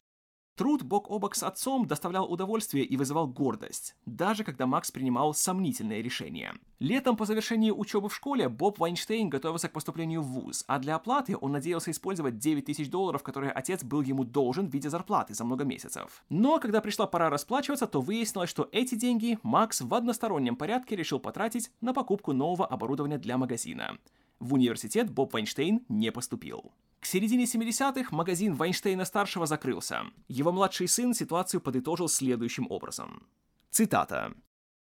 Труд 0.56 0.84
бок 0.84 1.12
о 1.12 1.20
бок 1.20 1.36
с 1.36 1.44
отцом 1.44 1.86
доставлял 1.86 2.32
удовольствие 2.32 2.86
и 2.86 2.96
вызывал 2.96 3.28
гордость, 3.28 3.98
даже 4.06 4.46
когда 4.46 4.66
Макс 4.66 4.92
принимал 4.92 5.34
сомнительные 5.34 6.02
решения. 6.02 6.54
Летом 6.80 7.18
по 7.18 7.26
завершении 7.26 7.70
учебы 7.70 8.08
в 8.08 8.16
школе 8.16 8.48
Боб 8.48 8.80
Вайнштейн 8.80 9.30
готовился 9.30 9.68
к 9.68 9.74
поступлению 9.74 10.22
в 10.22 10.28
ВУЗ, 10.28 10.64
а 10.70 10.80
для 10.80 10.96
оплаты 10.96 11.36
он 11.36 11.52
надеялся 11.52 11.92
использовать 11.92 12.38
9 12.38 12.64
тысяч 12.64 12.90
долларов, 12.90 13.22
которые 13.22 13.52
отец 13.52 13.84
был 13.84 14.04
ему 14.04 14.24
должен 14.24 14.70
в 14.70 14.74
виде 14.74 14.90
зарплаты 14.90 15.34
за 15.34 15.44
много 15.44 15.66
месяцев. 15.66 16.24
Но 16.30 16.60
когда 16.60 16.80
пришла 16.80 17.08
пора 17.08 17.30
расплачиваться, 17.30 17.88
то 17.88 18.00
выяснилось, 18.00 18.50
что 18.50 18.70
эти 18.72 18.96
деньги 18.96 19.38
Макс 19.44 19.82
в 19.82 19.94
одностороннем 19.94 20.56
порядке 20.56 20.96
решил 20.96 21.20
потратить 21.20 21.72
на 21.82 21.94
покупку 21.94 22.32
нового 22.32 22.66
оборудования 22.66 23.18
для 23.18 23.38
магазина. 23.38 23.98
В 24.46 24.54
университет 24.54 25.10
Боб 25.10 25.34
Вайнштейн 25.34 25.84
не 25.90 26.12
поступил. 26.12 26.72
К 27.00 27.08
середине 27.08 27.46
70-х 27.46 28.16
магазин 28.16 28.54
Вайнштейна-старшего 28.54 29.48
закрылся. 29.48 30.02
Его 30.28 30.52
младший 30.52 30.88
сын 30.88 31.16
ситуацию 31.16 31.62
подытожил 31.62 32.08
следующим 32.08 32.68
образом. 32.70 33.26
Цитата. 33.72 34.36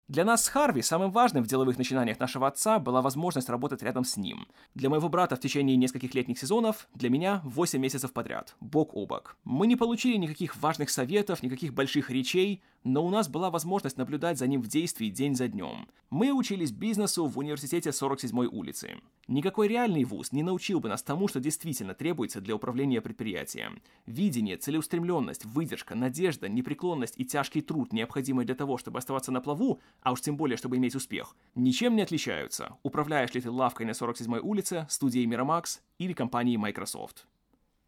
Для 0.09 0.25
нас 0.25 0.43
с 0.43 0.49
Харви 0.49 0.81
самым 0.81 1.09
важным 1.09 1.41
в 1.45 1.47
деловых 1.47 1.77
начинаниях 1.77 2.19
нашего 2.19 2.47
отца 2.47 2.79
была 2.79 3.01
возможность 3.01 3.47
работать 3.47 3.81
рядом 3.81 4.03
с 4.03 4.17
ним. 4.17 4.45
Для 4.73 4.89
моего 4.89 5.07
брата 5.07 5.37
в 5.37 5.39
течение 5.39 5.77
нескольких 5.77 6.13
летних 6.13 6.37
сезонов, 6.37 6.89
для 6.93 7.09
меня 7.09 7.39
8 7.45 7.79
месяцев 7.79 8.11
подряд, 8.11 8.57
бок 8.59 8.93
о 8.93 9.05
бок. 9.05 9.37
Мы 9.45 9.67
не 9.67 9.77
получили 9.77 10.17
никаких 10.17 10.57
важных 10.57 10.89
советов, 10.89 11.41
никаких 11.43 11.73
больших 11.73 12.09
речей, 12.09 12.61
но 12.85 13.03
у 13.03 13.09
нас 13.09 13.27
была 13.27 13.49
возможность 13.49 13.97
наблюдать 13.97 14.37
за 14.37 14.47
ним 14.47 14.61
в 14.61 14.67
действии 14.67 15.09
день 15.09 15.35
за 15.35 15.47
днем. 15.47 15.87
Мы 16.11 16.31
учились 16.31 16.71
бизнесу 16.71 17.25
в 17.25 17.37
университете 17.39 17.89
47-й 17.89 18.45
улицы. 18.45 18.97
Никакой 19.27 19.67
реальный 19.67 20.03
вуз 20.03 20.31
не 20.31 20.43
научил 20.43 20.79
бы 20.79 20.87
нас 20.87 21.01
тому, 21.01 21.27
что 21.27 21.39
действительно 21.39 21.95
требуется 21.95 22.41
для 22.41 22.55
управления 22.55 23.01
предприятием. 23.01 23.81
Видение, 24.05 24.57
целеустремленность, 24.57 25.45
выдержка, 25.45 25.95
надежда, 25.95 26.47
непреклонность 26.47 27.15
и 27.17 27.25
тяжкий 27.25 27.61
труд, 27.61 27.91
необходимые 27.91 28.45
для 28.45 28.55
того, 28.55 28.77
чтобы 28.77 28.99
оставаться 28.99 29.31
на 29.31 29.41
плаву, 29.41 29.81
а 30.01 30.11
уж 30.11 30.21
тем 30.21 30.37
более, 30.37 30.55
чтобы 30.55 30.77
иметь 30.77 30.95
успех, 30.95 31.35
ничем 31.55 31.95
не 31.95 32.03
отличаются, 32.03 32.77
управляешь 32.83 33.33
ли 33.33 33.41
ты 33.41 33.49
лавкой 33.49 33.87
на 33.87 33.91
47-й 33.91 34.39
улице, 34.41 34.85
студией 34.89 35.25
Miramax 35.25 35.79
или 35.97 36.13
компанией 36.13 36.57
Microsoft. 36.57 37.25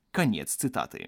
Конец 0.10 0.56
цитаты. 0.56 1.08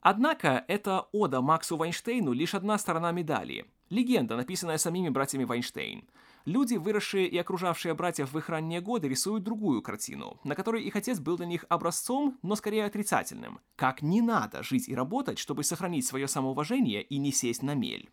Однако 0.00 0.64
эта 0.68 1.06
ода 1.12 1.40
Максу 1.40 1.76
Вайнштейну 1.76 2.32
лишь 2.32 2.54
одна 2.54 2.78
сторона 2.78 3.10
медали. 3.12 3.66
Легенда, 3.90 4.36
написанная 4.36 4.78
самими 4.78 5.08
братьями 5.08 5.44
Вайнштейн. 5.44 6.08
Люди, 6.44 6.76
выросшие 6.76 7.26
и 7.26 7.36
окружавшие 7.36 7.94
братьев 7.94 8.32
в 8.32 8.38
их 8.38 8.48
ранние 8.48 8.80
годы, 8.80 9.08
рисуют 9.08 9.44
другую 9.44 9.82
картину, 9.82 10.38
на 10.44 10.54
которой 10.54 10.84
их 10.84 10.94
отец 10.94 11.18
был 11.18 11.36
для 11.36 11.46
них 11.46 11.64
образцом, 11.68 12.38
но 12.42 12.54
скорее 12.54 12.84
отрицательным. 12.84 13.60
Как 13.76 14.02
не 14.02 14.22
надо 14.22 14.62
жить 14.62 14.88
и 14.88 14.94
работать, 14.94 15.38
чтобы 15.38 15.64
сохранить 15.64 16.06
свое 16.06 16.28
самоуважение 16.28 17.02
и 17.02 17.18
не 17.18 17.32
сесть 17.32 17.62
на 17.62 17.74
мель. 17.74 18.08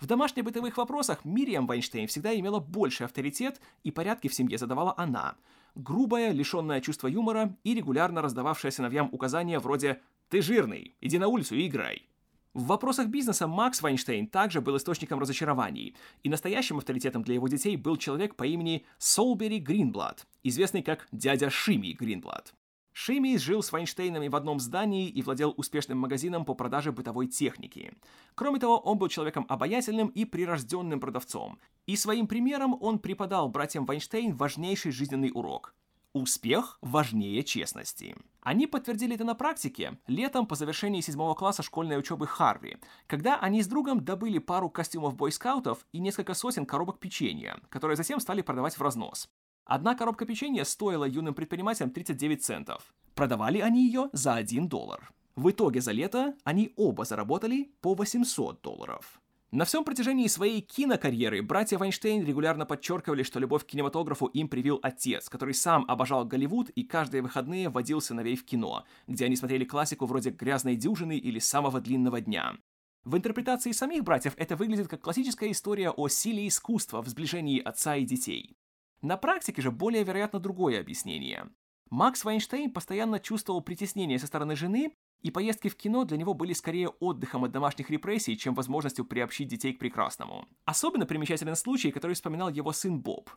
В 0.00 0.06
домашне-бытовых 0.06 0.76
вопросах 0.76 1.24
Мириам 1.24 1.66
Вайнштейн 1.66 2.06
всегда 2.06 2.38
имела 2.38 2.60
больший 2.60 3.06
авторитет, 3.06 3.60
и 3.82 3.90
порядки 3.90 4.28
в 4.28 4.34
семье 4.34 4.58
задавала 4.58 4.94
она. 4.96 5.36
Грубая, 5.74 6.32
лишенная 6.32 6.80
чувства 6.80 7.08
юмора 7.08 7.56
и 7.62 7.74
регулярно 7.74 8.22
раздававшая 8.22 8.72
сыновьям 8.72 9.08
указания 9.12 9.58
вроде 9.58 10.02
«Ты 10.28 10.42
жирный, 10.42 10.96
иди 11.00 11.18
на 11.18 11.28
улицу 11.28 11.54
и 11.54 11.66
играй». 11.66 12.08
В 12.52 12.68
вопросах 12.68 13.08
бизнеса 13.08 13.46
Макс 13.46 13.82
Вайнштейн 13.82 14.26
также 14.26 14.62
был 14.62 14.78
источником 14.78 15.18
разочарований, 15.18 15.94
и 16.22 16.30
настоящим 16.30 16.78
авторитетом 16.78 17.22
для 17.22 17.34
его 17.34 17.48
детей 17.48 17.76
был 17.76 17.98
человек 17.98 18.34
по 18.34 18.44
имени 18.44 18.86
Солбери 18.96 19.58
Гринблад, 19.58 20.26
известный 20.42 20.82
как 20.82 21.06
дядя 21.12 21.50
Шими 21.50 21.92
Гринблад. 21.92 22.54
Шими 22.98 23.36
жил 23.36 23.62
с 23.62 23.72
Вайнштейнами 23.72 24.28
в 24.28 24.34
одном 24.34 24.58
здании 24.58 25.06
и 25.06 25.20
владел 25.20 25.52
успешным 25.58 25.98
магазином 25.98 26.46
по 26.46 26.54
продаже 26.54 26.92
бытовой 26.92 27.26
техники. 27.26 27.92
Кроме 28.34 28.58
того, 28.58 28.78
он 28.78 28.96
был 28.96 29.08
человеком 29.08 29.44
обаятельным 29.50 30.08
и 30.08 30.24
прирожденным 30.24 30.98
продавцом. 30.98 31.58
И 31.84 31.94
своим 31.94 32.26
примером 32.26 32.74
он 32.80 32.98
преподал 32.98 33.50
братьям 33.50 33.84
Вайнштейн 33.84 34.34
важнейший 34.34 34.92
жизненный 34.92 35.30
урок. 35.34 35.74
Успех 36.16 36.78
важнее 36.80 37.44
честности. 37.44 38.16
Они 38.40 38.66
подтвердили 38.66 39.16
это 39.16 39.24
на 39.24 39.34
практике 39.34 39.98
летом 40.06 40.46
по 40.46 40.54
завершении 40.54 41.02
седьмого 41.02 41.34
класса 41.34 41.62
школьной 41.62 41.98
учебы 41.98 42.26
Харви, 42.26 42.78
когда 43.06 43.38
они 43.38 43.62
с 43.62 43.66
другом 43.66 44.02
добыли 44.02 44.38
пару 44.38 44.70
костюмов 44.70 45.14
бойскаутов 45.14 45.84
и 45.92 45.98
несколько 45.98 46.32
сотен 46.32 46.64
коробок 46.64 47.00
печенья, 47.00 47.60
которые 47.68 47.98
затем 47.98 48.18
стали 48.18 48.40
продавать 48.40 48.78
в 48.78 48.80
разнос. 48.80 49.28
Одна 49.66 49.94
коробка 49.94 50.24
печенья 50.24 50.64
стоила 50.64 51.04
юным 51.04 51.34
предпринимателям 51.34 51.90
39 51.90 52.42
центов. 52.42 52.94
Продавали 53.14 53.58
они 53.58 53.84
ее 53.84 54.08
за 54.14 54.36
1 54.36 54.70
доллар. 54.70 55.12
В 55.34 55.50
итоге 55.50 55.82
за 55.82 55.92
лето 55.92 56.34
они 56.44 56.72
оба 56.76 57.04
заработали 57.04 57.74
по 57.82 57.92
800 57.92 58.62
долларов. 58.62 59.20
На 59.52 59.64
всем 59.64 59.84
протяжении 59.84 60.26
своей 60.26 60.60
кинокарьеры 60.60 61.40
братья 61.40 61.78
Вайнштейн 61.78 62.24
регулярно 62.24 62.66
подчеркивали, 62.66 63.22
что 63.22 63.38
любовь 63.38 63.62
к 63.64 63.68
кинематографу 63.68 64.26
им 64.26 64.48
привил 64.48 64.80
отец, 64.82 65.28
который 65.28 65.54
сам 65.54 65.84
обожал 65.86 66.24
Голливуд 66.24 66.70
и 66.70 66.82
каждые 66.82 67.22
выходные 67.22 67.68
водил 67.68 68.00
сыновей 68.00 68.34
в 68.34 68.44
кино, 68.44 68.84
где 69.06 69.26
они 69.26 69.36
смотрели 69.36 69.64
классику 69.64 70.06
вроде 70.06 70.30
«Грязной 70.30 70.74
дюжины» 70.74 71.16
или 71.16 71.38
«Самого 71.38 71.80
длинного 71.80 72.20
дня». 72.20 72.56
В 73.04 73.16
интерпретации 73.16 73.70
самих 73.70 74.02
братьев 74.02 74.34
это 74.36 74.56
выглядит 74.56 74.88
как 74.88 75.00
классическая 75.00 75.52
история 75.52 75.90
о 75.90 76.08
силе 76.08 76.48
искусства 76.48 77.00
в 77.00 77.06
сближении 77.06 77.62
отца 77.62 77.94
и 77.94 78.04
детей. 78.04 78.56
На 79.00 79.16
практике 79.16 79.62
же 79.62 79.70
более 79.70 80.02
вероятно 80.02 80.40
другое 80.40 80.80
объяснение. 80.80 81.48
Макс 81.90 82.24
Вайнштейн 82.24 82.72
постоянно 82.72 83.20
чувствовал 83.20 83.60
притеснение 83.60 84.18
со 84.18 84.26
стороны 84.26 84.56
жены, 84.56 84.92
и 85.22 85.30
поездки 85.30 85.68
в 85.68 85.76
кино 85.76 86.04
для 86.04 86.16
него 86.16 86.34
были 86.34 86.52
скорее 86.52 86.88
отдыхом 86.88 87.44
от 87.44 87.52
домашних 87.52 87.90
репрессий, 87.90 88.36
чем 88.36 88.54
возможностью 88.54 89.04
приобщить 89.04 89.48
детей 89.48 89.72
к 89.72 89.78
прекрасному. 89.78 90.46
Особенно 90.64 91.06
примечателен 91.06 91.56
случай, 91.56 91.90
который 91.90 92.14
вспоминал 92.14 92.48
его 92.48 92.72
сын 92.72 93.00
Боб. 93.00 93.30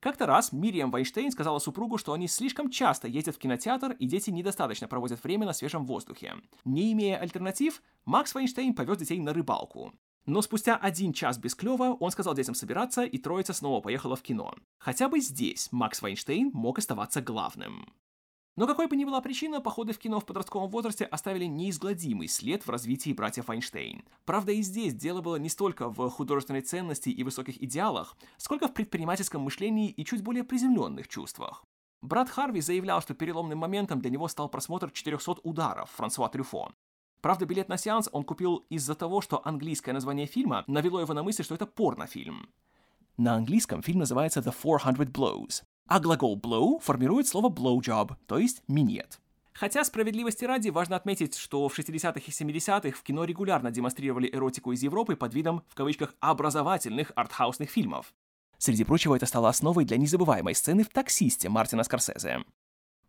Как-то 0.00 0.26
раз 0.26 0.50
Мириам 0.50 0.90
Вайнштейн 0.90 1.30
сказала 1.30 1.60
супругу, 1.60 1.96
что 1.96 2.12
они 2.12 2.26
слишком 2.26 2.70
часто 2.70 3.06
ездят 3.06 3.36
в 3.36 3.38
кинотеатр, 3.38 3.92
и 3.92 4.06
дети 4.06 4.30
недостаточно 4.30 4.88
проводят 4.88 5.22
время 5.22 5.46
на 5.46 5.52
свежем 5.52 5.86
воздухе. 5.86 6.34
Не 6.64 6.92
имея 6.92 7.18
альтернатив, 7.18 7.80
Макс 8.04 8.34
Вайнштейн 8.34 8.74
повез 8.74 8.98
детей 8.98 9.20
на 9.20 9.32
рыбалку. 9.32 9.92
Но 10.26 10.40
спустя 10.40 10.76
один 10.76 11.12
час 11.12 11.38
без 11.38 11.54
клёва 11.54 11.96
он 11.98 12.10
сказал 12.10 12.34
детям 12.34 12.54
собираться, 12.54 13.02
и 13.02 13.18
троица 13.18 13.52
снова 13.52 13.80
поехала 13.80 14.16
в 14.16 14.22
кино. 14.22 14.54
Хотя 14.78 15.08
бы 15.08 15.20
здесь 15.20 15.68
Макс 15.72 16.00
Вайнштейн 16.00 16.50
мог 16.52 16.78
оставаться 16.78 17.20
главным. 17.20 17.92
Но 18.54 18.66
какой 18.66 18.86
бы 18.86 18.96
ни 18.96 19.04
была 19.04 19.22
причина, 19.22 19.62
походы 19.62 19.94
в 19.94 19.98
кино 19.98 20.20
в 20.20 20.26
подростковом 20.26 20.68
возрасте 20.68 21.06
оставили 21.06 21.46
неизгладимый 21.46 22.28
след 22.28 22.66
в 22.66 22.70
развитии 22.70 23.14
братьев 23.14 23.48
Вайнштейн. 23.48 24.04
Правда, 24.26 24.52
и 24.52 24.60
здесь 24.60 24.94
дело 24.94 25.22
было 25.22 25.36
не 25.36 25.48
столько 25.48 25.88
в 25.88 26.10
художественной 26.10 26.60
ценности 26.60 27.08
и 27.08 27.24
высоких 27.24 27.62
идеалах, 27.62 28.14
сколько 28.36 28.68
в 28.68 28.74
предпринимательском 28.74 29.40
мышлении 29.40 29.90
и 29.90 30.04
чуть 30.04 30.22
более 30.22 30.44
приземленных 30.44 31.08
чувствах. 31.08 31.64
Брат 32.02 32.28
Харви 32.28 32.60
заявлял, 32.60 33.00
что 33.00 33.14
переломным 33.14 33.58
моментом 33.58 34.00
для 34.00 34.10
него 34.10 34.28
стал 34.28 34.50
просмотр 34.50 34.90
400 34.90 35.40
ударов 35.44 35.90
Франсуа 35.92 36.28
Трюфо. 36.28 36.72
Правда, 37.22 37.46
билет 37.46 37.68
на 37.68 37.78
сеанс 37.78 38.08
он 38.12 38.24
купил 38.24 38.66
из-за 38.68 38.96
того, 38.96 39.20
что 39.20 39.40
английское 39.46 39.92
название 39.92 40.26
фильма 40.26 40.64
навело 40.66 41.00
его 41.00 41.14
на 41.14 41.22
мысль, 41.22 41.44
что 41.44 41.54
это 41.54 41.66
порнофильм. 41.66 42.50
На 43.16 43.34
английском 43.34 43.80
фильм 43.80 44.00
называется 44.00 44.40
The 44.40 44.52
400 44.52 45.04
Blows, 45.12 45.62
а 45.86 46.00
глагол 46.00 46.36
blow 46.36 46.80
формирует 46.80 47.28
слово 47.28 47.48
blowjob, 47.48 48.16
то 48.26 48.38
есть 48.38 48.64
минет. 48.66 49.20
Хотя 49.52 49.84
справедливости 49.84 50.44
ради 50.44 50.70
важно 50.70 50.96
отметить, 50.96 51.36
что 51.36 51.68
в 51.68 51.78
60-х 51.78 52.20
и 52.26 52.30
70-х 52.30 52.98
в 52.98 53.02
кино 53.02 53.24
регулярно 53.24 53.70
демонстрировали 53.70 54.28
эротику 54.32 54.72
из 54.72 54.82
Европы 54.82 55.14
под 55.14 55.32
видом, 55.32 55.62
в 55.68 55.74
кавычках, 55.76 56.14
образовательных 56.18 57.12
артхаусных 57.14 57.70
фильмов. 57.70 58.12
Среди 58.58 58.82
прочего, 58.82 59.14
это 59.14 59.26
стало 59.26 59.48
основой 59.48 59.84
для 59.84 59.96
незабываемой 59.96 60.54
сцены 60.54 60.82
в 60.82 60.88
«Таксисте» 60.88 61.48
Мартина 61.48 61.84
Скорсезе. 61.84 62.44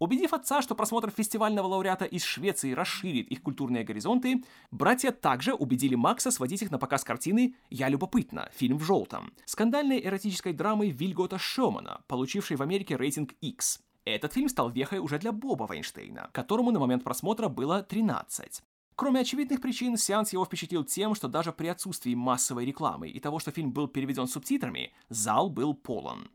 Убедив 0.04 0.34
отца, 0.34 0.62
что 0.62 0.76
просмотр 0.76 1.12
фестивального 1.12 1.66
лауреата 1.66 2.04
из 2.04 2.26
Швеции 2.26 2.74
расширит 2.74 3.30
их 3.30 3.42
культурные 3.42 3.86
горизонты, 3.86 4.44
братья 4.70 5.12
также 5.14 5.54
убедили 5.54 5.96
Макса 5.96 6.30
сводить 6.30 6.62
их 6.62 6.72
на 6.72 6.78
показ 6.78 7.06
картины 7.06 7.56
«Я 7.70 7.88
любопытна», 7.88 8.50
фильм 8.54 8.78
в 8.78 8.84
желтом, 8.84 9.32
скандальной 9.46 10.06
эротической 10.06 10.52
драмы 10.52 10.90
Вильгота 10.90 11.38
Шомана, 11.38 12.02
получившей 12.10 12.58
в 12.58 12.62
Америке 12.62 12.98
рейтинг 12.98 13.32
X. 13.40 13.80
Этот 14.04 14.34
фильм 14.34 14.50
стал 14.50 14.72
вехой 14.72 15.00
уже 15.00 15.20
для 15.20 15.32
Боба 15.32 15.64
Вайнштейна, 15.64 16.30
которому 16.34 16.72
на 16.72 16.82
момент 16.82 17.06
просмотра 17.06 17.48
было 17.48 17.82
13. 17.82 18.62
Кроме 18.98 19.22
очевидных 19.22 19.62
причин, 19.62 19.96
сеанс 19.96 20.34
его 20.34 20.44
впечатлил 20.44 20.84
тем, 20.84 21.16
что 21.16 21.30
даже 21.30 21.54
при 21.54 21.68
отсутствии 21.68 22.14
массовой 22.14 22.66
рекламы 22.66 23.08
и 23.08 23.22
того, 23.22 23.40
что 23.40 23.52
фильм 23.52 23.72
был 23.72 23.88
переведен 23.88 24.28
субтитрами, 24.28 24.92
зал 25.08 25.50
был 25.50 25.74
полон. 25.74 26.28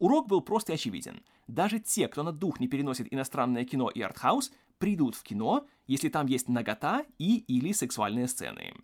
Урок 0.00 0.28
был 0.28 0.40
прост 0.40 0.70
и 0.70 0.72
очевиден. 0.72 1.22
Даже 1.46 1.78
те, 1.78 2.08
кто 2.08 2.22
на 2.22 2.32
дух 2.32 2.58
не 2.58 2.68
переносит 2.68 3.12
иностранное 3.12 3.64
кино 3.64 3.90
и 3.90 4.00
артхаус, 4.00 4.50
придут 4.78 5.14
в 5.14 5.22
кино, 5.22 5.66
если 5.86 6.08
там 6.08 6.26
есть 6.26 6.48
нагота 6.48 7.04
и 7.18 7.36
или 7.36 7.72
сексуальные 7.72 8.26
сцены. 8.26 8.74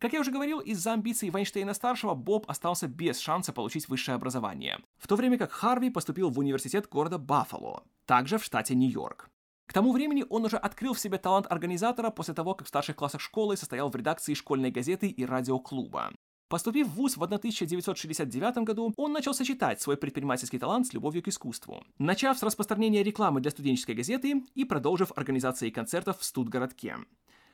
Как 0.00 0.12
я 0.12 0.20
уже 0.20 0.32
говорил, 0.32 0.58
из-за 0.58 0.92
амбиций 0.92 1.30
Вайнштейна-старшего 1.30 2.14
Боб 2.14 2.50
остался 2.50 2.88
без 2.88 3.20
шанса 3.20 3.52
получить 3.52 3.88
высшее 3.88 4.16
образование, 4.16 4.80
в 4.98 5.06
то 5.06 5.14
время 5.14 5.38
как 5.38 5.52
Харви 5.52 5.88
поступил 5.88 6.30
в 6.30 6.38
университет 6.38 6.88
города 6.88 7.16
Баффало, 7.16 7.84
также 8.04 8.38
в 8.38 8.44
штате 8.44 8.74
Нью-Йорк. 8.74 9.30
К 9.66 9.72
тому 9.72 9.92
времени 9.92 10.24
он 10.28 10.44
уже 10.44 10.56
открыл 10.56 10.94
в 10.94 11.00
себе 11.00 11.16
талант 11.16 11.46
организатора 11.48 12.10
после 12.10 12.34
того, 12.34 12.54
как 12.54 12.66
в 12.66 12.68
старших 12.68 12.96
классах 12.96 13.20
школы 13.20 13.56
состоял 13.56 13.88
в 13.88 13.96
редакции 13.96 14.34
школьной 14.34 14.72
газеты 14.72 15.06
и 15.08 15.24
радиоклуба. 15.24 16.12
Поступив 16.48 16.88
в 16.88 16.94
ВУЗ 16.94 17.16
в 17.16 17.22
1969 17.22 18.58
году, 18.58 18.92
он 18.96 19.12
начал 19.12 19.34
сочетать 19.34 19.80
свой 19.80 19.96
предпринимательский 19.96 20.58
талант 20.58 20.86
с 20.86 20.92
любовью 20.92 21.22
к 21.22 21.28
искусству, 21.28 21.82
начав 21.98 22.38
с 22.38 22.42
распространения 22.42 23.02
рекламы 23.02 23.40
для 23.40 23.50
студенческой 23.50 23.94
газеты 23.94 24.42
и 24.54 24.64
продолжив 24.64 25.12
организацией 25.16 25.70
концертов 25.70 26.18
в 26.18 26.24
Студгородке. 26.24 26.96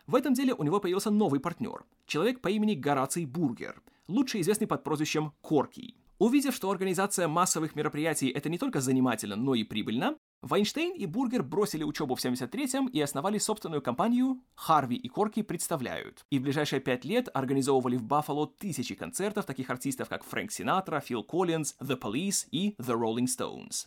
В 0.07 0.17
этом 0.17 0.35
деле 0.35 0.55
у 0.55 0.65
него 0.65 0.81
появился 0.81 1.11
новый 1.11 1.39
партнер– 1.39 1.85
человек 2.07 2.41
по 2.41 2.49
имени 2.49 2.75
Гораций 2.75 3.27
Бургер, 3.27 3.81
лучше 4.09 4.41
известный 4.41 4.67
под 4.67 4.83
прозвищем 4.83 5.33
Корки. 5.41 5.95
Увидев, 6.21 6.55
что 6.55 6.71
организация 6.71 7.29
массовых 7.29 7.75
мероприятий– 7.75 8.29
это 8.37 8.51
не 8.51 8.59
только 8.59 8.83
занимательно, 8.83 9.37
но 9.37 9.55
и 9.55 9.65
прибыльно, 9.65 10.19
Вайнштейн 10.43 10.95
и 10.95 11.07
Бургер 11.07 11.43
бросили 11.43 11.83
учебу 11.83 12.15
в 12.15 12.23
73-м 12.23 12.89
и 12.89 13.01
основали 13.01 13.39
собственную 13.39 13.81
компанию 13.81 14.39
«Харви 14.55 14.97
и 14.97 15.09
Корки 15.09 15.41
представляют». 15.41 16.27
И 16.29 16.39
в 16.39 16.43
ближайшие 16.43 16.81
пять 16.81 17.07
лет 17.07 17.31
организовывали 17.33 17.97
в 17.97 18.03
Баффало 18.03 18.47
тысячи 18.47 18.95
концертов 18.95 19.47
таких 19.47 19.71
артистов, 19.71 20.11
как 20.11 20.23
Фрэнк 20.25 20.53
Синатра, 20.53 21.01
Фил 21.01 21.25
Коллинз, 21.25 21.75
The 21.81 21.99
Police 21.99 22.47
и 22.51 22.75
The 22.79 22.95
Rolling 23.01 23.25
Stones. 23.25 23.87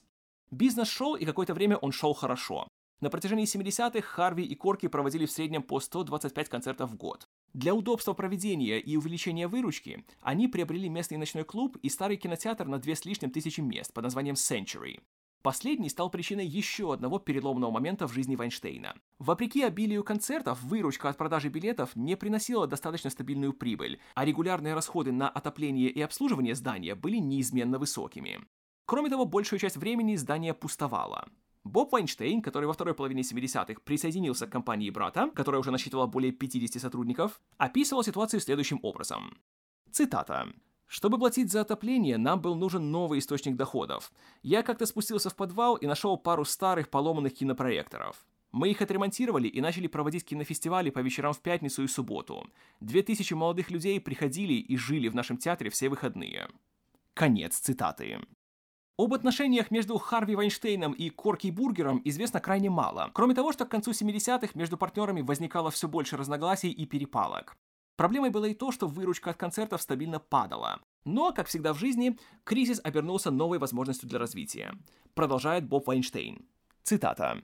Бизнес 0.50 0.88
шел, 0.88 1.16
и 1.16 1.26
какое-то 1.26 1.54
время 1.54 1.78
он 1.78 1.92
шел 1.92 2.16
хорошо. 2.16 2.68
На 3.00 3.12
протяжении 3.12 3.46
70-х 3.46 4.02
Харви 4.02 4.44
и 4.44 4.56
Корки 4.56 4.88
проводили 4.88 5.28
в 5.28 5.32
среднем 5.32 5.62
по 5.62 5.80
125 5.80 6.50
концертов 6.50 6.90
в 6.90 6.96
год. 6.96 7.28
Для 7.54 7.76
удобства 7.76 8.14
проведения 8.14 8.80
и 8.80 8.98
увеличения 8.98 9.48
выручки 9.48 10.04
они 10.22 10.48
приобрели 10.48 10.90
местный 10.90 11.18
ночной 11.18 11.44
клуб 11.44 11.78
и 11.84 11.90
старый 11.90 12.18
кинотеатр 12.18 12.68
на 12.68 12.80
две 12.80 12.96
с 12.96 13.06
лишним 13.06 13.30
тысячи 13.30 13.62
мест 13.62 13.94
под 13.94 14.06
названием 14.06 14.34
Century. 14.34 15.00
Последний 15.44 15.90
стал 15.90 16.10
причиной 16.10 16.48
еще 16.48 16.94
одного 16.94 17.20
переломного 17.20 17.70
момента 17.70 18.08
в 18.08 18.14
жизни 18.14 18.36
Вайнштейна. 18.36 18.96
Вопреки 19.20 19.62
обилию 19.62 20.04
концертов, 20.04 20.64
выручка 20.64 21.10
от 21.10 21.18
продажи 21.18 21.50
билетов 21.50 21.96
не 21.96 22.16
приносила 22.16 22.66
достаточно 22.66 23.12
стабильную 23.12 23.54
прибыль, 23.54 24.00
а 24.16 24.26
регулярные 24.26 24.74
расходы 24.74 25.12
на 25.12 25.30
отопление 25.30 25.90
и 25.90 26.02
обслуживание 26.02 26.56
здания 26.56 26.96
были 26.96 27.18
неизменно 27.18 27.78
высокими. 27.78 28.40
Кроме 28.86 29.10
того, 29.10 29.26
большую 29.26 29.60
часть 29.60 29.78
времени 29.78 30.16
здание 30.16 30.54
пустовало. 30.54 31.28
Боб 31.64 31.92
Вайнштейн, 31.94 32.42
который 32.42 32.66
во 32.66 32.74
второй 32.74 32.94
половине 32.94 33.22
70-х 33.22 33.82
присоединился 33.86 34.48
к 34.48 34.52
компании 34.52 34.90
брата, 34.90 35.30
которая 35.34 35.62
уже 35.62 35.72
насчитывала 35.72 36.08
более 36.08 36.32
50 36.32 36.82
сотрудников, 36.82 37.40
описывал 37.58 38.04
ситуацию 38.04 38.42
следующим 38.42 38.80
образом. 38.84 39.38
Цитата. 39.92 40.48
Чтобы 40.88 41.18
платить 41.18 41.52
за 41.52 41.62
отопление, 41.62 42.18
нам 42.18 42.42
был 42.42 42.56
нужен 42.56 42.92
новый 42.92 43.20
источник 43.20 43.56
доходов. 43.56 44.12
Я 44.42 44.62
как-то 44.62 44.86
спустился 44.86 45.30
в 45.30 45.36
подвал 45.36 45.76
и 45.76 45.88
нашел 45.88 46.18
пару 46.18 46.46
старых 46.46 46.90
поломанных 46.90 47.34
кинопроекторов. 47.34 48.26
Мы 48.52 48.70
их 48.70 48.82
отремонтировали 48.82 49.48
и 49.48 49.62
начали 49.62 49.88
проводить 49.88 50.26
кинофестивали 50.26 50.92
по 50.92 51.00
вечерам 51.00 51.34
в 51.34 51.42
пятницу 51.42 51.84
и 51.84 51.88
субботу. 51.88 52.46
Две 52.80 53.02
тысячи 53.02 53.34
молодых 53.34 53.72
людей 53.72 54.00
приходили 54.00 54.54
и 54.54 54.78
жили 54.78 55.08
в 55.08 55.16
нашем 55.16 55.38
театре 55.38 55.72
все 55.72 55.90
выходные. 55.90 56.48
Конец 57.16 57.58
цитаты. 57.58 58.20
Об 58.96 59.16
отношениях 59.16 59.72
между 59.72 59.98
Харви 59.98 60.36
Вайнштейном 60.36 60.92
и 60.92 61.10
Корки 61.10 61.50
Бургером 61.50 62.00
известно 62.06 62.40
крайне 62.40 62.70
мало, 62.70 63.10
кроме 63.14 63.34
того, 63.34 63.52
что 63.52 63.66
к 63.66 63.72
концу 63.72 63.90
70-х 63.90 64.52
между 64.54 64.78
партнерами 64.78 65.22
возникало 65.22 65.72
все 65.72 65.88
больше 65.88 66.16
разногласий 66.16 66.70
и 66.70 66.86
перепалок. 66.86 67.58
Проблемой 67.96 68.30
было 68.30 68.46
и 68.46 68.54
то, 68.54 68.72
что 68.72 68.88
выручка 68.88 69.32
от 69.32 69.38
концертов 69.38 69.82
стабильно 69.82 70.20
падала. 70.20 70.80
Но, 71.06 71.34
как 71.34 71.48
всегда 71.48 71.74
в 71.74 71.80
жизни, 71.80 72.18
кризис 72.44 72.80
обернулся 72.84 73.32
новой 73.32 73.58
возможностью 73.58 74.08
для 74.08 74.20
развития. 74.20 74.76
Продолжает 75.16 75.68
Боб 75.68 75.88
Вайнштейн. 75.88 76.46
Цитата. 76.84 77.42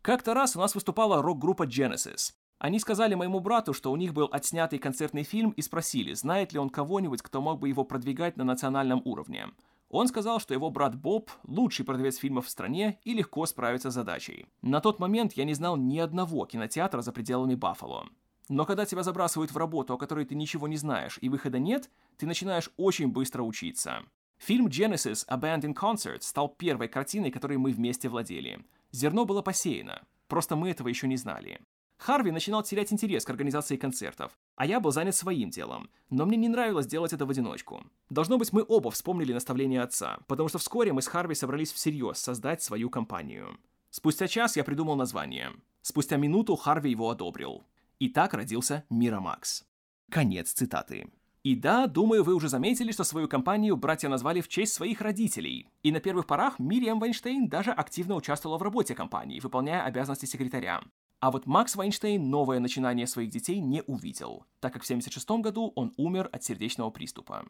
«Как-то 0.00 0.32
раз 0.32 0.56
у 0.56 0.60
нас 0.60 0.74
выступала 0.74 1.20
рок-группа 1.20 1.66
Genesis. 1.66 2.32
Они 2.58 2.78
сказали 2.78 3.14
моему 3.14 3.40
брату, 3.40 3.74
что 3.74 3.92
у 3.92 3.96
них 3.96 4.14
был 4.14 4.30
отснятый 4.32 4.78
концертный 4.78 5.24
фильм 5.24 5.50
и 5.50 5.60
спросили, 5.60 6.14
знает 6.14 6.54
ли 6.54 6.58
он 6.58 6.70
кого-нибудь, 6.70 7.20
кто 7.20 7.42
мог 7.42 7.60
бы 7.60 7.68
его 7.68 7.84
продвигать 7.84 8.38
на 8.38 8.44
национальном 8.44 9.02
уровне. 9.04 9.48
Он 9.88 10.08
сказал, 10.08 10.40
что 10.40 10.52
его 10.52 10.70
брат 10.70 10.96
Боб– 10.96 11.30
лучший 11.44 11.84
продавец 11.84 12.16
фильмов 12.16 12.46
в 12.46 12.50
стране 12.50 12.98
и 13.04 13.14
легко 13.14 13.46
справится 13.46 13.90
с 13.90 13.94
задачей. 13.94 14.46
На 14.62 14.80
тот 14.80 14.98
момент 14.98 15.34
я 15.34 15.44
не 15.44 15.54
знал 15.54 15.76
ни 15.76 15.98
одного 15.98 16.44
кинотеатра 16.46 17.02
за 17.02 17.12
пределами 17.12 17.54
Баффало. 17.54 18.08
Но 18.48 18.64
когда 18.64 18.84
тебя 18.84 19.02
забрасывают 19.02 19.52
в 19.52 19.56
работу, 19.56 19.94
о 19.94 19.98
которой 19.98 20.24
ты 20.24 20.34
ничего 20.34 20.68
не 20.68 20.76
знаешь, 20.76 21.18
и 21.20 21.28
выхода 21.28 21.58
нет, 21.58 21.90
ты 22.16 22.26
начинаешь 22.26 22.70
очень 22.76 23.08
быстро 23.08 23.42
учиться. 23.42 24.02
Фильм 24.38 24.66
Genesis 24.66 25.24
A 25.28 25.36
Band 25.36 25.62
in 25.62 25.74
Concert 25.74 26.20
стал 26.20 26.48
первой 26.48 26.88
картиной, 26.88 27.30
которой 27.30 27.56
мы 27.56 27.72
вместе 27.72 28.08
владели. 28.08 28.64
Зерно 28.92 29.24
было 29.24 29.42
посеяно, 29.42 30.02
просто 30.28 30.56
мы 30.56 30.70
этого 30.70 30.88
еще 30.88 31.08
не 31.08 31.16
знали. 31.16 31.60
Харви 31.98 32.30
начинал 32.30 32.62
терять 32.62 32.92
интерес 32.92 33.24
к 33.24 33.30
организации 33.30 33.76
концертов, 33.76 34.38
а 34.54 34.66
я 34.66 34.80
был 34.80 34.92
занят 34.92 35.14
своим 35.14 35.50
делом, 35.50 35.88
но 36.10 36.26
мне 36.26 36.36
не 36.36 36.48
нравилось 36.48 36.86
делать 36.86 37.12
это 37.12 37.26
в 37.26 37.30
одиночку. 37.30 37.84
Должно 38.10 38.38
быть, 38.38 38.52
мы 38.52 38.64
оба 38.66 38.90
вспомнили 38.90 39.32
наставление 39.32 39.82
отца, 39.82 40.18
потому 40.26 40.48
что 40.48 40.58
вскоре 40.58 40.92
мы 40.92 41.02
с 41.02 41.06
Харви 41.06 41.34
собрались 41.34 41.72
всерьез 41.72 42.18
создать 42.18 42.62
свою 42.62 42.90
компанию. 42.90 43.58
Спустя 43.90 44.28
час 44.28 44.56
я 44.56 44.64
придумал 44.64 44.96
название. 44.96 45.52
Спустя 45.80 46.16
минуту 46.16 46.54
Харви 46.54 46.90
его 46.90 47.10
одобрил. 47.10 47.64
И 47.98 48.08
так 48.08 48.34
родился 48.34 48.84
Мирамакс. 48.90 49.64
Конец 50.10 50.52
цитаты. 50.52 51.08
И 51.46 51.54
да, 51.54 51.86
думаю, 51.86 52.24
вы 52.24 52.34
уже 52.34 52.48
заметили, 52.48 52.90
что 52.90 53.04
свою 53.04 53.28
компанию 53.28 53.76
братья 53.76 54.08
назвали 54.08 54.40
в 54.40 54.48
честь 54.48 54.74
своих 54.74 55.00
родителей. 55.00 55.68
И 55.84 55.92
на 55.92 56.00
первых 56.00 56.26
порах 56.26 56.58
Мириам 56.58 56.98
Вайнштейн 56.98 57.48
даже 57.48 57.70
активно 57.70 58.16
участвовала 58.16 58.58
в 58.58 58.62
работе 58.62 58.96
компании, 58.96 59.38
выполняя 59.38 59.84
обязанности 59.84 60.26
секретаря. 60.26 60.82
А 61.20 61.30
вот 61.30 61.46
Макс 61.46 61.76
Вайнштейн 61.76 62.28
новое 62.28 62.60
начинание 62.60 63.06
своих 63.06 63.30
детей 63.30 63.60
не 63.60 63.82
увидел, 63.82 64.44
так 64.60 64.74
как 64.74 64.82
в 64.82 64.86
1976 64.86 65.42
году 65.42 65.72
он 65.74 65.94
умер 65.96 66.28
от 66.32 66.44
сердечного 66.44 66.90
приступа. 66.90 67.46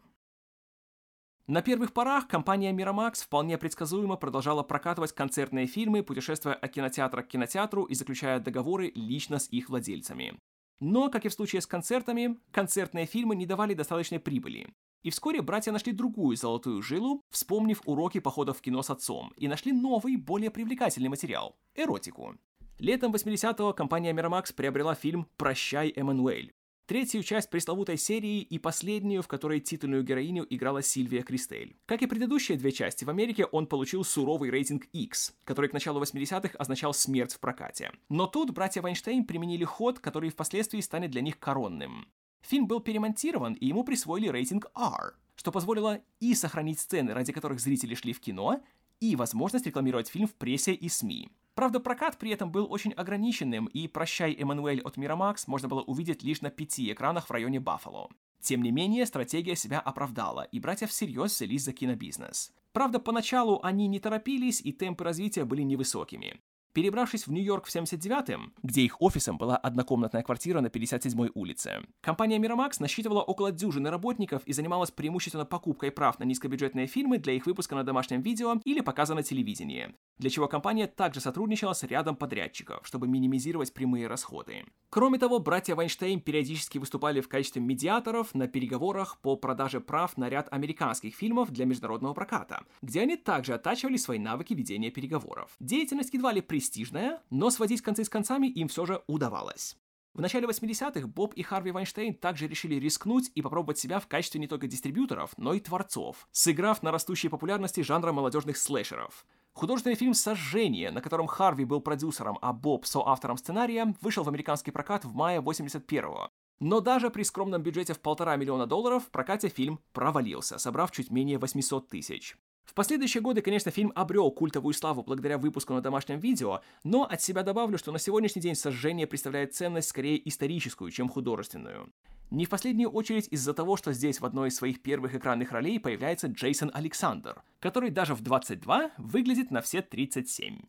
На 1.47 1.61
первых 1.61 1.93
порах 1.93 2.27
компания 2.27 2.73
Miramax 2.73 3.23
вполне 3.23 3.57
предсказуемо 3.57 4.17
продолжала 4.17 4.63
прокатывать 4.63 5.13
концертные 5.13 5.65
фильмы, 5.65 6.03
путешествуя 6.03 6.55
от 6.55 6.71
кинотеатра 6.71 7.21
к 7.21 7.27
кинотеатру 7.27 7.85
и 7.85 7.95
заключая 7.95 8.39
договоры 8.39 8.91
лично 8.95 9.39
с 9.39 9.47
их 9.49 9.69
владельцами. 9.69 10.37
Но, 10.79 11.09
как 11.09 11.25
и 11.25 11.29
в 11.29 11.33
случае 11.33 11.61
с 11.61 11.67
концертами, 11.67 12.37
концертные 12.51 13.05
фильмы 13.05 13.35
не 13.35 13.45
давали 13.45 13.73
достаточной 13.73 14.19
прибыли. 14.19 14.73
И 15.03 15.09
вскоре 15.09 15.41
братья 15.41 15.71
нашли 15.71 15.93
другую 15.93 16.35
золотую 16.35 16.81
жилу, 16.81 17.21
вспомнив 17.29 17.81
уроки 17.85 18.19
походов 18.19 18.57
в 18.57 18.61
кино 18.61 18.81
с 18.81 18.89
отцом, 18.89 19.31
и 19.37 19.47
нашли 19.47 19.71
новый, 19.71 20.17
более 20.17 20.51
привлекательный 20.51 21.09
материал– 21.09 21.55
эротику. 21.75 22.35
Летом 22.79 23.11
80-го 23.11 23.73
компания 23.73 24.13
Miramax 24.13 24.53
приобрела 24.53 24.93
фильм 24.93 25.27
«Прощай, 25.35 25.91
Эммануэль», 25.95 26.51
третью 26.85 27.23
часть 27.23 27.49
пресловутой 27.49 27.97
серии 27.97 28.41
и 28.41 28.59
последнюю, 28.59 29.23
в 29.23 29.27
которой 29.27 29.61
титульную 29.61 30.03
героиню 30.03 30.45
играла 30.47 30.83
Сильвия 30.83 31.23
Кристель. 31.23 31.75
Как 31.87 32.03
и 32.03 32.05
предыдущие 32.05 32.55
две 32.55 32.71
части, 32.71 33.03
в 33.03 33.09
Америке 33.09 33.45
он 33.45 33.65
получил 33.65 34.03
суровый 34.03 34.51
рейтинг 34.51 34.85
X, 34.93 35.33
который 35.43 35.71
к 35.71 35.73
началу 35.73 35.99
80-х 35.99 36.55
означал 36.55 36.93
смерть 36.93 37.33
в 37.33 37.39
прокате. 37.39 37.91
Но 38.09 38.27
тут 38.27 38.51
братья 38.51 38.83
Вайнштейн 38.83 39.25
применили 39.25 39.63
ход, 39.63 39.97
который 39.97 40.29
впоследствии 40.29 40.79
станет 40.79 41.09
для 41.09 41.21
них 41.21 41.39
коронным. 41.39 42.07
Фильм 42.41 42.67
был 42.67 42.79
перемонтирован, 42.79 43.53
и 43.53 43.65
ему 43.65 43.85
присвоили 43.85 44.27
рейтинг 44.27 44.67
R, 44.75 45.15
что 45.35 45.51
позволило 45.51 45.99
и 46.19 46.35
сохранить 46.35 46.79
сцены, 46.79 47.15
ради 47.15 47.33
которых 47.33 47.59
зрители 47.59 47.95
шли 47.95 48.13
в 48.13 48.19
кино, 48.19 48.61
и 48.99 49.15
возможность 49.15 49.65
рекламировать 49.65 50.09
фильм 50.09 50.27
в 50.27 50.35
прессе 50.35 50.73
и 50.73 50.89
СМИ. 50.89 51.29
Правда, 51.55 51.79
прокат 51.79 52.17
при 52.17 52.31
этом 52.31 52.51
был 52.51 52.71
очень 52.71 52.91
ограниченным, 52.93 53.65
и 53.65 53.87
«Прощай, 53.87 54.33
Эммануэль» 54.33 54.81
от 54.81 54.95
Мирамакс 54.95 55.47
можно 55.47 55.67
было 55.67 55.81
увидеть 55.81 56.21
лишь 56.21 56.41
на 56.41 56.51
пяти 56.51 56.91
экранах 56.91 57.27
в 57.27 57.31
районе 57.31 57.59
Баффало. 57.59 58.09
Тем 58.39 58.61
не 58.61 58.71
менее, 58.71 59.05
стратегия 59.07 59.55
себя 59.55 59.79
оправдала, 59.79 60.43
и 60.43 60.59
братья 60.59 60.85
всерьез 60.85 61.35
взялись 61.35 61.63
за 61.63 61.73
кинобизнес. 61.73 62.53
Правда, 62.73 62.99
поначалу 62.99 63.59
они 63.63 63.87
не 63.87 63.99
торопились, 63.99 64.61
и 64.61 64.71
темпы 64.71 65.03
развития 65.03 65.45
были 65.45 65.63
невысокими. 65.63 66.39
Перебравшись 66.73 67.27
в 67.27 67.31
Нью-Йорк 67.31 67.65
в 67.65 67.75
79-м, 67.75 68.53
где 68.63 68.81
их 68.81 69.01
офисом 69.01 69.37
была 69.37 69.57
однокомнатная 69.57 70.23
квартира 70.23 70.61
на 70.61 70.67
57-й 70.67 71.31
улице, 71.33 71.81
компания 72.01 72.37
Miramax 72.37 72.77
насчитывала 72.79 73.21
около 73.21 73.51
дюжины 73.51 73.89
работников 73.89 74.43
и 74.45 74.53
занималась 74.53 74.91
преимущественно 74.91 75.45
покупкой 75.45 75.91
прав 75.91 76.19
на 76.19 76.23
низкобюджетные 76.23 76.87
фильмы 76.87 77.17
для 77.17 77.33
их 77.33 77.45
выпуска 77.45 77.75
на 77.75 77.83
домашнем 77.83 78.21
видео 78.21 78.61
или 78.63 78.81
показа 78.81 79.15
на 79.15 79.23
телевидении 79.23 79.93
для 80.19 80.29
чего 80.29 80.47
компания 80.47 80.87
также 80.87 81.19
сотрудничала 81.19 81.73
с 81.73 81.83
рядом 81.83 82.15
подрядчиков, 82.15 82.85
чтобы 82.85 83.07
минимизировать 83.07 83.73
прямые 83.73 84.07
расходы. 84.07 84.65
Кроме 84.89 85.19
того, 85.19 85.39
братья 85.39 85.75
Вайнштейн 85.75 86.21
периодически 86.21 86.77
выступали 86.77 87.21
в 87.21 87.27
качестве 87.27 87.61
медиаторов 87.61 88.33
на 88.33 88.47
переговорах 88.47 89.19
по 89.21 89.35
продаже 89.35 89.79
прав 89.79 90.17
на 90.17 90.29
ряд 90.29 90.47
американских 90.51 91.15
фильмов 91.15 91.51
для 91.51 91.65
международного 91.65 92.13
проката, 92.13 92.63
где 92.81 93.01
они 93.01 93.17
также 93.17 93.53
оттачивали 93.53 93.97
свои 93.97 94.17
навыки 94.17 94.53
ведения 94.53 94.89
переговоров. 94.89 95.51
Деятельность 95.59 96.13
едва 96.13 96.31
ли 96.31 96.41
престижная, 96.67 97.21
но 97.29 97.49
сводить 97.49 97.81
концы 97.81 98.03
с 98.03 98.09
концами 98.09 98.47
им 98.47 98.67
все 98.67 98.85
же 98.85 99.01
удавалось. 99.07 99.77
В 100.13 100.19
начале 100.19 100.47
80-х 100.47 101.07
Боб 101.07 101.33
и 101.35 101.43
Харви 101.43 101.71
Вайнштейн 101.71 102.13
также 102.13 102.47
решили 102.47 102.75
рискнуть 102.75 103.31
и 103.35 103.41
попробовать 103.41 103.77
себя 103.77 103.99
в 103.99 104.07
качестве 104.07 104.41
не 104.41 104.47
только 104.47 104.67
дистрибьюторов, 104.67 105.31
но 105.37 105.53
и 105.53 105.59
творцов, 105.59 106.27
сыграв 106.31 106.83
на 106.83 106.91
растущей 106.91 107.29
популярности 107.29 107.81
жанра 107.81 108.11
молодежных 108.11 108.57
слэшеров. 108.57 109.25
Художественный 109.53 109.95
фильм 109.95 110.13
«Сожжение», 110.13 110.91
на 110.91 111.01
котором 111.01 111.27
Харви 111.27 111.65
был 111.65 111.79
продюсером, 111.79 112.37
а 112.41 112.51
Боб 112.51 112.85
соавтором 112.85 113.37
сценария, 113.37 113.95
вышел 114.01 114.23
в 114.23 114.29
американский 114.29 114.71
прокат 114.71 115.05
в 115.05 115.13
мае 115.15 115.39
81-го. 115.39 116.29
Но 116.59 116.79
даже 116.81 117.11
при 117.11 117.23
скромном 117.23 117.61
бюджете 117.61 117.93
в 117.93 117.99
полтора 117.99 118.35
миллиона 118.35 118.65
долларов 118.65 119.05
в 119.05 119.11
прокате 119.11 119.47
фильм 119.47 119.79
провалился, 119.93 120.57
собрав 120.57 120.91
чуть 120.91 121.11
менее 121.11 121.37
800 121.37 121.87
тысяч. 121.87 122.35
В 122.67 122.73
последующие 122.73 123.21
годы, 123.21 123.41
конечно, 123.41 123.71
фильм 123.71 123.91
обрел 123.95 124.29
культовую 124.29 124.73
славу 124.73 125.01
благодаря 125.01 125.37
выпуску 125.37 125.73
на 125.73 125.81
домашнем 125.81 126.19
видео, 126.19 126.61
но 126.83 127.05
от 127.05 127.21
себя 127.21 127.41
добавлю, 127.41 127.77
что 127.77 127.93
на 127.93 127.97
сегодняшний 127.97 128.41
день 128.41 128.55
«Сожжение» 128.55 129.07
представляет 129.07 129.55
ценность 129.55 129.87
скорее 129.87 130.27
историческую, 130.27 130.91
чем 130.91 131.07
художественную. 131.07 131.91
Не 132.29 132.45
в 132.45 132.49
последнюю 132.49 132.89
очередь 132.89 133.29
из-за 133.31 133.53
того, 133.53 133.77
что 133.77 133.93
здесь 133.93 134.19
в 134.19 134.25
одной 134.25 134.49
из 134.49 134.55
своих 134.57 134.81
первых 134.81 135.15
экранных 135.15 135.53
ролей 135.53 135.79
появляется 135.79 136.27
Джейсон 136.27 136.69
Александр, 136.73 137.41
который 137.59 137.89
даже 137.89 138.13
в 138.15 138.21
22 138.21 138.91
выглядит 138.97 139.49
на 139.49 139.61
все 139.61 139.81
37. 139.81 140.59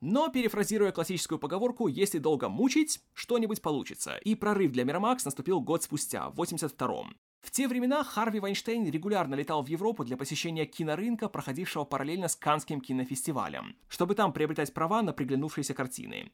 Но, 0.00 0.28
перефразируя 0.28 0.90
классическую 0.90 1.38
поговорку, 1.38 1.86
если 1.86 2.18
долго 2.18 2.48
мучить, 2.48 3.00
что-нибудь 3.14 3.62
получится, 3.62 4.16
и 4.16 4.34
прорыв 4.34 4.72
для 4.72 4.82
Miramax 4.82 5.20
наступил 5.24 5.60
год 5.60 5.84
спустя, 5.84 6.30
в 6.30 6.40
82-м. 6.40 7.16
В 7.42 7.50
те 7.50 7.68
времена 7.68 8.02
Харви 8.02 8.40
Вайнштейн 8.40 8.88
регулярно 8.88 9.34
летал 9.34 9.62
в 9.62 9.66
Европу 9.66 10.04
для 10.04 10.16
посещения 10.16 10.64
кинорынка, 10.64 11.28
проходившего 11.28 11.84
параллельно 11.84 12.28
с 12.28 12.36
Канским 12.36 12.80
кинофестивалем, 12.80 13.76
чтобы 13.88 14.14
там 14.14 14.32
приобретать 14.32 14.72
права 14.72 15.02
на 15.02 15.12
приглянувшиеся 15.12 15.74
картины. 15.74 16.32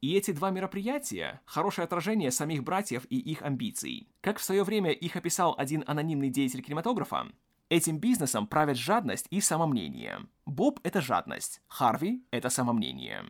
И 0.00 0.14
эти 0.14 0.30
два 0.30 0.50
мероприятия– 0.50 1.42
хорошее 1.44 1.84
отражение 1.84 2.30
самих 2.30 2.62
братьев 2.62 3.04
и 3.10 3.18
их 3.18 3.42
амбиций. 3.42 4.08
Как 4.20 4.38
в 4.38 4.44
свое 4.44 4.62
время 4.62 4.92
их 4.92 5.16
описал 5.16 5.54
один 5.58 5.84
анонимный 5.86 6.30
деятель 6.30 6.62
кинематографа, 6.62 7.26
Этим 7.70 7.98
бизнесом 7.98 8.46
правят 8.46 8.76
жадность 8.76 9.26
и 9.30 9.40
самомнение. 9.40 10.20
Боб– 10.44 10.80
это 10.82 11.00
жадность, 11.00 11.62
Харви– 11.66 12.24
это 12.30 12.50
самомнение. 12.50 13.24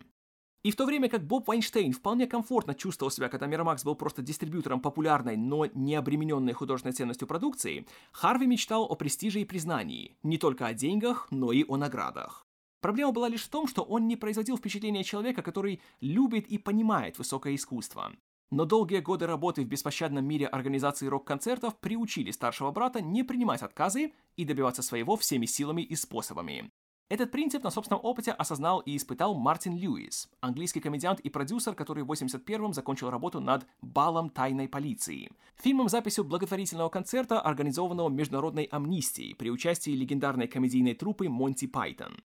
И 0.65 0.71
в 0.71 0.77
то 0.77 0.87
время 0.87 1.11
как 1.11 1.27
Боб 1.27 1.47
Вайнштейн 1.47 1.93
вполне 1.93 2.27
комфортно 2.27 2.75
чувствовал 2.75 3.11
себя, 3.11 3.29
когда 3.29 3.47
Miramax 3.47 3.85
был 3.85 3.95
просто 3.95 4.23
дистрибьютором 4.23 4.81
популярной, 4.81 5.37
но 5.37 5.67
не 5.67 5.95
обремененной 5.95 6.55
художественной 6.55 6.95
ценностью 6.95 7.29
продукции, 7.29 7.87
Харви 8.13 8.47
мечтал 8.47 8.85
о 8.85 8.95
престиже 8.95 9.43
и 9.43 9.45
признании, 9.45 10.17
не 10.23 10.39
только 10.39 10.67
о 10.67 10.73
деньгах, 10.73 11.29
но 11.31 11.53
и 11.53 11.67
о 11.69 11.77
наградах. 11.77 12.47
Проблема 12.81 13.13
была 13.13 13.29
лишь 13.29 13.45
в 13.45 13.51
том, 13.51 13.67
что 13.67 13.83
он 13.83 14.09
не 14.09 14.17
производил 14.17 14.57
впечатления 14.57 15.05
человека, 15.05 15.43
который 15.43 15.83
любит 16.01 16.47
и 16.47 16.57
понимает 16.57 17.19
высокое 17.19 17.55
искусство. 17.57 18.13
Но 18.51 18.65
долгие 18.65 19.01
годы 19.01 19.27
работы 19.27 19.65
в 19.65 19.69
беспощадном 19.69 20.25
мире 20.25 20.47
организации 20.47 21.09
рок-концертов 21.09 21.79
приучили 21.79 22.31
старшего 22.31 22.71
брата 22.71 23.03
не 23.03 23.23
принимать 23.23 23.63
отказы 23.63 24.15
и 24.37 24.47
добиваться 24.47 24.81
своего 24.81 25.17
всеми 25.17 25.45
силами 25.45 25.83
и 25.83 25.95
способами. 25.95 26.71
Этот 27.11 27.31
принцип 27.31 27.63
на 27.63 27.71
собственном 27.71 28.03
опыте 28.03 28.33
осознал 28.33 28.81
и 28.81 28.97
испытал 28.97 29.35
Мартин 29.35 29.77
Льюис, 29.77 30.31
английский 30.41 30.81
комедиант 30.81 31.21
и 31.21 31.29
продюсер, 31.29 31.75
который 31.75 32.03
в 32.03 32.11
81-м 32.11 32.73
закончил 32.73 33.11
работу 33.11 33.41
над 33.41 33.67
«Балом 33.83 34.31
тайной 34.31 34.69
полиции», 34.69 35.31
фильмом 35.57 35.91
записью 35.91 36.25
благотворительного 36.25 36.89
концерта, 36.89 37.41
организованного 37.41 38.09
Международной 38.09 38.65
амнистией 38.65 39.35
при 39.35 39.51
участии 39.51 39.91
легендарной 39.91 40.49
комедийной 40.49 40.95
труппы 40.95 41.29
Монти 41.29 41.67
Пайтон. 41.67 42.23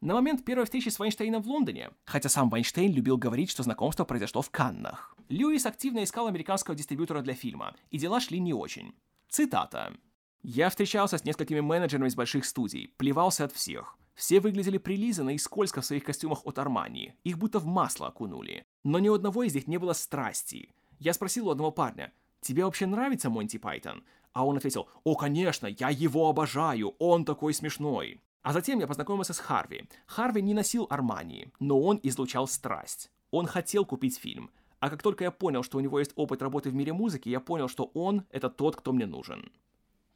На 0.00 0.14
момент 0.14 0.44
первой 0.44 0.64
встречи 0.64 0.88
с 0.88 0.98
Вайнштейном 0.98 1.40
в 1.40 1.46
Лондоне, 1.46 1.90
хотя 2.04 2.28
сам 2.28 2.50
Вайнштейн 2.50 2.92
любил 2.92 3.16
говорить, 3.16 3.50
что 3.50 3.62
знакомство 3.62 4.04
произошло 4.04 4.42
в 4.42 4.50
Каннах, 4.50 5.16
Льюис 5.28 5.66
активно 5.66 6.02
искал 6.02 6.26
американского 6.26 6.76
дистрибьютора 6.76 7.22
для 7.22 7.34
фильма, 7.34 7.76
и 7.90 7.98
дела 7.98 8.20
шли 8.20 8.40
не 8.40 8.52
очень. 8.52 8.92
Цитата. 9.28 9.96
«Я 10.42 10.68
встречался 10.68 11.16
с 11.16 11.24
несколькими 11.24 11.60
менеджерами 11.60 12.08
из 12.08 12.16
больших 12.16 12.44
студий, 12.44 12.92
плевался 12.98 13.44
от 13.44 13.52
всех. 13.52 13.96
Все 14.16 14.40
выглядели 14.40 14.78
прилизанно 14.78 15.34
и 15.34 15.38
скользко 15.38 15.82
в 15.82 15.86
своих 15.86 16.02
костюмах 16.02 16.44
от 16.46 16.58
Армани, 16.58 17.14
их 17.22 17.38
будто 17.38 17.58
в 17.58 17.66
масло 17.66 18.08
окунули. 18.08 18.64
Но 18.82 18.98
ни 18.98 19.10
у 19.10 19.14
одного 19.14 19.42
из 19.42 19.54
них 19.54 19.68
не 19.68 19.76
было 19.76 19.92
страсти. 19.92 20.74
Я 20.98 21.12
спросил 21.12 21.48
у 21.48 21.50
одного 21.50 21.70
парня, 21.70 22.12
«Тебе 22.40 22.64
вообще 22.64 22.86
нравится 22.86 23.28
Монти 23.28 23.58
Пайтон?» 23.58 24.04
А 24.32 24.46
он 24.46 24.56
ответил, 24.56 24.88
«О, 25.04 25.16
конечно, 25.16 25.66
я 25.66 25.90
его 25.90 26.28
обожаю, 26.28 26.94
он 26.98 27.24
такой 27.24 27.52
смешной». 27.52 28.22
А 28.42 28.52
затем 28.52 28.78
я 28.78 28.86
познакомился 28.86 29.34
с 29.34 29.38
Харви. 29.38 29.88
Харви 30.06 30.40
не 30.40 30.54
носил 30.54 30.86
Армани, 30.88 31.48
но 31.58 31.80
он 31.80 32.00
излучал 32.02 32.46
страсть. 32.46 33.10
Он 33.30 33.46
хотел 33.46 33.84
купить 33.84 34.18
фильм. 34.18 34.50
А 34.78 34.88
как 34.88 35.02
только 35.02 35.24
я 35.24 35.30
понял, 35.30 35.62
что 35.62 35.78
у 35.78 35.80
него 35.80 35.98
есть 35.98 36.12
опыт 36.14 36.40
работы 36.40 36.70
в 36.70 36.74
мире 36.74 36.92
музыки, 36.92 37.28
я 37.28 37.40
понял, 37.40 37.68
что 37.68 37.90
он— 37.92 38.24
это 38.30 38.48
тот, 38.48 38.76
кто 38.76 38.92
мне 38.92 39.04
нужен. 39.04 39.50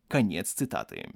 Конец 0.06 0.52
цитаты. 0.52 1.10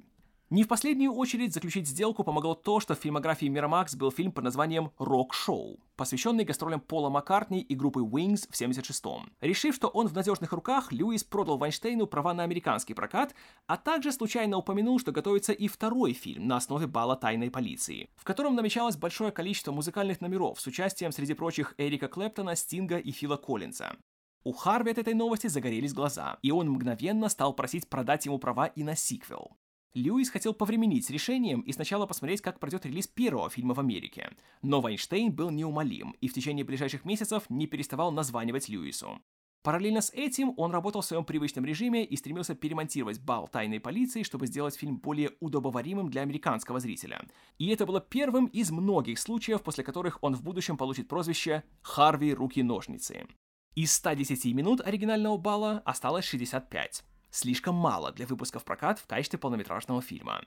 Не 0.55 0.63
в 0.63 0.69
последнюю 0.69 1.11
очередь 1.11 1.53
заключить 1.53 1.85
сделку 1.85 2.23
помогло 2.23 2.55
то, 2.55 2.79
что 2.79 2.95
в 2.95 2.99
фильмографии 2.99 3.49
Miramax 3.49 3.97
был 3.97 4.09
фильм 4.09 4.31
под 4.31 4.45
названием 4.45 4.89
«Рок-шоу», 4.97 5.81
посвященный 5.97 6.45
гастролям 6.45 6.79
Пола 6.79 7.09
Маккартни 7.09 7.59
и 7.59 7.75
группы 7.75 7.99
Wings 7.99 8.47
в 8.49 8.53
76-м. 8.53 9.33
Решив, 9.41 9.75
что 9.75 9.89
он 9.89 10.07
в 10.07 10.13
надежных 10.13 10.53
руках, 10.53 10.93
Льюис 10.93 11.25
продал 11.25 11.57
Вайнштейну 11.57 12.07
права 12.07 12.33
на 12.33 12.43
американский 12.43 12.93
прокат, 12.93 13.35
а 13.67 13.75
также 13.75 14.13
случайно 14.13 14.55
упомянул, 14.55 14.97
что 14.97 15.11
готовится 15.11 15.51
и 15.51 15.67
второй 15.67 16.13
фильм 16.13 16.47
на 16.47 16.55
основе 16.55 16.87
бала 16.87 17.17
тайной 17.17 17.51
полиции, 17.51 18.07
в 18.15 18.23
котором 18.23 18.55
намечалось 18.55 18.95
большое 18.95 19.33
количество 19.33 19.73
музыкальных 19.73 20.21
номеров 20.21 20.61
с 20.61 20.67
участием 20.67 21.11
среди 21.11 21.33
прочих 21.33 21.75
Эрика 21.77 22.07
Клэптона, 22.07 22.55
Стинга 22.55 22.97
и 22.97 23.11
Фила 23.11 23.35
Коллинза. 23.35 23.97
У 24.45 24.53
Харви 24.53 24.91
от 24.91 24.99
этой 24.99 25.15
новости 25.15 25.47
загорелись 25.47 25.93
глаза, 25.93 26.37
и 26.41 26.51
он 26.51 26.69
мгновенно 26.69 27.27
стал 27.27 27.51
просить 27.53 27.89
продать 27.89 28.25
ему 28.25 28.39
права 28.39 28.67
и 28.67 28.85
на 28.85 28.95
сиквел. 28.95 29.57
Льюис 29.95 30.29
хотел 30.29 30.53
повременить 30.53 31.05
с 31.05 31.09
решением 31.09 31.61
и 31.61 31.71
сначала 31.71 32.05
посмотреть, 32.05 32.41
как 32.41 32.59
пройдет 32.59 32.85
релиз 32.85 33.07
первого 33.07 33.49
фильма 33.49 33.73
в 33.73 33.79
Америке. 33.79 34.29
Но 34.61 34.81
Вайнштейн 34.81 35.31
был 35.31 35.49
неумолим 35.51 36.15
и 36.19 36.27
в 36.27 36.33
течение 36.33 36.65
ближайших 36.65 37.05
месяцев 37.05 37.43
не 37.49 37.65
переставал 37.65 38.11
названивать 38.11 38.67
Льюису. 38.67 39.21
Параллельно 39.63 40.01
с 40.01 40.11
этим 40.11 40.53
он 40.57 40.71
работал 40.71 41.01
в 41.01 41.05
своем 41.05 41.23
привычном 41.23 41.65
режиме 41.65 42.03
и 42.03 42.17
стремился 42.17 42.55
перемонтировать 42.55 43.21
бал 43.21 43.47
тайной 43.47 43.79
полиции, 43.79 44.23
чтобы 44.23 44.47
сделать 44.47 44.75
фильм 44.75 44.97
более 44.97 45.31
удобоваримым 45.39 46.09
для 46.09 46.23
американского 46.23 46.81
зрителя. 46.81 47.25
И 47.57 47.69
это 47.69 47.85
было 47.85 48.01
первым 48.01 48.47
из 48.47 48.71
многих 48.71 49.17
случаев, 49.17 49.63
после 49.63 49.85
которых 49.85 50.19
он 50.21 50.35
в 50.35 50.43
будущем 50.43 50.75
получит 50.75 51.07
прозвище 51.07 51.63
«Харви 51.81 52.33
руки-ножницы». 52.33 53.27
Из 53.75 53.93
110 53.93 54.53
минут 54.53 54.81
оригинального 54.81 55.37
бала 55.37 55.81
осталось 55.85 56.25
65 56.25 57.03
слишком 57.35 57.75
мало 57.75 58.11
для 58.11 58.25
выпуска 58.25 58.59
в 58.59 58.63
прокат 58.63 58.99
в 58.99 59.07
качестве 59.07 59.37
полнометражного 59.37 60.01
фильма. 60.01 60.41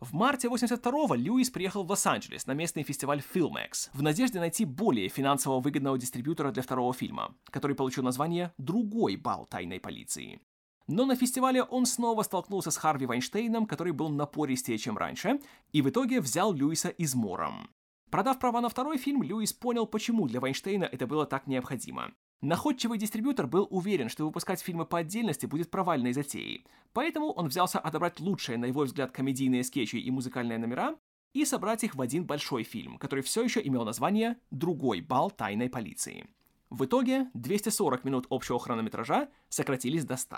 В 0.00 0.14
марте 0.14 0.48
82-го 0.48 1.14
Льюис 1.14 1.50
приехал 1.50 1.84
в 1.84 1.90
Лос-Анджелес 1.90 2.46
на 2.46 2.52
местный 2.52 2.84
фестиваль 2.84 3.22
Filmex 3.34 3.90
в 3.92 4.02
надежде 4.02 4.40
найти 4.40 4.64
более 4.64 5.08
финансово 5.08 5.60
выгодного 5.60 5.98
дистрибьютора 5.98 6.52
для 6.52 6.62
второго 6.62 6.94
фильма, 6.94 7.34
который 7.50 7.76
получил 7.76 8.02
название 8.02 8.52
«Другой 8.56 9.16
бал 9.16 9.46
тайной 9.46 9.78
полиции». 9.78 10.40
Но 10.86 11.04
на 11.04 11.16
фестивале 11.16 11.62
он 11.62 11.86
снова 11.86 12.22
столкнулся 12.22 12.70
с 12.70 12.76
Харви 12.76 13.06
Вайнштейном, 13.06 13.66
который 13.66 13.92
был 13.92 14.08
напористее, 14.08 14.78
чем 14.78 14.98
раньше, 14.98 15.38
и 15.72 15.82
в 15.82 15.90
итоге 15.90 16.20
взял 16.20 16.52
Льюиса 16.52 16.88
измором. 16.88 17.68
Продав 18.10 18.38
права 18.38 18.60
на 18.60 18.68
второй 18.68 18.98
фильм, 18.98 19.22
Льюис 19.22 19.52
понял, 19.52 19.86
почему 19.86 20.26
для 20.26 20.40
Вайнштейна 20.40 20.84
это 20.84 21.06
было 21.06 21.26
так 21.26 21.46
необходимо. 21.46 22.12
Находчивый 22.42 22.98
дистрибьютор 22.98 23.46
был 23.46 23.66
уверен, 23.70 24.08
что 24.08 24.24
выпускать 24.24 24.62
фильмы 24.62 24.86
по 24.86 24.98
отдельности 24.98 25.44
будет 25.44 25.70
провальной 25.70 26.14
затеей, 26.14 26.66
поэтому 26.94 27.32
он 27.32 27.48
взялся 27.48 27.78
отобрать 27.78 28.18
лучшие, 28.18 28.56
на 28.56 28.64
его 28.64 28.82
взгляд, 28.82 29.12
комедийные 29.12 29.62
скетчи 29.62 29.96
и 29.96 30.10
музыкальные 30.10 30.58
номера 30.58 30.96
и 31.34 31.44
собрать 31.44 31.84
их 31.84 31.94
в 31.94 32.00
один 32.00 32.24
большой 32.24 32.62
фильм, 32.62 32.96
который 32.96 33.22
все 33.22 33.42
еще 33.42 33.60
имел 33.62 33.84
название 33.84 34.38
«Другой 34.50 35.02
бал 35.02 35.30
тайной 35.30 35.68
полиции». 35.68 36.28
В 36.70 36.86
итоге 36.86 37.28
240 37.34 38.04
минут 38.04 38.26
общего 38.30 38.58
хронометража 38.58 39.28
сократились 39.48 40.04
до 40.04 40.16
100. 40.16 40.36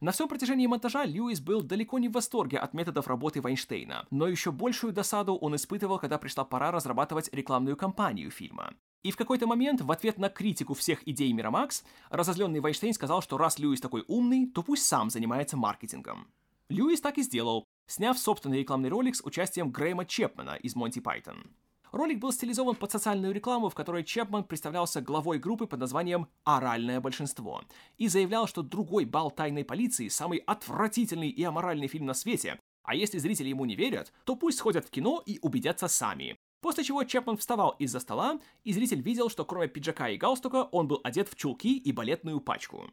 На 0.00 0.12
всем 0.12 0.28
протяжении 0.28 0.66
монтажа 0.66 1.04
Льюис 1.04 1.40
был 1.40 1.62
далеко 1.62 1.98
не 1.98 2.08
в 2.08 2.12
восторге 2.12 2.58
от 2.58 2.74
методов 2.74 3.06
работы 3.06 3.40
Вайнштейна, 3.40 4.06
но 4.10 4.26
еще 4.26 4.50
большую 4.50 4.92
досаду 4.92 5.36
он 5.36 5.56
испытывал, 5.56 5.98
когда 5.98 6.18
пришла 6.18 6.44
пора 6.44 6.70
разрабатывать 6.70 7.32
рекламную 7.32 7.76
кампанию 7.76 8.30
фильма. 8.30 8.74
И 9.02 9.10
в 9.10 9.16
какой-то 9.16 9.46
момент, 9.46 9.80
в 9.80 9.90
ответ 9.90 10.18
на 10.18 10.28
критику 10.28 10.74
всех 10.74 11.06
идей 11.08 11.32
Мирамакс, 11.32 11.84
разозленный 12.10 12.60
Вайнштейн 12.60 12.92
сказал, 12.92 13.22
что 13.22 13.38
раз 13.38 13.58
Льюис 13.58 13.80
такой 13.80 14.04
умный, 14.08 14.46
то 14.46 14.62
пусть 14.62 14.84
сам 14.84 15.08
занимается 15.08 15.56
маркетингом. 15.56 16.28
Льюис 16.68 17.00
так 17.00 17.16
и 17.18 17.22
сделал, 17.22 17.64
сняв 17.86 18.18
собственный 18.18 18.58
рекламный 18.58 18.90
ролик 18.90 19.16
с 19.16 19.24
участием 19.24 19.70
Грэма 19.70 20.04
Чепмана 20.04 20.56
из 20.56 20.76
Монти 20.76 21.00
Пайтон. 21.00 21.50
Ролик 21.92 22.20
был 22.20 22.30
стилизован 22.30 22.76
под 22.76 22.92
социальную 22.92 23.34
рекламу, 23.34 23.68
в 23.68 23.74
которой 23.74 24.04
Чепман 24.04 24.44
представлялся 24.44 25.00
главой 25.00 25.38
группы 25.38 25.66
под 25.66 25.80
названием 25.80 26.28
«Оральное 26.44 27.00
большинство» 27.00 27.62
и 27.98 28.06
заявлял, 28.06 28.46
что 28.46 28.62
другой 28.62 29.06
бал 29.06 29.30
тайной 29.30 29.64
полиции– 29.64 30.08
самый 30.08 30.38
отвратительный 30.38 31.30
и 31.30 31.42
аморальный 31.42 31.88
фильм 31.88 32.06
на 32.06 32.14
свете, 32.14 32.60
а 32.84 32.94
если 32.94 33.18
зрители 33.18 33.48
ему 33.48 33.64
не 33.64 33.74
верят, 33.74 34.12
то 34.24 34.36
пусть 34.36 34.58
сходят 34.58 34.86
в 34.86 34.90
кино 34.90 35.22
и 35.26 35.38
убедятся 35.42 35.88
сами. 35.88 36.36
После 36.60 36.84
чего 36.84 37.04
Чепман 37.04 37.36
вставал 37.36 37.70
из-за 37.78 38.00
стола, 38.00 38.38
и 38.64 38.72
зритель 38.72 39.00
видел, 39.00 39.30
что 39.30 39.44
кроме 39.44 39.68
пиджака 39.68 40.10
и 40.10 40.18
галстука 40.18 40.64
он 40.64 40.88
был 40.88 41.00
одет 41.02 41.28
в 41.28 41.36
чулки 41.36 41.78
и 41.78 41.92
балетную 41.92 42.40
пачку. 42.40 42.90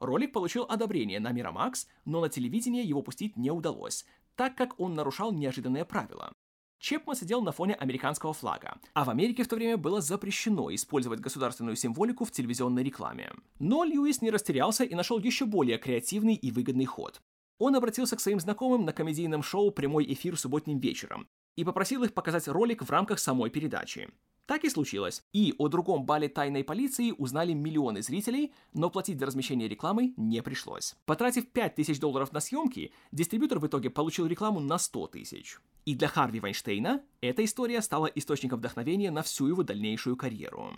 Ролик 0.00 0.32
получил 0.32 0.64
одобрение 0.68 1.20
на 1.20 1.30
Мирамакс, 1.30 1.86
но 2.04 2.20
на 2.20 2.28
телевидение 2.28 2.82
его 2.82 3.02
пустить 3.02 3.36
не 3.36 3.50
удалось, 3.50 4.04
так 4.34 4.56
как 4.56 4.80
он 4.80 4.94
нарушал 4.94 5.32
неожиданные 5.32 5.84
правила. 5.84 6.32
Чепман 6.80 7.14
сидел 7.14 7.42
на 7.42 7.52
фоне 7.52 7.74
американского 7.74 8.32
флага, 8.32 8.80
а 8.94 9.04
в 9.04 9.10
Америке 9.10 9.44
в 9.44 9.48
то 9.48 9.54
время 9.54 9.76
было 9.76 10.00
запрещено 10.00 10.74
использовать 10.74 11.20
государственную 11.20 11.76
символику 11.76 12.24
в 12.24 12.32
телевизионной 12.32 12.82
рекламе. 12.82 13.32
Но 13.60 13.84
Льюис 13.84 14.20
не 14.20 14.32
растерялся 14.32 14.82
и 14.82 14.94
нашел 14.96 15.20
еще 15.20 15.44
более 15.44 15.78
креативный 15.78 16.34
и 16.34 16.50
выгодный 16.50 16.86
ход. 16.86 17.20
Он 17.58 17.76
обратился 17.76 18.16
к 18.16 18.20
своим 18.20 18.40
знакомым 18.40 18.84
на 18.84 18.92
комедийном 18.92 19.44
шоу 19.44 19.70
«Прямой 19.70 20.12
эфир 20.12 20.36
субботним 20.36 20.80
вечером», 20.80 21.28
и 21.56 21.64
попросил 21.64 22.04
их 22.04 22.14
показать 22.14 22.48
ролик 22.48 22.82
в 22.82 22.90
рамках 22.90 23.18
самой 23.18 23.50
передачи. 23.50 24.08
Так 24.46 24.64
и 24.64 24.68
случилось. 24.68 25.22
И 25.32 25.54
о 25.58 25.68
другом 25.68 26.04
бале 26.04 26.28
тайной 26.28 26.64
полиции 26.64 27.14
узнали 27.16 27.52
миллионы 27.52 28.02
зрителей, 28.02 28.52
но 28.74 28.90
платить 28.90 29.18
за 29.18 29.26
размещение 29.26 29.68
рекламы 29.68 30.14
не 30.16 30.42
пришлось. 30.42 30.94
Потратив 31.06 31.48
5000 31.48 31.98
долларов 32.00 32.32
на 32.32 32.40
съемки, 32.40 32.92
дистрибьютор 33.12 33.60
в 33.60 33.66
итоге 33.66 33.88
получил 33.88 34.26
рекламу 34.26 34.60
на 34.60 34.78
100 34.78 35.06
тысяч. 35.08 35.58
И 35.84 35.94
для 35.94 36.08
Харви 36.08 36.40
Вайнштейна 36.40 37.02
эта 37.20 37.44
история 37.44 37.80
стала 37.82 38.06
источником 38.06 38.58
вдохновения 38.58 39.10
на 39.10 39.22
всю 39.22 39.46
его 39.46 39.62
дальнейшую 39.62 40.16
карьеру. 40.16 40.74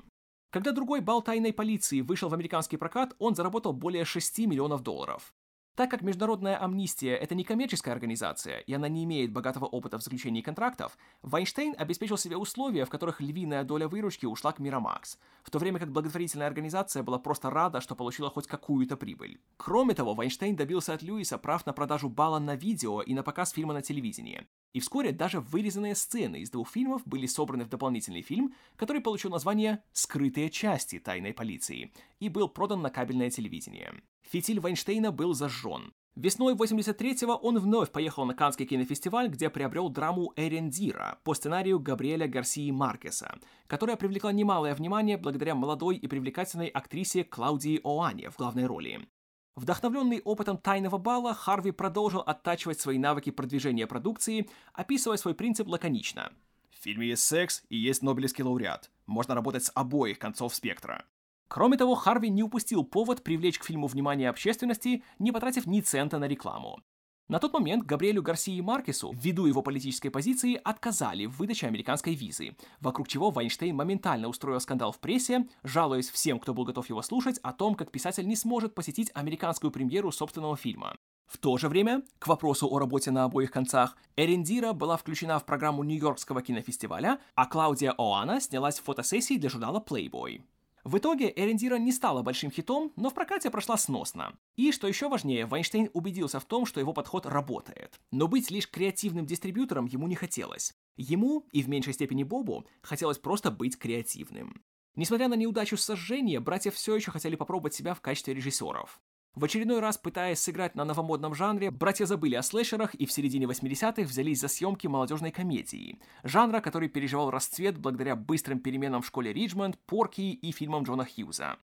Когда 0.51 0.71
другой 0.71 1.01
бал 1.01 1.21
тайной 1.21 1.53
полиции 1.53 2.01
вышел 2.01 2.29
в 2.29 2.35
американский 2.35 2.77
прокат, 2.77 3.17
он 3.19 3.35
заработал 3.35 3.73
более 3.73 4.05
6 4.05 4.39
миллионов 4.47 4.83
долларов. 4.83 5.34
Так 5.75 5.91
как 5.91 6.03
Международная 6.03 6.63
амнистия– 6.63 7.17
это 7.21 7.35
не 7.35 7.43
коммерческая 7.43 7.95
организация, 7.95 8.59
и 8.59 8.73
она 8.73 8.89
не 8.89 9.03
имеет 9.03 9.33
богатого 9.33 9.65
опыта 9.65 9.99
в 9.99 10.03
заключении 10.03 10.41
контрактов, 10.41 10.97
Вайнштейн 11.23 11.75
обеспечил 11.77 12.17
себе 12.17 12.37
условия, 12.37 12.85
в 12.85 12.91
которых 12.91 13.21
львиная 13.21 13.65
доля 13.65 13.89
выручки 13.89 14.25
ушла 14.25 14.53
к 14.53 14.61
Мирамакс, 14.61 15.19
в 15.43 15.51
то 15.51 15.59
время 15.59 15.81
как 15.81 15.91
благотворительная 15.91 16.47
организация 16.47 17.03
была 17.03 17.19
просто 17.19 17.51
рада, 17.51 17.81
что 17.81 17.97
получила 17.97 18.31
хоть 18.31 18.47
какую-то 18.47 18.97
прибыль. 18.97 19.41
Кроме 19.57 19.95
того, 19.95 20.15
Вайнштейн 20.15 20.55
добился 20.55 20.95
от 20.95 21.03
Льюиса 21.03 21.39
прав 21.39 21.67
на 21.67 21.73
продажу 21.73 22.09
балла 22.09 22.39
на 22.39 22.55
видео 22.55 23.03
и 23.03 23.13
на 23.13 23.25
показ 23.25 23.51
фильма 23.51 23.75
на 23.75 23.83
телевидении. 23.83 24.47
И 24.75 24.81
вскоре 24.81 25.13
даже 25.13 25.41
вырезанные 25.41 25.95
сцены 25.95 26.41
из 26.41 26.51
двух 26.51 26.69
фильмов 26.69 27.03
были 27.07 27.27
собраны 27.27 27.65
в 27.65 27.69
дополнительный 27.69 28.23
фильм, 28.23 28.55
который 28.75 29.01
получил 29.01 29.31
название 29.31 29.85
«Скрытые 29.93 30.51
части 30.51 30.99
тайной 30.99 31.33
полиции» 31.33 31.93
и 32.19 32.29
был 32.29 32.49
продан 32.49 32.83
на 32.83 32.91
кабельное 32.91 33.31
телевидение. 33.31 33.95
Фитиль 34.23 34.59
Вайнштейна 34.59 35.13
был 35.13 35.33
зажжен. 35.33 35.93
Весной 36.17 36.55
83-го 36.55 37.35
он 37.35 37.59
вновь 37.59 37.93
поехал 37.93 38.25
на 38.25 38.35
Каннский 38.35 38.67
кинофестиваль, 38.67 39.29
где 39.29 39.49
приобрел 39.49 39.91
драму 39.91 40.33
«Эрендира» 40.35 41.21
по 41.23 41.35
сценарию 41.35 41.79
Габриэля 41.79 42.27
Гарсии 42.27 42.71
Маркеса, 42.73 43.39
которая 43.69 43.97
привлекла 43.97 44.33
немалое 44.33 44.75
внимание 44.75 45.19
благодаря 45.19 45.55
молодой 45.55 45.97
и 45.97 46.09
привлекательной 46.09 46.69
актрисе 46.69 47.23
Клаудии 47.23 47.81
Оане 47.85 48.31
в 48.31 48.37
главной 48.37 48.67
роли. 48.67 49.09
Вдохновленный 49.57 50.21
опытом 50.25 50.59
тайного 50.59 50.99
бала, 50.99 51.33
Харви 51.33 51.71
продолжил 51.71 52.21
оттачивать 52.21 52.81
свои 52.81 52.99
навыки 52.99 53.31
продвижения 53.31 53.87
продукции, 53.87 54.49
описывая 54.73 55.17
свой 55.17 55.35
принцип 55.35 55.69
лаконично. 55.69 56.33
В 56.71 56.83
фильме 56.83 57.09
есть 57.09 57.23
секс 57.23 57.63
и 57.69 57.77
есть 57.77 58.03
Нобелевский 58.03 58.43
лауреат. 58.43 58.91
Можно 59.07 59.35
работать 59.35 59.65
с 59.65 59.73
обоих 59.75 60.19
концов 60.19 60.55
спектра. 60.55 61.05
Кроме 61.47 61.77
того, 61.77 61.95
Харви 61.95 62.31
не 62.31 62.43
упустил 62.43 62.83
повод 62.83 63.23
привлечь 63.23 63.59
к 63.61 63.65
фильму 63.65 63.87
внимание 63.87 64.29
общественности, 64.29 65.05
не 65.21 65.31
потратив 65.31 65.67
ни 65.67 65.81
цента 65.81 66.19
на 66.19 66.27
рекламу. 66.27 66.83
На 67.27 67.39
тот 67.39 67.55
момент 67.55 67.87
Габриэлю 67.87 68.23
Гарсии 68.23 68.61
Маркесу, 68.61 69.15
ввиду 69.15 69.47
его 69.47 69.63
политической 69.63 70.11
позиции, 70.11 70.61
отказали 70.63 71.25
в 71.25 71.39
выдаче 71.39 71.67
американской 71.67 72.15
визы, 72.15 72.55
вокруг 72.81 73.09
чего 73.09 73.31
Вайнштейн 73.31 73.75
моментально 73.75 74.29
устроил 74.29 74.61
скандал 74.61 74.93
в 74.93 74.99
прессе, 74.99 75.47
жалуясь 75.63 76.11
всем, 76.11 76.39
кто 76.39 76.53
был 76.53 76.65
готов 76.65 76.91
его 76.91 77.01
слушать, 77.01 77.39
о 77.43 77.55
том, 77.55 77.77
как 77.77 77.91
писатель 77.91 78.29
не 78.29 78.37
сможет 78.37 78.75
посетить 78.75 79.11
американскую 79.15 79.71
премьеру 79.71 80.13
собственного 80.13 80.59
фильма. 80.59 80.97
В 81.27 81.39
то 81.39 81.57
же 81.57 81.71
время, 81.71 82.03
к 82.19 82.27
вопросу 82.27 82.69
о 82.71 82.79
работе 82.79 83.11
на 83.11 83.25
обоих 83.25 83.51
концах, 83.51 83.97
Эриндира 84.17 84.75
была 84.75 84.99
включена 84.99 85.39
в 85.39 85.47
программу 85.47 85.83
Нью-Йоркского 85.83 86.43
кинофестиваля, 86.43 87.19
а 87.35 87.47
Клаудия 87.47 87.95
Оана 87.97 88.39
снялась 88.39 88.79
в 88.79 88.85
фотосессии 88.85 89.39
для 89.39 89.49
журнала 89.49 89.83
Playboy. 89.85 90.43
В 90.85 90.99
итоге 90.99 91.33
Эрендира 91.35 91.77
не 91.77 91.93
стала 91.93 92.23
большим 92.23 92.51
хитом, 92.51 92.93
но 92.97 93.09
в 93.09 93.15
прокате 93.15 93.51
прошла 93.51 93.79
сносно. 93.79 94.39
И, 94.55 94.71
что 94.71 94.87
еще 94.87 95.09
важнее, 95.09 95.47
Вайнштейн 95.47 95.89
убедился 95.95 96.39
в 96.41 96.45
том, 96.45 96.67
что 96.67 96.79
его 96.79 96.93
подход 96.93 97.25
работает. 97.25 97.99
Но 98.11 98.29
быть 98.29 98.51
лишь 98.51 98.71
креативным 98.71 99.25
дистрибьютором 99.25 99.87
ему 99.87 100.07
не 100.09 100.15
хотелось. 100.15 100.75
Ему, 100.97 101.47
и 101.53 101.63
в 101.63 101.71
меньшей 101.71 101.95
степени 101.95 102.23
Бобу, 102.23 102.67
хотелось 102.83 103.19
просто 103.19 103.51
быть 103.51 103.79
креативным. 103.79 104.63
Несмотря 104.95 105.29
на 105.29 105.35
неудачу 105.35 105.79
сожжения, 105.79 106.39
братья 106.39 106.71
все 106.71 106.95
еще 106.95 107.11
хотели 107.11 107.35
попробовать 107.35 107.75
себя 107.75 107.95
в 107.95 108.03
качестве 108.03 108.35
режиссеров. 108.35 109.01
В 109.35 109.45
очередной 109.45 109.81
раз, 109.81 109.99
пытаясь 109.99 110.39
сыграть 110.39 110.77
на 110.77 110.85
новомодном 110.85 111.35
жанре, 111.35 111.73
братья 111.73 112.07
забыли 112.07 112.37
о 112.37 112.43
слэшерах 112.43 112.95
и 112.95 113.05
в 113.05 113.11
середине 113.11 113.47
80-х 113.47 114.03
взялись 114.03 114.39
за 114.39 114.47
съемки 114.47 114.87
молодежной 114.87 115.33
комедии, 115.33 115.99
жанра, 116.23 116.61
который 116.61 116.89
переживал 116.89 117.31
расцвет 117.31 117.77
благодаря 117.77 118.15
быстрым 118.15 118.61
переменам 118.61 119.03
в 119.03 119.07
школе 119.07 119.33
Риджмонд, 119.33 119.77
Порки 119.87 120.21
и 120.21 120.53
фильмам 120.53 120.85
Джона 120.85 121.05
Хьюза. 121.05 121.57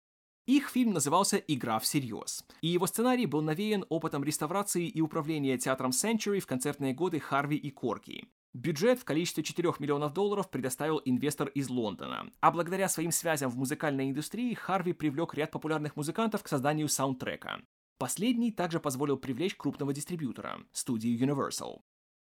Их 0.46 0.68
фильм 0.68 0.92
назывался 0.94 1.36
«Игра 1.36 1.78
всерьез», 1.78 2.44
и 2.60 2.66
его 2.66 2.88
сценарий 2.88 3.26
был 3.26 3.40
навеян 3.40 3.84
опытом 3.88 4.24
реставрации 4.24 4.88
и 4.88 5.00
управления 5.00 5.56
театром 5.56 5.92
Century 5.92 6.40
в 6.40 6.46
концертные 6.46 6.92
годы 6.92 7.20
Харви 7.20 7.56
и 7.56 7.70
Корки. 7.70 8.26
Бюджет 8.52 8.98
в 8.98 9.04
количестве 9.04 9.44
4 9.44 9.74
миллионов 9.78 10.12
долларов 10.12 10.50
предоставил 10.50 11.00
инвестор 11.04 11.48
из 11.48 11.68
Лондона, 11.68 12.32
а 12.40 12.50
благодаря 12.50 12.88
своим 12.88 13.12
связям 13.12 13.48
в 13.48 13.56
музыкальной 13.56 14.10
индустрии 14.10 14.54
Харви 14.54 14.92
привлек 14.92 15.34
ряд 15.34 15.52
популярных 15.52 15.94
музыкантов 15.94 16.42
к 16.42 16.48
созданию 16.48 16.88
саундтрека. 16.88 17.62
Последний 17.98 18.50
также 18.50 18.80
позволил 18.80 19.18
привлечь 19.18 19.54
крупного 19.54 19.92
дистрибьютора– 19.92 20.58
студию 20.72 21.16
Universal. 21.16 21.82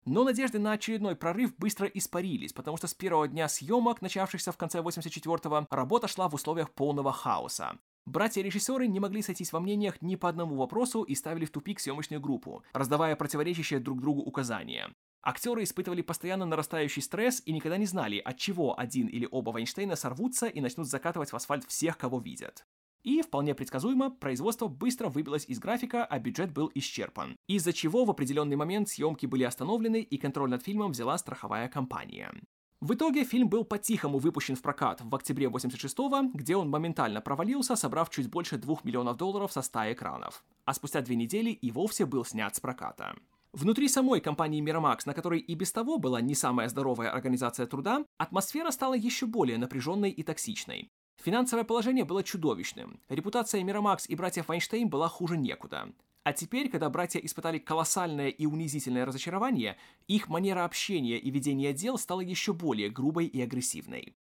Но 0.06 0.24
надежды 0.24 0.60
на 0.60 0.72
очередной 0.74 1.18
прорыв 1.18 1.58
быстро 1.58 1.88
испарились, 1.88 2.54
потому 2.54 2.78
что 2.78 2.88
с 2.88 2.94
первого 2.94 3.28
дня 3.28 3.50
съемок, 3.50 4.02
начавшихся 4.02 4.54
в 4.54 4.58
конце 4.58 4.80
84-го, 4.80 5.68
работа 5.70 6.08
шла 6.08 6.30
в 6.30 6.36
условиях 6.36 6.72
полного 6.72 7.12
хаоса. 7.12 7.78
Братья-режиссеры 8.06 8.88
не 8.88 9.02
могли 9.02 9.22
сойтись 9.22 9.52
во 9.52 9.60
мнениях 9.60 10.02
ни 10.02 10.16
по 10.16 10.30
одному 10.30 10.56
вопросу 10.56 11.04
и 11.04 11.16
ставили 11.16 11.46
в 11.46 11.52
тупик 11.52 11.82
съемочную 11.82 12.22
группу, 12.22 12.64
раздавая 12.74 13.18
противоречащие 13.18 13.80
друг 13.80 14.00
другу 14.00 14.22
указания. 14.22 14.94
Актеры 15.24 15.64
испытывали 15.64 16.02
постоянно 16.02 16.46
нарастающий 16.46 17.02
стресс 17.02 17.42
и 17.46 17.54
никогда 17.54 17.78
не 17.78 17.86
знали, 17.86 18.18
от 18.18 18.38
чего 18.38 18.78
один 18.78 19.08
или 19.08 19.26
оба 19.32 19.52
Вайнштейна 19.52 19.96
сорвутся 19.96 20.48
и 20.48 20.60
начнут 20.60 20.88
закатывать 20.88 21.32
в 21.32 21.36
асфальт 21.36 21.64
всех, 21.66 21.98
кого 21.98 22.20
видят. 22.20 22.66
И, 23.04 23.22
вполне 23.22 23.56
предсказуемо, 23.56 24.12
производство 24.12 24.68
быстро 24.68 25.08
выбилось 25.08 25.46
из 25.48 25.60
графика, 25.60 26.06
а 26.06 26.20
бюджет 26.20 26.52
был 26.52 26.70
исчерпан, 26.76 27.38
из-за 27.48 27.72
чего 27.72 28.04
в 28.04 28.10
определенный 28.10 28.58
момент 28.58 28.90
съемки 28.90 29.26
были 29.26 29.44
остановлены 29.44 30.02
и 30.02 30.18
контроль 30.18 30.50
над 30.50 30.62
фильмом 30.62 30.92
взяла 30.92 31.18
страховая 31.18 31.70
компания. 31.70 32.34
В 32.82 32.94
итоге 32.94 33.24
фильм 33.24 33.48
был 33.48 33.64
по-тихому 33.64 34.20
выпущен 34.20 34.58
в 34.58 34.62
прокат 34.62 35.00
в 35.02 35.16
октябре 35.16 35.48
86-го, 35.48 36.32
где 36.34 36.58
он 36.58 36.70
моментально 36.70 37.22
провалился, 37.22 37.78
собрав 37.78 38.10
чуть 38.10 38.30
больше 38.30 38.58
2 38.58 38.80
миллионов 38.84 39.16
долларов 39.16 39.54
со 39.54 39.62
100 39.62 39.94
экранов. 39.94 40.44
А 40.66 40.74
спустя 40.74 41.00
две 41.00 41.16
недели 41.16 41.52
и 41.52 41.72
вовсе 41.72 42.06
был 42.06 42.26
снят 42.26 42.54
с 42.54 42.60
проката. 42.60 43.16
Внутри 43.54 43.88
самой 43.88 44.20
компании 44.20 44.64
Miramax, 44.64 45.02
на 45.06 45.14
которой 45.14 45.40
и 45.40 45.54
без 45.54 45.72
того 45.72 46.00
была 46.00 46.22
не 46.22 46.34
самая 46.34 46.70
здоровая 46.70 47.12
организация 47.12 47.68
труда, 47.68 48.04
атмосфера 48.18 48.72
стала 48.72 48.96
еще 48.96 49.28
более 49.28 49.60
напряженной 49.60 50.10
и 50.10 50.24
токсичной. 50.24 50.90
Финансовое 51.22 51.64
положение 51.64 52.04
было 52.04 52.24
чудовищным. 52.24 53.00
Репутация 53.10 53.62
Miramax 53.62 54.06
и 54.08 54.16
братьев 54.16 54.48
Вайнштейн 54.48 54.90
была 54.90 55.08
хуже 55.08 55.38
некуда. 55.38 55.94
А 56.24 56.34
теперь, 56.34 56.70
когда 56.70 56.90
братья 56.90 57.20
испытали 57.20 57.60
колоссальное 57.60 58.30
и 58.30 58.48
унизительное 58.48 59.06
разочарование, 59.06 59.78
их 60.08 60.30
манера 60.30 60.66
общения 60.66 61.20
и 61.20 61.30
ведения 61.30 61.74
дел 61.74 62.00
стала 62.00 62.22
еще 62.22 62.54
более 62.54 62.90
грубой 62.90 63.28
и 63.28 63.40
агрессивной. 63.40 64.16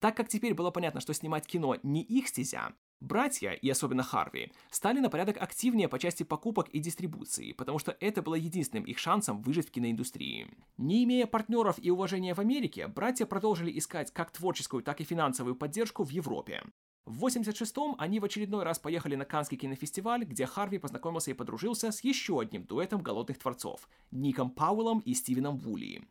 Так 0.00 0.16
как 0.16 0.28
теперь 0.28 0.54
было 0.54 0.70
понятно, 0.70 1.00
что 1.00 1.12
снимать 1.12 1.46
кино 1.46 1.76
не 1.82 2.02
их 2.02 2.28
стезя, 2.28 2.72
Братья, 3.00 3.52
и 3.52 3.70
особенно 3.70 4.02
Харви, 4.02 4.50
стали 4.70 4.98
на 4.98 5.08
порядок 5.08 5.40
активнее 5.40 5.88
по 5.88 6.00
части 6.00 6.24
покупок 6.24 6.68
и 6.70 6.80
дистрибуции, 6.80 7.52
потому 7.52 7.78
что 7.78 7.96
это 8.00 8.22
было 8.22 8.34
единственным 8.34 8.84
их 8.84 8.98
шансом 8.98 9.40
выжить 9.40 9.68
в 9.68 9.70
киноиндустрии. 9.70 10.48
Не 10.78 11.04
имея 11.04 11.26
партнеров 11.26 11.76
и 11.80 11.90
уважения 11.90 12.34
в 12.34 12.40
Америке, 12.40 12.88
братья 12.88 13.24
продолжили 13.24 13.76
искать 13.78 14.10
как 14.10 14.32
творческую, 14.32 14.82
так 14.82 15.00
и 15.00 15.04
финансовую 15.04 15.54
поддержку 15.54 16.02
в 16.02 16.10
Европе. 16.10 16.64
В 17.06 17.24
86-м 17.24 17.94
они 17.98 18.18
в 18.18 18.24
очередной 18.24 18.64
раз 18.64 18.80
поехали 18.80 19.14
на 19.14 19.24
Канский 19.24 19.56
кинофестиваль, 19.56 20.24
где 20.24 20.44
Харви 20.44 20.78
познакомился 20.78 21.30
и 21.30 21.34
подружился 21.34 21.92
с 21.92 22.02
еще 22.02 22.40
одним 22.40 22.64
дуэтом 22.64 23.00
голодных 23.00 23.38
творцов– 23.38 23.88
Ником 24.10 24.50
Пауэллом 24.50 24.98
и 24.98 25.14
Стивеном 25.14 25.56
Вули. 25.56 26.06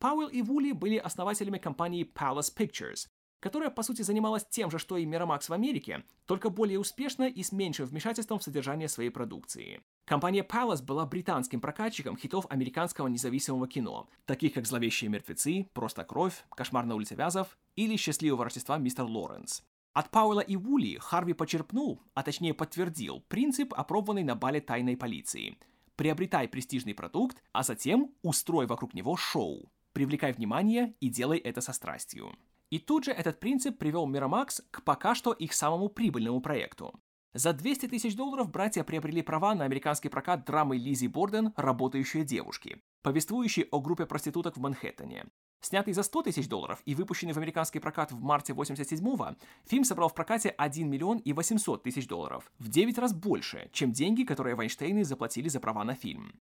Пауэлл 0.00 0.28
и 0.28 0.42
Вули 0.42 0.72
были 0.72 0.96
основателями 0.96 1.58
компании 1.58 2.04
Palace 2.04 2.52
Pictures, 2.54 3.06
которая, 3.42 3.70
по 3.70 3.82
сути, 3.82 4.02
занималась 4.02 4.46
тем 4.48 4.70
же, 4.70 4.78
что 4.78 4.96
и 4.96 5.04
Miramax 5.04 5.48
в 5.48 5.52
Америке, 5.52 6.04
только 6.26 6.48
более 6.48 6.78
успешно 6.78 7.24
и 7.24 7.42
с 7.42 7.50
меньшим 7.50 7.86
вмешательством 7.86 8.38
в 8.38 8.44
содержание 8.44 8.88
своей 8.88 9.10
продукции. 9.10 9.82
Компания 10.04 10.46
Palace 10.48 10.82
была 10.82 11.04
британским 11.06 11.60
прокатчиком 11.60 12.16
хитов 12.16 12.46
американского 12.48 13.08
независимого 13.08 13.66
кино, 13.66 14.08
таких 14.26 14.54
как 14.54 14.64
«Зловещие 14.64 15.10
мертвецы», 15.10 15.68
«Просто 15.74 16.04
кровь», 16.04 16.44
«Кошмар 16.50 16.86
на 16.86 16.94
улице 16.94 17.16
Вязов» 17.16 17.58
или 17.74 17.96
«Счастливого 17.96 18.44
Рождества 18.44 18.78
мистер 18.78 19.06
Лоренс». 19.06 19.64
От 19.92 20.10
Пауэлла 20.10 20.40
и 20.40 20.54
Вули 20.54 20.98
Харви 20.98 21.32
почерпнул, 21.32 22.00
а 22.14 22.22
точнее 22.22 22.54
подтвердил, 22.54 23.24
принцип, 23.28 23.74
опробованный 23.74 24.22
на 24.22 24.36
бале 24.36 24.60
тайной 24.60 24.96
полиции. 24.96 25.58
Приобретай 25.96 26.46
престижный 26.46 26.94
продукт, 26.94 27.42
а 27.50 27.64
затем 27.64 28.14
устрой 28.22 28.66
вокруг 28.66 28.94
него 28.94 29.16
шоу. 29.16 29.68
Привлекай 29.92 30.32
внимание 30.32 30.94
и 31.00 31.08
делай 31.08 31.38
это 31.38 31.60
со 31.60 31.72
страстью. 31.72 32.32
И 32.72 32.78
тут 32.78 33.04
же 33.04 33.10
этот 33.10 33.38
принцип 33.38 33.76
привел 33.76 34.08
Miramax 34.08 34.62
к 34.70 34.82
пока 34.82 35.14
что 35.14 35.34
их 35.34 35.52
самому 35.52 35.90
прибыльному 35.90 36.40
проекту. 36.40 36.98
За 37.34 37.52
200 37.52 37.88
тысяч 37.88 38.16
долларов 38.16 38.50
братья 38.50 38.82
приобрели 38.82 39.20
права 39.20 39.54
на 39.54 39.66
американский 39.66 40.08
прокат 40.08 40.46
драмы 40.46 40.78
Лизи 40.78 41.06
Борден 41.06 41.52
«Работающие 41.56 42.24
девушки», 42.24 42.80
повествующей 43.02 43.68
о 43.70 43.80
группе 43.80 44.06
проституток 44.06 44.56
в 44.56 44.60
Манхэттене. 44.60 45.26
Снятый 45.60 45.92
за 45.92 46.02
100 46.02 46.22
тысяч 46.22 46.48
долларов 46.48 46.80
и 46.86 46.94
выпущенный 46.94 47.34
в 47.34 47.36
американский 47.36 47.78
прокат 47.78 48.10
в 48.10 48.22
марте 48.22 48.54
87-го, 48.54 49.36
фильм 49.66 49.84
собрал 49.84 50.08
в 50.08 50.14
прокате 50.14 50.48
1 50.48 50.88
миллион 50.88 51.18
и 51.18 51.34
800 51.34 51.82
тысяч 51.82 52.08
долларов, 52.08 52.50
в 52.58 52.70
9 52.70 52.96
раз 52.96 53.12
больше, 53.12 53.68
чем 53.74 53.92
деньги, 53.92 54.24
которые 54.24 54.54
Вайнштейны 54.54 55.04
заплатили 55.04 55.48
за 55.48 55.60
права 55.60 55.84
на 55.84 55.94
фильм. 55.94 56.40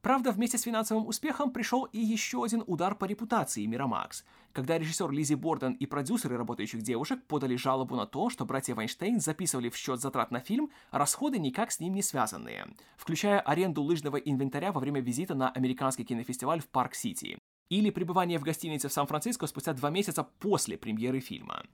Правда, 0.00 0.30
вместе 0.30 0.58
с 0.58 0.62
финансовым 0.62 1.08
успехом 1.08 1.50
пришел 1.50 1.84
и 1.84 1.98
еще 1.98 2.44
один 2.44 2.62
удар 2.66 2.94
по 2.94 3.04
репутации 3.04 3.66
Miramax, 3.66 4.24
когда 4.52 4.78
режиссер 4.78 5.10
Лиззи 5.10 5.34
Борден 5.34 5.72
и 5.72 5.86
продюсеры 5.86 6.36
работающих 6.36 6.82
девушек 6.82 7.24
подали 7.26 7.56
жалобу 7.56 7.96
на 7.96 8.06
то, 8.06 8.30
что 8.30 8.44
братья 8.44 8.76
Вайнштейн 8.76 9.20
записывали 9.20 9.70
в 9.70 9.76
счет 9.76 10.00
затрат 10.00 10.30
на 10.30 10.38
фильм 10.38 10.70
расходы 10.92 11.38
никак 11.38 11.72
с 11.72 11.80
ним 11.80 11.94
не 11.94 12.02
связанные, 12.02 12.68
включая 12.96 13.40
аренду 13.40 13.82
лыжного 13.82 14.18
инвентаря 14.18 14.70
во 14.70 14.80
время 14.80 15.00
визита 15.00 15.34
на 15.34 15.50
американский 15.50 16.04
кинофестиваль 16.04 16.60
в 16.60 16.68
Парк-Сити 16.68 17.38
или 17.68 17.90
пребывание 17.90 18.38
в 18.38 18.44
гостинице 18.44 18.88
в 18.88 18.92
Сан-Франциско 18.92 19.46
спустя 19.46 19.72
два 19.72 19.90
месяца 19.90 20.22
после 20.22 20.78
премьеры 20.78 21.20
фильма. 21.20 21.64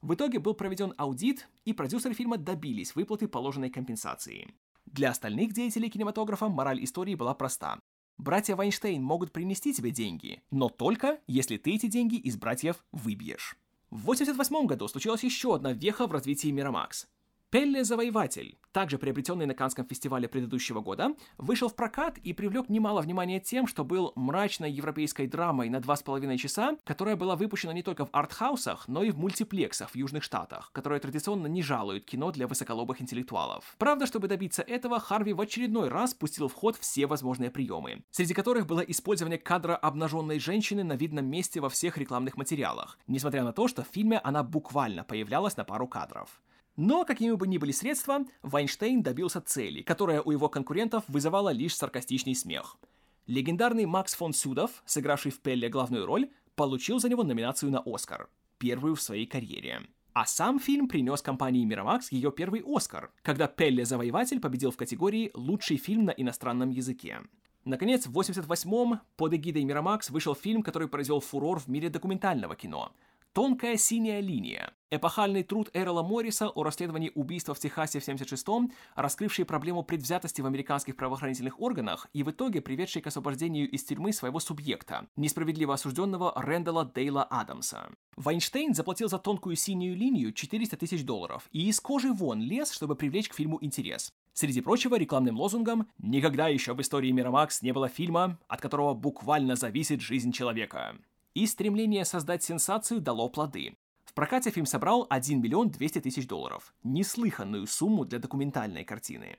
В 0.00 0.14
итоге 0.14 0.38
был 0.38 0.54
проведен 0.54 0.94
аудит, 0.96 1.48
и 1.64 1.72
продюсеры 1.72 2.14
фильма 2.14 2.36
добились 2.36 2.94
выплаты 2.94 3.28
положенной 3.28 3.70
компенсации. 3.70 4.52
Для 4.92 5.08
остальных 5.10 5.54
деятелей 5.54 5.88
кинематографа 5.88 6.48
мораль 6.48 6.84
истории 6.84 7.14
была 7.14 7.32
проста. 7.32 7.80
Братья 8.18 8.54
Вайнштейн 8.54 9.02
могут 9.02 9.32
принести 9.32 9.72
тебе 9.72 9.90
деньги, 9.90 10.42
но 10.50 10.68
только 10.68 11.18
если 11.26 11.56
ты 11.56 11.74
эти 11.76 11.86
деньги 11.86 12.16
из 12.16 12.36
братьев 12.36 12.84
выбьешь. 12.92 13.56
В 13.90 14.02
1988 14.02 14.66
году 14.66 14.88
случилась 14.88 15.24
еще 15.24 15.54
одна 15.54 15.72
веха 15.72 16.06
в 16.06 16.12
развитии 16.12 16.48
Мирамакс. 16.48 17.06
Пелле 17.52 17.84
Завоеватель, 17.84 18.56
также 18.72 18.96
приобретенный 18.96 19.44
на 19.44 19.52
Канском 19.52 19.84
фестивале 19.84 20.26
предыдущего 20.26 20.80
года, 20.80 21.14
вышел 21.36 21.68
в 21.68 21.76
прокат 21.76 22.16
и 22.16 22.32
привлек 22.32 22.70
немало 22.70 23.02
внимания 23.02 23.40
тем, 23.40 23.66
что 23.66 23.84
был 23.84 24.14
мрачной 24.16 24.72
европейской 24.72 25.26
драмой 25.26 25.68
на 25.68 25.80
два 25.80 25.96
с 25.96 26.02
половиной 26.02 26.38
часа, 26.38 26.78
которая 26.84 27.14
была 27.14 27.36
выпущена 27.36 27.74
не 27.74 27.82
только 27.82 28.06
в 28.06 28.08
артхаусах, 28.12 28.88
но 28.88 29.02
и 29.02 29.10
в 29.10 29.18
мультиплексах 29.18 29.90
в 29.90 29.96
Южных 29.96 30.22
Штатах, 30.22 30.70
которые 30.72 30.98
традиционно 30.98 31.46
не 31.46 31.62
жалуют 31.62 32.06
кино 32.06 32.30
для 32.32 32.46
высоколобых 32.46 33.02
интеллектуалов. 33.02 33.76
Правда, 33.76 34.06
чтобы 34.06 34.28
добиться 34.28 34.62
этого, 34.62 34.98
Харви 34.98 35.34
в 35.34 35.40
очередной 35.42 35.90
раз 35.90 36.14
пустил 36.14 36.48
в 36.48 36.54
ход 36.54 36.78
все 36.78 37.06
возможные 37.06 37.50
приемы, 37.50 38.02
среди 38.10 38.32
которых 38.32 38.66
было 38.66 38.80
использование 38.80 39.38
кадра 39.38 39.76
обнаженной 39.76 40.38
женщины 40.38 40.84
на 40.84 40.94
видном 40.94 41.26
месте 41.26 41.60
во 41.60 41.68
всех 41.68 41.98
рекламных 41.98 42.38
материалах, 42.38 42.98
несмотря 43.06 43.44
на 43.44 43.52
то, 43.52 43.68
что 43.68 43.82
в 43.82 43.88
фильме 43.88 44.20
она 44.20 44.42
буквально 44.42 45.04
появлялась 45.04 45.58
на 45.58 45.64
пару 45.64 45.86
кадров. 45.86 46.40
Но, 46.76 47.04
какими 47.04 47.34
бы 47.34 47.46
ни 47.46 47.58
были 47.58 47.72
средства, 47.72 48.24
Вайнштейн 48.42 49.02
добился 49.02 49.40
цели, 49.40 49.82
которая 49.82 50.22
у 50.22 50.30
его 50.30 50.48
конкурентов 50.48 51.04
вызывала 51.06 51.50
лишь 51.50 51.76
саркастичный 51.76 52.34
смех. 52.34 52.78
Легендарный 53.26 53.84
Макс 53.84 54.14
фон 54.14 54.32
Сюдов, 54.32 54.82
сыгравший 54.86 55.32
в 55.32 55.40
Пелле 55.40 55.68
главную 55.68 56.06
роль, 56.06 56.30
получил 56.54 56.98
за 56.98 57.08
него 57.08 57.22
номинацию 57.22 57.70
на 57.70 57.82
Оскар, 57.84 58.28
первую 58.58 58.94
в 58.94 59.02
своей 59.02 59.26
карьере. 59.26 59.82
А 60.14 60.26
сам 60.26 60.58
фильм 60.58 60.88
принес 60.88 61.22
компании 61.22 61.66
Miramax 61.66 62.06
ее 62.10 62.32
первый 62.32 62.62
Оскар, 62.66 63.12
когда 63.22 63.46
Пелле 63.48 63.84
Завоеватель 63.84 64.40
победил 64.40 64.70
в 64.70 64.76
категории 64.76 65.30
«Лучший 65.34 65.76
фильм 65.76 66.06
на 66.06 66.10
иностранном 66.10 66.70
языке». 66.70 67.20
Наконец, 67.64 68.06
в 68.06 68.18
88-м 68.18 69.00
под 69.16 69.34
эгидой 69.34 69.62
Miramax 69.62 70.10
вышел 70.10 70.34
фильм, 70.34 70.62
который 70.62 70.88
произвел 70.88 71.20
фурор 71.20 71.60
в 71.60 71.68
мире 71.68 71.90
документального 71.90 72.56
кино 72.56 72.92
«Тонкая 73.32 73.78
синяя 73.78 74.20
линия». 74.20 74.74
Эпохальный 74.90 75.42
труд 75.42 75.70
Эрла 75.72 76.02
Морриса 76.02 76.50
о 76.50 76.62
расследовании 76.64 77.12
убийства 77.14 77.54
в 77.54 77.58
Техасе 77.58 77.98
в 77.98 78.06
76-м, 78.06 78.70
раскрывший 78.94 79.46
проблему 79.46 79.82
предвзятости 79.82 80.42
в 80.42 80.46
американских 80.46 80.96
правоохранительных 80.96 81.58
органах 81.58 82.08
и 82.12 82.22
в 82.22 82.30
итоге 82.30 82.60
приведший 82.60 83.00
к 83.00 83.06
освобождению 83.06 83.70
из 83.70 83.84
тюрьмы 83.84 84.12
своего 84.12 84.38
субъекта, 84.38 85.06
несправедливо 85.16 85.72
осужденного 85.72 86.34
Рэндала 86.36 86.84
Дейла 86.84 87.24
Адамса. 87.24 87.88
Вайнштейн 88.16 88.74
заплатил 88.74 89.08
за 89.08 89.18
тонкую 89.18 89.56
синюю 89.56 89.96
линию 89.96 90.34
400 90.34 90.76
тысяч 90.76 91.02
долларов 91.02 91.48
и 91.52 91.70
из 91.70 91.80
кожи 91.80 92.12
вон 92.12 92.42
лез, 92.42 92.70
чтобы 92.70 92.96
привлечь 92.96 93.30
к 93.30 93.34
фильму 93.34 93.56
интерес. 93.62 94.12
Среди 94.34 94.60
прочего, 94.60 94.96
рекламным 94.96 95.38
лозунгом 95.38 95.88
«Никогда 95.96 96.48
еще 96.48 96.74
в 96.74 96.80
истории 96.82 97.10
Мирамакс 97.12 97.62
не 97.62 97.72
было 97.72 97.88
фильма, 97.88 98.38
от 98.46 98.60
которого 98.60 98.92
буквально 98.92 99.56
зависит 99.56 100.02
жизнь 100.02 100.32
человека». 100.32 100.98
И 101.34 101.46
стремление 101.46 102.04
создать 102.04 102.42
сенсацию 102.42 103.00
дало 103.00 103.30
плоды. 103.30 103.74
В 104.04 104.12
прокате 104.12 104.50
фильм 104.50 104.66
собрал 104.66 105.06
1 105.08 105.40
миллион 105.40 105.70
200 105.70 106.00
тысяч 106.00 106.26
долларов. 106.26 106.74
Неслыханную 106.82 107.66
сумму 107.66 108.04
для 108.04 108.18
документальной 108.18 108.84
картины. 108.84 109.38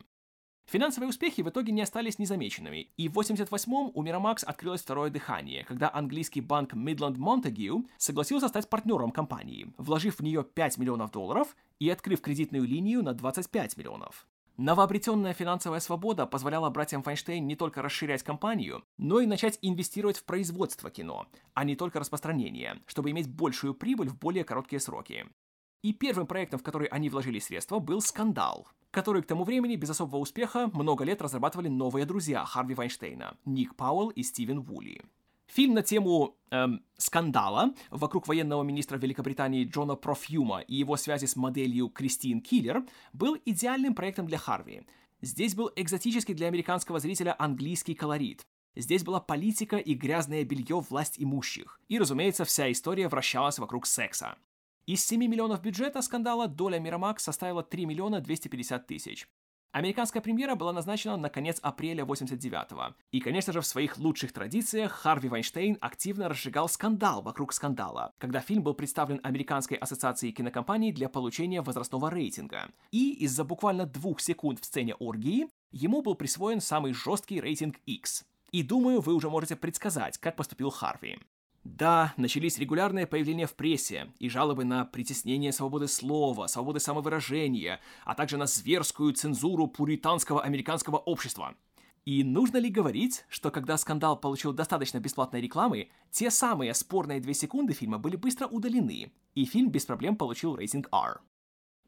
Финансовые 0.66 1.10
успехи 1.10 1.42
в 1.42 1.50
итоге 1.50 1.72
не 1.72 1.82
остались 1.82 2.18
незамеченными, 2.18 2.90
и 2.98 3.10
в 3.10 3.20
88-м 3.20 3.92
у 3.94 4.04
Miramax 4.04 4.44
открылось 4.44 4.82
второе 4.82 5.12
дыхание, 5.12 5.66
когда 5.66 5.94
английский 5.94 6.42
банк 6.42 6.74
Midland 6.74 7.18
Montague 7.18 7.86
согласился 7.98 8.48
стать 8.48 8.70
партнером 8.70 9.12
компании, 9.12 9.72
вложив 9.78 10.18
в 10.18 10.24
нее 10.24 10.44
5 10.44 10.78
миллионов 10.80 11.12
долларов 11.12 11.56
и 11.80 11.90
открыв 11.90 12.22
кредитную 12.22 12.66
линию 12.66 13.04
на 13.04 13.14
25 13.14 13.78
миллионов. 13.78 14.26
Новообретенная 14.58 15.34
финансовая 15.34 15.80
свобода 15.80 16.28
позволяла 16.28 16.70
братьям 16.70 17.02
Файнштейн 17.02 17.46
не 17.48 17.56
только 17.56 17.82
расширять 17.82 18.22
компанию, 18.22 18.84
но 18.98 19.20
и 19.20 19.26
начать 19.26 19.58
инвестировать 19.64 20.18
в 20.18 20.26
производство 20.26 20.92
кино, 20.92 21.26
а 21.56 21.64
не 21.64 21.76
только 21.76 22.00
распространение, 22.00 22.80
чтобы 22.86 23.10
иметь 23.10 23.28
большую 23.28 23.74
прибыль 23.74 24.10
в 24.10 24.20
более 24.20 24.44
короткие 24.44 24.80
сроки. 24.80 25.26
И 25.82 25.92
первым 25.92 26.28
проектом, 26.28 26.60
в 26.60 26.64
который 26.64 26.88
они 26.88 27.10
вложили 27.10 27.40
средства, 27.40 27.80
был 27.80 28.00
«Скандал», 28.00 28.68
который 28.92 29.24
к 29.24 29.28
тому 29.28 29.44
времени 29.44 29.76
без 29.76 29.90
особого 29.90 30.20
успеха 30.20 30.70
много 30.72 31.04
лет 31.04 31.24
разрабатывали 31.24 31.68
новые 31.68 32.06
друзья 32.06 32.46
Харви 32.46 32.76
Вайнштейна– 32.76 33.36
Ник 33.46 33.76
Пауэлл 33.76 34.10
и 34.10 34.22
Стивен 34.22 34.62
Вули. 34.62 35.02
Фильм 35.48 35.74
на 35.74 35.84
тему 35.84 36.38
эм, 36.52 36.84
скандала 36.98 37.74
вокруг 37.92 38.28
военного 38.28 38.64
министра 38.64 38.98
Великобритании 38.98 39.66
Джона 39.66 39.96
Профьюма 39.96 40.62
и 40.62 40.76
его 40.76 40.98
связи 40.98 41.26
с 41.26 41.36
моделью 41.36 41.90
Кристин 41.90 42.42
Киллер 42.42 42.84
был 43.12 43.38
идеальным 43.46 43.94
проектом 43.94 44.26
для 44.26 44.38
Харви. 44.38 44.84
Здесь 45.22 45.56
был 45.56 45.72
экзотический 45.76 46.34
для 46.34 46.48
американского 46.48 47.00
зрителя 47.00 47.36
английский 47.38 47.94
колорит. 47.94 48.46
Здесь 48.76 49.04
была 49.04 49.20
политика 49.20 49.78
и 49.78 49.94
грязное 49.94 50.44
белье 50.44 50.80
власть 50.80 51.16
имущих. 51.18 51.80
И, 51.88 52.00
разумеется, 52.00 52.44
вся 52.44 52.72
история 52.72 53.08
вращалась 53.08 53.60
вокруг 53.60 53.86
секса. 53.86 54.36
Из 54.86 55.06
7 55.06 55.22
миллионов 55.22 55.62
бюджета 55.62 56.02
скандала 56.02 56.48
доля 56.48 56.80
Мирамак 56.80 57.20
составила 57.20 57.64
3 57.64 57.86
миллиона 57.86 58.20
250 58.20 58.88
тысяч. 58.88 59.30
Американская 59.74 60.22
премьера 60.22 60.54
была 60.54 60.72
назначена 60.72 61.18
на 61.18 61.30
конец 61.30 61.58
апреля 61.64 62.06
89-го. 62.06 62.94
И, 63.12 63.20
конечно 63.20 63.52
же, 63.52 63.62
в 63.62 63.66
своих 63.66 63.98
лучших 63.98 64.32
традициях 64.32 64.92
Харви 64.92 65.30
Вайнштейн 65.30 65.80
активно 65.82 66.30
разжигал 66.30 66.70
скандал 66.70 67.24
вокруг 67.24 67.52
скандала, 67.54 68.14
когда 68.20 68.40
фильм 68.40 68.62
был 68.62 68.76
представлен 68.76 69.20
Американской 69.24 69.76
ассоциацией 69.76 70.32
кинокомпаний 70.32 70.92
для 70.92 71.10
получения 71.10 71.64
возрастного 71.64 72.12
рейтинга. 72.12 72.70
И 72.92 73.14
из-за 73.26 73.44
буквально 73.44 73.88
двух 73.88 74.20
секунд 74.20 74.60
в 74.60 74.66
сцене 74.66 74.94
оргии 74.94 75.48
ему 75.72 76.04
был 76.04 76.14
присвоен 76.14 76.62
самый 76.62 76.94
жесткий 76.94 77.42
рейтинг 77.42 77.78
X. 77.88 78.26
И 78.52 78.62
думаю, 78.62 79.02
вы 79.02 79.16
уже 79.16 79.32
можете 79.32 79.56
предсказать, 79.56 80.20
как 80.20 80.36
поступил 80.36 80.70
Харви. 80.70 81.18
Да, 81.64 82.14
начались 82.18 82.58
регулярные 82.58 83.08
появления 83.08 83.48
в 83.48 83.54
прессе 83.54 84.12
и 84.20 84.28
жалобы 84.28 84.66
на 84.66 84.84
притеснение 84.84 85.54
свободы 85.54 85.88
слова, 85.88 86.48
свободы 86.48 86.82
самовыражения, 86.82 87.80
а 88.04 88.16
также 88.16 88.36
на 88.38 88.48
зверскую 88.48 89.14
цензуру 89.14 89.68
пуританского 89.68 90.44
американского 90.44 90.98
общества. 90.98 91.56
И 92.04 92.26
нужно 92.26 92.58
ли 92.58 92.70
говорить, 92.70 93.24
что 93.30 93.50
когда 93.50 93.78
скандал 93.78 94.20
получил 94.20 94.52
достаточно 94.52 95.00
бесплатной 95.00 95.40
рекламы, 95.40 95.88
те 96.12 96.30
самые 96.32 96.74
спорные 96.74 97.22
две 97.22 97.34
секунды 97.34 97.72
фильма 97.72 97.98
были 97.98 98.18
быстро 98.18 98.48
удалены, 98.48 99.14
и 99.34 99.46
фильм 99.46 99.70
без 99.72 99.86
проблем 99.86 100.18
получил 100.18 100.58
рейтинг 100.58 100.90
R. 100.92 101.22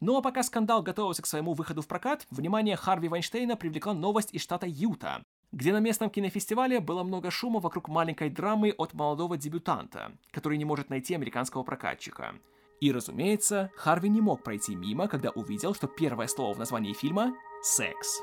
Ну 0.00 0.16
а 0.16 0.22
пока 0.22 0.42
скандал 0.42 0.82
готовился 0.82 1.20
к 1.20 1.26
своему 1.26 1.52
выходу 1.52 1.82
в 1.82 1.86
прокат, 1.86 2.26
внимание 2.30 2.76
Харви 2.76 3.08
Вайнштейна 3.08 3.56
привлекла 3.56 3.92
новость 3.92 4.32
из 4.32 4.40
штата 4.40 4.66
Юта, 4.66 5.22
где 5.56 5.72
на 5.72 5.78
местном 5.78 6.10
кинофестивале 6.10 6.80
было 6.80 7.02
много 7.02 7.30
шума 7.30 7.60
вокруг 7.60 7.88
маленькой 7.88 8.28
драмы 8.28 8.74
от 8.76 8.92
молодого 8.92 9.38
дебютанта, 9.38 10.12
который 10.30 10.58
не 10.58 10.66
может 10.66 10.90
найти 10.90 11.14
американского 11.14 11.62
прокатчика. 11.62 12.34
И, 12.82 12.92
разумеется, 12.92 13.70
Харви 13.74 14.10
не 14.10 14.20
мог 14.20 14.42
пройти 14.42 14.76
мимо, 14.76 15.08
когда 15.08 15.30
увидел, 15.30 15.74
что 15.74 15.86
первое 15.86 16.26
слово 16.26 16.52
в 16.52 16.58
названии 16.58 16.92
фильма— 16.92 17.34
«секс». 17.62 18.20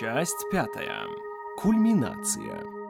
Часть 0.00 0.46
пятая. 0.50 1.04
Кульминация. 1.58 2.83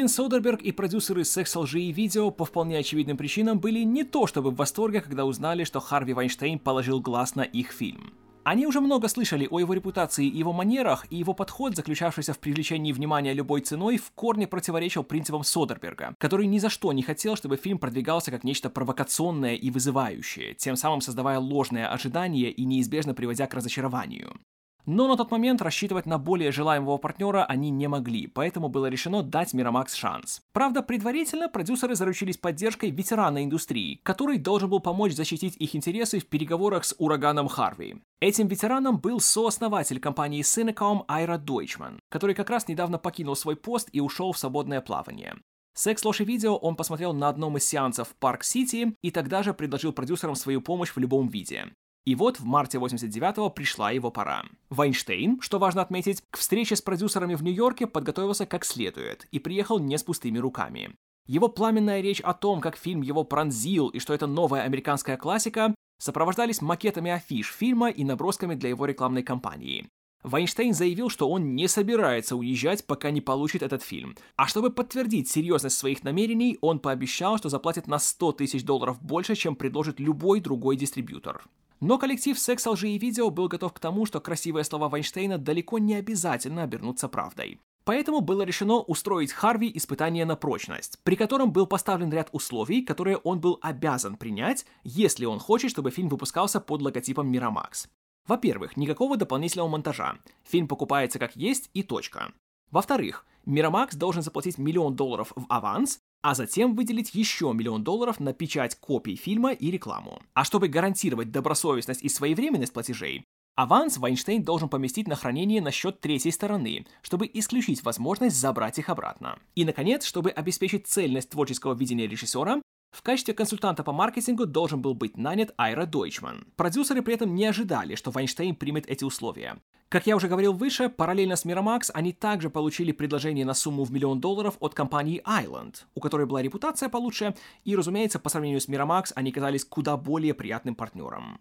Стивен 0.00 0.08
Содерберг 0.08 0.62
и 0.62 0.72
продюсеры 0.72 1.26
секс 1.26 1.54
лжи 1.54 1.82
и 1.82 1.92
видео 1.92 2.30
по 2.30 2.46
вполне 2.46 2.78
очевидным 2.78 3.18
причинам 3.18 3.60
были 3.60 3.80
не 3.80 4.02
то 4.02 4.26
чтобы 4.26 4.50
в 4.50 4.56
восторге, 4.56 5.02
когда 5.02 5.26
узнали, 5.26 5.64
что 5.64 5.78
Харви 5.78 6.14
Вайнштейн 6.14 6.58
положил 6.58 7.02
глаз 7.02 7.34
на 7.34 7.42
их 7.42 7.70
фильм. 7.70 8.14
Они 8.42 8.66
уже 8.66 8.80
много 8.80 9.08
слышали 9.08 9.46
о 9.50 9.58
его 9.58 9.74
репутации 9.74 10.26
и 10.26 10.38
его 10.38 10.54
манерах, 10.54 11.06
и 11.10 11.16
его 11.16 11.34
подход, 11.34 11.76
заключавшийся 11.76 12.32
в 12.32 12.38
привлечении 12.38 12.92
внимания 12.92 13.34
любой 13.34 13.60
ценой, 13.60 13.98
в 13.98 14.10
корне 14.12 14.46
противоречил 14.46 15.04
принципам 15.04 15.44
Содерберга, 15.44 16.14
который 16.16 16.46
ни 16.46 16.58
за 16.58 16.70
что 16.70 16.94
не 16.94 17.02
хотел, 17.02 17.36
чтобы 17.36 17.58
фильм 17.58 17.78
продвигался 17.78 18.30
как 18.30 18.42
нечто 18.42 18.70
провокационное 18.70 19.54
и 19.54 19.70
вызывающее, 19.70 20.54
тем 20.54 20.76
самым 20.76 21.02
создавая 21.02 21.38
ложное 21.38 21.92
ожидание 21.92 22.50
и 22.50 22.64
неизбежно 22.64 23.12
приводя 23.12 23.46
к 23.46 23.52
разочарованию. 23.52 24.40
Но 24.86 25.08
на 25.08 25.16
тот 25.16 25.30
момент 25.30 25.62
рассчитывать 25.62 26.06
на 26.06 26.18
более 26.18 26.52
желаемого 26.52 26.96
партнера 26.96 27.44
они 27.44 27.70
не 27.70 27.88
могли, 27.88 28.26
поэтому 28.26 28.68
было 28.68 28.86
решено 28.86 29.22
дать 29.22 29.54
Miramax 29.54 29.94
шанс. 29.94 30.40
Правда, 30.52 30.82
предварительно 30.82 31.48
продюсеры 31.48 31.94
заручились 31.94 32.36
поддержкой 32.36 32.90
ветерана 32.90 33.44
индустрии, 33.44 34.00
который 34.02 34.38
должен 34.38 34.70
был 34.70 34.80
помочь 34.80 35.12
защитить 35.12 35.56
их 35.56 35.74
интересы 35.76 36.18
в 36.18 36.26
переговорах 36.26 36.84
с 36.84 36.94
ураганом 36.98 37.48
Харви. 37.48 37.96
Этим 38.20 38.48
ветераном 38.48 38.98
был 38.98 39.20
сооснователь 39.20 40.00
компании 40.00 40.42
Cinecom 40.42 41.04
Айра 41.08 41.38
Дойчман, 41.38 42.00
который 42.08 42.34
как 42.34 42.50
раз 42.50 42.68
недавно 42.68 42.98
покинул 42.98 43.36
свой 43.36 43.56
пост 43.56 43.88
и 43.92 44.00
ушел 44.00 44.32
в 44.32 44.38
свободное 44.38 44.80
плавание. 44.80 45.36
Секс, 45.74 46.04
ложь 46.04 46.20
и 46.20 46.24
видео 46.24 46.56
он 46.56 46.76
посмотрел 46.76 47.12
на 47.14 47.28
одном 47.28 47.56
из 47.56 47.64
сеансов 47.64 48.08
в 48.08 48.16
Парк-Сити 48.16 48.94
и 49.02 49.10
тогда 49.10 49.42
же 49.42 49.54
предложил 49.54 49.92
продюсерам 49.92 50.34
свою 50.34 50.60
помощь 50.60 50.90
в 50.90 50.98
любом 50.98 51.28
виде. 51.28 51.72
И 52.06 52.14
вот 52.14 52.40
в 52.40 52.44
марте 52.44 52.78
89-го 52.78 53.50
пришла 53.50 53.90
его 53.90 54.10
пора. 54.10 54.44
Вайнштейн, 54.70 55.40
что 55.40 55.58
важно 55.58 55.82
отметить, 55.82 56.22
к 56.30 56.38
встрече 56.38 56.76
с 56.76 56.82
продюсерами 56.82 57.34
в 57.34 57.42
Нью-Йорке 57.42 57.86
подготовился 57.86 58.46
как 58.46 58.64
следует 58.64 59.26
и 59.30 59.38
приехал 59.38 59.78
не 59.78 59.98
с 59.98 60.02
пустыми 60.02 60.38
руками. 60.38 60.94
Его 61.26 61.48
пламенная 61.48 62.00
речь 62.00 62.20
о 62.20 62.32
том, 62.32 62.60
как 62.60 62.76
фильм 62.76 63.02
его 63.02 63.22
пронзил 63.24 63.88
и 63.88 63.98
что 63.98 64.14
это 64.14 64.26
новая 64.26 64.62
американская 64.62 65.16
классика, 65.16 65.74
сопровождались 65.98 66.62
макетами 66.62 67.10
афиш 67.10 67.52
фильма 67.52 67.90
и 67.90 68.02
набросками 68.02 68.54
для 68.54 68.70
его 68.70 68.86
рекламной 68.86 69.22
кампании. 69.22 69.88
Вайнштейн 70.22 70.74
заявил, 70.74 71.08
что 71.08 71.30
он 71.30 71.54
не 71.54 71.66
собирается 71.66 72.36
уезжать, 72.36 72.86
пока 72.86 73.10
не 73.10 73.20
получит 73.20 73.62
этот 73.62 73.82
фильм. 73.82 74.16
А 74.36 74.46
чтобы 74.46 74.70
подтвердить 74.70 75.30
серьезность 75.30 75.78
своих 75.78 76.02
намерений, 76.02 76.58
он 76.60 76.78
пообещал, 76.78 77.38
что 77.38 77.48
заплатит 77.48 77.86
на 77.86 77.98
100 77.98 78.32
тысяч 78.32 78.64
долларов 78.64 79.00
больше, 79.00 79.34
чем 79.34 79.56
предложит 79.56 79.98
любой 79.98 80.40
другой 80.40 80.76
дистрибьютор. 80.76 81.44
Но 81.80 81.96
коллектив 81.96 82.38
«Секс, 82.38 82.66
лжи 82.66 82.90
и 82.90 82.98
видео» 82.98 83.30
был 83.30 83.48
готов 83.48 83.72
к 83.72 83.78
тому, 83.78 84.04
что 84.04 84.20
красивые 84.20 84.64
слова 84.64 84.88
Вайнштейна 84.88 85.38
далеко 85.38 85.78
не 85.78 85.94
обязательно 85.94 86.62
обернутся 86.62 87.08
правдой. 87.08 87.58
Поэтому 87.84 88.20
было 88.20 88.42
решено 88.42 88.80
устроить 88.80 89.32
Харви 89.32 89.70
испытание 89.74 90.26
на 90.26 90.36
прочность, 90.36 90.98
при 91.02 91.16
котором 91.16 91.52
был 91.52 91.66
поставлен 91.66 92.12
ряд 92.12 92.28
условий, 92.32 92.82
которые 92.82 93.16
он 93.16 93.40
был 93.40 93.58
обязан 93.62 94.16
принять, 94.16 94.66
если 94.84 95.24
он 95.24 95.38
хочет, 95.38 95.70
чтобы 95.70 95.90
фильм 95.90 96.08
выпускался 96.08 96.60
под 96.60 96.82
логотипом 96.82 97.32
Miramax. 97.32 97.88
Во-первых, 98.26 98.76
никакого 98.76 99.16
дополнительного 99.16 99.68
монтажа. 99.68 100.18
Фильм 100.44 100.68
покупается 100.68 101.18
как 101.18 101.34
есть 101.34 101.70
и 101.72 101.82
точка. 101.82 102.32
Во-вторых, 102.70 103.26
Miramax 103.46 103.96
должен 103.96 104.22
заплатить 104.22 104.58
миллион 104.58 104.94
долларов 104.94 105.32
в 105.34 105.46
аванс, 105.48 105.98
а 106.22 106.34
затем 106.34 106.74
выделить 106.74 107.14
еще 107.14 107.52
миллион 107.52 107.84
долларов 107.84 108.20
на 108.20 108.32
печать 108.32 108.76
копий 108.76 109.16
фильма 109.16 109.52
и 109.52 109.70
рекламу. 109.70 110.20
А 110.34 110.44
чтобы 110.44 110.68
гарантировать 110.68 111.30
добросовестность 111.30 112.02
и 112.02 112.08
своевременность 112.08 112.72
платежей, 112.72 113.24
аванс 113.56 113.98
Вайнштейн 113.98 114.42
должен 114.42 114.68
поместить 114.68 115.08
на 115.08 115.16
хранение 115.16 115.60
на 115.60 115.70
счет 115.70 116.00
третьей 116.00 116.32
стороны, 116.32 116.86
чтобы 117.02 117.30
исключить 117.32 117.82
возможность 117.82 118.36
забрать 118.36 118.78
их 118.78 118.88
обратно. 118.88 119.38
И, 119.54 119.64
наконец, 119.64 120.04
чтобы 120.04 120.30
обеспечить 120.30 120.86
цельность 120.86 121.30
творческого 121.30 121.74
видения 121.74 122.06
режиссера, 122.06 122.60
в 122.90 123.02
качестве 123.02 123.34
консультанта 123.34 123.84
по 123.84 123.92
маркетингу 123.92 124.46
должен 124.46 124.82
был 124.82 124.94
быть 124.94 125.16
нанят 125.16 125.54
Айра 125.56 125.86
Дойчман. 125.86 126.46
Продюсеры 126.56 127.02
при 127.02 127.14
этом 127.14 127.34
не 127.34 127.46
ожидали, 127.46 127.94
что 127.94 128.10
Вайнштейн 128.10 128.56
примет 128.56 128.86
эти 128.88 129.04
условия. 129.04 129.58
Как 129.90 130.06
я 130.06 130.14
уже 130.14 130.28
говорил 130.28 130.52
выше, 130.52 130.88
параллельно 130.88 131.34
с 131.34 131.44
Miramax 131.44 131.90
они 131.92 132.12
также 132.12 132.48
получили 132.48 132.92
предложение 132.92 133.44
на 133.44 133.54
сумму 133.54 133.82
в 133.82 133.90
миллион 133.90 134.20
долларов 134.20 134.56
от 134.60 134.72
компании 134.72 135.20
Island, 135.26 135.82
у 135.96 136.00
которой 136.00 136.26
была 136.26 136.42
репутация 136.42 136.88
получше, 136.88 137.34
и, 137.64 137.74
разумеется, 137.74 138.20
по 138.20 138.28
сравнению 138.28 138.60
с 138.60 138.68
Miramax 138.68 139.06
они 139.16 139.32
казались 139.32 139.64
куда 139.64 139.96
более 139.96 140.32
приятным 140.32 140.76
партнером. 140.76 141.40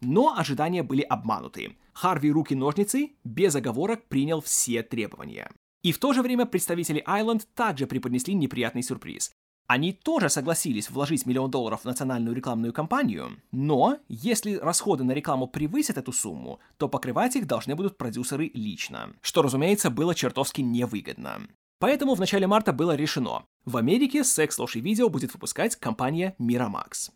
Но 0.00 0.38
ожидания 0.38 0.84
были 0.84 1.02
обмануты. 1.02 1.76
Харви 1.92 2.30
руки-ножницы 2.30 3.16
без 3.24 3.56
оговорок 3.56 4.06
принял 4.06 4.40
все 4.40 4.84
требования. 4.84 5.50
И 5.82 5.90
в 5.90 5.98
то 5.98 6.12
же 6.12 6.22
время 6.22 6.46
представители 6.46 7.04
Island 7.04 7.48
также 7.54 7.88
преподнесли 7.88 8.34
неприятный 8.34 8.84
сюрприз. 8.84 9.32
Они 9.68 9.92
тоже 9.92 10.30
согласились 10.30 10.88
вложить 10.88 11.26
миллион 11.26 11.50
долларов 11.50 11.82
в 11.82 11.84
национальную 11.84 12.34
рекламную 12.34 12.72
кампанию, 12.72 13.38
но 13.52 13.98
если 14.08 14.54
расходы 14.54 15.04
на 15.04 15.12
рекламу 15.12 15.46
превысят 15.46 15.98
эту 15.98 16.10
сумму, 16.10 16.58
то 16.78 16.88
покрывать 16.88 17.36
их 17.36 17.46
должны 17.46 17.76
будут 17.76 17.98
продюсеры 17.98 18.50
лично, 18.54 19.12
что, 19.20 19.42
разумеется, 19.42 19.90
было 19.90 20.14
чертовски 20.14 20.62
невыгодно. 20.62 21.42
Поэтому 21.80 22.14
в 22.14 22.20
начале 22.20 22.46
марта 22.46 22.72
было 22.72 22.96
решено, 22.96 23.44
в 23.66 23.76
Америке 23.76 24.24
секс, 24.24 24.58
ложь 24.58 24.76
и 24.76 24.80
видео 24.80 25.10
будет 25.10 25.34
выпускать 25.34 25.76
компания 25.76 26.34
Miramax. 26.40 27.10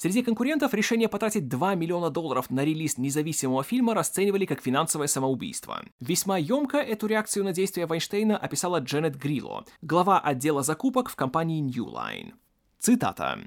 Среди 0.00 0.22
конкурентов 0.22 0.74
решение 0.74 1.08
потратить 1.08 1.48
2 1.48 1.74
миллиона 1.74 2.08
долларов 2.08 2.50
на 2.50 2.64
релиз 2.64 2.98
независимого 2.98 3.64
фильма 3.64 3.94
расценивали 3.94 4.46
как 4.46 4.62
финансовое 4.62 5.08
самоубийство. 5.08 5.84
Весьма 5.98 6.38
емко 6.38 6.78
эту 6.78 7.08
реакцию 7.08 7.44
на 7.44 7.52
действия 7.52 7.86
Вайнштейна 7.86 8.38
описала 8.38 8.78
Дженнет 8.78 9.16
Грило, 9.16 9.64
глава 9.82 10.20
отдела 10.20 10.62
закупок 10.62 11.10
в 11.10 11.16
компании 11.16 11.60
New 11.60 11.86
Line. 11.86 12.34
Цитата. 12.78 13.40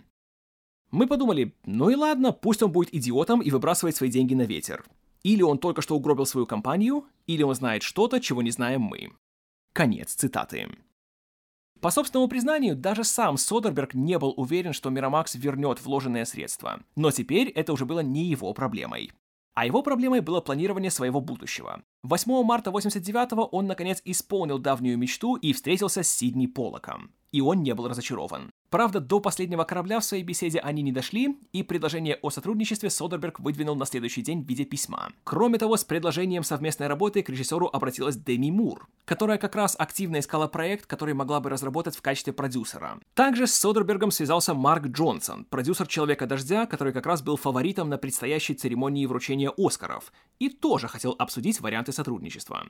«Мы 0.92 1.08
подумали, 1.08 1.56
ну 1.66 1.90
и 1.90 1.96
ладно, 1.96 2.34
пусть 2.34 2.62
он 2.62 2.74
будет 2.74 2.94
идиотом 2.94 3.42
и 3.42 3.50
выбрасывает 3.50 3.96
свои 3.96 4.10
деньги 4.10 4.34
на 4.34 4.42
ветер. 4.42 4.84
Или 5.24 5.44
он 5.44 5.58
только 5.58 5.82
что 5.82 5.96
угробил 5.96 6.26
свою 6.26 6.46
компанию, 6.46 7.06
или 7.28 7.44
он 7.44 7.56
знает 7.56 7.82
что-то, 7.82 8.20
чего 8.20 8.42
не 8.42 8.52
знаем 8.52 8.82
мы». 8.82 9.14
Конец 9.72 10.16
цитаты. 10.16 10.68
По 11.82 11.90
собственному 11.90 12.30
признанию, 12.30 12.76
даже 12.76 13.04
сам 13.04 13.38
Содерберг 13.38 13.96
не 13.96 14.20
был 14.20 14.36
уверен, 14.38 14.72
что 14.72 14.92
Мирамакс 14.92 15.34
вернет 15.34 15.84
вложенные 15.84 16.28
средства. 16.28 16.80
Но 16.96 17.10
теперь 17.10 17.50
это 17.50 17.74
уже 17.74 17.86
было 17.86 18.02
не 18.02 18.26
его 18.26 18.54
проблемой. 18.54 19.12
А 19.56 19.66
его 19.66 19.82
проблемой 19.82 20.22
было 20.22 20.42
планирование 20.42 20.92
своего 20.92 21.22
будущего. 21.22 21.82
8 22.04 22.44
марта 22.44 22.70
89-го 22.70 23.46
он, 23.46 23.66
наконец, 23.66 24.00
исполнил 24.06 24.60
давнюю 24.60 24.98
мечту 24.98 25.36
и 25.36 25.54
встретился 25.54 26.04
с 26.04 26.10
Сидни 26.10 26.46
Полоком. 26.46 27.12
И 27.32 27.42
он 27.42 27.64
не 27.64 27.74
был 27.74 27.88
разочарован. 27.88 28.52
Правда, 28.72 29.02
до 29.02 29.20
последнего 29.20 29.66
корабля 29.66 30.00
в 30.00 30.06
своей 30.06 30.24
беседе 30.24 30.60
они 30.60 30.82
не 30.82 30.94
дошли, 30.94 31.38
и 31.52 31.62
предложение 31.62 32.18
о 32.22 32.30
сотрудничестве 32.30 32.90
Содерберг 32.90 33.42
выдвинул 33.42 33.76
на 33.76 33.86
следующий 33.86 34.22
день 34.22 34.44
в 34.46 34.48
виде 34.48 34.64
письма. 34.64 35.12
Кроме 35.26 35.58
того, 35.58 35.76
с 35.76 35.84
предложением 35.84 36.44
совместной 36.44 36.88
работы 36.88 37.22
к 37.22 37.28
режиссеру 37.28 37.68
обратилась 37.68 38.16
Деми 38.16 38.50
Мур, 38.50 38.88
которая 39.04 39.38
как 39.38 39.58
раз 39.58 39.76
активно 39.78 40.20
искала 40.20 40.48
проект, 40.48 40.86
который 40.86 41.14
могла 41.14 41.42
бы 41.42 41.50
разработать 41.50 41.98
в 41.98 42.02
качестве 42.02 42.32
продюсера. 42.32 42.98
Также 43.14 43.46
с 43.46 43.54
Содербергом 43.56 44.10
связался 44.10 44.54
Марк 44.54 44.88
Джонсон, 44.88 45.44
продюсер 45.44 45.88
«Человека 45.88 46.26
дождя», 46.26 46.66
который 46.66 46.94
как 46.94 47.06
раз 47.06 47.22
был 47.22 47.36
фаворитом 47.36 47.90
на 47.90 47.98
предстоящей 47.98 48.54
церемонии 48.54 49.06
вручения 49.06 49.52
Оскаров, 49.58 50.14
и 50.40 50.48
тоже 50.48 50.88
хотел 50.88 51.14
обсудить 51.20 51.60
варианты 51.60 51.92
сотрудничества. 51.92 52.66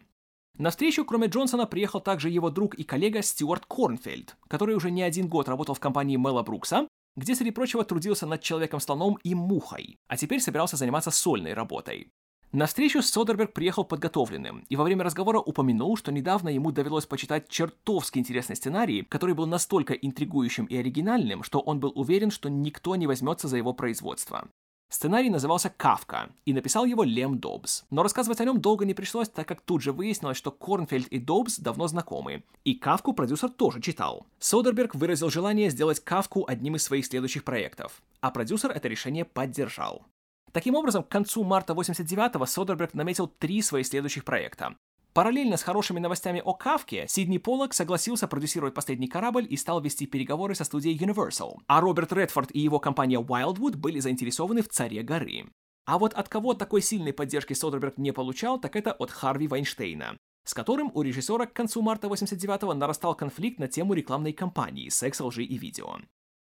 На 0.61 0.69
встречу, 0.69 1.03
кроме 1.05 1.25
Джонсона, 1.25 1.65
приехал 1.65 2.01
также 2.01 2.29
его 2.29 2.51
друг 2.51 2.75
и 2.75 2.83
коллега 2.83 3.23
Стюарт 3.23 3.65
Корнфельд, 3.65 4.35
который 4.47 4.75
уже 4.75 4.91
не 4.91 5.01
один 5.01 5.27
год 5.27 5.49
работал 5.49 5.73
в 5.73 5.79
компании 5.79 6.17
Мела 6.17 6.43
Брукса, 6.43 6.87
где, 7.15 7.33
среди 7.33 7.49
прочего, 7.49 7.83
трудился 7.83 8.27
над 8.27 8.43
Человеком-слоном 8.43 9.17
и 9.23 9.33
Мухой, 9.33 9.97
а 10.07 10.17
теперь 10.17 10.39
собирался 10.39 10.77
заниматься 10.77 11.09
сольной 11.09 11.55
работой. 11.55 12.11
На 12.51 12.67
встречу 12.67 13.01
Содерберг 13.01 13.53
приехал 13.53 13.85
подготовленным 13.85 14.63
и 14.69 14.75
во 14.75 14.83
время 14.83 15.03
разговора 15.03 15.39
упомянул, 15.39 15.97
что 15.97 16.11
недавно 16.11 16.49
ему 16.49 16.71
довелось 16.71 17.07
почитать 17.07 17.49
чертовски 17.49 18.19
интересный 18.19 18.55
сценарий, 18.55 19.01
который 19.01 19.33
был 19.33 19.47
настолько 19.47 19.95
интригующим 19.95 20.65
и 20.65 20.77
оригинальным, 20.77 21.41
что 21.41 21.59
он 21.59 21.79
был 21.79 21.91
уверен, 21.95 22.29
что 22.29 22.49
никто 22.49 22.95
не 22.95 23.07
возьмется 23.07 23.47
за 23.47 23.57
его 23.57 23.73
производство. 23.73 24.47
Сценарий 24.91 25.29
назывался 25.29 25.69
«Кавка», 25.69 26.31
и 26.43 26.51
написал 26.51 26.83
его 26.83 27.03
Лем 27.03 27.39
Добс. 27.39 27.85
Но 27.91 28.03
рассказывать 28.03 28.41
о 28.41 28.43
нем 28.43 28.59
долго 28.59 28.83
не 28.83 28.93
пришлось, 28.93 29.29
так 29.29 29.47
как 29.47 29.61
тут 29.61 29.81
же 29.81 29.93
выяснилось, 29.93 30.35
что 30.35 30.51
Корнфельд 30.51 31.07
и 31.07 31.17
Добс 31.17 31.59
давно 31.59 31.87
знакомы. 31.87 32.43
И 32.65 32.75
«Кавку» 32.75 33.13
продюсер 33.13 33.49
тоже 33.49 33.79
читал. 33.79 34.25
Содерберг 34.39 34.93
выразил 34.93 35.29
желание 35.29 35.69
сделать 35.69 36.01
«Кавку» 36.01 36.45
одним 36.45 36.75
из 36.75 36.83
своих 36.83 37.05
следующих 37.05 37.45
проектов, 37.45 38.01
а 38.19 38.31
продюсер 38.31 38.71
это 38.71 38.89
решение 38.89 39.23
поддержал. 39.23 40.03
Таким 40.51 40.75
образом, 40.75 41.03
к 41.03 41.07
концу 41.07 41.45
марта 41.45 41.71
89-го 41.71 42.45
Содерберг 42.45 42.93
наметил 42.93 43.27
три 43.27 43.61
своих 43.61 43.87
следующих 43.87 44.25
проекта. 44.25 44.75
Параллельно 45.13 45.57
с 45.57 45.63
хорошими 45.63 45.99
новостями 45.99 46.41
о 46.43 46.53
Кавке, 46.53 47.05
Сидни 47.09 47.37
Поллок 47.37 47.73
согласился 47.73 48.29
продюсировать 48.29 48.73
последний 48.73 49.09
корабль 49.09 49.45
и 49.49 49.57
стал 49.57 49.81
вести 49.81 50.05
переговоры 50.05 50.55
со 50.55 50.63
студией 50.63 50.97
Universal, 50.97 51.57
а 51.67 51.81
Роберт 51.81 52.13
Редфорд 52.13 52.49
и 52.55 52.59
его 52.59 52.79
компания 52.79 53.19
Wildwood 53.19 53.75
были 53.75 53.99
заинтересованы 53.99 54.61
в 54.61 54.69
«Царе 54.69 55.03
горы». 55.03 55.47
А 55.85 55.97
вот 55.97 56.13
от 56.13 56.29
кого 56.29 56.53
такой 56.53 56.81
сильной 56.81 57.11
поддержки 57.11 57.51
Содерберг 57.51 57.97
не 57.97 58.13
получал, 58.13 58.57
так 58.57 58.77
это 58.77 58.93
от 58.93 59.11
Харви 59.11 59.49
Вайнштейна, 59.49 60.15
с 60.45 60.53
которым 60.53 60.89
у 60.93 61.01
режиссера 61.01 61.45
к 61.45 61.53
концу 61.53 61.81
марта 61.81 62.07
89-го 62.07 62.73
нарастал 62.73 63.13
конфликт 63.13 63.59
на 63.59 63.67
тему 63.67 63.93
рекламной 63.93 64.31
кампании 64.31 64.87
«Секс, 64.87 65.19
лжи 65.19 65.43
и 65.43 65.57
видео». 65.57 65.97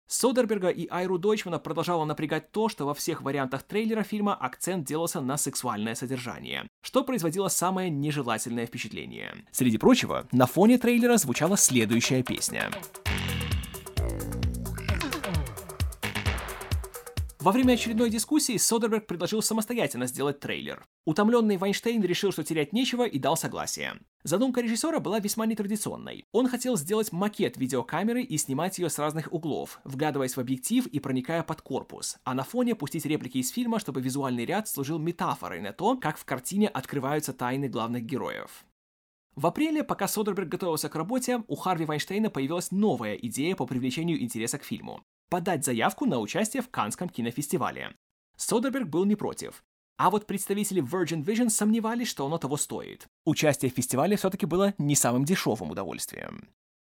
Содерберга 0.07 0.69
и 0.69 0.87
Айру 0.89 1.17
Дойчмана 1.17 1.59
продолжало 1.59 2.05
напрягать 2.05 2.51
то, 2.51 2.69
что 2.69 2.85
во 2.85 2.93
всех 2.93 3.21
вариантах 3.21 3.63
трейлера 3.63 4.03
фильма 4.03 4.35
акцент 4.35 4.85
делался 4.85 5.21
на 5.21 5.37
сексуальное 5.37 5.95
содержание, 5.95 6.67
что 6.81 7.03
производило 7.03 7.47
самое 7.47 7.89
нежелательное 7.89 8.65
впечатление. 8.65 9.45
Среди 9.51 9.77
прочего, 9.77 10.27
на 10.31 10.45
фоне 10.45 10.77
трейлера 10.77 11.17
звучала 11.17 11.57
следующая 11.57 12.23
песня. 12.23 12.71
Во 17.43 17.51
время 17.51 17.73
очередной 17.73 18.09
дискуссии 18.09 18.55
Содерберг 18.55 19.05
предложил 19.05 19.41
самостоятельно 19.41 20.07
сделать 20.07 20.39
трейлер. 20.39 20.85
Утомленный 21.03 21.57
Вайнштейн 21.57 22.01
решил, 22.01 22.31
что 22.31 22.41
терять 22.41 22.71
нечего 22.71 23.03
и 23.05 23.19
дал 23.19 23.35
согласие. 23.35 23.99
Задумка 24.23 24.61
режиссера 24.61 25.01
была 25.01 25.19
весьма 25.19 25.45
нетрадиционной. 25.45 26.23
Он 26.31 26.47
хотел 26.47 26.77
сделать 26.77 27.11
макет 27.11 27.57
видеокамеры 27.57 28.23
и 28.23 28.37
снимать 28.37 28.79
ее 28.79 28.89
с 28.89 28.97
разных 28.97 29.27
углов, 29.33 29.81
вглядываясь 29.83 30.37
в 30.37 30.39
объектив 30.39 30.87
и 30.87 30.99
проникая 31.01 31.43
под 31.43 31.61
корпус, 31.61 32.15
а 32.23 32.33
на 32.33 32.45
фоне 32.45 32.75
пустить 32.75 33.05
реплики 33.05 33.39
из 33.39 33.49
фильма, 33.49 33.79
чтобы 33.79 33.99
визуальный 33.99 34.45
ряд 34.45 34.69
служил 34.69 34.97
метафорой 34.97 35.59
на 35.59 35.73
то, 35.73 35.97
как 35.97 36.17
в 36.17 36.23
картине 36.23 36.69
открываются 36.69 37.33
тайны 37.33 37.67
главных 37.67 38.03
героев. 38.03 38.63
В 39.35 39.47
апреле, 39.47 39.83
пока 39.83 40.07
Содерберг 40.07 40.47
готовился 40.47 40.87
к 40.87 40.95
работе, 40.95 41.43
у 41.49 41.55
Харви 41.55 41.83
Вайнштейна 41.83 42.29
появилась 42.29 42.71
новая 42.71 43.15
идея 43.15 43.57
по 43.57 43.65
привлечению 43.65 44.23
интереса 44.23 44.59
к 44.59 44.63
фильму 44.63 45.03
подать 45.33 45.65
заявку 45.65 46.05
на 46.05 46.19
участие 46.19 46.61
в 46.61 46.69
Канском 46.69 47.09
кинофестивале. 47.09 47.95
Содерберг 48.37 48.87
был 48.87 49.03
не 49.03 49.15
против. 49.15 49.63
А 49.97 50.11
вот 50.11 50.27
представители 50.27 50.79
Virgin 50.83 51.25
Vision 51.25 51.49
сомневались, 51.49 52.07
что 52.07 52.27
оно 52.27 52.37
того 52.37 52.55
стоит. 52.55 53.07
Участие 53.25 53.71
в 53.71 53.73
фестивале 53.73 54.15
все-таки 54.15 54.45
было 54.45 54.75
не 54.77 54.95
самым 54.95 55.25
дешевым 55.25 55.71
удовольствием. 55.71 56.49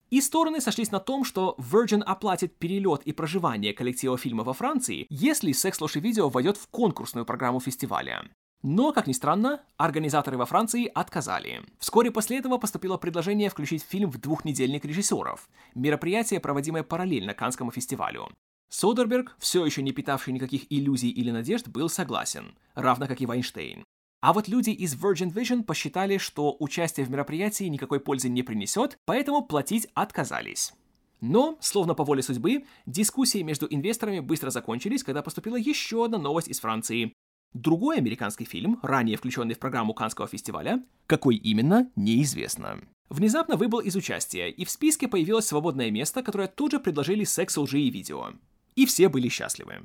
И 0.10 0.19
стороны 0.19 0.61
сошлись 0.61 0.89
на 0.89 0.99
том, 0.99 1.26
что 1.26 1.55
Virgin 1.60 2.01
оплатит 2.01 2.57
перелет 2.57 3.03
и 3.03 3.11
проживание 3.11 3.72
коллектива 3.72 4.18
фильма 4.18 4.43
во 4.43 4.53
Франции, 4.53 5.05
если 5.11 5.51
секс 5.51 5.80
ложь 5.80 5.97
и 5.97 5.99
видео 5.99 6.27
войдет 6.27 6.57
в 6.57 6.68
конкурсную 6.69 7.27
программу 7.27 7.60
фестиваля. 7.60 8.26
Но, 8.64 8.94
как 8.94 9.07
ни 9.07 9.11
странно, 9.11 9.61
организаторы 9.76 10.38
во 10.38 10.45
Франции 10.45 10.90
отказали. 10.95 11.64
Вскоре 11.80 12.11
после 12.11 12.38
этого 12.38 12.57
поступило 12.57 12.95
предложение 12.95 13.49
включить 13.49 13.84
фильм 13.84 14.10
в 14.10 14.19
двухнедельник 14.19 14.85
режиссеров. 14.85 15.49
Мероприятие, 15.76 16.40
проводимое 16.40 16.84
параллельно 16.84 17.34
Канскому 17.34 17.72
фестивалю. 17.72 18.30
Содерберг, 18.69 19.35
все 19.38 19.65
еще 19.65 19.84
не 19.84 19.91
питавший 19.91 20.34
никаких 20.34 20.72
иллюзий 20.72 21.10
или 21.10 21.30
надежд, 21.30 21.68
был 21.68 21.90
согласен, 21.90 22.56
равно 22.73 23.06
как 23.06 23.19
и 23.22 23.26
Вайнштейн. 23.26 23.84
А 24.22 24.31
вот 24.31 24.48
люди 24.48 24.69
из 24.69 24.95
Virgin 24.95 25.34
Vision 25.34 25.64
посчитали, 25.64 26.18
что 26.18 26.56
участие 26.57 27.06
в 27.06 27.11
мероприятии 27.11 27.65
никакой 27.65 27.99
пользы 27.99 28.30
не 28.30 28.44
принесет, 28.44 28.98
поэтому 29.06 29.44
платить 29.44 29.90
отказались. 29.94 30.73
Но, 31.19 31.57
словно 31.60 31.94
по 31.94 32.06
воле 32.06 32.23
судьбы, 32.23 32.64
дискуссии 32.85 33.41
между 33.41 33.68
инвесторами 33.69 34.22
быстро 34.22 34.49
закончились, 34.49 35.03
когда 35.03 35.22
поступила 35.22 35.57
еще 35.57 36.06
одна 36.06 36.18
новость 36.18 36.48
из 36.48 36.61
Франции. 36.61 37.14
Другой 37.53 37.97
американский 37.97 38.45
фильм, 38.45 38.80
ранее 38.81 39.17
включенный 39.17 39.53
в 39.53 39.59
программу 39.59 39.93
Канского 39.93 40.27
фестиваля, 40.27 40.84
какой 41.05 41.35
именно, 41.35 41.89
неизвестно. 41.95 42.81
Внезапно 43.09 43.57
выбыл 43.57 43.80
из 43.80 43.95
участия, 43.95 44.49
и 44.49 44.65
в 44.65 44.71
списке 44.71 45.07
появилось 45.07 45.45
свободное 45.45 45.91
место, 45.91 46.23
которое 46.23 46.47
тут 46.47 46.71
же 46.71 46.80
предложили 46.80 47.23
секс, 47.23 47.55
лжи 47.57 47.80
и 47.80 47.91
видео. 47.91 48.31
И 48.75 48.88
все 48.88 49.07
были 49.07 49.30
счастливы. 49.30 49.84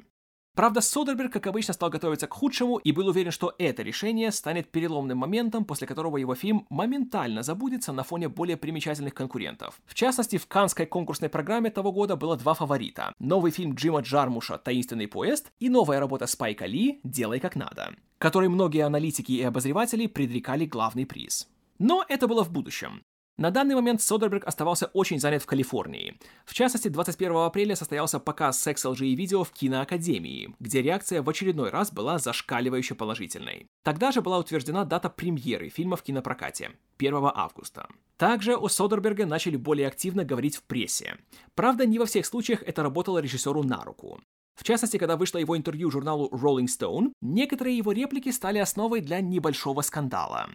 Правда, 0.59 0.81
Содерберг, 0.81 1.33
как 1.33 1.47
обычно, 1.47 1.73
стал 1.73 1.89
готовиться 1.89 2.27
к 2.27 2.33
худшему 2.33 2.79
и 2.79 2.91
был 2.91 3.07
уверен, 3.07 3.31
что 3.31 3.55
это 3.59 3.85
решение 3.85 4.33
станет 4.33 4.73
переломным 4.73 5.19
моментом, 5.19 5.65
после 5.65 5.87
которого 5.87 6.17
его 6.17 6.35
фильм 6.35 6.67
моментально 6.69 7.45
забудется 7.45 7.93
на 7.93 8.03
фоне 8.03 8.29
более 8.29 8.57
примечательных 8.57 9.15
конкурентов. 9.15 9.81
В 9.87 9.95
частности, 9.95 10.37
в 10.37 10.49
канской 10.49 10.87
конкурсной 10.87 11.31
программе 11.31 11.71
того 11.71 11.93
года 11.93 12.17
было 12.17 12.37
два 12.37 12.55
фаворита. 12.55 13.15
Новый 13.21 13.53
фильм 13.53 13.75
Джима 13.75 14.01
Джармуша 14.01 14.59
«Таинственный 14.59 15.07
поезд» 15.07 15.53
и 15.61 15.69
новая 15.69 16.01
работа 16.01 16.27
Спайка 16.27 16.67
Ли 16.67 16.99
«Делай 17.05 17.39
как 17.39 17.55
надо», 17.55 17.95
которой 18.19 18.49
многие 18.49 18.85
аналитики 18.85 19.31
и 19.31 19.43
обозреватели 19.43 20.09
предрекали 20.09 20.65
главный 20.65 21.07
приз. 21.07 21.49
Но 21.79 22.05
это 22.09 22.27
было 22.27 22.43
в 22.43 22.51
будущем. 22.51 23.03
На 23.39 23.53
данный 23.53 23.77
момент 23.77 24.03
Содерберг 24.03 24.45
оставался 24.49 24.87
очень 24.87 25.21
занят 25.21 25.45
в 25.45 25.47
Калифорнии. 25.47 26.19
В 26.45 26.55
частности, 26.55 26.89
21 26.89 27.37
апреля 27.37 27.77
состоялся 27.77 28.19
показ 28.19 28.61
секс 28.61 28.85
LG 28.85 29.07
и 29.07 29.15
видео 29.15 29.45
в 29.45 29.53
киноакадемии, 29.53 30.57
где 30.59 30.83
реакция 30.83 31.23
в 31.23 31.31
очередной 31.31 31.71
раз 31.71 31.93
была 31.93 32.19
зашкаливающе 32.19 32.97
положительной. 32.97 33.69
Тогда 33.85 34.11
же 34.11 34.23
была 34.23 34.39
утверждена 34.39 34.85
дата 34.85 35.09
премьеры 35.09 35.69
фильма 35.69 35.97
в 35.97 36.03
кинопрокате– 36.03 36.73
1 36.99 37.15
августа. 37.33 37.89
Также 38.17 38.57
о 38.57 38.69
Содерберге 38.69 39.25
начали 39.25 39.57
более 39.57 39.87
активно 39.87 40.25
говорить 40.25 40.57
в 40.57 40.65
прессе. 40.65 41.17
Правда, 41.55 41.87
не 41.87 42.01
во 42.01 42.07
всех 42.07 42.27
случаях 42.27 42.65
это 42.65 42.83
работало 42.83 43.21
режиссеру 43.21 43.63
на 43.63 43.85
руку. 43.85 44.21
В 44.57 44.65
частности, 44.65 44.97
когда 44.97 45.17
вышло 45.17 45.39
его 45.39 45.57
интервью 45.57 45.93
журналу 45.93 46.29
Rolling 46.33 46.67
Stone, 46.67 47.13
некоторые 47.21 47.77
его 47.77 47.93
реплики 47.93 48.31
стали 48.31 48.59
основой 48.59 49.01
для 49.01 49.21
небольшого 49.21 49.83
скандала. 49.83 50.49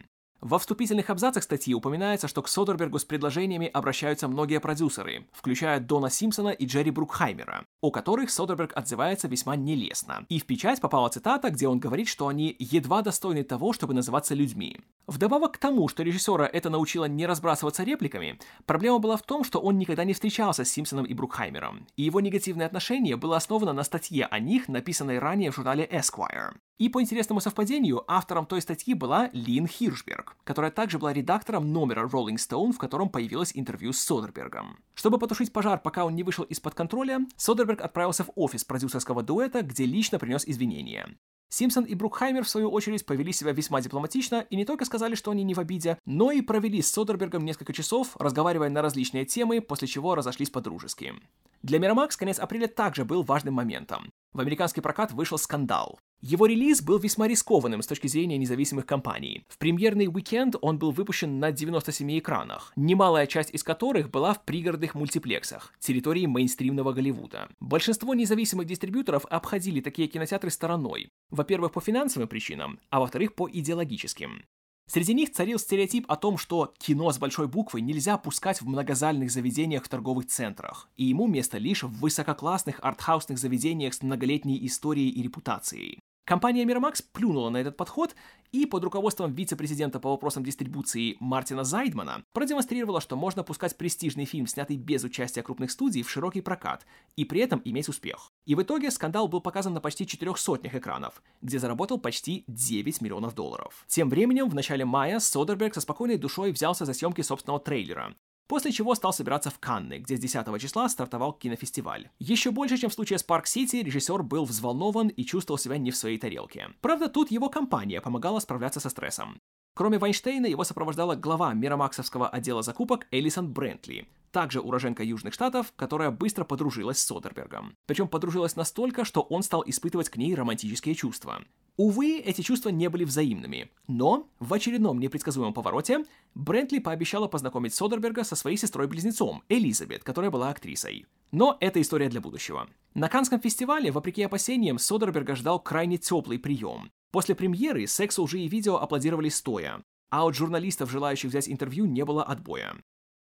Во 0.44 0.60
вступительных 0.60 1.10
абзацах 1.10 1.42
статьи 1.42 1.74
упоминается, 1.74 2.28
что 2.28 2.42
к 2.42 2.50
Содербергу 2.50 3.00
с 3.00 3.06
предложениями 3.06 3.70
обращаются 3.74 4.28
многие 4.28 4.60
продюсеры, 4.60 5.26
включая 5.32 5.80
Дона 5.80 6.10
Симпсона 6.10 6.50
и 6.50 6.66
Джерри 6.66 6.92
Брукхаймера, 6.92 7.64
о 7.80 7.92
которых 7.92 8.30
Содерберг 8.30 8.74
отзывается 8.76 9.30
весьма 9.30 9.56
нелестно. 9.56 10.26
И 10.28 10.42
в 10.42 10.46
печать 10.46 10.82
попала 10.82 11.08
цитата, 11.08 11.50
где 11.50 11.70
он 11.70 11.80
говорит, 11.80 12.10
что 12.10 12.28
они 12.28 12.54
едва 12.60 13.04
достойны 13.04 13.46
того, 13.46 13.72
чтобы 13.72 13.94
называться 13.94 14.36
людьми. 14.36 14.82
Вдобавок 15.08 15.54
к 15.54 15.58
тому, 15.60 15.88
что 15.88 16.04
режиссера 16.04 16.46
это 16.46 16.70
научило 16.70 17.06
не 17.06 17.26
разбрасываться 17.26 17.84
репликами, 17.84 18.38
проблема 18.66 19.00
была 19.00 19.16
в 19.16 19.24
том, 19.24 19.46
что 19.46 19.62
он 19.62 19.78
никогда 19.78 20.04
не 20.04 20.12
встречался 20.12 20.66
с 20.66 20.70
Симпсоном 20.70 21.06
и 21.06 21.14
Брукхаймером, 21.14 21.88
и 21.96 22.04
его 22.04 22.20
негативное 22.20 22.66
отношение 22.66 23.16
было 23.16 23.38
основано 23.38 23.72
на 23.72 23.84
статье 23.84 24.26
о 24.26 24.40
них, 24.40 24.68
написанной 24.68 25.20
ранее 25.20 25.52
в 25.52 25.56
журнале 25.56 25.88
Esquire. 25.90 26.56
И 26.80 26.90
по 26.90 27.02
интересному 27.02 27.40
совпадению, 27.40 28.04
автором 28.08 28.46
той 28.46 28.62
статьи 28.62 28.94
была 28.94 29.30
Лин 29.32 29.68
Хиршберг, 29.68 30.36
которая 30.44 30.72
также 30.72 30.98
была 30.98 31.14
редактором 31.14 31.72
номера 31.72 32.08
Rolling 32.08 32.38
Stone, 32.38 32.72
в 32.72 32.78
котором 32.80 33.10
появилось 33.10 33.52
интервью 33.54 33.94
с 33.94 34.02
Содербергом. 34.02 34.80
Чтобы 34.96 35.20
потушить 35.20 35.54
пожар, 35.54 35.80
пока 35.80 36.04
он 36.04 36.16
не 36.16 36.24
вышел 36.24 36.44
из-под 36.46 36.74
контроля, 36.74 37.20
Содерберг 37.38 37.82
отправился 37.82 38.24
в 38.24 38.32
офис 38.36 38.64
продюсерского 38.64 39.22
дуэта, 39.22 39.62
где 39.62 39.86
лично 39.86 40.18
принес 40.18 40.46
извинения. 40.48 41.16
Симпсон 41.50 41.84
и 41.84 41.94
Брукхаймер, 41.94 42.44
в 42.44 42.50
свою 42.50 42.72
очередь, 42.72 43.06
повели 43.06 43.32
себя 43.32 43.52
весьма 43.52 43.80
дипломатично 43.80 44.48
и 44.50 44.56
не 44.56 44.66
только 44.66 44.86
сказали, 44.86 45.14
что 45.14 45.30
они 45.30 45.44
не 45.44 45.54
в 45.54 45.60
обиде, 45.60 46.00
но 46.04 46.32
и 46.32 46.42
провели 46.42 46.82
с 46.82 46.90
Содербергом 46.92 47.46
несколько 47.46 47.74
часов, 47.74 48.18
разговаривая 48.18 48.70
на 48.70 48.82
различные 48.82 49.26
темы, 49.26 49.62
после 49.62 49.88
чего 49.88 50.16
разошлись 50.16 50.50
по-дружески. 50.50 51.14
Для 51.62 51.78
Miramax 51.78 52.18
конец 52.18 52.40
апреля 52.40 52.68
также 52.68 53.06
был 53.06 53.22
важным 53.22 53.54
моментом. 53.54 54.10
В 54.34 54.40
американский 54.40 54.82
прокат 54.82 55.12
вышел 55.12 55.38
«Скандал». 55.38 56.00
Его 56.26 56.46
релиз 56.46 56.82
был 56.82 57.00
весьма 57.00 57.28
рискованным 57.28 57.82
с 57.82 57.88
точки 57.88 58.08
зрения 58.08 58.38
независимых 58.38 58.86
компаний. 58.86 59.44
В 59.50 59.58
премьерный 59.58 60.08
уикенд 60.08 60.56
он 60.62 60.80
был 60.80 60.92
выпущен 60.92 61.38
на 61.38 61.52
97 61.52 62.20
экранах, 62.20 62.72
немалая 62.78 63.28
часть 63.28 63.54
из 63.54 63.62
которых 63.62 64.10
была 64.10 64.34
в 64.34 64.46
пригородных 64.46 64.96
мультиплексах, 64.96 65.74
территории 65.80 66.26
мейнстримного 66.26 66.94
Голливуда. 66.94 67.50
Большинство 67.60 68.14
независимых 68.14 68.68
дистрибьюторов 68.68 69.26
обходили 69.26 69.82
такие 69.82 70.08
кинотеатры 70.08 70.50
стороной. 70.50 71.10
Во-первых, 71.30 71.74
по 71.74 71.82
финансовым 71.82 72.30
причинам, 72.30 72.80
а 72.90 73.02
во-вторых, 73.02 73.36
по 73.36 73.50
идеологическим. 73.52 74.46
Среди 74.88 75.14
них 75.14 75.34
царил 75.34 75.60
стереотип 75.60 76.10
о 76.10 76.16
том, 76.16 76.38
что 76.38 76.74
кино 76.78 77.12
с 77.12 77.18
большой 77.18 77.50
буквы 77.50 77.82
нельзя 77.82 78.18
пускать 78.18 78.62
в 78.62 78.68
многозальных 78.68 79.30
заведениях 79.30 79.84
в 79.84 79.90
торговых 79.90 80.28
центрах, 80.28 80.90
и 80.96 81.04
ему 81.04 81.28
место 81.28 81.58
лишь 81.58 81.84
в 81.84 81.92
высококлассных 82.00 82.80
артхаусных 82.82 83.38
заведениях 83.38 83.94
с 83.94 84.02
многолетней 84.02 84.66
историей 84.66 85.10
и 85.10 85.22
репутацией. 85.22 86.00
Компания 86.26 86.64
Miramax 86.64 87.04
плюнула 87.12 87.50
на 87.50 87.58
этот 87.58 87.76
подход 87.76 88.16
и 88.54 88.66
под 88.66 88.86
руководством 88.86 89.34
вице-президента 89.34 90.00
по 90.00 90.10
вопросам 90.10 90.42
дистрибуции 90.46 91.18
Мартина 91.20 91.66
Зайдмана 91.66 92.24
продемонстрировала, 92.32 93.02
что 93.02 93.18
можно 93.18 93.44
пускать 93.44 93.78
престижный 93.78 94.24
фильм, 94.24 94.48
снятый 94.48 94.78
без 94.78 95.04
участия 95.04 95.44
крупных 95.44 95.72
студий, 95.72 96.02
в 96.02 96.10
широкий 96.10 96.40
прокат, 96.40 96.86
и 97.18 97.26
при 97.26 97.42
этом 97.42 97.62
иметь 97.66 97.90
успех. 97.90 98.32
И 98.46 98.56
в 98.56 98.62
итоге 98.62 98.90
скандал 98.90 99.28
был 99.28 99.42
показан 99.42 99.74
на 99.74 99.82
почти 99.82 100.08
четырех 100.08 100.38
сотнях 100.38 100.76
экранов, 100.76 101.22
где 101.42 101.60
заработал 101.60 102.00
почти 102.00 102.46
9 102.48 103.02
миллионов 103.02 103.36
долларов. 103.36 103.84
Тем 103.88 104.10
временем, 104.10 104.48
в 104.48 104.56
начале 104.56 104.86
мая 104.86 105.20
Содерберг 105.20 105.74
со 105.74 105.82
спокойной 105.82 106.18
душой 106.18 106.54
взялся 106.54 106.86
за 106.86 106.94
съемки 106.94 107.22
собственного 107.22 107.60
трейлера, 107.60 108.16
После 108.48 108.72
чего 108.72 108.94
стал 108.96 109.14
собираться 109.14 109.50
в 109.50 109.60
Канны, 109.60 110.00
где 110.00 110.18
с 110.18 110.20
10 110.20 110.60
числа 110.60 110.90
стартовал 110.90 111.34
кинофестиваль. 111.34 112.10
Еще 112.20 112.52
больше, 112.52 112.78
чем 112.78 112.90
в 112.90 112.94
случае 112.94 113.20
с 113.20 113.24
Парк 113.24 113.48
Сити, 113.48 113.78
режиссер 113.78 114.24
был 114.24 114.46
взволнован 114.46 115.08
и 115.08 115.24
чувствовал 115.24 115.58
себя 115.58 115.78
не 115.78 115.92
в 115.92 115.98
своей 115.98 116.18
тарелке. 116.18 116.70
Правда, 116.82 117.08
тут 117.08 117.32
его 117.32 117.50
компания 117.50 118.02
помогала 118.02 118.40
справляться 118.40 118.80
со 118.80 118.90
стрессом. 118.90 119.40
Кроме 119.76 119.98
Вайнштейна, 119.98 120.46
его 120.46 120.64
сопровождала 120.64 121.16
глава 121.16 121.52
Мирамаксовского 121.54 122.30
отдела 122.30 122.62
закупок 122.62 123.08
Элисон 123.10 123.52
Брентли, 123.52 124.08
также 124.30 124.62
уроженка 124.62 125.04
Южных 125.04 125.34
Штатов, 125.34 125.74
которая 125.76 126.12
быстро 126.12 126.44
подружилась 126.44 127.00
с 127.00 127.06
Содербергом. 127.06 127.76
Причем 127.88 128.08
подружилась 128.08 128.56
настолько, 128.56 129.04
что 129.04 129.22
он 129.22 129.42
стал 129.42 129.64
испытывать 129.66 130.10
к 130.10 130.18
ней 130.18 130.36
романтические 130.36 130.94
чувства. 130.94 131.42
Увы, 131.76 132.20
эти 132.20 132.42
чувства 132.42 132.70
не 132.70 132.88
были 132.88 133.04
взаимными, 133.04 133.72
но 133.88 134.30
в 134.40 134.54
очередном 134.54 135.00
непредсказуемом 135.00 135.56
повороте 135.56 136.06
Брентли 136.36 136.78
пообещала 136.78 137.28
познакомить 137.28 137.74
Содерберга 137.74 138.24
со 138.24 138.36
своей 138.36 138.58
сестрой-близнецом, 138.58 139.42
Элизабет, 139.50 140.04
которая 140.04 140.30
была 140.30 140.50
актрисой. 140.50 141.08
Но 141.32 141.58
это 141.60 141.82
история 141.82 142.10
для 142.10 142.22
будущего. 142.22 142.68
На 142.94 143.10
Канском 143.10 143.42
фестивале, 143.42 143.90
вопреки 143.90 144.22
опасениям, 144.22 144.78
Содерберга 144.78 145.36
ждал 145.36 145.60
крайне 145.60 145.98
теплый 145.98 146.38
прием. 146.38 146.92
После 147.14 147.36
премьеры 147.36 147.86
секс, 147.86 148.18
лжи 148.18 148.40
и 148.40 148.48
видео 148.48 148.78
аплодировали 148.78 149.30
стоя, 149.30 149.84
а 150.10 150.26
от 150.26 150.34
журналистов, 150.34 150.90
желающих 150.90 151.30
взять 151.30 151.48
интервью, 151.48 151.86
не 151.86 152.04
было 152.04 152.24
отбоя. 152.24 152.76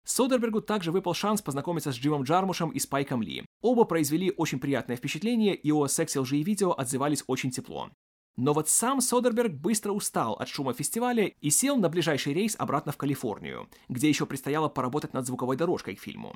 Содербергу 0.04 0.60
также 0.60 0.92
выпал 0.92 1.14
шанс 1.14 1.44
познакомиться 1.44 1.92
с 1.92 1.96
Джимом 1.96 2.24
Джармушем 2.24 2.72
и 2.72 2.80
Спайком 2.80 3.22
Ли. 3.22 3.46
Оба 3.62 3.86
произвели 3.86 4.34
очень 4.38 4.60
приятное 4.60 4.98
впечатление, 4.98 5.54
и 5.54 5.72
о 5.72 5.86
сексе, 5.86 6.20
лжи 6.20 6.38
и 6.38 6.44
видео 6.44 6.72
отзывались 6.72 7.24
очень 7.28 7.52
тепло. 7.52 7.92
Но 8.38 8.54
вот 8.54 8.70
сам 8.70 9.02
Содерберг 9.02 9.54
быстро 9.54 9.92
устал 9.92 10.34
от 10.34 10.50
шума 10.50 10.74
фестиваля 10.74 11.28
и 11.28 11.52
сел 11.52 11.78
на 11.78 11.88
ближайший 11.88 12.34
рейс 12.34 12.56
обратно 12.58 12.92
в 12.92 12.98
Калифорнию, 12.98 13.70
где 13.88 14.10
еще 14.10 14.26
предстояло 14.26 14.68
поработать 14.68 15.14
над 15.14 15.28
звуковой 15.28 15.58
дорожкой 15.58 15.96
к 15.96 16.02
фильму. 16.02 16.36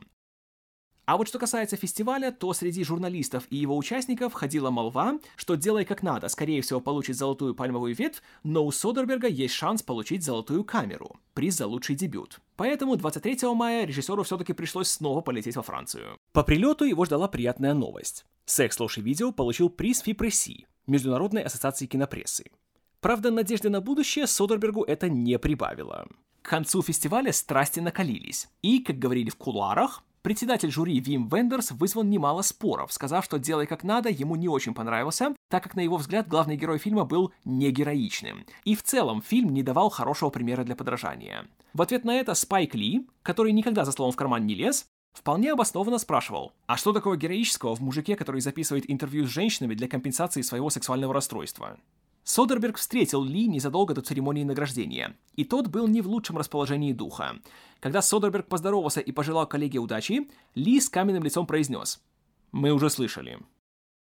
А 1.10 1.18
вот 1.18 1.28
что 1.28 1.40
касается 1.40 1.76
фестиваля, 1.76 2.32
то 2.32 2.54
среди 2.54 2.84
журналистов 2.84 3.46
и 3.50 3.56
его 3.56 3.76
участников 3.76 4.34
ходила 4.34 4.70
молва, 4.70 5.18
что 5.38 5.56
«Делай 5.56 5.84
как 5.84 6.04
надо» 6.04 6.30
скорее 6.30 6.62
всего 6.62 6.80
получит 6.82 7.18
золотую 7.18 7.56
пальмовую 7.56 7.96
ветвь, 7.96 8.22
но 8.44 8.64
у 8.64 8.72
Содерберга 8.72 9.28
есть 9.28 9.56
шанс 9.56 9.82
получить 9.82 10.24
золотую 10.24 10.64
камеру, 10.64 11.16
приз 11.34 11.58
за 11.58 11.66
лучший 11.66 11.96
дебют. 11.96 12.40
Поэтому 12.58 12.96
23 12.96 13.40
мая 13.56 13.88
режиссеру 13.88 14.22
все-таки 14.22 14.54
пришлось 14.54 14.88
снова 14.88 15.22
полететь 15.22 15.56
во 15.56 15.64
Францию. 15.64 16.16
По 16.32 16.44
прилету 16.44 16.86
его 16.86 17.06
ждала 17.06 17.28
приятная 17.28 17.74
новость. 17.74 18.28
Секс, 18.46 18.80
ложь 18.80 19.00
и 19.00 19.02
видео 19.02 19.32
получил 19.32 19.72
приз 19.72 20.02
Фипресси, 20.02 20.68
Международной 20.86 21.42
ассоциации 21.42 21.88
кинопрессы. 21.88 22.52
Правда, 23.00 23.32
надежды 23.32 23.72
на 23.72 23.82
будущее 23.82 24.28
Содербергу 24.28 24.84
это 24.84 25.10
не 25.10 25.40
прибавило. 25.40 26.08
К 26.44 26.50
концу 26.50 26.84
фестиваля 26.84 27.34
страсти 27.34 27.80
накалились, 27.80 28.48
и, 28.62 28.78
как 28.78 29.00
говорили 29.00 29.32
в 29.32 29.38
кулуарах, 29.38 30.04
Председатель 30.22 30.70
жюри 30.70 31.00
Вим 31.00 31.30
Вендерс 31.30 31.72
вызвал 31.72 32.04
немало 32.04 32.42
споров, 32.42 32.92
сказав, 32.92 33.24
что 33.24 33.40
«Делай 33.40 33.66
как 33.66 33.86
надо» 33.86 34.10
ему 34.10 34.36
не 34.36 34.50
очень 34.50 34.74
понравился, 34.74 35.34
так 35.50 35.64
как, 35.64 35.76
на 35.76 35.80
его 35.80 35.96
взгляд, 35.96 36.28
главный 36.28 36.58
герой 36.58 36.78
фильма 36.78 37.06
был 37.06 37.32
не 37.46 37.72
героичным. 37.72 38.46
И 38.66 38.76
в 38.76 38.84
целом 38.84 39.22
фильм 39.22 39.54
не 39.54 39.64
давал 39.64 39.90
хорошего 39.90 40.30
примера 40.30 40.66
для 40.66 40.76
подражания. 40.76 41.48
В 41.74 41.82
ответ 41.82 42.04
на 42.04 42.20
это 42.20 42.34
Спайк 42.34 42.76
Ли, 42.76 43.08
который 43.24 43.54
никогда 43.54 43.86
за 43.86 43.94
словом 43.94 44.12
в 44.12 44.18
карман 44.18 44.46
не 44.46 44.56
лез, 44.56 44.88
вполне 45.14 45.54
обоснованно 45.54 45.98
спрашивал, 45.98 46.52
а 46.68 46.76
что 46.76 46.92
такого 46.92 47.16
героического 47.16 47.76
в 47.76 47.80
мужике, 47.80 48.18
который 48.18 48.42
записывает 48.42 48.92
интервью 48.92 49.26
с 49.26 49.30
женщинами 49.30 49.74
для 49.74 49.88
компенсации 49.88 50.42
своего 50.42 50.70
сексуального 50.70 51.14
расстройства? 51.14 51.78
Содерберг 52.24 52.78
встретил 52.78 53.24
Ли 53.24 53.48
незадолго 53.48 53.94
до 53.94 54.02
церемонии 54.02 54.44
награждения, 54.44 55.18
и 55.34 55.44
тот 55.44 55.68
был 55.68 55.88
не 55.88 56.02
в 56.02 56.08
лучшем 56.08 56.38
расположении 56.38 56.94
духа. 56.94 57.36
Когда 57.80 58.02
Содерберг 58.02 58.48
поздоровался 58.48 59.00
и 59.00 59.12
пожелал 59.12 59.48
коллеге 59.48 59.80
удачи, 59.80 60.30
Ли 60.56 60.80
с 60.80 60.90
каменным 60.90 61.24
лицом 61.24 61.48
произнес 61.48 62.02
«Мы 62.52 62.72
уже 62.72 62.90
слышали». 62.90 63.40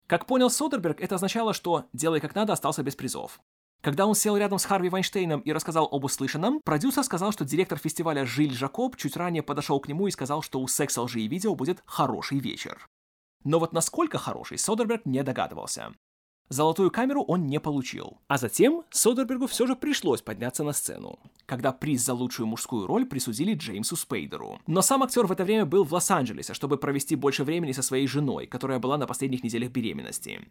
Как 0.07 0.25
понял 0.25 0.49
Содерберг, 0.49 1.01
это 1.01 1.15
означало, 1.15 1.53
что 1.53 1.85
«делай 1.93 2.19
как 2.19 2.35
надо» 2.35 2.53
остался 2.53 2.83
без 2.83 2.95
призов. 2.95 3.39
Когда 3.81 4.05
он 4.05 4.15
сел 4.15 4.37
рядом 4.37 4.59
с 4.59 4.65
Харви 4.65 4.87
Вайнштейном 4.87 5.41
и 5.41 5.51
рассказал 5.51 5.89
об 5.91 6.05
услышанном, 6.05 6.61
продюсер 6.63 7.03
сказал, 7.03 7.33
что 7.33 7.43
директор 7.43 7.77
фестиваля 7.77 8.25
Жиль 8.25 8.53
Жакоб 8.53 8.95
чуть 8.95 9.17
ранее 9.17 9.43
подошел 9.43 9.79
к 9.81 9.89
нему 9.89 10.07
и 10.07 10.11
сказал, 10.11 10.41
что 10.41 10.61
у 10.61 10.67
секса 10.67 11.01
лжи 11.01 11.19
и 11.19 11.27
видео 11.27 11.53
будет 11.53 11.83
хороший 11.85 12.39
вечер. 12.39 12.87
Но 13.43 13.59
вот 13.59 13.73
насколько 13.73 14.17
хороший, 14.17 14.57
Содерберг 14.57 15.05
не 15.05 15.21
догадывался. 15.21 15.93
Золотую 16.49 16.91
камеру 16.91 17.23
он 17.23 17.47
не 17.47 17.59
получил. 17.59 18.19
А 18.27 18.37
затем 18.37 18.83
Содербергу 18.91 19.47
все 19.47 19.65
же 19.65 19.75
пришлось 19.75 20.21
подняться 20.21 20.63
на 20.63 20.73
сцену, 20.73 21.19
когда 21.45 21.71
приз 21.71 22.03
за 22.03 22.13
лучшую 22.13 22.47
мужскую 22.47 22.85
роль 22.85 23.05
присудили 23.05 23.53
Джеймсу 23.53 23.95
Спейдеру. 23.95 24.59
Но 24.67 24.81
сам 24.81 25.03
актер 25.03 25.25
в 25.25 25.31
это 25.31 25.43
время 25.43 25.65
был 25.65 25.83
в 25.83 25.93
Лос-Анджелесе, 25.93 26.53
чтобы 26.53 26.77
провести 26.77 27.15
больше 27.15 27.43
времени 27.43 27.71
со 27.71 27.81
своей 27.81 28.07
женой, 28.07 28.45
которая 28.45 28.79
была 28.79 28.97
на 28.97 29.07
последних 29.07 29.43
неделях 29.43 29.71
беременности. 29.71 30.41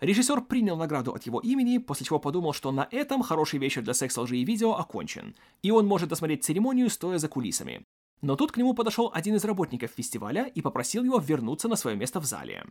Режиссер 0.00 0.42
принял 0.42 0.76
награду 0.76 1.12
от 1.12 1.24
его 1.24 1.40
имени, 1.40 1.78
после 1.78 2.04
чего 2.04 2.18
подумал, 2.18 2.52
что 2.52 2.70
на 2.70 2.86
этом 2.90 3.22
хороший 3.22 3.58
вечер 3.58 3.82
для 3.82 3.94
секса, 3.94 4.20
лжи 4.22 4.36
и 4.36 4.44
видео 4.44 4.74
окончен, 4.74 5.34
и 5.62 5.70
он 5.70 5.86
может 5.86 6.10
досмотреть 6.10 6.44
церемонию, 6.44 6.90
стоя 6.90 7.18
за 7.18 7.28
кулисами. 7.28 7.82
Но 8.20 8.36
тут 8.36 8.52
к 8.52 8.56
нему 8.58 8.74
подошел 8.74 9.10
один 9.14 9.36
из 9.36 9.44
работников 9.44 9.90
фестиваля 9.90 10.44
и 10.44 10.60
попросил 10.60 11.04
его 11.04 11.18
вернуться 11.18 11.68
на 11.68 11.76
свое 11.76 11.96
место 11.96 12.20
в 12.20 12.24
зале. 12.24 12.64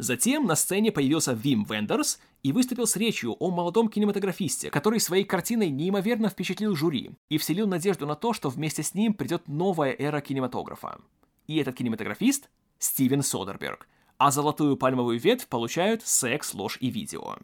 Затем 0.00 0.46
на 0.46 0.56
сцене 0.56 0.90
появился 0.90 1.34
Вим 1.34 1.64
Вендерс 1.64 2.20
и 2.42 2.52
выступил 2.52 2.86
с 2.86 2.96
речью 2.96 3.36
о 3.38 3.50
молодом 3.50 3.90
кинематографисте, 3.90 4.70
который 4.70 4.98
своей 4.98 5.24
картиной 5.24 5.68
неимоверно 5.68 6.30
впечатлил 6.30 6.74
жюри 6.74 7.10
и 7.28 7.36
вселил 7.36 7.66
надежду 7.66 8.06
на 8.06 8.14
то, 8.14 8.32
что 8.32 8.48
вместе 8.48 8.82
с 8.82 8.94
ним 8.94 9.12
придет 9.12 9.46
новая 9.46 9.94
эра 9.98 10.22
кинематографа. 10.22 11.02
И 11.48 11.58
этот 11.58 11.76
кинематографист— 11.76 12.48
Стивен 12.78 13.22
Содерберг, 13.22 13.88
а 14.16 14.30
золотую 14.30 14.78
пальмовую 14.78 15.20
ветвь 15.20 15.46
получают 15.46 16.02
секс, 16.02 16.54
ложь 16.54 16.78
и 16.80 16.88
видео. 16.88 17.36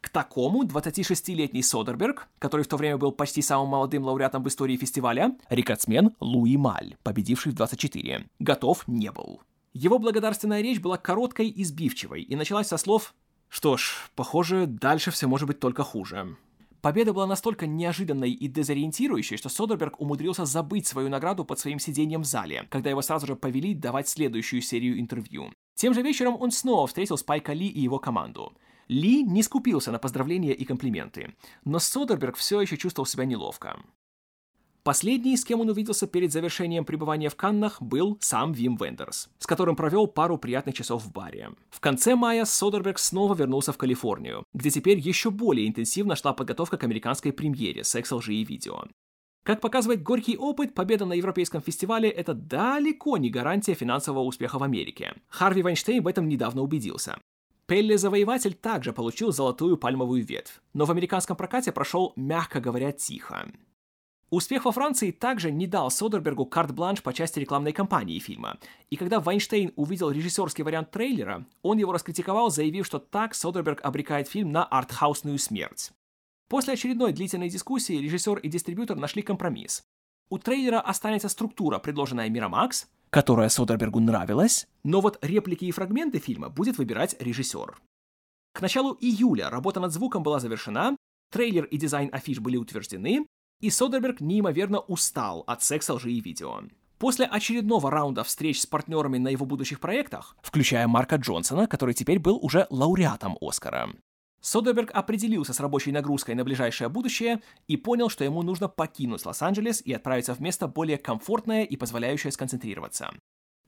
К 0.00 0.08
такому 0.08 0.64
26-летний 0.64 1.62
Содерберг, 1.62 2.26
который 2.38 2.62
в 2.62 2.68
то 2.68 2.78
время 2.78 2.96
был 2.96 3.12
почти 3.12 3.42
самым 3.42 3.68
молодым 3.68 4.04
лауреатом 4.04 4.42
в 4.42 4.48
истории 4.48 4.78
фестиваля, 4.78 5.36
рекордсмен 5.50 6.16
Луи 6.20 6.56
Маль, 6.56 6.96
победивший 7.02 7.52
в 7.52 7.54
24, 7.54 8.24
готов 8.38 8.88
не 8.88 9.12
был. 9.12 9.42
Его 9.74 9.98
благодарственная 9.98 10.60
речь 10.60 10.80
была 10.80 10.98
короткой 10.98 11.48
и 11.48 11.64
сбивчивой 11.64 12.22
и 12.22 12.36
началась 12.36 12.68
со 12.68 12.76
слов 12.76 13.14
«Что 13.48 13.76
ж, 13.76 14.10
похоже, 14.14 14.66
дальше 14.66 15.10
все 15.10 15.26
может 15.26 15.46
быть 15.46 15.60
только 15.60 15.82
хуже». 15.82 16.36
Победа 16.82 17.12
была 17.12 17.28
настолько 17.28 17.66
неожиданной 17.66 18.32
и 18.32 18.48
дезориентирующей, 18.48 19.36
что 19.36 19.48
Содерберг 19.48 20.00
умудрился 20.00 20.44
забыть 20.44 20.86
свою 20.88 21.08
награду 21.08 21.44
под 21.44 21.60
своим 21.60 21.78
сиденьем 21.78 22.22
в 22.22 22.26
зале, 22.26 22.66
когда 22.70 22.90
его 22.90 23.02
сразу 23.02 23.26
же 23.26 23.36
повели 23.36 23.72
давать 23.72 24.08
следующую 24.08 24.62
серию 24.62 24.98
интервью. 24.98 25.52
Тем 25.76 25.94
же 25.94 26.02
вечером 26.02 26.36
он 26.40 26.50
снова 26.50 26.88
встретил 26.88 27.16
Спайка 27.16 27.52
Ли 27.52 27.68
и 27.68 27.80
его 27.80 28.00
команду. 28.00 28.52
Ли 28.88 29.22
не 29.22 29.44
скупился 29.44 29.92
на 29.92 30.00
поздравления 30.00 30.52
и 30.52 30.64
комплименты, 30.64 31.36
но 31.64 31.78
Содерберг 31.78 32.36
все 32.36 32.60
еще 32.60 32.76
чувствовал 32.76 33.06
себя 33.06 33.24
неловко. 33.24 33.80
Последний, 34.84 35.36
с 35.36 35.44
кем 35.44 35.60
он 35.60 35.70
увиделся 35.70 36.08
перед 36.08 36.32
завершением 36.32 36.84
пребывания 36.84 37.28
в 37.28 37.36
Каннах, 37.36 37.80
был 37.80 38.18
сам 38.20 38.52
Вим 38.52 38.74
Вендерс, 38.74 39.28
с 39.38 39.46
которым 39.46 39.76
провел 39.76 40.08
пару 40.08 40.38
приятных 40.38 40.74
часов 40.74 41.04
в 41.04 41.12
баре. 41.12 41.50
В 41.70 41.78
конце 41.78 42.16
мая 42.16 42.44
Содерберг 42.44 42.98
снова 42.98 43.34
вернулся 43.36 43.72
в 43.72 43.78
Калифорнию, 43.78 44.44
где 44.52 44.70
теперь 44.70 44.98
еще 44.98 45.30
более 45.30 45.68
интенсивно 45.68 46.16
шла 46.16 46.32
подготовка 46.32 46.78
к 46.78 46.82
американской 46.82 47.32
премьере 47.32 47.84
«Секс, 47.84 48.10
лжи 48.10 48.34
и 48.34 48.44
видео». 48.44 48.82
Как 49.44 49.60
показывает 49.60 50.02
горький 50.02 50.36
опыт, 50.36 50.74
победа 50.74 51.04
на 51.04 51.12
Европейском 51.12 51.62
фестивале– 51.62 52.08
это 52.10 52.34
далеко 52.34 53.18
не 53.18 53.30
гарантия 53.30 53.74
финансового 53.74 54.24
успеха 54.24 54.58
в 54.58 54.64
Америке. 54.64 55.14
Харви 55.28 55.62
Вайнштейн 55.62 56.02
в 56.02 56.08
этом 56.08 56.28
недавно 56.28 56.60
убедился. 56.60 57.18
Пелли 57.66 57.94
Завоеватель 57.94 58.54
также 58.54 58.92
получил 58.92 59.30
золотую 59.30 59.76
пальмовую 59.76 60.24
ветвь, 60.24 60.60
но 60.74 60.86
в 60.86 60.90
американском 60.90 61.36
прокате 61.36 61.70
прошел, 61.70 62.12
мягко 62.16 62.60
говоря, 62.60 62.90
тихо. 62.90 63.46
Успех 64.32 64.64
во 64.64 64.72
Франции 64.72 65.10
также 65.10 65.52
не 65.52 65.66
дал 65.66 65.90
Содербергу 65.90 66.46
карт-бланш 66.46 67.02
по 67.02 67.12
части 67.12 67.38
рекламной 67.38 67.74
кампании 67.74 68.18
фильма. 68.18 68.56
И 68.88 68.96
когда 68.96 69.20
Вайнштейн 69.20 69.74
увидел 69.76 70.10
режиссерский 70.10 70.64
вариант 70.64 70.90
трейлера, 70.90 71.44
он 71.60 71.76
его 71.76 71.92
раскритиковал, 71.92 72.50
заявив, 72.50 72.86
что 72.86 72.98
так 72.98 73.34
Содерберг 73.34 73.82
обрекает 73.84 74.28
фильм 74.28 74.50
на 74.50 74.64
артхаусную 74.64 75.38
смерть. 75.38 75.92
После 76.48 76.72
очередной 76.72 77.12
длительной 77.12 77.50
дискуссии 77.50 77.92
режиссер 77.92 78.38
и 78.38 78.48
дистрибьютор 78.48 78.96
нашли 78.96 79.20
компромисс. 79.20 79.82
У 80.30 80.38
трейлера 80.38 80.80
останется 80.80 81.28
структура, 81.28 81.78
предложенная 81.78 82.30
Мирамакс, 82.30 82.86
которая 83.10 83.50
Содербергу 83.50 84.00
нравилась, 84.00 84.66
но 84.82 85.02
вот 85.02 85.18
реплики 85.20 85.66
и 85.66 85.72
фрагменты 85.72 86.20
фильма 86.20 86.48
будет 86.48 86.78
выбирать 86.78 87.16
режиссер. 87.20 87.76
К 88.54 88.62
началу 88.62 88.96
июля 88.98 89.50
работа 89.50 89.78
над 89.78 89.92
звуком 89.92 90.22
была 90.22 90.40
завершена, 90.40 90.96
трейлер 91.30 91.64
и 91.66 91.76
дизайн 91.76 92.08
афиш 92.10 92.40
были 92.40 92.56
утверждены, 92.56 93.26
и 93.62 93.70
Содерберг 93.70 94.20
неимоверно 94.20 94.80
устал 94.80 95.44
от 95.46 95.62
секса, 95.62 95.94
лжи 95.94 96.12
и 96.12 96.20
видео. 96.20 96.60
После 96.98 97.24
очередного 97.24 97.90
раунда 97.90 98.22
встреч 98.22 98.60
с 98.60 98.66
партнерами 98.66 99.18
на 99.18 99.28
его 99.28 99.46
будущих 99.46 99.80
проектах, 99.80 100.36
включая 100.42 100.86
Марка 100.86 101.16
Джонсона, 101.16 101.66
который 101.66 101.94
теперь 101.94 102.18
был 102.18 102.38
уже 102.42 102.66
лауреатом 102.70 103.38
Оскара, 103.40 103.88
Содерберг 104.40 104.90
определился 104.92 105.52
с 105.52 105.60
рабочей 105.60 105.92
нагрузкой 105.92 106.34
на 106.34 106.44
ближайшее 106.44 106.88
будущее 106.88 107.40
и 107.68 107.76
понял, 107.76 108.08
что 108.08 108.24
ему 108.24 108.42
нужно 108.42 108.68
покинуть 108.68 109.24
Лос-Анджелес 109.24 109.80
и 109.80 109.92
отправиться 109.92 110.34
в 110.34 110.40
место 110.40 110.66
более 110.66 110.98
комфортное 110.98 111.62
и 111.62 111.76
позволяющее 111.76 112.32
сконцентрироваться. 112.32 113.14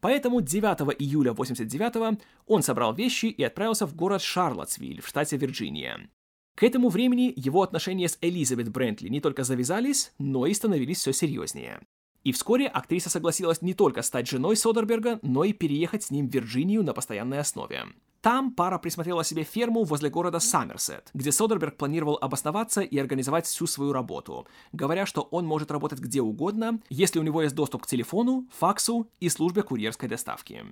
Поэтому 0.00 0.40
9 0.40 1.00
июля 1.00 1.32
89 1.32 2.20
он 2.46 2.62
собрал 2.62 2.92
вещи 2.92 3.26
и 3.26 3.42
отправился 3.44 3.86
в 3.86 3.94
город 3.94 4.20
Шарлоттсвиль 4.20 5.00
в 5.00 5.06
штате 5.06 5.36
Вирджиния. 5.36 6.10
К 6.54 6.62
этому 6.62 6.88
времени 6.88 7.32
его 7.34 7.62
отношения 7.62 8.08
с 8.08 8.16
Элизабет 8.20 8.68
Брентли 8.68 9.08
не 9.08 9.20
только 9.20 9.42
завязались, 9.42 10.12
но 10.18 10.46
и 10.46 10.54
становились 10.54 10.98
все 10.98 11.12
серьезнее. 11.12 11.80
И 12.22 12.32
вскоре 12.32 12.68
актриса 12.68 13.10
согласилась 13.10 13.60
не 13.60 13.74
только 13.74 14.02
стать 14.02 14.28
женой 14.28 14.56
Содерберга, 14.56 15.18
но 15.22 15.44
и 15.44 15.52
переехать 15.52 16.04
с 16.04 16.10
ним 16.10 16.28
в 16.28 16.32
Вирджинию 16.32 16.84
на 16.84 16.94
постоянной 16.94 17.40
основе. 17.40 17.86
Там 18.22 18.52
пара 18.52 18.78
присмотрела 18.78 19.22
себе 19.22 19.42
ферму 19.42 19.84
возле 19.84 20.08
города 20.08 20.38
Саммерсет, 20.38 21.10
где 21.12 21.30
Содерберг 21.30 21.76
планировал 21.76 22.16
обосноваться 22.18 22.80
и 22.80 22.96
организовать 22.96 23.44
всю 23.44 23.66
свою 23.66 23.92
работу, 23.92 24.46
говоря, 24.72 25.04
что 25.04 25.22
он 25.22 25.44
может 25.44 25.70
работать 25.70 25.98
где 25.98 26.22
угодно, 26.22 26.80
если 26.88 27.18
у 27.18 27.22
него 27.22 27.42
есть 27.42 27.54
доступ 27.54 27.82
к 27.82 27.86
телефону, 27.86 28.48
факсу 28.50 29.10
и 29.20 29.28
службе 29.28 29.62
курьерской 29.62 30.08
доставки. 30.08 30.64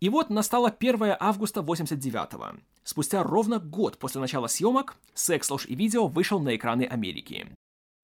И 0.00 0.08
вот 0.08 0.30
настало 0.30 0.68
1 0.68 1.16
августа 1.18 1.60
89-го. 1.60 2.60
Спустя 2.84 3.22
ровно 3.22 3.58
год 3.58 3.98
после 3.98 4.20
начала 4.20 4.46
съемок 4.46 4.96
«Секс, 5.14 5.50
ложь 5.50 5.66
и 5.66 5.74
видео» 5.74 6.06
вышел 6.06 6.38
на 6.40 6.54
экраны 6.54 6.84
Америки. 6.84 7.48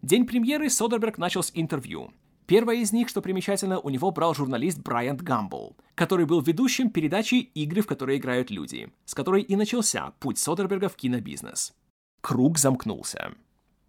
День 0.02 0.26
премьеры 0.26 0.68
Содерберг 0.68 1.18
начал 1.18 1.42
с 1.42 1.52
интервью. 1.54 2.10
Первое 2.46 2.76
из 2.76 2.92
них, 2.92 3.08
что 3.08 3.22
примечательно, 3.22 3.80
у 3.80 3.88
него 3.88 4.10
брал 4.10 4.34
журналист 4.34 4.78
Брайант 4.80 5.22
Гамбл, 5.22 5.76
который 5.94 6.26
был 6.26 6.42
ведущим 6.42 6.90
передачи 6.90 7.36
«Игры, 7.36 7.80
в 7.80 7.86
которые 7.86 8.18
играют 8.18 8.50
люди», 8.50 8.92
с 9.06 9.14
которой 9.14 9.42
и 9.42 9.56
начался 9.56 10.12
путь 10.18 10.38
Содерберга 10.38 10.90
в 10.90 10.96
кинобизнес. 10.96 11.74
Круг 12.20 12.58
замкнулся. 12.58 13.32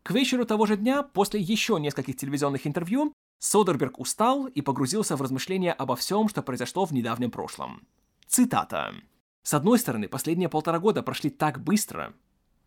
К 0.03 0.11
вечеру 0.11 0.45
того 0.45 0.67
же 0.67 0.77
дня, 0.77 1.03
после 1.03 1.41
еще 1.41 1.79
нескольких 1.79 2.15
телевизионных 2.15 2.67
интервью, 2.67 3.11
Содерберг 3.39 3.99
устал 3.99 4.47
и 4.47 4.61
погрузился 4.61 5.15
в 5.15 5.21
размышления 5.21 5.73
обо 5.73 5.95
всем, 5.95 6.29
что 6.29 6.41
произошло 6.41 6.85
в 6.85 6.91
недавнем 6.91 7.31
прошлом. 7.31 7.81
Цитата. 8.27 8.93
«С 9.43 9.53
одной 9.53 9.77
стороны, 9.77 10.07
последние 10.07 10.49
полтора 10.49 10.79
года 10.79 11.03
прошли 11.03 11.29
так 11.29 11.63
быстро, 11.63 12.13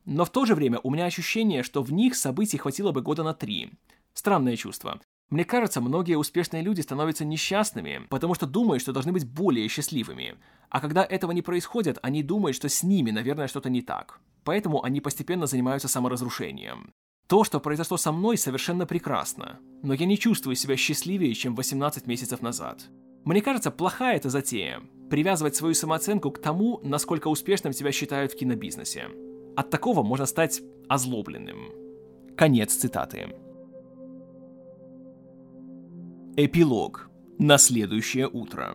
но 0.05 0.25
в 0.25 0.31
то 0.31 0.47
же 0.47 0.55
время 0.55 0.81
у 0.83 0.91
меня 0.91 1.05
ощущение, 1.05 1.63
что 1.63 1.83
в 1.83 1.93
них 1.93 2.17
событий 2.17 2.57
хватило 2.57 2.93
бы 2.93 3.03
года 3.03 3.23
на 3.23 3.35
три. 3.35 3.73
Странное 4.15 4.57
чувство. 4.57 5.01
Мне 5.29 5.45
кажется, 5.45 5.83
многие 5.83 6.17
успешные 6.17 6.63
люди 6.63 6.81
становятся 6.81 7.27
несчастными, 7.27 8.07
потому 8.09 8.35
что 8.35 8.47
думают, 8.47 8.81
что 8.81 8.93
должны 8.93 9.13
быть 9.13 9.31
более 9.31 9.69
счастливыми. 9.69 10.37
А 10.71 10.81
когда 10.81 11.05
этого 11.05 11.33
не 11.33 11.43
происходит, 11.43 11.99
они 12.01 12.23
думают, 12.23 12.57
что 12.57 12.71
с 12.71 12.83
ними, 12.83 13.11
наверное, 13.11 13.49
что-то 13.49 13.69
не 13.69 13.83
так. 13.83 14.21
Поэтому 14.45 14.83
они 14.83 15.03
постепенно 15.03 15.47
занимаются 15.47 15.89
саморазрушением. 15.89 16.95
То, 17.29 17.45
что 17.45 17.61
произошло 17.61 17.99
со 17.99 18.11
мной, 18.11 18.39
совершенно 18.39 18.87
прекрасно, 18.87 19.59
но 19.83 19.93
я 19.93 20.07
не 20.07 20.19
чувствую 20.19 20.57
себя 20.57 20.79
счастливее, 20.79 21.35
чем 21.35 21.55
18 21.55 22.07
месяцев 22.07 22.41
назад. 22.41 22.87
Мне 23.25 23.43
кажется, 23.43 23.71
плохая 23.71 24.17
эта 24.17 24.31
затея– 24.31 24.81
привязывать 25.11 25.55
свою 25.55 25.75
самооценку 25.75 26.31
к 26.31 26.39
тому, 26.41 26.81
насколько 26.83 27.29
успешным 27.29 27.75
тебя 27.75 27.93
считают 27.93 28.33
в 28.33 28.37
кинобизнесе. 28.37 29.09
От 29.57 29.69
такого 29.69 30.03
можно 30.03 30.25
стать 30.25 30.63
озлобленным. 30.89 31.69
Конец 32.35 32.75
цитаты. 32.75 33.29
Эпилог. 36.37 37.11
На 37.39 37.59
следующее 37.59 38.27
утро. 38.27 38.75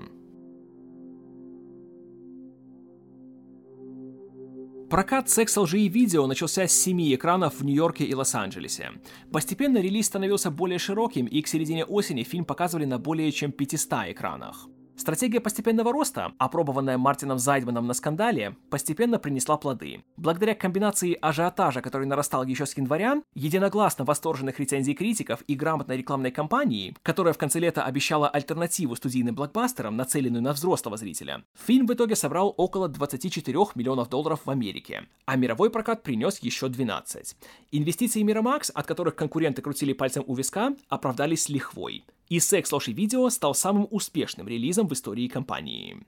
Прокат 4.94 5.28
секс 5.28 5.58
лжи 5.58 5.80
и 5.80 5.90
видео 5.90 6.28
начался 6.28 6.68
с 6.68 6.72
семи 6.72 7.16
экранов 7.16 7.56
в 7.56 7.66
Нью-Йорке 7.66 8.04
и 8.06 8.14
Лос-Анджелесе. 8.14 8.92
Постепенно 9.32 9.80
релиз 9.80 10.06
становился 10.06 10.52
более 10.52 10.78
широким, 10.78 11.26
и 11.26 11.42
к 11.42 11.48
середине 11.48 11.84
осени 11.84 12.22
фильм 12.22 12.46
показывали 12.46 12.86
на 12.86 13.00
более 13.00 13.32
чем 13.32 13.52
500 13.52 14.12
экранах. 14.12 14.68
Стратегия 14.96 15.40
постепенного 15.40 15.92
роста, 15.92 16.34
опробованная 16.38 16.98
Мартином 17.00 17.40
Зайдманом 17.40 17.88
на 17.88 17.94
скандале, 17.94 18.56
постепенно 18.70 19.18
принесла 19.18 19.58
плоды. 19.58 20.04
Благодаря 20.18 20.54
комбинации 20.54 21.18
ажиотажа, 21.20 21.82
который 21.82 22.06
нарастал 22.06 22.46
еще 22.46 22.66
с 22.68 22.78
января, 22.78 23.22
единогласно 23.34 24.06
восторженных 24.06 24.60
рецензий 24.60 24.94
критиков 24.94 25.42
и 25.48 25.56
грамотной 25.56 25.98
рекламной 25.98 26.32
кампании, 26.32 26.96
которая 27.02 27.34
в 27.34 27.40
конце 27.40 27.60
лета 27.60 27.84
обещала 27.84 28.30
альтернативу 28.30 28.96
студийным 28.96 29.34
блокбастерам, 29.34 29.98
нацеленную 29.98 30.44
на 30.44 30.54
взрослого 30.54 30.96
зрителя, 30.96 31.44
фильм 31.56 31.88
в 31.88 31.94
итоге 31.94 32.16
собрал 32.16 32.54
около 32.56 32.88
24 32.88 33.58
миллионов 33.76 34.10
долларов 34.10 34.42
в 34.46 34.50
Америке, 34.50 35.08
а 35.26 35.36
мировой 35.36 35.72
прокат 35.72 36.04
принес 36.04 36.38
еще 36.40 36.70
12. 36.70 37.36
Инвестиции 37.72 38.24
Miramax, 38.24 38.72
от 38.74 38.86
которых 38.86 39.16
конкуренты 39.16 39.64
крутили 39.64 39.94
пальцем 39.94 40.24
у 40.28 40.36
виска, 40.36 40.76
оправдались 40.88 41.50
лихвой 41.50 42.06
и 42.34 42.40
«Секс, 42.40 42.72
ложь 42.72 42.88
и 42.88 42.94
видео» 42.94 43.30
стал 43.30 43.54
самым 43.54 43.88
успешным 43.92 44.48
релизом 44.48 44.88
в 44.88 44.94
истории 44.94 45.28
компании. 45.28 46.04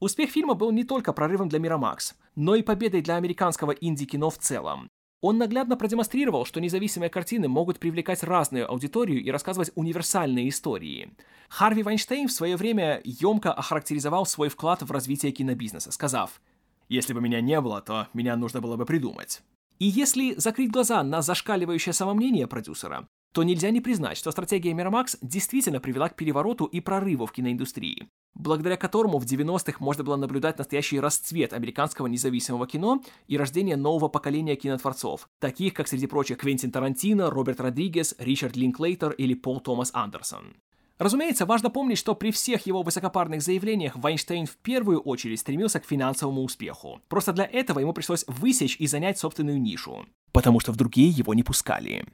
Успех 0.00 0.30
фильма 0.30 0.54
был 0.54 0.72
не 0.72 0.84
только 0.84 1.12
прорывом 1.12 1.50
для 1.50 1.58
Miramax, 1.58 2.14
но 2.34 2.54
и 2.54 2.62
победой 2.62 3.02
для 3.02 3.16
американского 3.16 3.72
инди-кино 3.72 4.30
в 4.30 4.38
целом. 4.38 4.88
Он 5.20 5.36
наглядно 5.36 5.76
продемонстрировал, 5.76 6.46
что 6.46 6.62
независимые 6.62 7.10
картины 7.10 7.46
могут 7.48 7.78
привлекать 7.78 8.22
разную 8.22 8.70
аудиторию 8.70 9.22
и 9.22 9.30
рассказывать 9.30 9.70
универсальные 9.74 10.48
истории. 10.48 11.12
Харви 11.50 11.82
Вайнштейн 11.82 12.28
в 12.28 12.32
свое 12.32 12.56
время 12.56 13.02
емко 13.04 13.52
охарактеризовал 13.52 14.24
свой 14.24 14.48
вклад 14.48 14.80
в 14.80 14.90
развитие 14.90 15.30
кинобизнеса, 15.30 15.92
сказав 15.92 16.40
«Если 16.88 17.12
бы 17.12 17.20
меня 17.20 17.42
не 17.42 17.60
было, 17.60 17.82
то 17.82 18.08
меня 18.14 18.34
нужно 18.36 18.62
было 18.62 18.76
бы 18.76 18.86
придумать». 18.86 19.42
И 19.78 19.84
если 19.84 20.32
закрыть 20.38 20.70
глаза 20.70 21.02
на 21.02 21.20
зашкаливающее 21.20 21.92
самомнение 21.92 22.46
продюсера, 22.46 23.06
то 23.32 23.42
нельзя 23.42 23.70
не 23.70 23.80
признать, 23.80 24.16
что 24.16 24.30
стратегия 24.30 24.72
Miramax 24.72 25.18
действительно 25.20 25.80
привела 25.80 26.08
к 26.08 26.16
перевороту 26.16 26.64
и 26.64 26.80
прорыву 26.80 27.26
в 27.26 27.32
киноиндустрии, 27.32 28.08
благодаря 28.34 28.76
которому 28.76 29.18
в 29.18 29.24
90-х 29.24 29.76
можно 29.80 30.04
было 30.04 30.16
наблюдать 30.16 30.58
настоящий 30.58 31.00
расцвет 31.00 31.52
американского 31.52 32.06
независимого 32.06 32.66
кино 32.66 33.02
и 33.26 33.36
рождение 33.36 33.76
нового 33.76 34.08
поколения 34.08 34.56
кинотворцов, 34.56 35.28
таких 35.38 35.74
как, 35.74 35.88
среди 35.88 36.06
прочих, 36.06 36.38
Квентин 36.38 36.70
Тарантино, 36.70 37.30
Роберт 37.30 37.60
Родригес, 37.60 38.14
Ричард 38.18 38.56
Линклейтер 38.56 39.12
или 39.12 39.34
Пол 39.34 39.60
Томас 39.60 39.90
Андерсон. 39.92 40.56
Разумеется, 40.98 41.44
важно 41.44 41.68
помнить, 41.68 41.98
что 41.98 42.14
при 42.14 42.30
всех 42.30 42.66
его 42.66 42.82
высокопарных 42.82 43.42
заявлениях 43.42 43.96
Вайнштейн 43.96 44.46
в 44.46 44.56
первую 44.56 45.00
очередь 45.00 45.40
стремился 45.40 45.78
к 45.78 45.84
финансовому 45.84 46.42
успеху. 46.42 47.00
Просто 47.08 47.34
для 47.34 47.44
этого 47.44 47.80
ему 47.80 47.92
пришлось 47.92 48.24
высечь 48.26 48.76
и 48.78 48.86
занять 48.86 49.18
собственную 49.18 49.60
нишу, 49.60 50.06
потому 50.32 50.58
что 50.58 50.72
в 50.72 50.76
другие 50.76 51.10
его 51.10 51.34
не 51.34 51.42
пускали. 51.42 52.06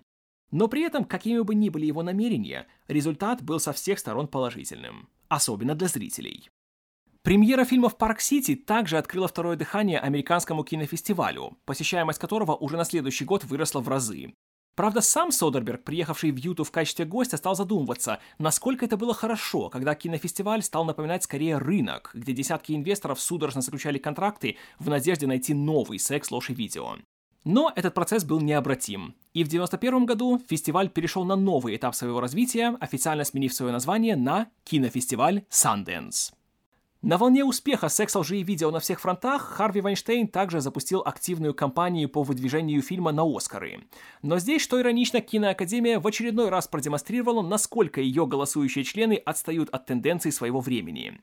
Но 0.53 0.69
при 0.69 0.83
этом, 0.83 1.05
какими 1.05 1.41
бы 1.41 1.55
ни 1.55 1.71
были 1.71 1.87
его 1.87 2.03
намерения, 2.03 2.69
результат 2.87 3.43
был 3.43 3.59
со 3.59 3.73
всех 3.73 3.99
сторон 3.99 4.29
положительным, 4.29 5.09
особенно 5.29 5.75
для 5.75 5.89
зрителей. 5.89 6.51
Премьера 7.23 7.65
фильма 7.65 7.89
в 7.89 7.97
Парк-Сити 7.97 8.55
также 8.55 8.99
открыла 8.99 9.29
второе 9.29 9.57
дыхание 9.57 9.99
американскому 9.99 10.63
кинофестивалю, 10.63 11.57
посещаемость 11.65 12.19
которого 12.19 12.55
уже 12.55 12.77
на 12.77 12.85
следующий 12.85 13.25
год 13.25 13.45
выросла 13.45 13.81
в 13.81 13.89
разы. 13.89 14.35
Правда, 14.75 15.03
сам 15.03 15.33
Содерберг, 15.33 15.85
приехавший 15.85 16.33
в 16.33 16.37
Юту 16.37 16.65
в 16.65 16.71
качестве 16.71 17.05
гостя, 17.05 17.37
стал 17.37 17.55
задумываться, 17.55 18.21
насколько 18.39 18.85
это 18.85 18.97
было 18.97 19.15
хорошо, 19.15 19.69
когда 19.69 19.95
кинофестиваль 19.95 20.63
стал 20.63 20.85
напоминать 20.85 21.23
скорее 21.23 21.59
рынок, 21.59 22.11
где 22.15 22.33
десятки 22.33 22.73
инвесторов 22.73 23.21
судорожно 23.21 23.61
заключали 23.61 23.99
контракты 23.99 24.57
в 24.79 24.89
надежде 24.89 25.27
найти 25.27 25.55
новый 25.55 25.99
секс, 25.99 26.31
ложь 26.31 26.51
и 26.51 26.55
видео. 26.55 26.97
Но 27.45 27.73
этот 27.75 27.95
процесс 27.95 28.25
был 28.25 28.41
необратим. 28.41 29.15
И 29.35 29.43
в 29.43 29.49
1991 29.49 30.07
году 30.07 30.41
фестиваль 30.49 30.89
перешел 30.89 31.25
на 31.25 31.37
новый 31.37 31.77
этап 31.77 31.95
своего 31.95 32.21
развития, 32.21 32.77
официально 32.81 33.25
сменив 33.25 33.53
свое 33.53 33.73
название 33.73 34.17
на 34.17 34.49
кинофестиваль 34.65 35.45
Sundance. 35.51 36.33
На 37.03 37.19
волне 37.19 37.45
успеха 37.45 37.89
секса 37.89 38.21
лжи 38.21 38.39
и 38.39 38.43
видео 38.45 38.71
на 38.71 38.79
всех 38.79 39.01
фронтах 39.01 39.43
Харви 39.43 39.81
Вайнштейн 39.81 40.29
также 40.29 40.61
запустил 40.61 41.03
активную 41.05 41.53
кампанию 41.53 42.09
по 42.09 42.23
выдвижению 42.23 42.81
фильма 42.81 43.11
на 43.11 43.25
Оскары. 43.25 43.81
Но 44.23 44.39
здесь, 44.39 44.63
что 44.63 44.81
иронично, 44.81 45.21
Киноакадемия 45.21 45.99
в 45.99 46.07
очередной 46.07 46.49
раз 46.49 46.69
продемонстрировала, 46.69 47.43
насколько 47.43 48.01
ее 48.01 48.25
голосующие 48.25 48.85
члены 48.85 49.15
отстают 49.15 49.69
от 49.71 49.87
тенденций 49.87 50.31
своего 50.31 50.61
времени. 50.61 51.21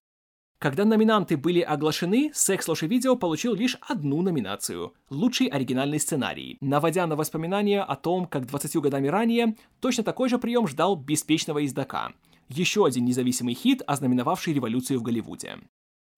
Когда 0.59 0.83
номинанты 0.83 1.37
были 1.37 1.61
оглашены, 1.61 2.31
«Секс, 2.33 2.67
ложь 2.67 2.83
и 2.83 2.87
видео» 2.87 3.15
получил 3.15 3.53
лишь 3.53 3.77
одну 3.79 4.21
номинацию– 4.21 4.93
«Лучший 5.09 5.47
оригинальный 5.47 6.01
сценарий», 6.01 6.57
наводя 6.59 7.07
на 7.07 7.15
воспоминания 7.15 7.81
о 7.81 7.95
том, 7.95 8.25
как 8.25 8.45
20 8.45 8.75
годами 8.81 9.07
ранее 9.07 9.55
точно 9.79 10.03
такой 10.03 10.27
же 10.27 10.37
прием 10.37 10.67
ждал 10.67 10.97
«Беспечного 10.97 11.65
издока»– 11.65 12.11
еще 12.49 12.85
один 12.85 13.05
независимый 13.05 13.53
хит, 13.53 13.83
ознаменовавший 13.87 14.53
революцию 14.53 14.99
в 14.99 15.03
Голливуде. 15.03 15.59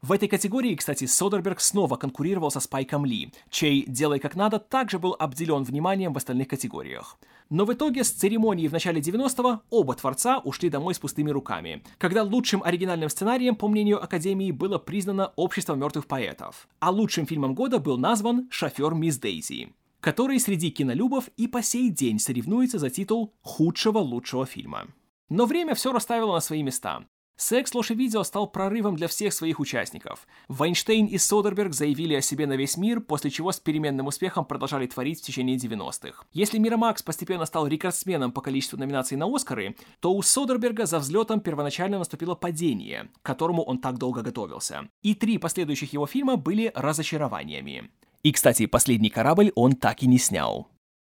В 0.02 0.14
этой 0.14 0.28
категории, 0.28 0.74
кстати, 0.74 1.06
Содерберг 1.06 1.60
снова 1.60 1.96
конкурировал 1.96 2.50
со 2.50 2.60
Спайком 2.60 3.06
Ли, 3.06 3.32
чей 3.52 3.86
«Делай 3.88 4.18
как 4.18 4.36
надо» 4.36 4.58
также 4.58 4.98
был 4.98 5.16
обделен 5.20 5.62
вниманием 5.62 6.12
в 6.12 6.18
остальных 6.18 6.48
категориях. 6.48 7.20
Но 7.52 7.66
в 7.66 7.74
итоге 7.74 8.04
с 8.04 8.10
церемонии 8.10 8.68
в 8.68 8.72
начале 8.72 9.00
90-го 9.00 9.62
оба 9.70 9.94
творца 9.94 10.40
ушли 10.40 10.70
домой 10.70 10.96
с 10.96 11.00
пустыми 11.00 11.30
руками, 11.30 11.84
когда 12.00 12.24
лучшим 12.24 12.64
оригинальным 12.64 13.10
сценарием, 13.10 13.56
по 13.56 13.68
мнению 13.68 14.04
Академии, 14.04 14.50
было 14.50 14.80
признано 14.80 15.34
«Общество 15.36 15.76
мертвых 15.76 16.08
поэтов», 16.08 16.68
а 16.80 16.90
лучшим 16.90 17.28
фильмом 17.28 17.54
года 17.54 17.78
был 17.78 18.00
назван 18.00 18.48
«Шофер 18.50 18.96
Мисс 18.96 19.20
Дейзи», 19.20 19.72
который 20.00 20.40
среди 20.40 20.72
кинолюбов 20.72 21.30
и 21.38 21.46
по 21.46 21.62
сей 21.62 21.92
день 21.92 22.18
соревнуется 22.18 22.80
за 22.80 22.90
титул 22.90 23.36
худшего 23.42 24.00
лучшего 24.00 24.48
фильма. 24.48 24.88
Но 25.30 25.46
время 25.46 25.76
все 25.76 25.92
расставило 25.92 26.34
на 26.34 26.40
свои 26.40 26.64
места. 26.64 27.06
Секс, 27.42 27.74
ложь 27.74 27.90
и 27.90 27.96
видео 27.96 28.22
стал 28.22 28.46
прорывом 28.46 28.96
для 28.96 29.08
всех 29.08 29.34
своих 29.34 29.60
участников. 29.60 30.28
Вайнштейн 30.48 31.08
и 31.08 31.18
Содерберг 31.18 31.74
заявили 31.74 32.14
о 32.14 32.22
себе 32.22 32.46
на 32.46 32.56
весь 32.56 32.78
мир, 32.78 33.02
после 33.02 33.32
чего 33.32 33.52
с 33.52 33.60
переменным 33.60 34.06
успехом 34.06 34.46
продолжали 34.46 34.86
творить 34.86 35.20
в 35.20 35.24
течение 35.24 35.58
90-х. 35.58 36.24
Если 36.34 36.60
Мирамакс 36.60 37.02
постепенно 37.02 37.46
стал 37.48 37.66
рекордсменом 37.66 38.32
по 38.32 38.42
количеству 38.42 38.78
номинаций 38.78 39.18
на 39.18 39.26
Оскары, 39.26 39.76
то 40.02 40.14
у 40.14 40.22
Содерберга 40.22 40.86
за 40.86 41.00
взлетом 41.00 41.40
первоначально 41.40 41.98
наступило 41.98 42.36
падение, 42.36 43.10
к 43.24 43.26
которому 43.26 43.64
он 43.64 43.80
так 43.80 43.98
долго 43.98 44.22
готовился. 44.22 44.88
И 45.02 45.16
три 45.16 45.40
последующих 45.40 45.94
его 45.94 46.06
фильма 46.06 46.36
были 46.36 46.72
разочарованиями. 46.76 47.90
И, 48.22 48.34
кстати, 48.34 48.68
последний 48.68 49.10
корабль 49.10 49.52
он 49.56 49.74
так 49.74 50.04
и 50.04 50.08
не 50.08 50.20
снял. 50.20 50.68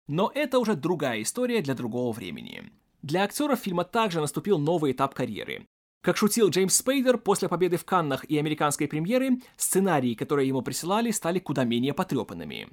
Но 0.08 0.32
это 0.34 0.58
уже 0.58 0.74
другая 0.74 1.20
история 1.20 1.60
для 1.60 1.74
другого 1.74 2.14
времени. 2.14 2.72
Для 3.02 3.24
актеров 3.24 3.58
фильма 3.58 3.84
также 3.84 4.22
наступил 4.22 4.58
новый 4.58 4.92
этап 4.92 5.12
карьеры. 5.12 5.66
Как 6.04 6.18
шутил 6.18 6.50
Джеймс 6.50 6.76
Спейдер, 6.76 7.16
после 7.16 7.48
победы 7.48 7.78
в 7.78 7.86
Каннах 7.86 8.26
и 8.26 8.36
американской 8.36 8.86
премьеры, 8.86 9.38
сценарии, 9.56 10.12
которые 10.12 10.46
ему 10.46 10.60
присылали, 10.60 11.10
стали 11.10 11.38
куда 11.38 11.64
менее 11.64 11.94
потрепанными. 11.94 12.68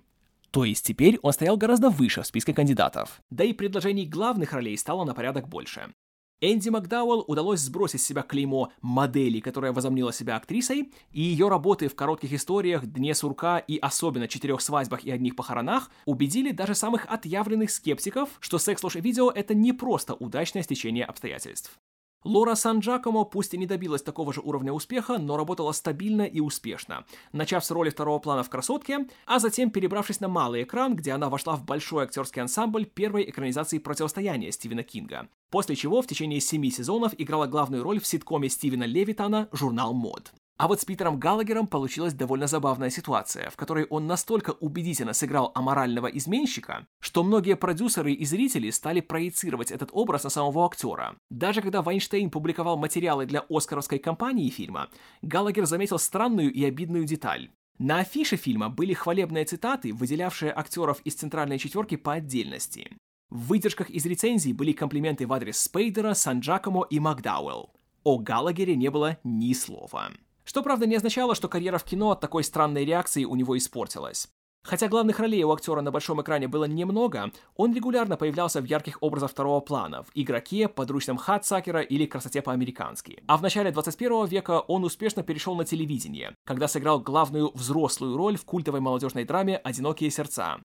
То 0.51 0.65
есть 0.65 0.85
теперь 0.85 1.17
он 1.21 1.31
стоял 1.31 1.55
гораздо 1.55 1.89
выше 1.89 2.23
в 2.23 2.27
списке 2.27 2.53
кандидатов. 2.53 3.21
Да 3.29 3.45
и 3.45 3.53
предложений 3.53 4.07
главных 4.07 4.51
ролей 4.51 4.77
стало 4.77 5.05
на 5.05 5.13
порядок 5.13 5.47
больше. 5.47 5.93
Энди 6.41 6.67
Макдауэлл 6.67 7.23
удалось 7.25 7.61
сбросить 7.61 8.01
с 8.01 8.05
себя 8.05 8.23
клеймо 8.23 8.73
модели, 8.81 9.39
которая 9.39 9.71
возомнила 9.71 10.11
себя 10.11 10.35
актрисой, 10.35 10.91
и 11.11 11.21
ее 11.21 11.47
работы 11.47 11.87
в 11.87 11.95
коротких 11.95 12.33
историях, 12.33 12.85
Дне 12.85 13.15
сурка 13.15 13.59
и 13.59 13.77
особенно 13.77 14.27
четырех 14.27 14.59
свадьбах 14.59 15.05
и 15.05 15.11
одних 15.11 15.37
похоронах 15.37 15.89
убедили 16.03 16.51
даже 16.51 16.75
самых 16.75 17.05
отъявленных 17.05 17.71
скептиков, 17.71 18.27
что 18.41 18.57
секс, 18.57 18.83
ложь 18.83 18.97
и 18.97 19.01
видео— 19.01 19.31
это 19.33 19.53
не 19.53 19.71
просто 19.71 20.15
удачное 20.15 20.63
стечение 20.63 21.05
обстоятельств. 21.05 21.79
Лора 22.23 22.55
Сан-Джакомо 22.55 23.23
пусть 23.23 23.53
и 23.53 23.57
не 23.57 23.65
добилась 23.65 24.03
такого 24.03 24.31
же 24.31 24.41
уровня 24.41 24.71
успеха, 24.71 25.17
но 25.17 25.37
работала 25.37 25.71
стабильно 25.71 26.21
и 26.21 26.39
успешно, 26.39 27.05
начав 27.31 27.65
с 27.65 27.71
роли 27.71 27.89
второго 27.89 28.19
плана 28.19 28.43
в 28.43 28.49
«Красотке», 28.49 29.07
а 29.25 29.39
затем 29.39 29.71
перебравшись 29.71 30.19
на 30.19 30.27
малый 30.27 30.63
экран, 30.63 30.95
где 30.95 31.13
она 31.13 31.29
вошла 31.29 31.55
в 31.55 31.65
большой 31.65 32.03
актерский 32.03 32.41
ансамбль 32.41 32.85
первой 32.85 33.29
экранизации 33.29 33.79
«Противостояния» 33.79 34.51
Стивена 34.51 34.83
Кинга, 34.83 35.29
после 35.49 35.75
чего 35.75 36.01
в 36.01 36.07
течение 36.07 36.41
семи 36.41 36.69
сезонов 36.69 37.13
играла 37.17 37.47
главную 37.47 37.83
роль 37.83 37.99
в 37.99 38.05
ситкоме 38.05 38.49
Стивена 38.49 38.85
Левитана 38.85 39.49
«Журнал 39.51 39.93
мод». 39.93 40.31
А 40.61 40.67
вот 40.67 40.79
с 40.79 40.85
Питером 40.85 41.19
Галагером 41.19 41.65
получилась 41.65 42.13
довольно 42.13 42.45
забавная 42.45 42.91
ситуация, 42.91 43.49
в 43.49 43.55
которой 43.55 43.85
он 43.85 44.05
настолько 44.05 44.51
убедительно 44.51 45.13
сыграл 45.13 45.51
аморального 45.55 46.05
изменщика, 46.05 46.85
что 46.99 47.23
многие 47.23 47.55
продюсеры 47.55 48.13
и 48.13 48.23
зрители 48.25 48.69
стали 48.69 49.01
проецировать 49.01 49.71
этот 49.71 49.89
образ 49.91 50.23
на 50.23 50.29
самого 50.29 50.67
актера. 50.67 51.15
Даже 51.31 51.63
когда 51.63 51.81
Вайнштейн 51.81 52.29
публиковал 52.29 52.77
материалы 52.77 53.25
для 53.25 53.43
оскаровской 53.49 53.97
кампании 53.97 54.51
фильма, 54.51 54.89
Галагер 55.23 55.65
заметил 55.65 55.97
странную 55.97 56.53
и 56.53 56.63
обидную 56.63 57.05
деталь. 57.05 57.49
На 57.79 58.01
афише 58.01 58.35
фильма 58.35 58.69
были 58.69 58.93
хвалебные 58.93 59.45
цитаты, 59.45 59.91
выделявшие 59.91 60.53
актеров 60.55 61.01
из 61.03 61.15
центральной 61.15 61.57
четверки 61.57 61.95
по 61.95 62.13
отдельности. 62.13 62.95
В 63.31 63.47
выдержках 63.47 63.89
из 63.89 64.05
рецензий 64.05 64.53
были 64.53 64.73
комплименты 64.73 65.25
в 65.25 65.33
адрес 65.33 65.57
Спейдера, 65.57 66.13
Сан-Джакомо 66.13 66.85
и 66.87 66.99
Макдауэлл. 66.99 67.73
О 68.03 68.19
Галагере 68.19 68.75
не 68.75 68.91
было 68.91 69.17
ни 69.23 69.53
слова. 69.53 70.11
Что, 70.43 70.63
правда, 70.63 70.85
не 70.85 70.95
означало, 70.95 71.35
что 71.35 71.47
карьера 71.47 71.77
в 71.77 71.83
кино 71.83 72.11
от 72.11 72.19
такой 72.19 72.43
странной 72.43 72.85
реакции 72.85 73.25
у 73.25 73.35
него 73.35 73.57
испортилась. 73.57 74.29
Хотя 74.63 74.87
главных 74.87 75.19
ролей 75.19 75.43
у 75.43 75.51
актера 75.51 75.81
на 75.81 75.91
большом 75.91 76.21
экране 76.21 76.47
было 76.47 76.65
немного, 76.65 77.31
он 77.55 77.73
регулярно 77.73 78.15
появлялся 78.15 78.61
в 78.61 78.65
ярких 78.65 78.99
образах 79.01 79.31
второго 79.31 79.59
плана, 79.59 80.03
в 80.03 80.11
«Игроке», 80.13 80.67
«Подручном 80.67 81.17
Хатсакера» 81.17 81.81
или 81.81 82.05
«Красоте 82.05 82.43
по-американски». 82.43 83.23
А 83.25 83.37
в 83.37 83.41
начале 83.41 83.71
21 83.71 84.27
века 84.27 84.59
он 84.59 84.83
успешно 84.83 85.23
перешел 85.23 85.55
на 85.55 85.65
телевидение, 85.65 86.35
когда 86.45 86.67
сыграл 86.67 86.99
главную 86.99 87.51
взрослую 87.55 88.15
роль 88.15 88.37
в 88.37 88.45
культовой 88.45 88.81
молодежной 88.81 89.23
драме 89.23 89.57
«Одинокие 89.57 90.11
сердца». 90.11 90.59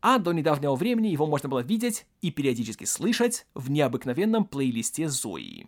А 0.00 0.18
до 0.18 0.32
недавнего 0.32 0.76
времени 0.76 1.08
его 1.08 1.26
можно 1.26 1.48
было 1.48 1.60
видеть 1.60 2.06
и 2.22 2.30
периодически 2.30 2.84
слышать 2.84 3.46
в 3.54 3.70
необыкновенном 3.70 4.44
плейлисте 4.44 5.08
Зои. 5.08 5.66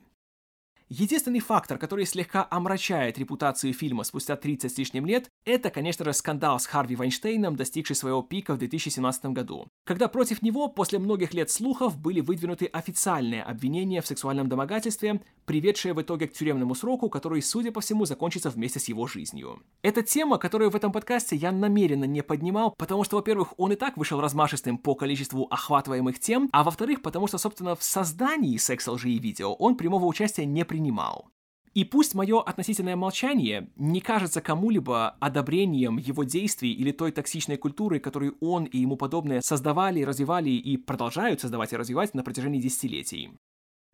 Единственный 0.94 1.40
фактор, 1.40 1.78
который 1.78 2.04
слегка 2.04 2.46
омрачает 2.50 3.16
репутацию 3.16 3.72
фильма 3.72 4.04
спустя 4.04 4.36
30 4.36 4.70
с 4.70 4.76
лишним 4.76 5.06
лет, 5.06 5.30
это, 5.46 5.70
конечно 5.70 6.04
же, 6.04 6.12
скандал 6.12 6.60
с 6.60 6.66
Харви 6.66 6.96
Вайнштейном, 6.96 7.56
достигший 7.56 7.96
своего 7.96 8.20
пика 8.20 8.52
в 8.52 8.58
2017 8.58 9.24
году, 9.32 9.68
когда 9.86 10.08
против 10.08 10.42
него 10.42 10.68
после 10.68 10.98
многих 10.98 11.32
лет 11.32 11.50
слухов 11.50 11.96
были 11.96 12.20
выдвинуты 12.20 12.66
официальные 12.66 13.42
обвинения 13.42 14.02
в 14.02 14.06
сексуальном 14.06 14.50
домогательстве, 14.50 15.22
приведшие 15.46 15.94
в 15.94 16.02
итоге 16.02 16.28
к 16.28 16.34
тюремному 16.34 16.74
сроку, 16.74 17.08
который, 17.08 17.40
судя 17.40 17.72
по 17.72 17.80
всему, 17.80 18.04
закончится 18.04 18.50
вместе 18.50 18.78
с 18.78 18.86
его 18.88 19.06
жизнью. 19.06 19.62
Это 19.80 20.02
тема, 20.02 20.36
которую 20.36 20.70
в 20.70 20.76
этом 20.76 20.92
подкасте 20.92 21.36
я 21.36 21.52
намеренно 21.52 22.04
не 22.04 22.22
поднимал, 22.22 22.74
потому 22.76 23.04
что, 23.04 23.16
во-первых, 23.16 23.54
он 23.56 23.72
и 23.72 23.76
так 23.76 23.96
вышел 23.96 24.20
размашистым 24.20 24.76
по 24.76 24.94
количеству 24.94 25.46
охватываемых 25.50 26.20
тем, 26.20 26.50
а 26.52 26.62
во-вторых, 26.62 27.00
потому 27.00 27.28
что, 27.28 27.38
собственно, 27.38 27.76
в 27.76 27.82
создании 27.82 28.58
секс-лжи 28.58 29.08
и 29.08 29.18
видео 29.18 29.54
он 29.54 29.78
прямого 29.78 30.04
участия 30.04 30.44
не 30.44 30.66
принимал 30.66 30.81
принимал. 30.82 31.28
И 31.74 31.84
пусть 31.84 32.14
мое 32.14 32.42
относительное 32.42 32.96
молчание 32.96 33.70
не 33.76 34.02
кажется 34.02 34.42
кому-либо 34.42 35.16
одобрением 35.20 35.96
его 35.96 36.22
действий 36.22 36.70
или 36.70 36.92
той 36.92 37.12
токсичной 37.12 37.56
культуры, 37.56 37.98
которую 37.98 38.36
он 38.40 38.64
и 38.64 38.78
ему 38.78 38.96
подобные 38.96 39.40
создавали, 39.40 40.02
развивали 40.02 40.50
и 40.50 40.76
продолжают 40.76 41.40
создавать 41.40 41.72
и 41.72 41.76
развивать 41.76 42.14
на 42.14 42.22
протяжении 42.22 42.60
десятилетий. 42.60 43.30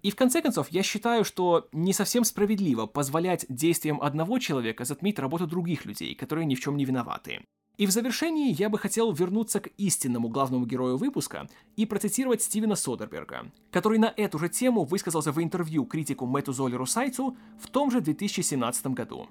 И 0.03 0.11
в 0.11 0.17
конце 0.17 0.43
концов, 0.43 0.69
я 0.71 0.83
считаю, 0.83 1.25
что 1.25 1.69
не 1.73 1.93
совсем 1.93 2.25
справедливо 2.25 2.87
позволять 2.87 3.47
действиям 3.49 4.01
одного 4.01 4.39
человека 4.39 4.85
затмить 4.85 5.19
работу 5.19 5.47
других 5.47 5.85
людей, 5.87 6.15
которые 6.15 6.47
ни 6.47 6.55
в 6.55 6.61
чем 6.61 6.77
не 6.77 6.85
виноваты. 6.85 7.41
И 7.79 7.87
в 7.87 7.91
завершении 7.93 8.55
я 8.59 8.69
бы 8.69 8.79
хотел 8.79 9.13
вернуться 9.13 9.61
к 9.61 9.69
истинному 9.77 10.29
главному 10.29 10.67
герою 10.67 10.97
выпуска 10.97 11.49
и 11.77 11.87
процитировать 11.87 12.43
Стивена 12.43 12.75
Содерберга, 12.75 13.53
который 13.71 13.99
на 13.99 14.13
эту 14.17 14.39
же 14.39 14.49
тему 14.49 14.85
высказался 14.85 15.31
в 15.31 15.41
интервью 15.41 15.85
критику 15.85 16.27
Мэтту 16.27 16.53
Золеру 16.53 16.87
Сайцу 16.87 17.37
в 17.61 17.69
том 17.69 17.93
же 17.93 18.01
2017 18.01 18.89
году. 18.89 19.29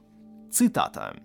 Цитата. 0.49 1.17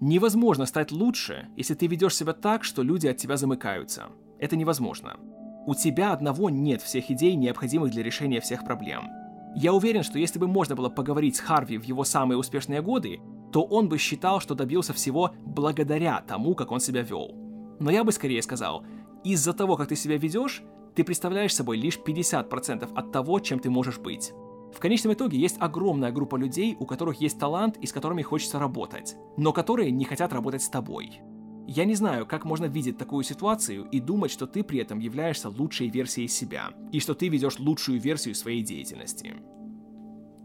«Невозможно 0.00 0.66
стать 0.66 0.92
лучше, 0.92 1.48
если 1.56 1.74
ты 1.74 1.88
ведешь 1.88 2.14
себя 2.14 2.32
так, 2.32 2.62
что 2.62 2.82
люди 2.82 3.08
от 3.08 3.16
тебя 3.16 3.36
замыкаются. 3.36 4.10
Это 4.38 4.54
невозможно. 4.54 5.18
У 5.66 5.74
тебя 5.74 6.12
одного 6.12 6.48
нет 6.48 6.80
всех 6.80 7.10
идей, 7.10 7.34
необходимых 7.34 7.90
для 7.90 8.04
решения 8.04 8.40
всех 8.40 8.64
проблем. 8.64 9.10
Я 9.56 9.72
уверен, 9.72 10.04
что 10.04 10.18
если 10.18 10.38
бы 10.38 10.46
можно 10.46 10.76
было 10.76 10.88
поговорить 10.88 11.34
с 11.34 11.40
Харви 11.40 11.76
в 11.76 11.82
его 11.82 12.04
самые 12.04 12.38
успешные 12.38 12.82
годы, 12.82 13.20
то 13.52 13.64
он 13.64 13.88
бы 13.88 13.98
считал, 13.98 14.38
что 14.38 14.54
добился 14.54 14.92
всего 14.92 15.32
благодаря 15.44 16.20
тому, 16.20 16.54
как 16.54 16.70
он 16.70 16.78
себя 16.78 17.02
вел. 17.02 17.34
Но 17.80 17.90
я 17.90 18.04
бы 18.04 18.12
скорее 18.12 18.42
сказал, 18.42 18.84
из-за 19.24 19.52
того, 19.52 19.76
как 19.76 19.88
ты 19.88 19.96
себя 19.96 20.16
ведешь, 20.18 20.62
ты 20.94 21.02
представляешь 21.02 21.54
собой 21.54 21.78
лишь 21.78 21.98
50% 21.98 22.88
от 22.94 23.12
того, 23.12 23.40
чем 23.40 23.58
ты 23.58 23.68
можешь 23.68 23.98
быть. 23.98 24.32
В 24.72 24.78
конечном 24.78 25.14
итоге 25.14 25.36
есть 25.36 25.56
огромная 25.58 26.12
группа 26.12 26.36
людей, 26.36 26.76
у 26.78 26.86
которых 26.86 27.20
есть 27.20 27.40
талант 27.40 27.76
и 27.78 27.86
с 27.86 27.92
которыми 27.92 28.22
хочется 28.22 28.60
работать, 28.60 29.16
но 29.36 29.52
которые 29.52 29.90
не 29.90 30.04
хотят 30.04 30.32
работать 30.32 30.62
с 30.62 30.68
тобой. 30.68 31.22
Я 31.66 31.84
не 31.84 31.94
знаю, 31.94 32.26
как 32.26 32.44
можно 32.44 32.66
видеть 32.66 32.96
такую 32.96 33.24
ситуацию 33.24 33.88
и 33.90 33.98
думать, 33.98 34.30
что 34.30 34.46
ты 34.46 34.62
при 34.62 34.78
этом 34.78 35.00
являешься 35.00 35.48
лучшей 35.48 35.88
версией 35.88 36.28
себя, 36.28 36.70
и 36.92 37.00
что 37.00 37.14
ты 37.14 37.28
ведешь 37.28 37.58
лучшую 37.58 38.00
версию 38.00 38.36
своей 38.36 38.62
деятельности. 38.62 39.34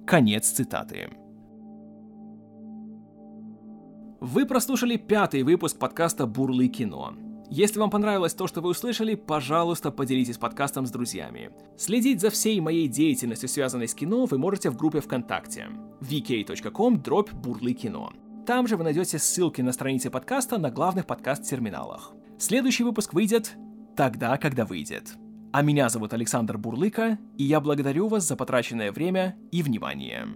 Конец 0.08 0.50
цитаты. 0.50 1.10
Вы 4.20 4.46
прослушали 4.46 4.98
пятый 4.98 5.44
выпуск 5.44 5.78
подкаста 5.78 6.26
«Бурлый 6.26 6.70
кино». 6.70 7.14
Если 7.50 7.80
вам 7.80 7.90
понравилось 7.90 8.34
то, 8.34 8.48
что 8.48 8.62
вы 8.62 8.70
услышали, 8.70 9.16
пожалуйста, 9.16 9.92
поделитесь 9.92 10.38
подкастом 10.38 10.86
с 10.86 10.92
друзьями. 10.92 11.52
Следить 11.78 12.22
за 12.22 12.30
всей 12.30 12.62
моей 12.62 12.88
деятельностью, 12.88 13.50
связанной 13.50 13.88
с 13.88 13.94
кино, 13.94 14.26
вы 14.26 14.38
можете 14.38 14.70
в 14.70 14.78
группе 14.78 15.02
ВКонтакте 15.02 15.68
vk.com 16.00 17.02
дробь 17.02 17.32
бурлый 17.34 17.74
кино. 17.74 18.14
Там 18.46 18.68
же 18.68 18.76
вы 18.76 18.84
найдете 18.84 19.20
ссылки 19.20 19.62
на 19.62 19.72
страницы 19.72 20.10
подкаста 20.10 20.58
на 20.58 20.72
главных 20.72 21.06
подкаст-терминалах. 21.06 22.14
Следующий 22.40 22.84
выпуск 22.84 23.14
выйдет 23.14 23.56
тогда, 23.96 24.38
когда 24.38 24.66
выйдет. 24.66 25.14
А 25.54 25.62
меня 25.62 25.90
зовут 25.90 26.14
Александр 26.14 26.58
Бурлыка, 26.58 27.20
и 27.38 27.44
я 27.44 27.60
благодарю 27.60 28.08
вас 28.08 28.28
за 28.28 28.36
потраченное 28.36 28.92
время 28.92 29.36
и 29.52 29.62
внимание. 29.62 30.28